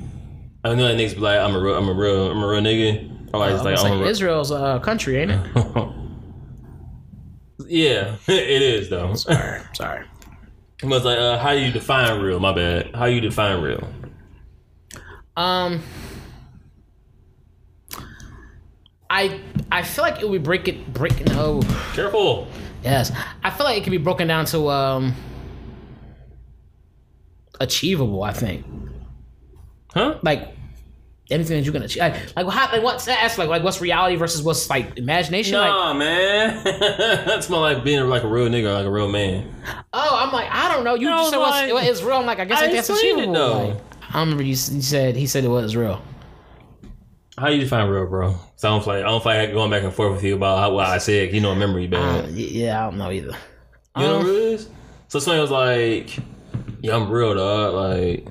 I 0.64 0.76
know 0.76 0.88
that 0.88 0.98
niggas 0.98 1.16
be 1.16 1.22
like, 1.22 1.40
"I'm 1.40 1.56
a 1.56 1.60
real, 1.60 1.76
I'm 1.76 1.88
a 1.90 1.94
real, 1.94 2.32
I'm 2.32 2.44
a 2.44 2.48
real 2.48 2.62
nigga," 2.62 3.34
or 3.34 3.40
like, 3.40 3.52
it's 3.52 3.60
I'm 3.60 3.66
like, 3.66 3.80
I'm 3.80 3.92
a 3.94 3.96
real. 4.00 4.08
Israel's 4.08 4.52
a 4.52 4.80
country, 4.84 5.18
ain't 5.18 5.32
it? 5.32 5.40
yeah, 7.68 8.16
it 8.28 8.62
is 8.62 8.90
though. 8.90 9.14
sorry, 9.16 9.62
sorry. 9.74 10.06
Was 10.84 11.06
like, 11.06 11.20
uh, 11.20 11.38
how 11.38 11.52
you 11.52 11.72
define 11.72 12.20
real? 12.22 12.40
My 12.40 12.54
bad. 12.54 12.96
How 12.96 13.06
you 13.06 13.22
define 13.22 13.62
real? 13.62 13.88
Um, 15.38 15.82
I 19.10 19.40
I 19.72 19.84
feel 19.84 20.04
like 20.04 20.22
it 20.22 20.30
would 20.30 20.42
be 20.42 20.46
break 20.46 20.68
it 20.68 20.94
break 20.94 21.26
no 21.28 21.62
Careful. 21.94 22.48
yes 22.84 23.12
I 23.44 23.50
feel 23.50 23.66
like 23.66 23.78
it 23.78 23.84
could 23.84 23.92
be 23.92 23.98
broken 23.98 24.28
down 24.28 24.46
to 24.46 24.70
um 24.70 25.14
achievable. 27.60 28.24
I 28.24 28.34
think 28.34 28.66
Huh? 29.94 30.18
like 30.24 30.48
anything 31.30 31.58
that 31.58 31.66
you 31.66 31.72
can 31.74 31.84
achieve. 31.84 32.00
Like, 32.02 32.36
like 32.36 32.48
how 32.48 32.72
like 32.72 32.82
what's 32.84 33.06
that's 33.06 33.38
like 33.38 33.50
like 33.50 33.64
what's 33.64 33.82
reality 33.82 34.16
versus 34.16 34.42
what's 34.42 34.70
like 34.70 34.98
imagination. 34.98 35.58
Like 35.58 35.68
Nah, 35.70 35.94
man. 35.94 36.64
That's 37.26 37.50
more 37.50 37.60
like 37.62 37.84
being 37.84 38.02
like 38.10 38.24
a 38.24 38.28
real 38.28 38.48
nigga, 38.48 38.74
like 38.74 38.86
a 38.86 38.92
real 38.92 39.10
man. 39.10 39.54
oh 39.94 40.18
I'm 40.26 40.32
like 40.32 40.50
I 40.50 40.74
don't 40.74 40.84
know. 40.86 40.96
You 40.96 41.10
I 41.10 41.18
just 41.18 41.32
said 41.32 41.38
what's, 41.38 41.52
like- 41.52 41.74
what 41.74 41.86
is 41.86 42.02
real. 42.04 42.18
I'm 42.18 42.26
like 42.26 42.40
I 42.40 42.46
guess 42.46 42.60
I 42.60 42.66
like 42.66 42.72
that's 42.74 42.90
it, 42.90 42.98
achievable. 42.98 43.34
though. 43.34 43.68
Like, 43.70 43.78
I 44.14 44.20
remember 44.20 44.43
you, 44.43 44.49
you 44.49 44.55
said 44.55 45.16
he 45.16 45.28
said 45.28 45.43
it 45.43 45.47
was 45.49 45.76
real. 45.76 46.01
How 47.38 47.47
you 47.47 47.62
define 47.62 47.88
real, 47.89 48.07
bro? 48.07 48.36
So 48.57 48.68
I 48.68 48.72
don't 48.72 48.84
feel 48.84 48.93
like 48.93 49.03
I 49.03 49.07
don't 49.07 49.24
feel 49.24 49.32
like 49.34 49.53
going 49.53 49.72
back 49.72 49.84
and 49.84 49.93
forth 49.93 50.14
with 50.16 50.24
you 50.24 50.36
about 50.36 50.59
how, 50.59 50.74
what 50.74 50.88
I 50.88 50.97
said. 50.97 51.34
You 51.34 51.39
know, 51.41 51.51
a 51.51 51.55
memory 51.55 51.88
Uh, 51.88 51.89
bad. 51.91 52.26
y- 52.26 52.32
yeah, 52.36 52.82
I 52.82 52.89
don't 52.89 52.97
know 52.97 53.09
either. 53.12 53.32
you 53.97 54.03
know 54.03 54.18
um, 54.18 54.24
what 54.24 54.28
real 54.28 54.36
is? 54.53 54.70
So 55.07 55.20
somebody 55.20 55.41
was 55.41 55.51
like, 55.51 56.18
"Yeah, 56.82 56.95
I'm 56.95 57.09
real, 57.09 57.34
dog." 57.34 57.74
Like 57.74 58.28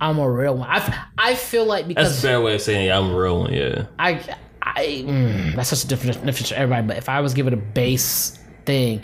I'm 0.00 0.18
a 0.18 0.30
real 0.30 0.56
one. 0.56 0.68
I, 0.68 0.76
f- 0.78 0.96
I 1.18 1.34
feel 1.34 1.64
like 1.66 1.84
that's 1.86 1.88
because 1.88 2.18
a 2.18 2.22
fair 2.22 2.40
way 2.40 2.54
of 2.56 2.60
saying 2.62 2.86
yeah, 2.86 2.98
I'm 2.98 3.10
a 3.10 3.16
real 3.16 3.40
one. 3.40 3.52
Yeah. 3.52 3.86
I, 3.98 4.36
I 4.62 4.84
mm, 5.06 5.54
that's 5.54 5.68
such 5.68 5.84
a 5.84 5.86
different 5.86 6.14
definition 6.14 6.46
for 6.48 6.54
everybody. 6.54 6.86
But 6.86 6.96
if 6.96 7.08
I 7.08 7.20
was 7.20 7.34
given 7.34 7.52
a 7.52 7.58
base 7.58 8.38
thing, 8.66 9.02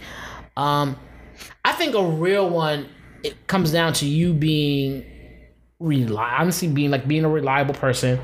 um, 0.57 0.97
I 1.65 1.73
think 1.73 1.95
a 1.95 2.03
real 2.05 2.49
one 2.49 2.89
it 3.23 3.47
comes 3.47 3.71
down 3.71 3.93
to 3.95 4.07
you 4.07 4.33
being 4.33 5.05
rely 5.81 6.37
honestly 6.39 6.69
being 6.69 6.91
like 6.91 7.09
being 7.09 7.25
a 7.25 7.29
reliable 7.29 7.75
person. 7.75 8.21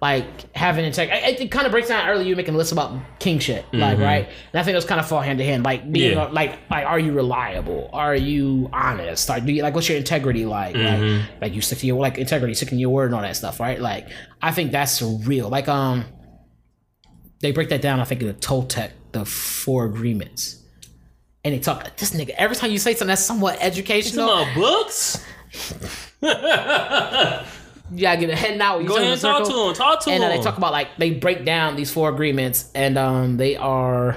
Like 0.00 0.54
having 0.54 0.84
integrity, 0.84 1.20
it, 1.26 1.40
it 1.40 1.50
kind 1.50 1.66
of 1.66 1.72
breaks 1.72 1.88
down 1.88 2.08
earlier. 2.08 2.24
You 2.28 2.36
making 2.36 2.54
a 2.54 2.56
list 2.56 2.70
about 2.70 2.96
king 3.18 3.40
shit, 3.40 3.64
like 3.72 3.98
right. 3.98 4.28
And 4.52 4.60
I 4.60 4.62
think 4.62 4.76
those 4.76 4.84
kind 4.84 5.00
of 5.00 5.08
fall 5.08 5.20
hand 5.20 5.40
to 5.40 5.44
hand. 5.44 5.64
Like 5.64 5.90
being 5.90 6.12
Yeah. 6.12 6.26
like, 6.26 6.56
like, 6.70 6.86
are 6.86 7.00
you 7.00 7.12
reliable? 7.12 7.90
Are 7.92 8.14
you 8.14 8.70
honest? 8.72 9.28
Like, 9.28 9.44
do 9.44 9.50
you 9.50 9.64
like 9.64 9.74
what's 9.74 9.88
your 9.88 9.98
integrity 9.98 10.46
like? 10.46 10.76
Like, 10.76 11.22
like 11.40 11.52
you 11.52 11.60
stick 11.62 11.78
to 11.78 11.86
your 11.88 12.00
like 12.00 12.16
integrity, 12.16 12.54
sticking 12.54 12.78
to 12.78 12.80
your 12.80 12.90
word 12.90 13.06
and 13.06 13.16
all 13.16 13.22
that 13.22 13.34
stuff, 13.34 13.58
right? 13.58 13.80
Like, 13.80 14.06
I 14.40 14.52
think 14.52 14.70
that's 14.70 15.02
real. 15.02 15.48
Like, 15.48 15.66
um, 15.66 16.04
they 17.40 17.50
break 17.50 17.68
that 17.70 17.82
down. 17.82 17.98
I 17.98 18.04
think 18.04 18.20
in 18.20 18.28
the 18.28 18.34
Toltec, 18.34 18.92
the 19.10 19.24
four 19.24 19.84
agreements, 19.84 20.62
and 21.42 21.52
they 21.54 21.58
talk. 21.58 21.96
This 21.96 22.12
nigga 22.14 22.30
every 22.38 22.54
time 22.54 22.70
you 22.70 22.78
say 22.78 22.92
something 22.92 23.08
that's 23.08 23.24
somewhat 23.24 23.58
educational, 23.60 24.28
Some 24.44 24.54
books. 24.54 25.24
you 26.20 26.28
gotta 28.00 28.20
get 28.20 28.30
a 28.30 28.36
head 28.36 28.60
out. 28.60 28.84
Go 28.86 28.96
ahead 28.96 29.12
and 29.12 29.20
talk 29.20 29.46
to 29.46 29.68
him. 29.68 29.74
Talk 29.74 30.00
to 30.00 30.10
them. 30.10 30.14
And 30.14 30.24
uh, 30.24 30.30
him. 30.30 30.36
they 30.36 30.42
talk 30.42 30.58
about 30.58 30.72
like 30.72 30.96
they 30.98 31.12
break 31.12 31.44
down 31.44 31.76
these 31.76 31.90
four 31.90 32.08
agreements, 32.08 32.70
and 32.74 32.98
um, 32.98 33.36
they 33.36 33.56
are 33.56 34.16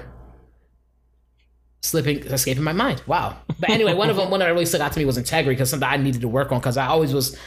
slipping, 1.81 2.19
escaping 2.19 2.63
my 2.63 2.73
mind. 2.73 3.03
Wow. 3.05 3.37
But 3.59 3.69
anyway, 3.69 3.93
one 3.93 4.09
of 4.09 4.15
them, 4.15 4.31
one 4.31 4.39
that 4.39 4.47
really 4.47 4.65
stuck 4.65 4.81
out 4.81 4.93
to 4.93 4.99
me 4.99 5.05
was 5.05 5.17
integrity 5.17 5.55
because 5.55 5.69
something 5.69 5.87
I 5.87 5.97
needed 5.97 6.21
to 6.21 6.27
work 6.27 6.51
on 6.51 6.59
because 6.59 6.77
I 6.77 6.87
always 6.87 7.13
was. 7.13 7.37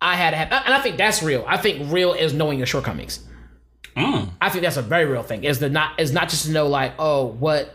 I 0.00 0.14
had 0.14 0.30
to 0.30 0.36
have, 0.36 0.52
and 0.52 0.74
I 0.74 0.80
think 0.80 0.98
that's 0.98 1.22
real. 1.22 1.44
I 1.48 1.56
think 1.56 1.90
real 1.90 2.12
is 2.12 2.32
knowing 2.34 2.58
your 2.58 2.66
shortcomings. 2.66 3.26
Mm. 3.96 4.30
I 4.40 4.50
think 4.50 4.62
that's 4.62 4.76
a 4.76 4.82
very 4.82 5.06
real 5.06 5.22
thing. 5.22 5.42
Is 5.44 5.58
the 5.58 5.70
not 5.70 5.98
is 5.98 6.12
not 6.12 6.28
just 6.28 6.44
to 6.46 6.52
know 6.52 6.68
like 6.68 6.92
oh 6.98 7.26
what 7.26 7.74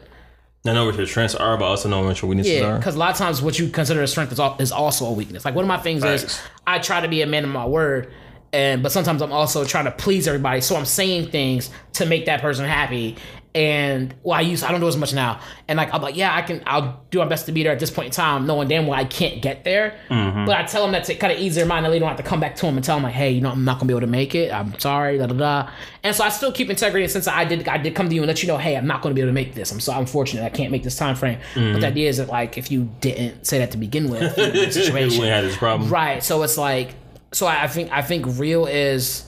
I 0.64 0.74
know 0.74 0.86
what 0.86 0.96
your 0.96 1.08
strengths 1.08 1.34
are, 1.34 1.58
but 1.58 1.66
also 1.66 1.90
know 1.90 2.04
what 2.04 2.22
your 2.22 2.30
weaknesses 2.30 2.54
yeah 2.54 2.74
are. 2.74 2.78
because 2.78 2.96
a 2.96 3.00
lot 3.00 3.12
of 3.12 3.18
times 3.18 3.42
what 3.42 3.58
you 3.58 3.70
consider 3.70 4.04
a 4.04 4.08
strength 4.08 4.32
is, 4.60 4.72
also 4.72 5.06
a 5.06 5.12
weakness. 5.12 5.44
Like 5.44 5.56
one 5.56 5.64
of 5.64 5.68
my 5.68 5.80
things 5.80 6.04
is 6.04 6.40
I 6.68 6.78
try 6.80 7.02
to 7.02 7.08
be 7.08 7.24
a 7.24 7.28
man 7.28 7.44
of 7.44 7.50
my 7.50 7.66
word, 7.66 8.14
and 8.54 8.84
but 8.84 8.92
sometimes 8.92 9.22
I'm 9.22 9.32
also 9.32 9.64
trying 9.64 9.86
to 9.86 9.92
please 9.92 10.28
everybody. 10.28 10.62
So 10.62 10.76
I'm 10.76 10.86
saying 10.86 11.32
things 11.32 11.70
to 11.94 12.06
make 12.06 12.26
that 12.26 12.42
person 12.42 12.66
happy. 12.66 13.18
And 13.54 14.16
well, 14.24 14.38
I 14.38 14.42
use 14.42 14.64
I 14.64 14.72
don't 14.72 14.80
do 14.80 14.88
as 14.88 14.96
much 14.96 15.14
now. 15.14 15.42
And 15.68 15.76
like 15.76 15.94
I'm 15.94 16.02
like, 16.02 16.16
yeah, 16.16 16.34
I 16.34 16.42
can. 16.42 16.64
I'll 16.66 17.04
do 17.12 17.20
my 17.20 17.26
best 17.26 17.48
to 17.48 17.52
be 17.52 17.64
there 17.64 17.74
at 17.74 17.80
this 17.80 17.92
point 17.92 18.06
in 18.06 18.12
time, 18.14 18.48
knowing 18.48 18.70
damn 18.70 18.88
well 18.88 18.98
I 18.98 19.04
can't 19.04 19.42
get 19.42 19.66
there. 19.66 20.00
Mm-hmm. 20.10 20.46
But 20.46 20.58
I 20.58 20.64
tell 20.64 20.84
them 20.84 20.94
that 20.94 21.04
to 21.06 21.16
kind 21.16 21.34
of 21.34 21.40
ease 21.40 21.56
their 21.56 21.66
mind, 21.66 21.86
and 21.86 21.94
they 21.94 22.00
don't 22.00 22.08
have 22.08 22.18
to 22.18 22.24
come 22.24 22.40
back 22.40 22.56
to 22.58 22.66
them 22.66 22.78
and 22.78 22.86
tell 22.86 22.96
them 22.96 23.04
like, 23.04 23.14
hey, 23.14 23.32
you 23.32 23.42
know, 23.42 23.52
I'm 23.52 23.66
not 23.66 23.78
gonna 23.78 23.88
be 23.88 23.94
able 23.94 24.02
to 24.02 24.08
make 24.08 24.36
it. 24.36 24.54
I'm 24.54 24.80
sorry, 24.80 25.18
da 25.18 25.28
da 25.28 25.36
da. 25.36 25.70
And 26.02 26.16
so 26.16 26.24
I 26.24 26.30
still 26.30 26.54
keep 26.54 26.70
integrity. 26.70 27.04
And 27.04 27.12
since 27.12 27.28
I 27.28 27.44
did, 27.44 27.68
I 27.68 27.78
did 27.78 27.94
come 27.94 28.08
to 28.08 28.16
you 28.16 28.22
and 28.22 28.28
let 28.28 28.42
you 28.42 28.48
know, 28.48 28.58
hey, 28.58 28.78
I'm 28.78 28.88
not 28.88 29.02
gonna 29.02 29.16
be 29.16 29.22
able 29.22 29.32
to 29.32 29.34
make 29.34 29.54
this. 29.54 29.70
I'm 29.74 29.82
so 29.82 29.98
unfortunate 30.00 30.46
I 30.46 30.50
can't 30.50 30.72
make 30.72 30.84
this 30.84 30.96
time 30.96 31.18
frame. 31.18 31.40
Mm-hmm. 31.54 31.74
But 31.74 31.82
the 31.82 31.88
idea 31.88 32.08
is 32.08 32.18
that 32.18 32.30
like 32.30 32.58
if 32.58 32.72
you 32.72 32.90
didn't 33.02 33.46
say 33.46 33.58
that 33.58 33.72
to 33.72 33.78
begin 33.78 34.10
with, 34.10 34.38
in 34.38 34.54
the 34.54 35.18
we 35.20 35.28
had 35.28 35.44
this 35.44 35.58
problem. 35.58 35.90
Right. 35.90 36.24
So 36.24 36.42
it's 36.44 36.58
like 36.58 36.96
so 37.34 37.48
I 37.48 37.68
think 37.68 37.92
I 37.92 38.02
think 38.02 38.26
real 38.38 38.66
is 38.66 39.26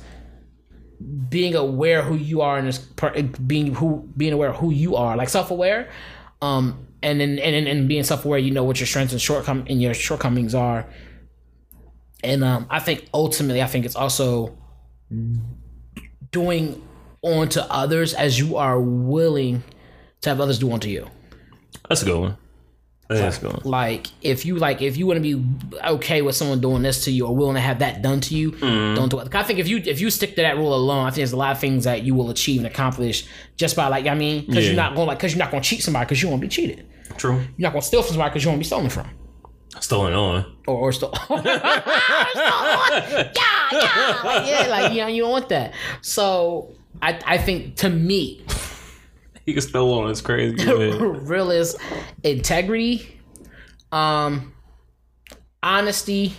being 1.29 1.55
aware 1.55 2.01
who 2.01 2.15
you 2.15 2.41
are 2.41 2.57
and 2.57 3.47
being 3.47 3.73
who 3.75 4.09
being 4.15 4.33
aware 4.33 4.49
of 4.49 4.57
who 4.57 4.71
you 4.71 4.95
are, 4.95 5.15
like 5.15 5.29
self 5.29 5.51
aware. 5.51 5.89
Um 6.41 6.87
and 7.01 7.19
then 7.19 7.39
and, 7.39 7.67
and 7.67 7.87
being 7.87 8.03
self 8.03 8.25
aware, 8.25 8.39
you 8.39 8.51
know 8.51 8.63
what 8.63 8.79
your 8.79 8.87
strengths 8.87 9.13
and 9.13 9.21
shortcom 9.21 9.69
and 9.69 9.81
your 9.81 9.93
shortcomings 9.93 10.53
are. 10.53 10.85
And 12.23 12.43
um 12.43 12.67
I 12.69 12.79
think 12.79 13.07
ultimately 13.13 13.61
I 13.61 13.67
think 13.67 13.85
it's 13.85 13.95
also 13.95 14.57
doing 16.31 16.81
onto 17.21 17.61
others 17.61 18.13
as 18.13 18.37
you 18.37 18.57
are 18.57 18.79
willing 18.79 19.63
to 20.21 20.29
have 20.29 20.41
others 20.41 20.59
do 20.59 20.71
unto 20.71 20.89
you. 20.89 21.07
That's 21.87 22.01
a 22.01 22.05
good 22.05 22.19
one. 22.19 22.37
Good. 23.09 23.65
Like 23.65 24.07
if 24.21 24.45
you 24.45 24.55
like 24.55 24.81
if 24.81 24.97
you 24.97 25.05
want 25.05 25.17
to 25.17 25.21
be 25.21 25.43
okay 25.83 26.21
with 26.21 26.35
someone 26.35 26.61
doing 26.61 26.81
this 26.81 27.03
to 27.05 27.11
you 27.11 27.27
or 27.27 27.35
willing 27.35 27.55
to 27.55 27.61
have 27.61 27.79
that 27.79 28.01
done 28.01 28.21
to 28.21 28.35
you, 28.35 28.51
mm-hmm. 28.53 28.95
don't 28.95 29.09
do 29.09 29.19
it. 29.19 29.33
I 29.35 29.43
think 29.43 29.59
if 29.59 29.67
you 29.67 29.77
if 29.77 29.99
you 29.99 30.09
stick 30.09 30.35
to 30.35 30.41
that 30.41 30.57
rule 30.57 30.73
alone, 30.73 31.05
I 31.05 31.09
think 31.09 31.17
there's 31.17 31.33
a 31.33 31.37
lot 31.37 31.51
of 31.51 31.59
things 31.59 31.83
that 31.83 32.03
you 32.03 32.15
will 32.15 32.29
achieve 32.29 32.59
and 32.59 32.67
accomplish 32.67 33.25
just 33.57 33.75
by 33.75 33.87
like 33.87 34.07
I 34.07 34.15
mean 34.15 34.45
because 34.45 34.63
Yeah. 34.63 34.71
you're 34.71 34.75
not 34.81 34.95
going 34.95 35.07
like 35.07 35.17
because 35.19 35.33
you're 35.33 35.43
not 35.43 35.51
going 35.51 35.61
to 35.61 35.69
cheat 35.69 35.83
somebody 35.83 36.05
because 36.05 36.21
you 36.23 36.29
won't 36.29 36.41
be 36.41 36.47
cheated. 36.47 36.87
True. 37.17 37.35
You're 37.35 37.47
not 37.59 37.73
going 37.73 37.81
to 37.81 37.87
steal 37.87 38.01
from 38.01 38.13
somebody 38.13 38.29
because 38.31 38.43
you 38.43 38.49
won't 38.49 38.59
be 38.59 38.65
stolen 38.65 38.89
from. 38.89 39.09
Stolen 39.79 40.13
on. 40.13 40.45
Or, 40.67 40.77
or 40.77 40.91
still, 40.93 41.11
yeah, 41.29 41.41
yeah, 43.71 44.21
like, 44.23 44.47
yeah, 44.47 44.67
like 44.69 44.93
you 44.93 45.01
know, 45.01 45.07
you 45.07 45.23
don't 45.23 45.31
want 45.31 45.49
that. 45.49 45.73
So 46.01 46.73
I, 47.01 47.19
I 47.25 47.37
think 47.37 47.75
to 47.77 47.89
me, 47.89 48.45
He 49.45 49.51
can 49.53 49.61
steal 49.61 49.91
on. 49.91 50.09
It's 50.09 50.21
crazy. 50.21 50.55
Go 50.55 50.79
ahead. 50.79 51.27
real 51.27 51.51
is 51.51 51.75
integrity, 52.23 53.19
um, 53.91 54.53
honesty, 55.61 56.33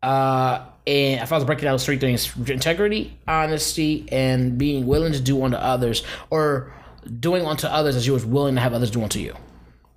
uh, 0.00 0.66
and 0.86 1.22
if 1.22 1.32
I 1.32 1.36
was 1.36 1.44
breaking 1.44 1.64
down 1.64 1.72
those 1.72 1.84
three 1.84 1.98
things, 1.98 2.36
integrity, 2.48 3.18
honesty, 3.26 4.06
and 4.12 4.58
being 4.58 4.86
willing 4.86 5.12
to 5.12 5.20
do 5.20 5.42
unto 5.42 5.56
others, 5.56 6.04
or 6.30 6.72
doing 7.20 7.44
unto 7.46 7.66
others 7.66 7.96
as 7.96 8.06
you 8.06 8.12
was 8.12 8.24
willing 8.24 8.54
to 8.54 8.60
have 8.60 8.74
others 8.74 8.90
do 8.90 9.02
unto 9.02 9.18
you. 9.18 9.34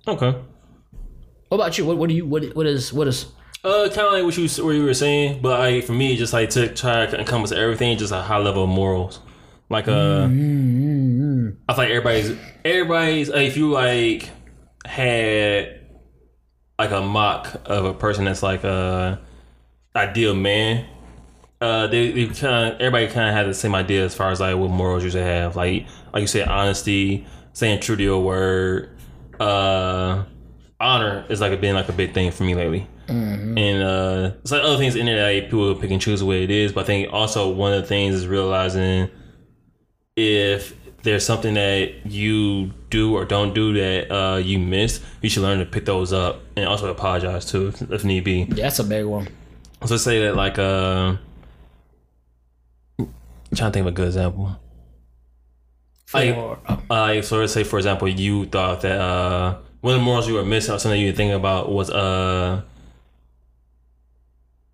okay. 0.06 0.34
What 1.48 1.56
about 1.56 1.78
you? 1.78 1.86
What, 1.86 1.98
what 1.98 2.08
do 2.08 2.14
you? 2.14 2.26
What, 2.26 2.56
what 2.56 2.66
is? 2.66 2.92
What 2.92 3.06
is? 3.06 3.26
Uh, 3.64 3.88
kind 3.88 4.06
of 4.06 4.12
like 4.12 4.24
what 4.24 4.36
you 4.36 4.48
what 4.64 4.72
you 4.72 4.84
were 4.84 4.94
saying, 4.94 5.40
but 5.40 5.58
like 5.58 5.84
for 5.84 5.92
me, 5.92 6.16
just 6.16 6.32
like 6.32 6.50
to 6.50 6.68
try 6.74 7.06
to 7.06 7.18
encompass 7.18 7.52
everything, 7.52 7.96
just 7.96 8.12
a 8.12 8.20
high 8.20 8.38
level 8.38 8.64
of 8.64 8.68
morals. 8.68 9.20
Like 9.70 9.88
uh, 9.88 10.24
I 10.24 10.28
feel 10.28 11.56
like 11.76 11.90
everybody's 11.90 12.36
everybody's 12.64 13.28
like, 13.28 13.48
if 13.48 13.56
you 13.56 13.70
like 13.70 14.30
had 14.84 15.80
like 16.78 16.90
a 16.90 17.02
mock 17.02 17.60
of 17.66 17.84
a 17.84 17.94
person 17.94 18.24
that's 18.24 18.42
like 18.42 18.64
a 18.64 19.20
ideal 19.94 20.34
man. 20.34 20.86
Uh, 21.60 21.88
they, 21.88 22.12
they 22.12 22.26
kind 22.26 22.72
of 22.72 22.80
everybody 22.80 23.08
kind 23.08 23.28
of 23.28 23.34
had 23.34 23.46
the 23.48 23.54
same 23.54 23.74
idea 23.74 24.04
as 24.04 24.14
far 24.14 24.30
as 24.30 24.38
like 24.40 24.56
what 24.56 24.70
morals 24.70 25.02
you 25.02 25.10
should 25.10 25.24
have. 25.24 25.56
Like 25.56 25.86
like 26.12 26.20
you 26.20 26.26
said, 26.28 26.48
honesty, 26.48 27.26
saying 27.52 27.80
true 27.80 27.96
to 27.96 28.02
your 28.02 28.22
word, 28.22 28.96
uh, 29.40 30.24
honor 30.78 31.26
is 31.28 31.40
like 31.40 31.52
a 31.52 31.56
been 31.56 31.74
like 31.74 31.88
a 31.88 31.92
big 31.92 32.14
thing 32.14 32.30
for 32.30 32.44
me 32.44 32.54
lately. 32.54 32.86
And 33.58 33.82
uh, 33.82 34.32
it's 34.42 34.52
like 34.52 34.62
other 34.62 34.76
things 34.76 34.94
in 34.94 35.06
there 35.06 35.16
that 35.16 35.34
like, 35.34 35.44
people 35.44 35.74
pick 35.74 35.90
and 35.90 36.00
choose 36.00 36.20
the 36.20 36.26
way 36.26 36.44
it 36.44 36.50
is. 36.50 36.72
But 36.72 36.82
I 36.82 36.84
think 36.84 37.12
also 37.12 37.50
one 37.50 37.72
of 37.72 37.82
the 37.82 37.88
things 37.88 38.14
is 38.14 38.26
realizing 38.26 39.10
if 40.18 40.74
there's 41.04 41.24
something 41.24 41.54
that 41.54 42.06
you 42.06 42.72
do 42.90 43.14
or 43.16 43.24
don't 43.24 43.54
do 43.54 43.72
that 43.74 44.10
uh, 44.12 44.36
you 44.36 44.58
missed, 44.58 45.00
you 45.22 45.30
should 45.30 45.44
learn 45.44 45.60
to 45.60 45.64
pick 45.64 45.84
those 45.84 46.12
up 46.12 46.40
and 46.56 46.66
also 46.66 46.90
apologize 46.90 47.44
too 47.44 47.68
if, 47.68 47.82
if 47.92 48.04
need 48.04 48.24
be. 48.24 48.46
Yeah, 48.48 48.64
that's 48.64 48.80
a 48.80 48.84
big 48.84 49.04
one. 49.04 49.28
So 49.84 49.94
let's 49.94 50.02
say 50.02 50.20
that 50.24 50.34
like 50.34 50.58
uh, 50.58 51.16
I'm 52.98 53.06
trying 53.54 53.70
to 53.70 53.74
think 53.74 53.86
of 53.86 53.86
a 53.86 53.92
good 53.92 54.08
example. 54.08 54.56
Like, 56.12 56.34
For- 56.34 56.58
uh, 56.90 57.22
so 57.22 57.38
let's 57.38 57.52
say 57.52 57.62
for 57.62 57.78
example, 57.78 58.08
you 58.08 58.46
thought 58.46 58.80
that 58.80 59.00
uh, 59.00 59.58
one 59.80 59.94
of 59.94 60.00
the 60.00 60.04
morals 60.04 60.26
you 60.26 60.34
were 60.34 60.44
missing 60.44 60.74
or 60.74 60.78
something 60.78 61.00
you 61.00 61.08
were 61.12 61.16
thinking 61.16 61.36
about 61.36 61.70
was 61.70 61.90
uh, 61.90 62.62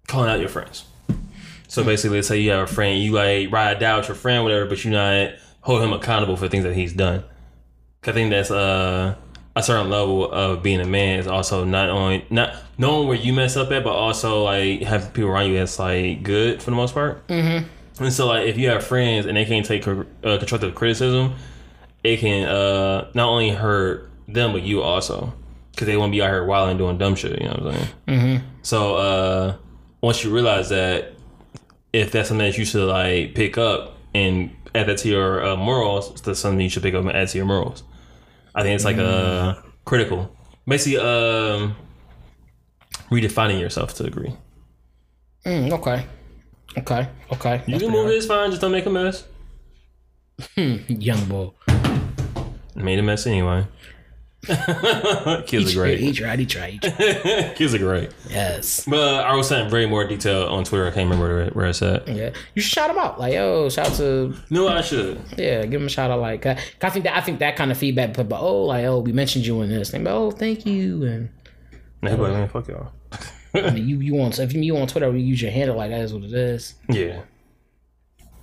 calling 0.08 0.30
out 0.30 0.40
your 0.40 0.48
friends. 0.48 0.84
So 1.74 1.82
basically, 1.82 2.18
let's 2.18 2.28
say 2.28 2.38
you 2.38 2.52
have 2.52 2.70
a 2.70 2.72
friend, 2.72 3.02
you 3.02 3.10
like 3.10 3.50
ride 3.50 3.82
out 3.82 3.98
with 3.98 4.08
your 4.08 4.14
friend, 4.14 4.44
whatever, 4.44 4.64
but 4.66 4.84
you're 4.84 4.92
not 4.92 5.32
hold 5.60 5.82
him 5.82 5.92
accountable 5.92 6.36
for 6.36 6.46
things 6.46 6.62
that 6.62 6.72
he's 6.72 6.92
done. 6.92 7.24
I 8.04 8.12
think 8.12 8.30
that's 8.30 8.52
uh, 8.52 9.16
a 9.56 9.62
certain 9.62 9.90
level 9.90 10.30
of 10.30 10.62
being 10.62 10.80
a 10.80 10.86
man 10.86 11.18
is 11.18 11.26
also 11.26 11.64
not 11.64 11.90
only 11.90 12.24
not 12.30 12.54
knowing 12.78 13.08
where 13.08 13.16
you 13.16 13.32
mess 13.32 13.56
up 13.56 13.72
at, 13.72 13.82
but 13.82 13.90
also 13.90 14.44
like 14.44 14.82
having 14.82 15.10
people 15.10 15.30
around 15.30 15.50
you 15.50 15.56
that's 15.56 15.76
like 15.80 16.22
good 16.22 16.62
for 16.62 16.70
the 16.70 16.76
most 16.76 16.94
part. 16.94 17.26
Mm-hmm. 17.26 17.66
And 18.04 18.12
so 18.12 18.28
like 18.28 18.46
if 18.46 18.56
you 18.56 18.68
have 18.68 18.86
friends 18.86 19.26
and 19.26 19.36
they 19.36 19.44
can't 19.44 19.66
take 19.66 19.84
uh, 19.88 20.04
constructive 20.22 20.76
criticism, 20.76 21.34
it 22.04 22.20
can 22.20 22.48
uh, 22.48 23.10
not 23.14 23.28
only 23.28 23.50
hurt 23.50 24.12
them 24.28 24.52
but 24.52 24.62
you 24.62 24.80
also 24.80 25.32
because 25.72 25.88
they 25.88 25.96
won't 25.96 26.12
be 26.12 26.22
out 26.22 26.30
here 26.30 26.44
wilding 26.44 26.78
doing 26.78 26.98
dumb 26.98 27.16
shit. 27.16 27.42
You 27.42 27.48
know 27.48 27.54
what 27.54 27.66
I'm 27.66 27.72
saying? 27.72 27.88
Mm-hmm. 28.06 28.46
So 28.62 28.94
uh, 28.94 29.56
once 30.02 30.22
you 30.22 30.32
realize 30.32 30.68
that, 30.68 31.14
if 31.94 32.10
that's 32.10 32.28
something 32.28 32.44
that 32.44 32.58
you 32.58 32.64
should 32.64 32.88
like 32.88 33.36
pick 33.36 33.56
up 33.56 33.96
and 34.14 34.50
add 34.74 34.88
that 34.88 34.98
to 34.98 35.08
your 35.08 35.44
uh, 35.46 35.56
morals, 35.56 36.20
that's 36.22 36.40
something 36.40 36.60
you 36.60 36.68
should 36.68 36.82
pick 36.82 36.92
up 36.92 37.04
and 37.04 37.16
add 37.16 37.28
to 37.28 37.38
your 37.38 37.46
morals. 37.46 37.84
I 38.52 38.62
think 38.62 38.74
it's 38.74 38.84
like 38.84 38.98
uh, 38.98 39.54
critical, 39.84 40.34
basically 40.66 40.98
um, 40.98 41.76
redefining 43.10 43.60
yourself 43.60 43.94
to 43.94 44.02
a 44.02 44.06
degree. 44.06 44.34
Mm, 45.46 45.72
okay. 45.72 46.04
Okay. 46.76 47.08
Okay. 47.32 47.62
You 47.66 47.78
can 47.78 47.92
move 47.92 48.08
this 48.08 48.26
fine, 48.26 48.50
just 48.50 48.60
don't 48.60 48.72
make 48.72 48.86
a 48.86 48.90
mess. 48.90 49.24
Young 50.56 51.24
boy. 51.26 51.50
Made 52.74 52.98
a 52.98 53.02
mess 53.02 53.24
anyway. 53.28 53.68
Kids 55.46 55.74
are 55.74 55.80
great. 55.80 56.00
He 56.00 56.12
tried. 56.12 56.38
He 56.38 56.46
tried. 56.46 56.72
He 56.72 56.78
tried. 56.90 57.54
Kids 57.56 57.74
are 57.74 57.78
great. 57.78 58.10
yes. 58.28 58.84
But 58.86 59.24
I 59.24 59.34
was 59.34 59.48
saying 59.48 59.70
very 59.70 59.86
more 59.86 60.06
detail 60.06 60.46
on 60.48 60.64
Twitter. 60.64 60.86
I 60.86 60.90
can't 60.90 61.10
remember 61.10 61.50
where, 61.52 61.66
it's 61.66 61.82
at. 61.82 62.06
Yeah. 62.08 62.30
You 62.54 62.62
should 62.62 62.72
shout 62.72 62.90
him 62.90 62.98
out. 62.98 63.18
Like, 63.18 63.34
yo, 63.34 63.68
shout 63.68 63.88
out 63.90 63.96
to 63.96 64.34
No, 64.50 64.68
I 64.68 64.80
should. 64.80 65.20
yeah, 65.36 65.64
give 65.64 65.80
him 65.80 65.86
a 65.86 65.90
shout 65.90 66.10
out. 66.10 66.20
Like, 66.20 66.46
uh, 66.46 66.56
I 66.82 66.90
think 66.90 67.04
that 67.04 67.16
I 67.16 67.20
think 67.20 67.38
that 67.40 67.56
kind 67.56 67.70
of 67.70 67.78
feedback. 67.78 68.14
But, 68.14 68.28
but 68.28 68.40
oh, 68.40 68.64
like, 68.64 68.84
oh, 68.84 69.00
we 69.00 69.12
mentioned 69.12 69.46
you 69.46 69.60
in 69.62 69.70
this 69.70 69.90
thing. 69.90 70.04
But 70.04 70.14
oh, 70.14 70.30
thank 70.30 70.66
you. 70.66 71.04
And 71.04 71.28
he'd 72.02 72.18
man, 72.18 72.48
fuck 72.48 72.68
y'all. 72.68 72.92
I 73.54 73.70
mean, 73.70 73.86
you 73.88 74.00
you 74.00 74.20
on 74.20 74.32
if 74.32 74.52
you 74.52 74.76
on 74.76 74.86
Twitter, 74.88 75.10
you 75.12 75.18
use 75.24 75.40
your 75.40 75.52
handle 75.52 75.76
like 75.76 75.90
that 75.90 76.00
is 76.00 76.12
what 76.12 76.24
it 76.24 76.32
is. 76.32 76.74
Yeah. 76.88 77.22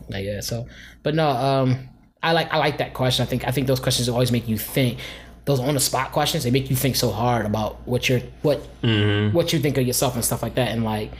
Like, 0.09 0.25
yeah. 0.25 0.39
So, 0.39 0.67
but 1.03 1.15
no, 1.15 1.27
um, 1.29 1.89
I 2.23 2.31
like 2.33 2.53
I 2.53 2.57
like 2.57 2.77
that 2.77 2.93
question. 2.93 3.23
I 3.23 3.25
think 3.25 3.47
I 3.47 3.51
think 3.51 3.67
those 3.67 3.79
questions 3.79 4.07
always 4.09 4.31
make 4.31 4.47
you 4.47 4.57
think. 4.57 4.99
Those 5.45 5.59
on 5.59 5.73
the 5.73 5.79
spot 5.79 6.11
questions, 6.11 6.43
they 6.43 6.51
make 6.51 6.69
you 6.69 6.75
think 6.75 6.95
so 6.95 7.11
hard 7.11 7.45
about 7.45 7.85
what 7.87 8.07
you're 8.07 8.21
what 8.41 8.61
mm-hmm. 8.81 9.35
what 9.35 9.53
you 9.53 9.59
think 9.59 9.77
of 9.77 9.85
yourself 9.85 10.15
and 10.15 10.23
stuff 10.23 10.43
like 10.43 10.55
that. 10.55 10.69
And 10.69 10.83
like 10.83 11.11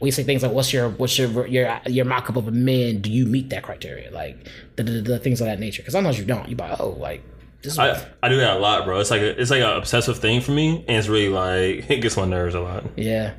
we 0.00 0.10
say 0.10 0.22
things 0.22 0.42
like, 0.42 0.52
"What's 0.52 0.72
your 0.72 0.88
what's 0.90 1.18
your 1.18 1.46
your 1.46 1.80
your 1.86 2.04
mock 2.04 2.28
up 2.28 2.36
of 2.36 2.48
a 2.48 2.52
man? 2.52 3.00
Do 3.00 3.10
you 3.10 3.26
meet 3.26 3.50
that 3.50 3.62
criteria?" 3.62 4.10
Like 4.10 4.48
the, 4.76 4.82
the, 4.82 5.00
the 5.00 5.18
things 5.18 5.40
of 5.40 5.46
that 5.46 5.60
nature. 5.60 5.82
Because 5.82 5.92
sometimes 5.92 6.18
you 6.18 6.24
don't. 6.24 6.48
You 6.48 6.56
like, 6.56 6.78
oh, 6.80 6.90
like 6.90 7.22
this 7.62 7.74
is 7.74 7.78
I, 7.78 8.06
I 8.22 8.28
do 8.28 8.36
that 8.38 8.56
a 8.56 8.58
lot, 8.58 8.84
bro. 8.84 9.00
It's 9.00 9.10
like 9.10 9.20
a, 9.20 9.40
it's 9.40 9.50
like 9.50 9.62
an 9.62 9.76
obsessive 9.76 10.18
thing 10.18 10.40
for 10.40 10.52
me, 10.52 10.84
and 10.88 10.96
it's 10.96 11.08
really 11.08 11.28
like 11.28 11.90
it 11.90 12.00
gets 12.00 12.16
my 12.16 12.24
nerves 12.24 12.54
a 12.54 12.60
lot. 12.60 12.84
Yeah. 12.96 13.34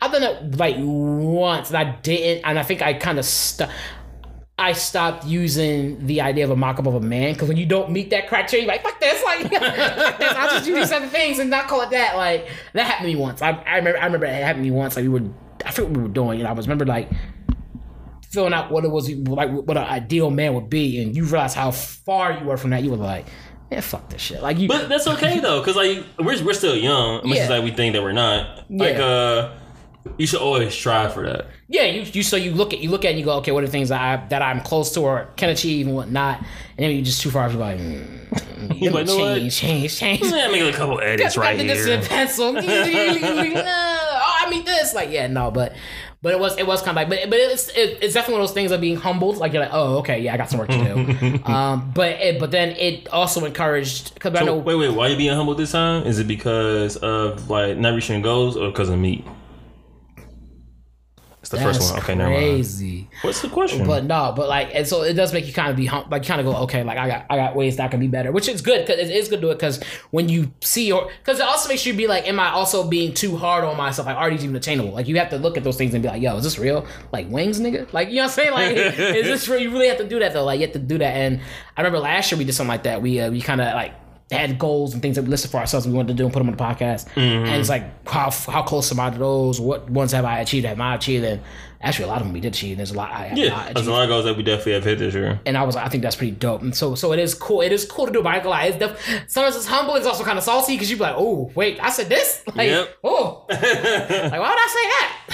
I've 0.00 0.12
done 0.12 0.22
it 0.22 0.56
like 0.56 0.76
once 0.78 1.70
and 1.70 1.76
I 1.76 1.96
didn't 1.96 2.44
and 2.44 2.60
I 2.60 2.62
think 2.62 2.80
I 2.80 2.94
kind 2.94 3.18
of 3.18 3.24
st- 3.24 3.68
I 4.56 4.72
stopped 4.72 5.26
using 5.26 6.06
the 6.06 6.20
idea 6.20 6.44
of 6.44 6.50
a 6.50 6.56
mock-up 6.56 6.86
of 6.86 6.94
a 6.94 7.00
man 7.00 7.32
because 7.32 7.48
when 7.48 7.56
you 7.56 7.66
don't 7.66 7.90
meet 7.90 8.10
that 8.10 8.28
criteria, 8.28 8.64
you're 8.64 8.72
like, 8.72 8.84
fuck 8.84 9.00
this, 9.00 9.22
like, 9.24 9.40
fuck 9.52 10.18
this. 10.18 10.32
I'll 10.32 10.48
just 10.50 10.64
do 10.64 10.74
these 10.76 10.92
other 10.92 11.08
things 11.08 11.40
and 11.40 11.50
not 11.50 11.66
call 11.66 11.80
it 11.82 11.90
that. 11.90 12.16
Like, 12.16 12.48
that 12.72 12.84
happened 12.86 13.08
to 13.10 13.14
me 13.14 13.20
once. 13.20 13.42
I, 13.42 13.50
I 13.50 13.76
remember 13.78 13.98
I 13.98 14.04
remember 14.06 14.26
it 14.26 14.32
happened 14.44 14.64
to 14.64 14.70
me 14.70 14.76
once. 14.76 14.94
Like, 14.94 15.02
we 15.02 15.08
were, 15.08 15.22
I 15.66 15.72
forget 15.72 15.90
what 15.90 15.96
we 15.96 16.02
were 16.04 16.08
doing, 16.08 16.38
and 16.38 16.46
I 16.48 16.52
was 16.52 16.66
remember, 16.68 16.86
like, 16.86 17.10
filling 18.30 18.52
out 18.52 18.70
what 18.70 18.84
it 18.84 18.90
was, 18.92 19.10
like, 19.10 19.50
what 19.50 19.76
an 19.76 19.84
ideal 19.84 20.30
man 20.30 20.54
would 20.54 20.70
be, 20.70 21.02
and 21.02 21.16
you 21.16 21.24
realize 21.24 21.54
how 21.54 21.70
far 21.72 22.32
you 22.38 22.44
were 22.46 22.56
from 22.56 22.70
that. 22.70 22.82
You 22.84 22.90
were 22.92 22.96
like, 22.96 23.26
man, 23.70 23.82
fuck 23.82 24.08
this 24.08 24.20
shit. 24.22 24.40
Like, 24.42 24.58
you, 24.58 24.68
But 24.68 24.88
that's 24.88 25.06
okay 25.08 25.40
though, 25.40 25.60
because 25.60 25.74
like 25.76 26.04
we're 26.18 26.44
we're 26.44 26.52
still 26.54 26.76
young. 26.76 27.28
Much 27.28 27.38
as 27.38 27.48
Yeah. 27.48 27.56
like 27.56 27.64
we 27.64 27.72
think 27.72 27.94
that 27.94 28.02
we're 28.02 28.12
not. 28.12 28.70
Like 28.70 28.96
Yeah. 28.98 29.04
uh, 29.04 29.58
you 30.18 30.26
should 30.26 30.40
always 30.40 30.72
strive 30.74 31.14
for 31.14 31.24
that. 31.26 31.46
Yeah, 31.68 31.84
you, 31.84 32.02
you 32.02 32.22
so 32.22 32.36
you 32.36 32.52
look 32.52 32.72
at 32.72 32.80
you 32.80 32.90
look 32.90 33.04
at 33.04 33.08
it 33.08 33.10
and 33.12 33.18
you 33.20 33.24
go, 33.24 33.36
okay, 33.38 33.52
what 33.52 33.62
are 33.62 33.66
the 33.66 33.72
things 33.72 33.88
that 33.88 34.00
I 34.00 34.26
that 34.28 34.42
I'm 34.42 34.60
close 34.60 34.92
to 34.94 35.00
or 35.00 35.28
can 35.36 35.50
achieve 35.50 35.86
and 35.86 35.96
whatnot, 35.96 36.38
and 36.38 36.46
then 36.78 36.90
you're 36.92 37.04
just 37.04 37.22
too 37.22 37.30
far. 37.30 37.48
You're 37.50 37.58
like, 37.58 37.78
mm, 37.78 38.24
You're 38.80 38.92
like, 38.92 39.06
"Know 39.06 39.18
what? 39.18 39.34
change, 39.34 39.56
change, 39.56 39.98
change. 39.98 40.22
Yeah, 40.22 40.48
make 40.48 40.62
a 40.62 40.76
couple 40.76 41.00
edits 41.00 41.36
right 41.36 41.56
Got 41.56 41.66
this 41.66 41.84
here. 41.86 41.94
in 41.98 42.04
pencil. 42.06 42.54
oh, 42.56 44.36
I 44.40 44.46
mean 44.50 44.64
this. 44.64 44.94
Like, 44.94 45.10
yeah, 45.10 45.26
no, 45.26 45.50
but 45.50 45.74
but 46.22 46.32
it 46.32 46.40
was 46.40 46.56
it 46.56 46.66
was 46.66 46.80
kind 46.80 46.96
of 46.96 46.96
like, 46.96 47.08
but 47.08 47.30
but 47.30 47.38
it's 47.38 47.68
it, 47.68 47.98
it's 48.02 48.14
definitely 48.14 48.34
one 48.34 48.42
of 48.42 48.48
those 48.48 48.54
things 48.54 48.70
of 48.70 48.80
being 48.80 48.96
humbled. 48.96 49.36
Like 49.38 49.52
you're 49.52 49.62
like, 49.62 49.72
oh, 49.74 49.98
okay, 49.98 50.20
yeah, 50.20 50.34
I 50.34 50.36
got 50.36 50.48
some 50.50 50.58
work 50.58 50.68
to 50.70 50.78
do. 50.78 51.44
um, 51.44 51.92
but 51.94 52.12
it, 52.12 52.40
but 52.40 52.50
then 52.50 52.70
it 52.70 53.08
also 53.08 53.44
encouraged 53.44 54.14
because 54.14 54.34
I 54.34 54.44
know 54.44 54.56
wait, 54.56 54.76
wait. 54.76 54.88
Why 54.90 55.06
are 55.06 55.10
you 55.10 55.16
being 55.16 55.34
humble 55.34 55.54
this 55.54 55.72
time? 55.72 56.06
Is 56.06 56.18
it 56.18 56.26
because 56.26 56.96
of 56.96 57.50
like 57.50 57.76
not 57.76 57.94
reaching 57.94 58.22
goals 58.22 58.56
or 58.56 58.68
because 58.70 58.88
of 58.88 58.98
meat? 58.98 59.24
It's 61.44 61.50
the 61.50 61.58
that's 61.58 61.76
first 61.76 61.92
one. 61.92 62.02
Okay, 62.02 62.14
never 62.14 62.30
mind. 62.30 62.42
crazy. 62.42 63.10
What's 63.20 63.42
the 63.42 63.50
question? 63.50 63.86
But 63.86 64.04
no, 64.04 64.32
but 64.34 64.48
like, 64.48 64.74
and 64.74 64.88
so 64.88 65.02
it 65.02 65.12
does 65.12 65.34
make 65.34 65.46
you 65.46 65.52
kind 65.52 65.68
of 65.70 65.76
be 65.76 65.84
hum- 65.84 66.08
like, 66.10 66.24
kind 66.24 66.40
of 66.40 66.46
go, 66.46 66.56
okay, 66.62 66.82
like 66.82 66.96
I 66.96 67.06
got, 67.06 67.26
I 67.28 67.36
got 67.36 67.54
ways 67.54 67.76
that 67.76 67.84
I 67.84 67.88
can 67.88 68.00
be 68.00 68.06
better, 68.06 68.32
which 68.32 68.48
is 68.48 68.62
good 68.62 68.80
because 68.80 68.98
it 68.98 69.14
is 69.14 69.28
good 69.28 69.42
to 69.42 69.42
do 69.42 69.50
it 69.50 69.56
because 69.56 69.82
when 70.10 70.30
you 70.30 70.50
see 70.62 70.86
your, 70.86 71.10
because 71.18 71.40
it 71.40 71.44
also 71.44 71.68
makes 71.68 71.84
you 71.84 71.92
be 71.92 72.06
like, 72.06 72.26
am 72.26 72.40
I 72.40 72.48
also 72.48 72.88
being 72.88 73.12
too 73.12 73.36
hard 73.36 73.62
on 73.62 73.76
myself? 73.76 74.06
Like, 74.06 74.16
are 74.16 74.30
these 74.30 74.42
even 74.42 74.56
attainable? 74.56 74.92
Like, 74.92 75.06
you 75.06 75.18
have 75.18 75.28
to 75.28 75.36
look 75.36 75.58
at 75.58 75.64
those 75.64 75.76
things 75.76 75.92
and 75.92 76.02
be 76.02 76.08
like, 76.08 76.22
yo, 76.22 76.34
is 76.38 76.44
this 76.44 76.58
real? 76.58 76.86
Like 77.12 77.28
wings, 77.28 77.60
nigga? 77.60 77.92
Like, 77.92 78.08
you 78.08 78.14
know 78.14 78.22
what 78.22 78.24
I'm 78.24 78.30
saying? 78.30 78.52
Like, 78.52 78.76
is 78.98 79.26
this 79.26 79.46
real? 79.46 79.60
You 79.60 79.70
really 79.70 79.88
have 79.88 79.98
to 79.98 80.08
do 80.08 80.20
that 80.20 80.32
though. 80.32 80.44
Like, 80.46 80.60
you 80.60 80.66
have 80.66 80.72
to 80.72 80.78
do 80.78 80.96
that. 80.96 81.14
And 81.14 81.42
I 81.76 81.82
remember 81.82 81.98
last 81.98 82.32
year 82.32 82.38
we 82.38 82.46
did 82.46 82.54
something 82.54 82.68
like 82.70 82.84
that. 82.84 83.02
We 83.02 83.20
uh, 83.20 83.30
we 83.30 83.42
kind 83.42 83.60
of 83.60 83.74
like 83.74 83.92
had 84.34 84.58
goals 84.58 84.92
and 84.94 85.02
things 85.02 85.16
that 85.16 85.22
we 85.22 85.28
listed 85.28 85.50
for 85.50 85.58
ourselves 85.58 85.86
we 85.86 85.92
wanted 85.92 86.08
to 86.08 86.14
do 86.14 86.24
and 86.24 86.32
put 86.32 86.40
them 86.40 86.48
on 86.48 86.56
the 86.56 86.62
podcast. 86.62 87.06
Mm-hmm. 87.10 87.46
And 87.46 87.60
it's 87.60 87.68
like 87.68 88.06
how 88.08 88.30
how 88.30 88.62
close 88.62 88.90
am 88.92 89.00
I 89.00 89.10
to 89.10 89.18
those? 89.18 89.60
What 89.60 89.88
ones 89.90 90.12
have 90.12 90.24
I 90.24 90.40
achieved? 90.40 90.66
Have 90.66 90.80
I 90.80 90.94
achieved? 90.96 91.24
And 91.24 91.40
actually, 91.80 92.06
a 92.06 92.08
lot 92.08 92.18
of 92.20 92.24
them 92.26 92.32
we 92.32 92.40
did 92.40 92.52
achieve. 92.54 92.76
There's 92.78 92.90
a 92.90 92.94
lot 92.94 93.10
I 93.12 93.32
yeah, 93.34 93.48
not 93.50 93.70
achieved 93.70 93.88
a 93.88 93.90
lot 93.90 94.02
of 94.04 94.08
goals 94.08 94.24
that 94.24 94.36
we 94.36 94.42
definitely 94.42 94.72
have 94.74 94.84
hit 94.84 94.98
this 94.98 95.14
year. 95.14 95.40
and 95.46 95.56
I 95.56 95.62
was 95.64 95.74
like, 95.74 95.84
I 95.84 95.88
think 95.88 96.02
that's 96.02 96.16
pretty 96.16 96.32
dope. 96.32 96.62
And 96.62 96.74
so, 96.74 96.94
so 96.94 97.12
it 97.12 97.18
is 97.18 97.34
cool. 97.34 97.60
It 97.60 97.72
is 97.72 97.84
cool 97.84 98.06
to 98.06 98.12
do. 98.12 98.22
But 98.22 98.30
I 98.30 98.34
ain't 98.36 98.44
gonna 98.44 98.50
lie, 98.56 98.64
it's 98.66 98.78
def- 98.78 99.24
sometimes 99.30 99.56
it's 99.56 99.66
humble. 99.66 99.94
It's 99.96 100.06
also 100.06 100.24
kind 100.24 100.38
of 100.38 100.44
salty 100.44 100.74
because 100.74 100.90
you 100.90 100.96
be 100.96 101.02
like, 101.02 101.16
oh, 101.16 101.50
wait, 101.54 101.78
I 101.82 101.90
said 101.90 102.08
this. 102.08 102.42
Like, 102.54 102.68
Yep. 102.68 102.96
oh, 103.04 103.44
like 103.50 103.60
why 103.60 104.38
would 104.38 104.42
I 104.42 104.68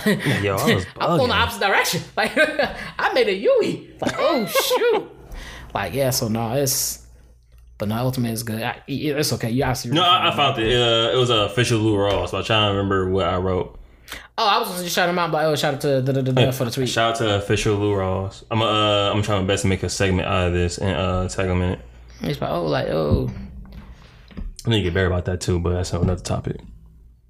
say 0.05 0.16
that? 0.16 0.42
Yo, 0.42 0.57
I 0.57 0.74
was 0.74 0.86
I'm 1.01 1.18
going 1.18 1.28
the 1.28 1.34
opposite 1.34 1.61
direction. 1.61 2.03
Like, 2.16 2.32
I 2.36 3.12
made 3.12 3.28
a 3.28 3.34
Yui. 3.34 3.94
Like, 4.01 4.14
oh 4.18 4.46
shoot. 4.46 5.11
like, 5.74 5.92
yeah. 5.94 6.11
So 6.11 6.28
no, 6.28 6.53
it's. 6.55 6.99
But 7.80 7.88
no, 7.88 7.96
ultimate 7.96 8.32
is 8.32 8.42
good. 8.42 8.62
I, 8.62 8.82
it's 8.86 9.32
okay. 9.32 9.48
You 9.48 9.62
asked. 9.62 9.86
No, 9.86 10.02
I, 10.02 10.30
I 10.30 10.36
found 10.36 10.58
it. 10.58 10.70
Uh, 10.70 11.16
it 11.16 11.16
was 11.16 11.30
a 11.30 11.46
official 11.46 11.78
Lou 11.78 11.96
Ross. 11.96 12.30
So 12.30 12.36
I'm 12.36 12.44
trying 12.44 12.66
to 12.68 12.76
remember 12.76 13.08
what 13.08 13.24
I 13.24 13.38
wrote. 13.38 13.80
Oh, 14.36 14.46
I 14.46 14.58
was 14.58 14.82
just 14.82 14.94
shouting 14.94 15.14
him 15.14 15.18
out, 15.18 15.32
but 15.32 15.46
oh, 15.46 15.56
shout 15.56 15.74
out 15.74 15.80
to 15.80 16.02
the, 16.02 16.12
the, 16.12 16.22
the, 16.22 16.32
the 16.32 16.52
for 16.52 16.66
the 16.66 16.70
tweet. 16.70 16.90
Shout 16.90 17.12
out 17.12 17.18
to 17.20 17.36
official 17.36 17.76
Lou 17.76 17.94
Ross. 17.94 18.44
I'm 18.50 18.60
uh, 18.60 19.10
I'm 19.12 19.22
trying 19.22 19.40
my 19.40 19.46
best 19.46 19.62
to 19.62 19.68
make 19.68 19.82
a 19.82 19.88
segment 19.88 20.28
out 20.28 20.48
of 20.48 20.52
this 20.52 20.76
and 20.76 20.94
uh, 20.94 21.26
tag 21.28 21.46
him 21.46 21.62
in 21.62 21.70
it. 21.70 21.80
He's 22.20 22.38
like, 22.38 22.50
oh, 22.50 22.66
like, 22.66 22.88
oh, 22.88 23.30
I 24.66 24.70
need 24.70 24.76
to 24.76 24.82
get 24.82 24.92
better 24.92 25.06
about 25.06 25.24
that 25.24 25.40
too, 25.40 25.58
but 25.58 25.72
that's 25.72 25.94
another 25.94 26.22
topic. 26.22 26.60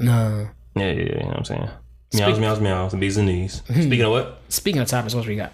no. 0.01 0.49
Yeah, 0.75 0.85
yeah, 0.87 0.93
yeah. 0.93 1.03
You 1.03 1.21
know 1.21 1.27
what 1.29 1.37
I'm 1.37 1.45
saying? 1.45 1.69
Meows, 2.15 2.41
meows, 2.41 2.61
meows, 2.61 2.93
and 2.93 3.01
bees 3.01 3.17
and 3.17 3.29
knees. 3.29 3.63
Speaking 3.69 4.03
of 4.03 4.11
what? 4.11 4.41
Speaking 4.49 4.83
of 4.83 4.89
topics, 4.89 5.15
what 5.15 5.27
we 5.29 5.37
got? 5.37 5.53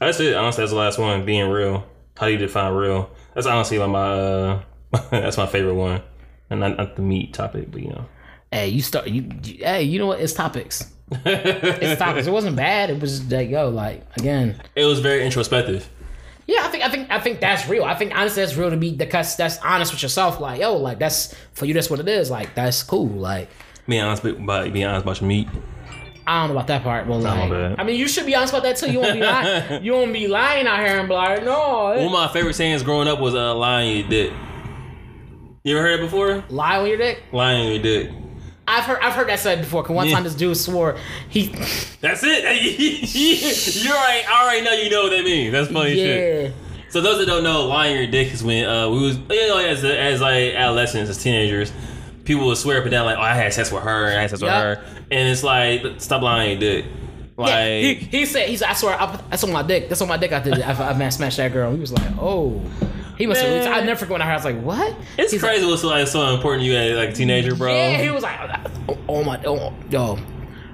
That's 0.00 0.18
it. 0.18 0.34
Honestly, 0.34 0.62
that's 0.62 0.72
the 0.72 0.78
last 0.78 0.98
one. 0.98 1.24
Being 1.24 1.48
real. 1.50 1.86
How 2.16 2.26
do 2.26 2.32
you 2.32 2.38
define 2.38 2.72
real? 2.74 3.10
That's 3.34 3.46
honestly 3.46 3.78
like 3.78 3.90
my. 3.90 4.12
Uh, 4.12 4.62
that's 5.10 5.38
my 5.38 5.46
favorite 5.46 5.74
one, 5.74 6.02
and 6.50 6.60
not, 6.60 6.76
not 6.76 6.96
the 6.96 7.02
meat 7.02 7.32
topic, 7.32 7.70
but 7.70 7.82
you 7.82 7.88
know. 7.88 8.04
Hey, 8.50 8.68
you 8.68 8.82
start. 8.82 9.08
You, 9.08 9.30
you 9.42 9.64
hey, 9.64 9.82
you 9.84 9.98
know 9.98 10.06
what? 10.06 10.20
It's 10.20 10.32
topics. 10.34 10.90
It's 11.24 11.98
topics. 11.98 12.26
It 12.26 12.30
wasn't 12.30 12.56
bad. 12.56 12.88
It 12.90 13.00
was 13.00 13.30
like 13.30 13.50
yo, 13.50 13.68
like 13.68 14.04
again. 14.16 14.60
It 14.74 14.84
was 14.86 15.00
very 15.00 15.24
introspective. 15.24 15.88
Yeah, 16.46 16.60
I 16.64 16.68
think 16.68 16.84
I 16.84 16.90
think 16.90 17.10
I 17.10 17.20
think 17.20 17.40
that's 17.40 17.68
real. 17.68 17.84
I 17.84 17.94
think 17.94 18.14
honestly 18.14 18.42
that's 18.42 18.56
real 18.56 18.70
to 18.70 18.76
be 18.76 18.94
because 18.94 19.36
that's 19.36 19.58
honest 19.58 19.92
with 19.92 20.02
yourself. 20.02 20.40
Like 20.40 20.60
yo, 20.60 20.76
like 20.76 20.98
that's 20.98 21.34
for 21.52 21.66
you. 21.66 21.74
That's 21.74 21.88
what 21.90 22.00
it 22.00 22.08
is. 22.08 22.30
Like 22.30 22.54
that's 22.54 22.82
cool. 22.82 23.08
Like 23.08 23.48
Being 23.86 24.02
honest, 24.02 24.24
about 24.24 24.72
being 24.72 24.86
honest 24.86 25.04
about 25.04 25.20
your 25.20 25.28
meat. 25.28 25.48
I 26.26 26.40
don't 26.40 26.48
know 26.50 26.56
about 26.56 26.68
that 26.68 26.82
part, 26.82 27.08
but 27.08 27.18
like. 27.18 27.78
I 27.78 27.82
mean, 27.84 27.96
you 27.98 28.06
should 28.08 28.26
be 28.26 28.34
honest 28.36 28.52
about 28.52 28.62
that 28.62 28.76
too. 28.76 28.90
You 28.92 29.00
won't 29.00 29.14
be 29.14 29.20
lying. 29.20 29.82
you 29.84 29.92
won't 29.92 30.12
be 30.12 30.28
lying 30.28 30.66
out 30.66 30.78
here 30.86 30.98
and 30.98 31.08
be 31.08 31.14
like, 31.14 31.42
no, 31.44 31.88
One 31.96 31.98
of 32.06 32.12
my 32.12 32.28
favorite 32.32 32.54
sayings 32.54 32.82
growing 32.82 33.08
up 33.08 33.18
was 33.20 33.34
uh, 33.34 33.54
lying 33.54 33.98
your 34.00 34.08
dick. 34.08 34.32
You 35.64 35.76
ever 35.78 35.86
heard 35.86 36.00
it 36.00 36.02
before? 36.04 36.42
lie 36.48 36.78
on 36.78 36.86
your 36.86 36.96
dick. 36.96 37.22
Lying 37.32 37.72
your 37.72 37.82
dick. 37.82 38.10
I've 38.66 38.84
heard 38.84 38.98
I've 39.02 39.12
heard 39.14 39.28
that 39.28 39.38
said 39.40 39.58
before. 39.60 39.82
Cause 39.82 39.94
one 39.94 40.06
Yeah. 40.08 40.14
time 40.14 40.24
this 40.24 40.34
dude 40.36 40.56
swore 40.56 40.96
he 41.28 41.46
That's 42.00 42.22
it. 42.24 42.44
You're 43.84 43.92
right. 43.94 44.24
I 44.28 44.44
already 44.44 44.64
know 44.64 44.72
you 44.72 44.90
know 44.90 45.02
what 45.02 45.10
that 45.10 45.24
means. 45.24 45.52
That's 45.52 45.70
funny 45.70 45.94
shit. 45.94 46.44
yeah 46.50 46.52
So 46.88 47.00
those 47.00 47.18
that 47.18 47.26
don't 47.26 47.42
know, 47.42 47.66
lying 47.66 47.96
your 47.96 48.06
dick 48.06 48.32
is 48.32 48.42
when 48.44 48.64
uh, 48.68 48.88
we 48.88 49.00
was 49.02 49.16
you 49.18 49.48
know 49.48 49.58
as 49.58 49.84
as 49.84 50.20
like 50.20 50.54
adolescents, 50.54 51.10
as 51.10 51.18
teenagers, 51.22 51.72
people 52.24 52.46
would 52.46 52.56
swear 52.56 52.78
up 52.78 52.84
and 52.84 52.90
down 52.90 53.06
like, 53.06 53.18
"Oh, 53.18 53.22
I 53.22 53.34
had 53.34 53.52
sex 53.52 53.70
with 53.72 53.82
her, 53.82 54.06
I 54.06 54.20
had 54.22 54.30
sex 54.30 54.42
Yeah. 54.42 54.70
with 54.70 54.78
her," 54.78 54.84
and 55.10 55.28
it's 55.28 55.42
like, 55.42 55.82
stop 55.98 56.22
lying 56.22 56.58
dick. 56.58 56.86
Like, 57.36 57.50
yeah. 57.50 57.78
He, 57.80 57.94
he 57.94 58.26
said 58.26 58.48
he 58.48 58.56
said 58.56 58.68
I 58.68 58.74
swear 58.74 59.00
I, 59.00 59.16
that's 59.30 59.42
on 59.42 59.52
my 59.52 59.62
dick. 59.62 59.88
That's 59.88 60.00
on 60.02 60.08
my 60.08 60.16
dick. 60.18 60.32
I 60.32 60.40
did. 60.40 60.60
I, 60.60 60.72
I, 60.72 61.06
I 61.06 61.08
smashed 61.08 61.38
that 61.38 61.52
girl. 61.52 61.72
He 61.72 61.80
was 61.80 61.92
like, 61.92 62.10
oh. 62.18 62.60
He 63.18 63.26
must 63.26 63.42
have. 63.42 63.66
I 63.72 63.84
never 63.84 63.98
forget 64.00 64.12
when 64.12 64.22
I 64.22 64.24
heard. 64.24 64.32
I 64.32 64.36
was 64.36 64.44
like, 64.44 64.62
what? 64.62 64.96
it's 65.18 65.32
He's 65.32 65.42
like, 65.42 65.52
crazy 65.52 65.66
what's 65.66 65.84
like 65.84 66.06
so 66.08 66.34
important 66.34 66.62
to 66.62 66.66
you 66.66 66.76
as 66.76 66.96
like 66.96 67.10
a 67.10 67.12
teenager, 67.12 67.54
bro. 67.54 67.72
Yeah, 67.72 68.02
he 68.02 68.10
was 68.10 68.22
like, 68.22 68.38
oh, 68.88 68.98
oh 69.08 69.22
my, 69.22 69.40
oh, 69.44 69.72
yo, 69.90 70.18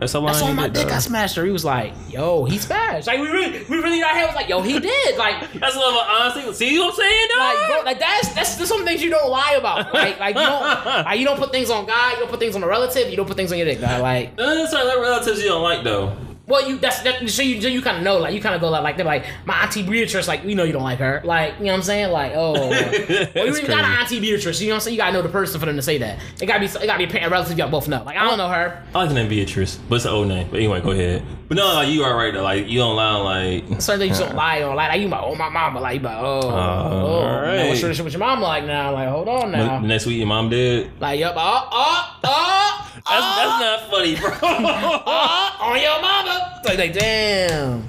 That's, 0.01 0.15
lying 0.15 0.55
my 0.55 0.69
dick. 0.69 0.89
though. 0.89 0.95
I 0.95 0.99
smashed 0.99 1.37
her. 1.37 1.45
He 1.45 1.51
was 1.51 1.65
like, 1.65 1.93
yo, 2.09 2.45
he 2.45 2.59
smashed. 2.59 3.07
Like 3.07 3.21
we 3.21 3.29
really, 3.29 3.65
we 3.69 3.79
really, 3.79 4.03
our 4.03 4.11
head 4.11 4.27
was 4.27 4.37
like, 4.37 4.49
yo, 4.49 4.63
he 4.63 4.79
did. 4.79 5.17
Like, 5.19 5.53
That's 5.55 5.75
a 5.75 5.79
level 5.79 6.01
of 6.01 6.07
honesty. 6.09 6.53
See 6.53 6.79
what 6.79 6.91
I'm 6.91 6.95
saying, 6.95 7.29
dog? 7.31 7.39
like, 7.39 7.67
bro, 7.69 7.83
like 7.85 7.99
that's 7.99 8.35
that's 8.35 8.55
there's 8.57 8.69
some 8.69 8.85
things 8.85 9.03
you 9.03 9.11
don't 9.11 9.31
lie 9.31 9.57
about. 9.59 9.93
Like, 9.93 10.21
like 10.21 10.37
you 10.37 10.43
don't, 10.43 10.85
like 10.87 11.19
you 11.19 11.27
don't 11.27 11.39
put 11.39 11.51
things 11.51 11.71
on 11.71 11.87
God. 11.87 12.13
You 12.13 12.19
don't 12.21 12.31
put 12.31 12.39
things 12.39 12.55
on 12.55 12.63
a 12.63 12.69
relative. 12.69 13.11
You 13.11 13.17
don't 13.17 13.27
put 13.27 13.37
things 13.37 13.51
on 13.51 13.59
your 13.59 13.67
dick. 13.67 13.81
Dog. 13.81 14.01
Like, 14.03 14.37
That's 14.37 14.71
certain 14.71 15.01
relatives 15.03 15.41
you 15.41 15.49
don't 15.49 15.63
like 15.63 15.83
though. 15.83 16.17
Well, 16.49 16.67
you 16.67 16.79
that's 16.79 17.03
that. 17.03 17.29
So 17.29 17.43
you 17.43 17.61
so 17.61 17.69
you 17.69 17.83
kind 17.83 17.99
of 17.99 18.03
know. 18.03 18.19
Like, 18.19 18.35
you 18.35 18.41
kind 18.41 18.55
of 18.55 18.61
go 18.61 18.71
like, 18.71 18.83
like 18.83 18.97
they're 18.97 19.05
like 19.05 19.27
my 19.45 19.63
auntie 19.63 19.83
Beatrice. 19.83 20.27
Like, 20.27 20.45
we 20.45 20.55
know 20.55 20.65
you 20.65 20.73
don't 20.73 20.83
like 20.83 20.99
her. 20.99 21.21
Like, 21.23 21.59
you 21.59 21.67
know 21.67 21.73
what 21.73 21.77
I'm 21.77 21.83
saying? 21.83 22.11
Like, 22.11 22.33
oh. 22.35 22.55
Well, 23.35 23.47
you 23.47 23.57
even 23.57 23.67
got 23.67 23.85
an 23.85 23.99
auntie 23.99 24.21
Beatrice. 24.21 24.61
You 24.61 24.69
know 24.69 24.75
what 24.75 24.77
I'm 24.77 24.81
saying? 24.81 24.95
You 24.95 24.99
gotta 24.99 25.13
know 25.13 25.23
the 25.23 25.29
person 25.29 25.61
for 25.61 25.67
them 25.67 25.77
to 25.77 25.83
say 25.83 25.99
that. 25.99 26.19
It 26.41 26.47
gotta 26.47 26.61
be, 26.61 26.67
it 26.67 26.87
gotta 26.87 26.99
be 26.99 27.05
a 27.05 27.09
parent, 27.09 27.31
relative 27.31 27.59
y'all 27.59 27.71
both 27.71 27.87
know. 27.87 28.03
Like 28.03 28.17
I 28.17 28.25
don't 28.25 28.39
know 28.39 28.49
her. 28.49 28.83
I 28.95 28.99
like 28.99 29.09
the 29.09 29.15
name 29.15 29.29
Beatrice, 29.29 29.77
but 29.89 29.97
it's 29.97 30.07
an 30.07 30.13
old 30.13 30.29
name. 30.29 30.49
But 30.51 30.57
anyway, 30.57 30.81
go 30.81 30.93
ahead. 30.93 31.23
But 31.49 31.57
no, 31.57 31.67
like 31.75 31.89
you 31.89 32.03
are 32.05 32.17
right 32.17 32.33
though. 32.33 32.43
Like 32.43 32.67
you 32.69 32.79
don't 32.79 32.97
lie 32.97 33.11
on 33.11 33.25
like. 33.25 33.83
Certain 33.83 34.01
things 34.01 34.19
you 34.19 34.27
don't 34.27 34.37
lie 34.37 34.63
on. 34.63 34.75
Like, 34.75 34.91
like 34.91 35.01
you 35.03 35.09
like, 35.09 35.23
oh 35.23 35.35
my 35.35 35.51
mama. 35.51 35.81
Like 35.81 36.01
you 36.01 36.07
like, 36.07 36.17
oh, 36.19 36.41
oh. 36.45 36.49
alright. 36.49 37.57
Now, 37.59 37.69
what's 37.69 37.81
your 37.81 37.89
relationship 37.89 38.05
with 38.05 38.13
your 38.15 38.21
mom 38.21 38.41
like 38.41 38.65
now? 38.65 38.93
Like, 38.93 39.09
hold 39.09 39.29
on 39.29 39.53
now. 39.53 39.81
next 39.81 40.07
week 40.07 40.19
your 40.19 40.27
mom 40.27 40.49
did. 40.49 40.99
Like, 41.01 41.21
yup, 41.21 41.35
oh, 41.37 41.69
oh, 41.71 42.19
oh. 42.25 42.88
That's, 43.09 43.25
oh, 43.25 43.35
that's 43.39 43.61
not 43.61 43.91
funny, 43.91 44.17
bro. 44.17 44.31
oh, 44.43 45.57
on 45.61 45.81
your 45.81 46.01
mama. 46.03 46.61
Like, 46.65 46.79
like 46.79 46.93
damn. 46.93 47.85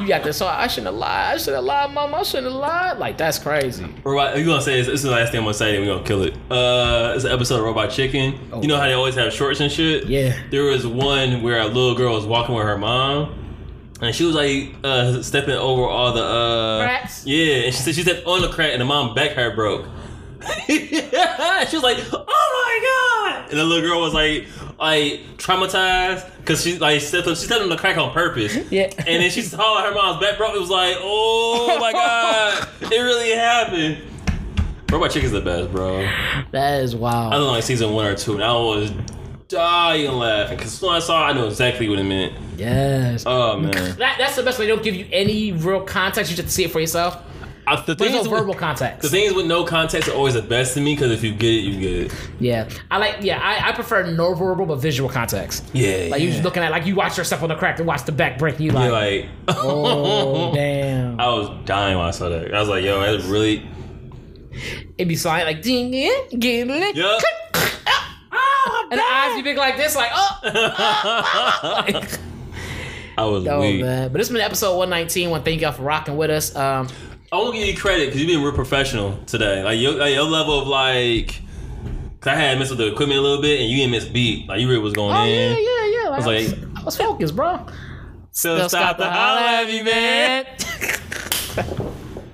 you 0.00 0.08
got 0.08 0.24
this. 0.24 0.36
So 0.36 0.46
I 0.46 0.66
shouldn't 0.66 0.88
have 0.88 0.96
lied. 0.96 1.34
I 1.34 1.38
shouldn't 1.38 1.56
have 1.56 1.64
lied, 1.64 1.94
mama. 1.94 2.18
I 2.18 2.22
shouldn't 2.22 2.52
have 2.52 2.60
lied. 2.60 2.98
Like 2.98 3.16
that's 3.16 3.38
crazy. 3.38 3.86
Robot, 4.04 4.36
you 4.36 4.44
gonna 4.44 4.60
say 4.60 4.76
this, 4.76 4.86
this 4.86 4.96
is 4.96 5.02
the 5.04 5.10
last 5.10 5.30
thing 5.30 5.38
I'm 5.38 5.44
gonna 5.44 5.54
say, 5.54 5.72
then 5.72 5.80
we're 5.80 5.94
gonna 5.94 6.06
kill 6.06 6.22
it. 6.22 6.34
Uh, 6.50 7.14
it's 7.14 7.24
an 7.24 7.32
episode 7.32 7.60
of 7.60 7.64
Robot 7.64 7.90
Chicken. 7.90 8.38
You 8.60 8.68
know 8.68 8.76
how 8.76 8.86
they 8.86 8.92
always 8.92 9.14
have 9.14 9.32
shorts 9.32 9.60
and 9.60 9.72
shit. 9.72 10.04
Yeah. 10.04 10.38
There 10.50 10.64
was 10.64 10.86
one 10.86 11.42
where 11.42 11.60
a 11.60 11.66
little 11.66 11.94
girl 11.94 12.14
was 12.14 12.26
walking 12.26 12.54
with 12.54 12.64
her 12.64 12.76
mom, 12.76 13.34
and 14.02 14.14
she 14.14 14.24
was 14.24 14.34
like 14.34 14.74
uh, 14.84 15.22
stepping 15.22 15.54
over 15.54 15.82
all 15.84 16.12
the 16.12 16.22
uh, 16.22 16.84
Cracks? 16.84 17.26
Yeah, 17.26 17.64
and 17.64 17.74
she 17.74 17.80
said 17.80 17.94
she 17.94 18.02
stepped 18.02 18.26
on 18.26 18.42
the 18.42 18.48
crack, 18.48 18.72
and 18.72 18.80
the 18.82 18.84
mom 18.84 19.14
back 19.14 19.30
hair 19.30 19.54
broke. 19.54 19.86
she 20.66 21.76
was 21.76 21.82
like, 21.82 21.98
"Oh 22.12 23.30
my 23.30 23.32
god!" 23.40 23.50
And 23.50 23.58
the 23.58 23.64
little 23.64 23.88
girl 23.88 24.00
was 24.00 24.14
like, 24.14 24.46
like 24.78 25.20
traumatized 25.38 26.30
because 26.38 26.62
she 26.62 26.78
like 26.78 27.00
stepped 27.00 27.28
she 27.28 27.34
stepped 27.34 27.62
on 27.62 27.68
the 27.68 27.76
crack 27.76 27.96
on 27.96 28.12
purpose. 28.12 28.56
Yeah. 28.70 28.90
And 28.98 29.22
then 29.22 29.30
she 29.30 29.42
saw 29.42 29.82
her 29.82 29.94
mom's 29.94 30.20
back 30.20 30.36
broke. 30.36 30.54
It 30.54 30.60
was 30.60 30.70
like, 30.70 30.96
"Oh 30.98 31.76
my 31.80 31.92
god, 31.92 32.68
it 32.80 32.98
really 32.98 33.30
happened." 33.30 33.98
Robot 34.90 35.10
Chicken's 35.10 35.32
the 35.32 35.40
best, 35.40 35.72
bro. 35.72 36.08
That 36.52 36.82
is 36.82 36.94
wild. 36.94 37.32
I 37.32 37.36
don't 37.36 37.46
know, 37.46 37.52
like 37.52 37.64
season 37.64 37.92
one 37.92 38.06
or 38.06 38.14
two, 38.14 38.34
and 38.34 38.44
I 38.44 38.52
was 38.52 38.92
dying 39.48 40.10
laughing 40.12 40.56
because 40.56 40.80
when 40.80 40.92
I 40.92 40.98
saw, 41.00 41.26
it, 41.26 41.30
I 41.30 41.32
knew 41.32 41.46
exactly 41.46 41.88
what 41.88 41.98
it 41.98 42.04
meant. 42.04 42.34
Yes. 42.56 43.24
Oh 43.26 43.58
man, 43.58 43.72
that, 43.98 44.16
that's 44.18 44.36
the 44.36 44.42
best 44.42 44.58
way. 44.58 44.66
They 44.66 44.72
don't 44.72 44.84
give 44.84 44.94
you 44.94 45.06
any 45.10 45.52
real 45.52 45.80
context. 45.80 46.30
You 46.30 46.36
just 46.36 46.44
have 46.44 46.50
to 46.50 46.52
see 46.52 46.64
it 46.64 46.70
for 46.70 46.80
yourself. 46.80 47.22
I, 47.66 47.80
the 47.80 47.94
There's 47.94 48.10
things 48.12 48.24
no 48.26 48.30
with- 48.30 48.40
verbal 48.40 48.54
context. 48.54 49.02
The 49.02 49.08
things 49.08 49.32
with 49.32 49.46
no 49.46 49.64
context 49.64 50.08
are 50.08 50.12
always 50.14 50.34
the 50.34 50.42
best 50.42 50.74
to 50.74 50.80
me 50.80 50.94
because 50.94 51.10
if 51.12 51.22
you 51.24 51.32
get 51.34 51.50
it, 51.54 51.60
you 51.64 51.80
get 51.80 51.92
it. 52.12 52.30
Yeah, 52.38 52.68
I 52.90 52.98
like. 52.98 53.16
Yeah, 53.22 53.40
I, 53.40 53.70
I 53.70 53.72
prefer 53.72 54.10
no 54.10 54.34
verbal 54.34 54.66
but 54.66 54.76
visual 54.76 55.08
context. 55.08 55.64
Yeah, 55.72 56.08
Like 56.10 56.20
you 56.20 56.26
yeah. 56.28 56.32
just 56.34 56.44
looking 56.44 56.62
at 56.62 56.70
like 56.70 56.84
you 56.86 56.94
watch 56.94 57.16
yourself 57.16 57.42
on 57.42 57.48
the 57.48 57.54
crack 57.54 57.78
and 57.78 57.86
watch 57.86 58.04
the 58.04 58.12
back 58.12 58.38
break. 58.38 58.60
You 58.60 58.72
like, 58.72 58.90
like, 58.92 59.28
oh 59.56 60.54
damn. 60.54 61.18
I 61.18 61.26
was 61.28 61.48
dying 61.64 61.96
when 61.96 62.06
I 62.06 62.10
saw 62.10 62.28
that. 62.28 62.54
I 62.54 62.60
was 62.60 62.68
like, 62.68 62.84
yo, 62.84 63.00
that's 63.00 63.24
really. 63.24 63.66
It'd 64.98 65.08
be 65.08 65.16
silent 65.16 65.46
like 65.46 65.62
ding 65.62 65.92
it, 65.94 66.38
get 66.38 66.68
it. 66.68 66.96
Yup. 66.96 67.20
And 68.90 69.00
the 69.00 69.04
eyes 69.04 69.34
be 69.36 69.42
big 69.42 69.56
like 69.56 69.76
this, 69.76 69.96
like 69.96 70.10
oh. 70.14 70.38
I 73.16 73.24
was 73.24 73.46
oh 73.46 73.60
weak. 73.60 73.80
man, 73.82 74.10
but 74.12 74.20
it's 74.20 74.28
been 74.30 74.40
episode 74.40 74.76
one 74.76 74.90
nineteen. 74.90 75.30
One, 75.30 75.42
thank 75.42 75.60
y'all 75.60 75.72
for 75.72 75.82
rocking 75.82 76.16
with 76.16 76.30
us. 76.30 76.54
Um, 76.54 76.88
I 77.34 77.38
want 77.38 77.54
to 77.54 77.58
give 77.58 77.68
you 77.68 77.76
credit 77.76 78.06
because 78.06 78.20
you've 78.20 78.28
been 78.28 78.42
real 78.42 78.52
professional 78.52 79.18
today. 79.26 79.62
Like 79.64 79.80
your, 79.80 79.92
like 79.94 80.14
your 80.14 80.22
level 80.22 80.60
of 80.60 80.68
like, 80.68 81.40
cause 82.20 82.32
I 82.32 82.36
had 82.36 82.58
messed 82.58 82.70
with 82.70 82.78
the 82.78 82.92
equipment 82.92 83.18
a 83.18 83.22
little 83.22 83.42
bit, 83.42 83.60
and 83.60 83.68
you 83.68 83.78
didn't 83.78 83.90
miss 83.90 84.04
beat. 84.04 84.48
Like 84.48 84.60
you 84.60 84.68
really 84.68 84.80
was 84.80 84.92
going 84.92 85.16
oh 85.16 85.24
in. 85.24 85.56
yeah, 85.56 85.58
yeah, 85.58 86.02
yeah. 86.02 86.08
Like, 86.10 86.18
was 86.18 86.26
I, 86.26 86.32
was, 86.34 86.52
like- 86.52 86.76
I 86.76 86.82
was 86.84 86.96
focused, 86.96 87.34
bro. 87.34 87.66
So 88.30 88.68
stop 88.68 88.98
the 88.98 89.10
holla 89.10 89.40
at 89.40 89.66
me, 89.66 89.82
man. 89.82 90.46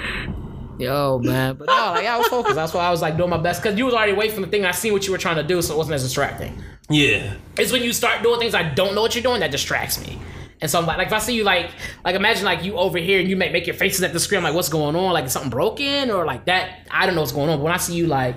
Yo, 0.78 1.20
man, 1.20 1.54
but 1.54 1.66
no, 1.66 1.92
like 1.94 2.06
I 2.06 2.18
was 2.18 2.26
focused. 2.28 2.56
That's 2.56 2.74
why 2.74 2.84
I 2.84 2.90
was 2.90 3.00
like 3.02 3.16
doing 3.16 3.30
my 3.30 3.38
best 3.38 3.62
because 3.62 3.78
you 3.78 3.84
was 3.84 3.94
already 3.94 4.12
away 4.12 4.28
from 4.30 4.42
the 4.42 4.48
thing. 4.48 4.64
I 4.64 4.72
seen 4.72 4.92
what 4.92 5.06
you 5.06 5.12
were 5.12 5.18
trying 5.18 5.36
to 5.36 5.44
do, 5.44 5.62
so 5.62 5.74
it 5.74 5.76
wasn't 5.76 5.94
as 5.94 6.02
distracting. 6.02 6.60
Yeah. 6.88 7.34
It's 7.56 7.70
when 7.72 7.82
you 7.82 7.92
start 7.92 8.22
doing 8.22 8.40
things 8.40 8.54
I 8.54 8.68
don't 8.74 8.94
know 8.94 9.02
what 9.02 9.14
you're 9.14 9.22
doing 9.22 9.40
that 9.40 9.50
distracts 9.52 10.00
me. 10.04 10.18
And 10.60 10.70
so 10.70 10.78
I'm 10.78 10.86
like, 10.86 10.98
like 10.98 11.08
if 11.08 11.12
I 11.12 11.18
see 11.18 11.34
you 11.34 11.44
like, 11.44 11.70
like 12.04 12.14
imagine 12.14 12.44
like 12.44 12.64
you 12.64 12.76
over 12.76 12.98
here 12.98 13.20
and 13.20 13.28
you 13.28 13.36
make 13.36 13.52
make 13.52 13.66
your 13.66 13.74
faces 13.76 14.02
at 14.02 14.12
the 14.12 14.20
screen, 14.20 14.42
like 14.42 14.54
what's 14.54 14.68
going 14.68 14.96
on? 14.96 15.12
Like 15.12 15.24
is 15.24 15.32
something 15.32 15.50
broken 15.50 16.10
or 16.10 16.24
like 16.24 16.46
that? 16.46 16.86
I 16.90 17.06
don't 17.06 17.14
know 17.14 17.20
what's 17.20 17.32
going 17.32 17.50
on. 17.50 17.58
But 17.58 17.64
when 17.64 17.72
I 17.72 17.76
see 17.76 17.94
you 17.94 18.06
like, 18.06 18.36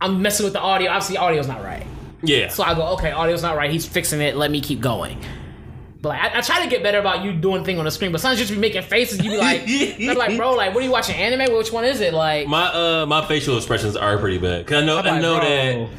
I'm 0.00 0.20
messing 0.20 0.44
with 0.44 0.52
the 0.52 0.60
audio. 0.60 0.90
Obviously, 0.90 1.16
audio's 1.16 1.46
not 1.48 1.62
right. 1.62 1.86
Yeah. 2.22 2.48
So 2.48 2.62
I 2.62 2.74
go, 2.74 2.86
okay, 2.94 3.12
audio's 3.12 3.42
not 3.42 3.56
right. 3.56 3.70
He's 3.70 3.86
fixing 3.86 4.20
it. 4.20 4.36
Let 4.36 4.50
me 4.50 4.60
keep 4.60 4.80
going. 4.80 5.22
But 6.02 6.10
like, 6.10 6.20
I, 6.20 6.38
I 6.38 6.40
try 6.40 6.62
to 6.64 6.68
get 6.68 6.82
better 6.82 6.98
about 6.98 7.24
you 7.24 7.32
doing 7.32 7.64
thing 7.64 7.78
on 7.78 7.84
the 7.84 7.90
screen. 7.92 8.10
But 8.10 8.20
sometimes 8.20 8.40
you 8.40 8.46
just 8.46 8.54
be 8.54 8.60
making 8.60 8.82
faces. 8.82 9.24
You 9.24 9.30
be 9.30 9.36
like, 9.38 9.64
they're 9.98 10.16
like, 10.16 10.36
bro, 10.36 10.54
like, 10.54 10.74
what 10.74 10.82
are 10.82 10.86
you 10.86 10.90
watching? 10.90 11.14
Anime? 11.14 11.56
Which 11.56 11.72
one 11.72 11.84
is 11.84 12.00
it? 12.00 12.12
Like, 12.12 12.48
my 12.48 12.66
uh 12.66 13.06
my 13.06 13.24
facial 13.26 13.56
expressions 13.56 13.96
are 13.96 14.18
pretty 14.18 14.38
bad. 14.38 14.66
Cause 14.66 14.82
I 14.82 14.84
know 14.84 14.98
I'm 14.98 15.06
I 15.06 15.20
know 15.20 15.38
bro. 15.38 15.48
that 15.48 15.90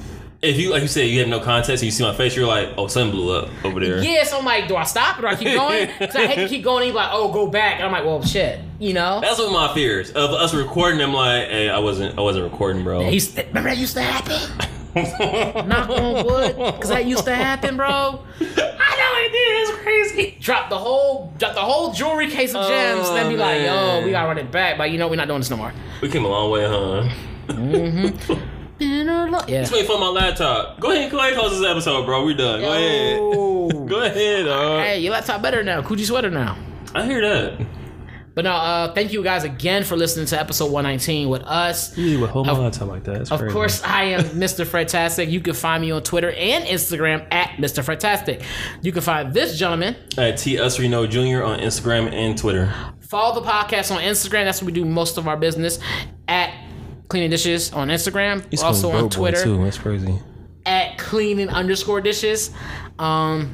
if 0.44 0.60
you 0.60 0.70
like 0.72 0.82
you 0.82 0.88
said 0.90 1.08
you 1.08 1.20
have 1.22 1.30
no 1.30 1.40
context 1.40 1.82
and 1.82 1.84
you 1.84 1.92
see 1.92 2.04
my 2.04 2.14
face, 2.14 2.36
you're 2.36 2.46
like, 2.46 2.70
oh, 2.78 2.88
something 2.88 3.12
blew 3.16 3.34
up 3.36 3.50
over 3.64 3.80
there. 3.80 4.04
yeah. 4.04 4.24
So 4.26 4.38
I'm 4.40 4.46
like, 4.46 4.68
do 4.68 4.76
I 4.76 4.84
stop 4.84 5.18
or 5.18 5.22
do 5.22 5.28
I 5.28 5.36
keep 5.36 5.56
going? 5.56 5.90
Because 6.00 6.16
I 6.18 6.28
hate 6.28 6.44
to 6.44 6.50
keep 6.50 6.64
going. 6.64 6.84
And 6.84 6.90
you 6.90 6.94
like, 6.96 7.10
oh, 7.12 7.32
go 7.32 7.48
back. 7.48 7.76
And 7.78 7.86
I'm 7.86 7.92
like, 7.92 8.04
well, 8.04 8.22
shit. 8.24 8.60
You 8.78 8.94
know. 8.94 9.22
That's 9.22 9.40
one 9.40 9.48
of 9.48 9.54
my 9.54 9.74
fears 9.74 10.12
of 10.12 10.32
us 10.32 10.54
recording. 10.54 11.02
I'm 11.02 11.14
like, 11.14 11.48
hey, 11.48 11.70
I 11.70 11.80
wasn't 11.80 12.18
I 12.18 12.22
wasn't 12.22 12.44
recording, 12.52 12.84
bro. 12.84 13.10
He's, 13.10 13.36
remember 13.38 13.70
that 13.70 13.78
used 13.78 13.94
to 13.96 14.02
happen? 14.02 14.68
Knock 15.68 15.90
on 15.90 16.26
wood, 16.26 16.56
because 16.56 16.90
that 16.90 17.06
used 17.06 17.24
to 17.26 17.34
happen, 17.34 17.78
bro. 17.78 17.88
I 18.40 18.42
know 18.42 19.14
it 19.16 19.32
did. 19.32 19.62
It's 19.62 19.72
crazy. 19.82 20.38
Drop 20.40 20.70
the 20.70 20.78
whole, 20.78 21.34
drop 21.40 21.56
the 21.56 21.62
whole 21.62 21.94
jewelry 21.94 22.28
case 22.30 22.54
of 22.54 22.68
gems, 22.68 23.08
Oh, 23.08 23.14
then 23.16 23.30
be 23.30 23.36
oh, 23.36 23.40
like, 23.40 23.62
yo, 23.64 24.06
we 24.06 24.12
gotta 24.12 24.28
run 24.28 24.38
it 24.38 24.52
back. 24.52 24.78
But 24.78 24.92
you 24.92 24.98
know, 25.00 25.08
we're 25.08 25.16
not 25.16 25.28
doing 25.28 25.40
this 25.40 25.50
no 25.50 25.58
more. 25.58 25.74
we 26.02 26.10
came 26.10 26.26
a 26.26 26.28
long 26.28 26.52
way, 26.52 26.66
huh? 26.68 27.10
Mm-hmm. 27.48 28.34
Yeah. 28.80 29.62
Just 29.62 29.74
wait 29.74 29.86
for 29.88 30.00
my 30.00 30.08
laptop. 30.10 30.80
Go 30.80 30.92
ahead, 30.92 31.12
go 31.12 31.20
ahead, 31.20 31.36
close 31.36 31.60
this 31.60 31.70
episode, 31.70 32.06
bro. 32.06 32.26
We 32.26 32.34
done. 32.34 32.62
Go 32.62 32.74
ahead. 32.74 33.20
Go 33.90 34.02
ahead, 34.02 34.46
dog. 34.46 34.84
Hey, 34.84 35.00
your 35.00 35.12
laptop 35.12 35.42
better 35.42 35.64
now. 35.64 35.82
Coochie 35.82 36.06
sweater 36.06 36.30
now. 36.30 36.58
I 36.96 37.06
hear 37.06 37.22
that. 37.22 37.66
But 38.36 38.46
no, 38.46 38.52
uh, 38.52 38.94
thank 38.94 39.14
you 39.14 39.24
guys 39.24 39.44
again 39.44 39.84
for 39.84 39.96
listening 39.96 40.26
to 40.28 40.40
episode 40.40 40.72
119 40.72 41.30
with 41.30 41.44
us. 41.44 41.96
Usually 41.98 42.18
with 42.22 42.32
whole 42.32 42.44
time 42.72 42.88
like 42.88 43.04
that. 43.04 43.22
It's 43.22 43.32
Of 43.32 43.40
crazy. 43.40 43.54
course, 43.54 43.84
I 43.84 44.04
am 44.06 44.22
Mr. 44.40 44.66
Fredtastic. 44.66 45.30
You 45.30 45.40
can 45.40 45.54
find 45.54 45.82
me 45.82 45.92
on 45.92 46.02
Twitter 46.02 46.32
and 46.32 46.66
Instagram 46.66 47.28
at 47.32 47.50
Mr. 47.58 47.84
Fredtastic. 47.84 48.44
You 48.82 48.92
can 48.92 49.02
find 49.02 49.34
this 49.34 49.58
gentleman. 49.60 49.96
At 50.18 50.38
T 50.38 50.60
Us 50.60 50.80
Reno 50.80 51.06
Jr. 51.06 51.44
on 51.44 51.60
Instagram 51.60 52.12
and 52.12 52.36
Twitter. 52.38 52.74
Follow 53.02 53.40
the 53.40 53.48
podcast 53.48 53.96
on 53.96 54.02
Instagram. 54.02 54.46
That's 54.46 54.62
where 54.62 54.68
we 54.68 54.72
do 54.74 54.86
most 54.86 55.18
of 55.20 55.28
our 55.28 55.38
business. 55.38 55.78
At 56.28 56.52
Cleaning 57.14 57.30
Dishes 57.30 57.72
on 57.74 57.90
Instagram. 57.90 58.44
He's 58.50 58.64
also 58.64 58.92
on 58.92 59.08
Twitter 59.08 59.44
too. 59.44 59.64
That's 59.64 59.78
crazy. 59.78 60.18
at 60.66 60.98
cleaning 60.98 61.48
underscore 61.48 62.02
dishes. 62.02 62.50
Um, 62.98 63.54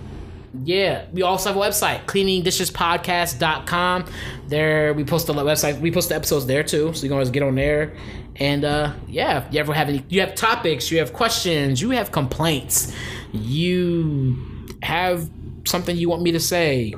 yeah, 0.63 1.03
we 1.11 1.23
also 1.23 1.49
have 1.49 1.57
a 1.57 1.59
website, 1.59 2.05
cleaningdishespodcast.com. 2.05 4.05
There 4.47 4.93
we 4.93 5.03
post 5.03 5.27
the 5.27 5.33
website, 5.33 5.81
we 5.81 5.91
post 5.91 6.07
the 6.07 6.15
episodes 6.15 6.45
there 6.45 6.63
too, 6.63 6.93
so 6.93 7.03
you 7.03 7.09
can 7.09 7.15
always 7.15 7.31
get 7.31 7.43
on 7.43 7.55
there. 7.55 7.97
And 8.37 8.63
uh, 8.63 8.93
yeah, 9.09 9.45
if 9.45 9.53
you 9.53 9.59
ever 9.59 9.73
have 9.73 9.89
any, 9.89 10.05
you 10.07 10.21
have 10.21 10.35
topics, 10.35 10.89
you 10.89 10.99
have 10.99 11.11
questions, 11.11 11.81
you 11.81 11.89
have 11.89 12.13
complaints, 12.13 12.93
you 13.33 14.37
have 14.81 15.29
something 15.65 15.97
you 15.97 16.07
want 16.09 16.21
me 16.21 16.31
to 16.31 16.39
say, 16.39 16.93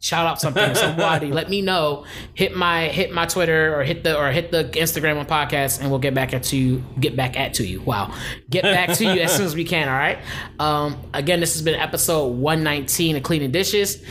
shout 0.00 0.26
out 0.26 0.40
something. 0.40 0.68
To 0.68 0.74
somebody 0.74 1.32
let 1.32 1.48
me 1.48 1.62
know. 1.62 2.04
Hit 2.34 2.56
my 2.56 2.88
hit 2.88 3.12
my 3.12 3.26
twitter 3.26 3.74
or 3.78 3.84
hit 3.84 4.04
the 4.04 4.16
or 4.16 4.30
hit 4.30 4.50
the 4.50 4.64
instagram 4.64 5.18
on 5.18 5.26
podcast 5.26 5.80
and 5.80 5.90
we'll 5.90 5.98
get 5.98 6.14
back 6.14 6.32
at 6.34 6.44
to 6.44 6.56
you 6.56 6.84
get 7.00 7.16
back 7.16 7.38
at 7.38 7.54
to 7.54 7.66
you. 7.66 7.80
Wow. 7.80 8.14
Get 8.50 8.62
back 8.62 8.96
to 8.98 9.04
you 9.04 9.20
as 9.20 9.34
soon 9.34 9.46
as 9.46 9.54
we 9.54 9.64
can 9.64 9.88
all 9.88 9.94
right? 9.94 10.18
Um 10.58 10.98
again 11.14 11.40
this 11.40 11.54
has 11.54 11.62
been 11.62 11.78
episode 11.78 12.28
119 12.28 13.16
of 13.16 13.22
cleaning 13.22 13.50
dishes. 13.50 14.04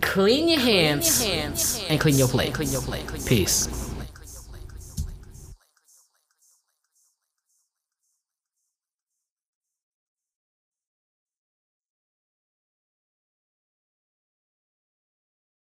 Clean 0.00 0.48
your 0.48 0.60
hands, 0.60 1.22
and 1.90 2.00
clean 2.00 2.16
your 2.16 2.28
plate 2.28 2.54
clean 2.54 2.70
your 2.70 2.80
plate 2.80 3.06
peace 3.26 3.89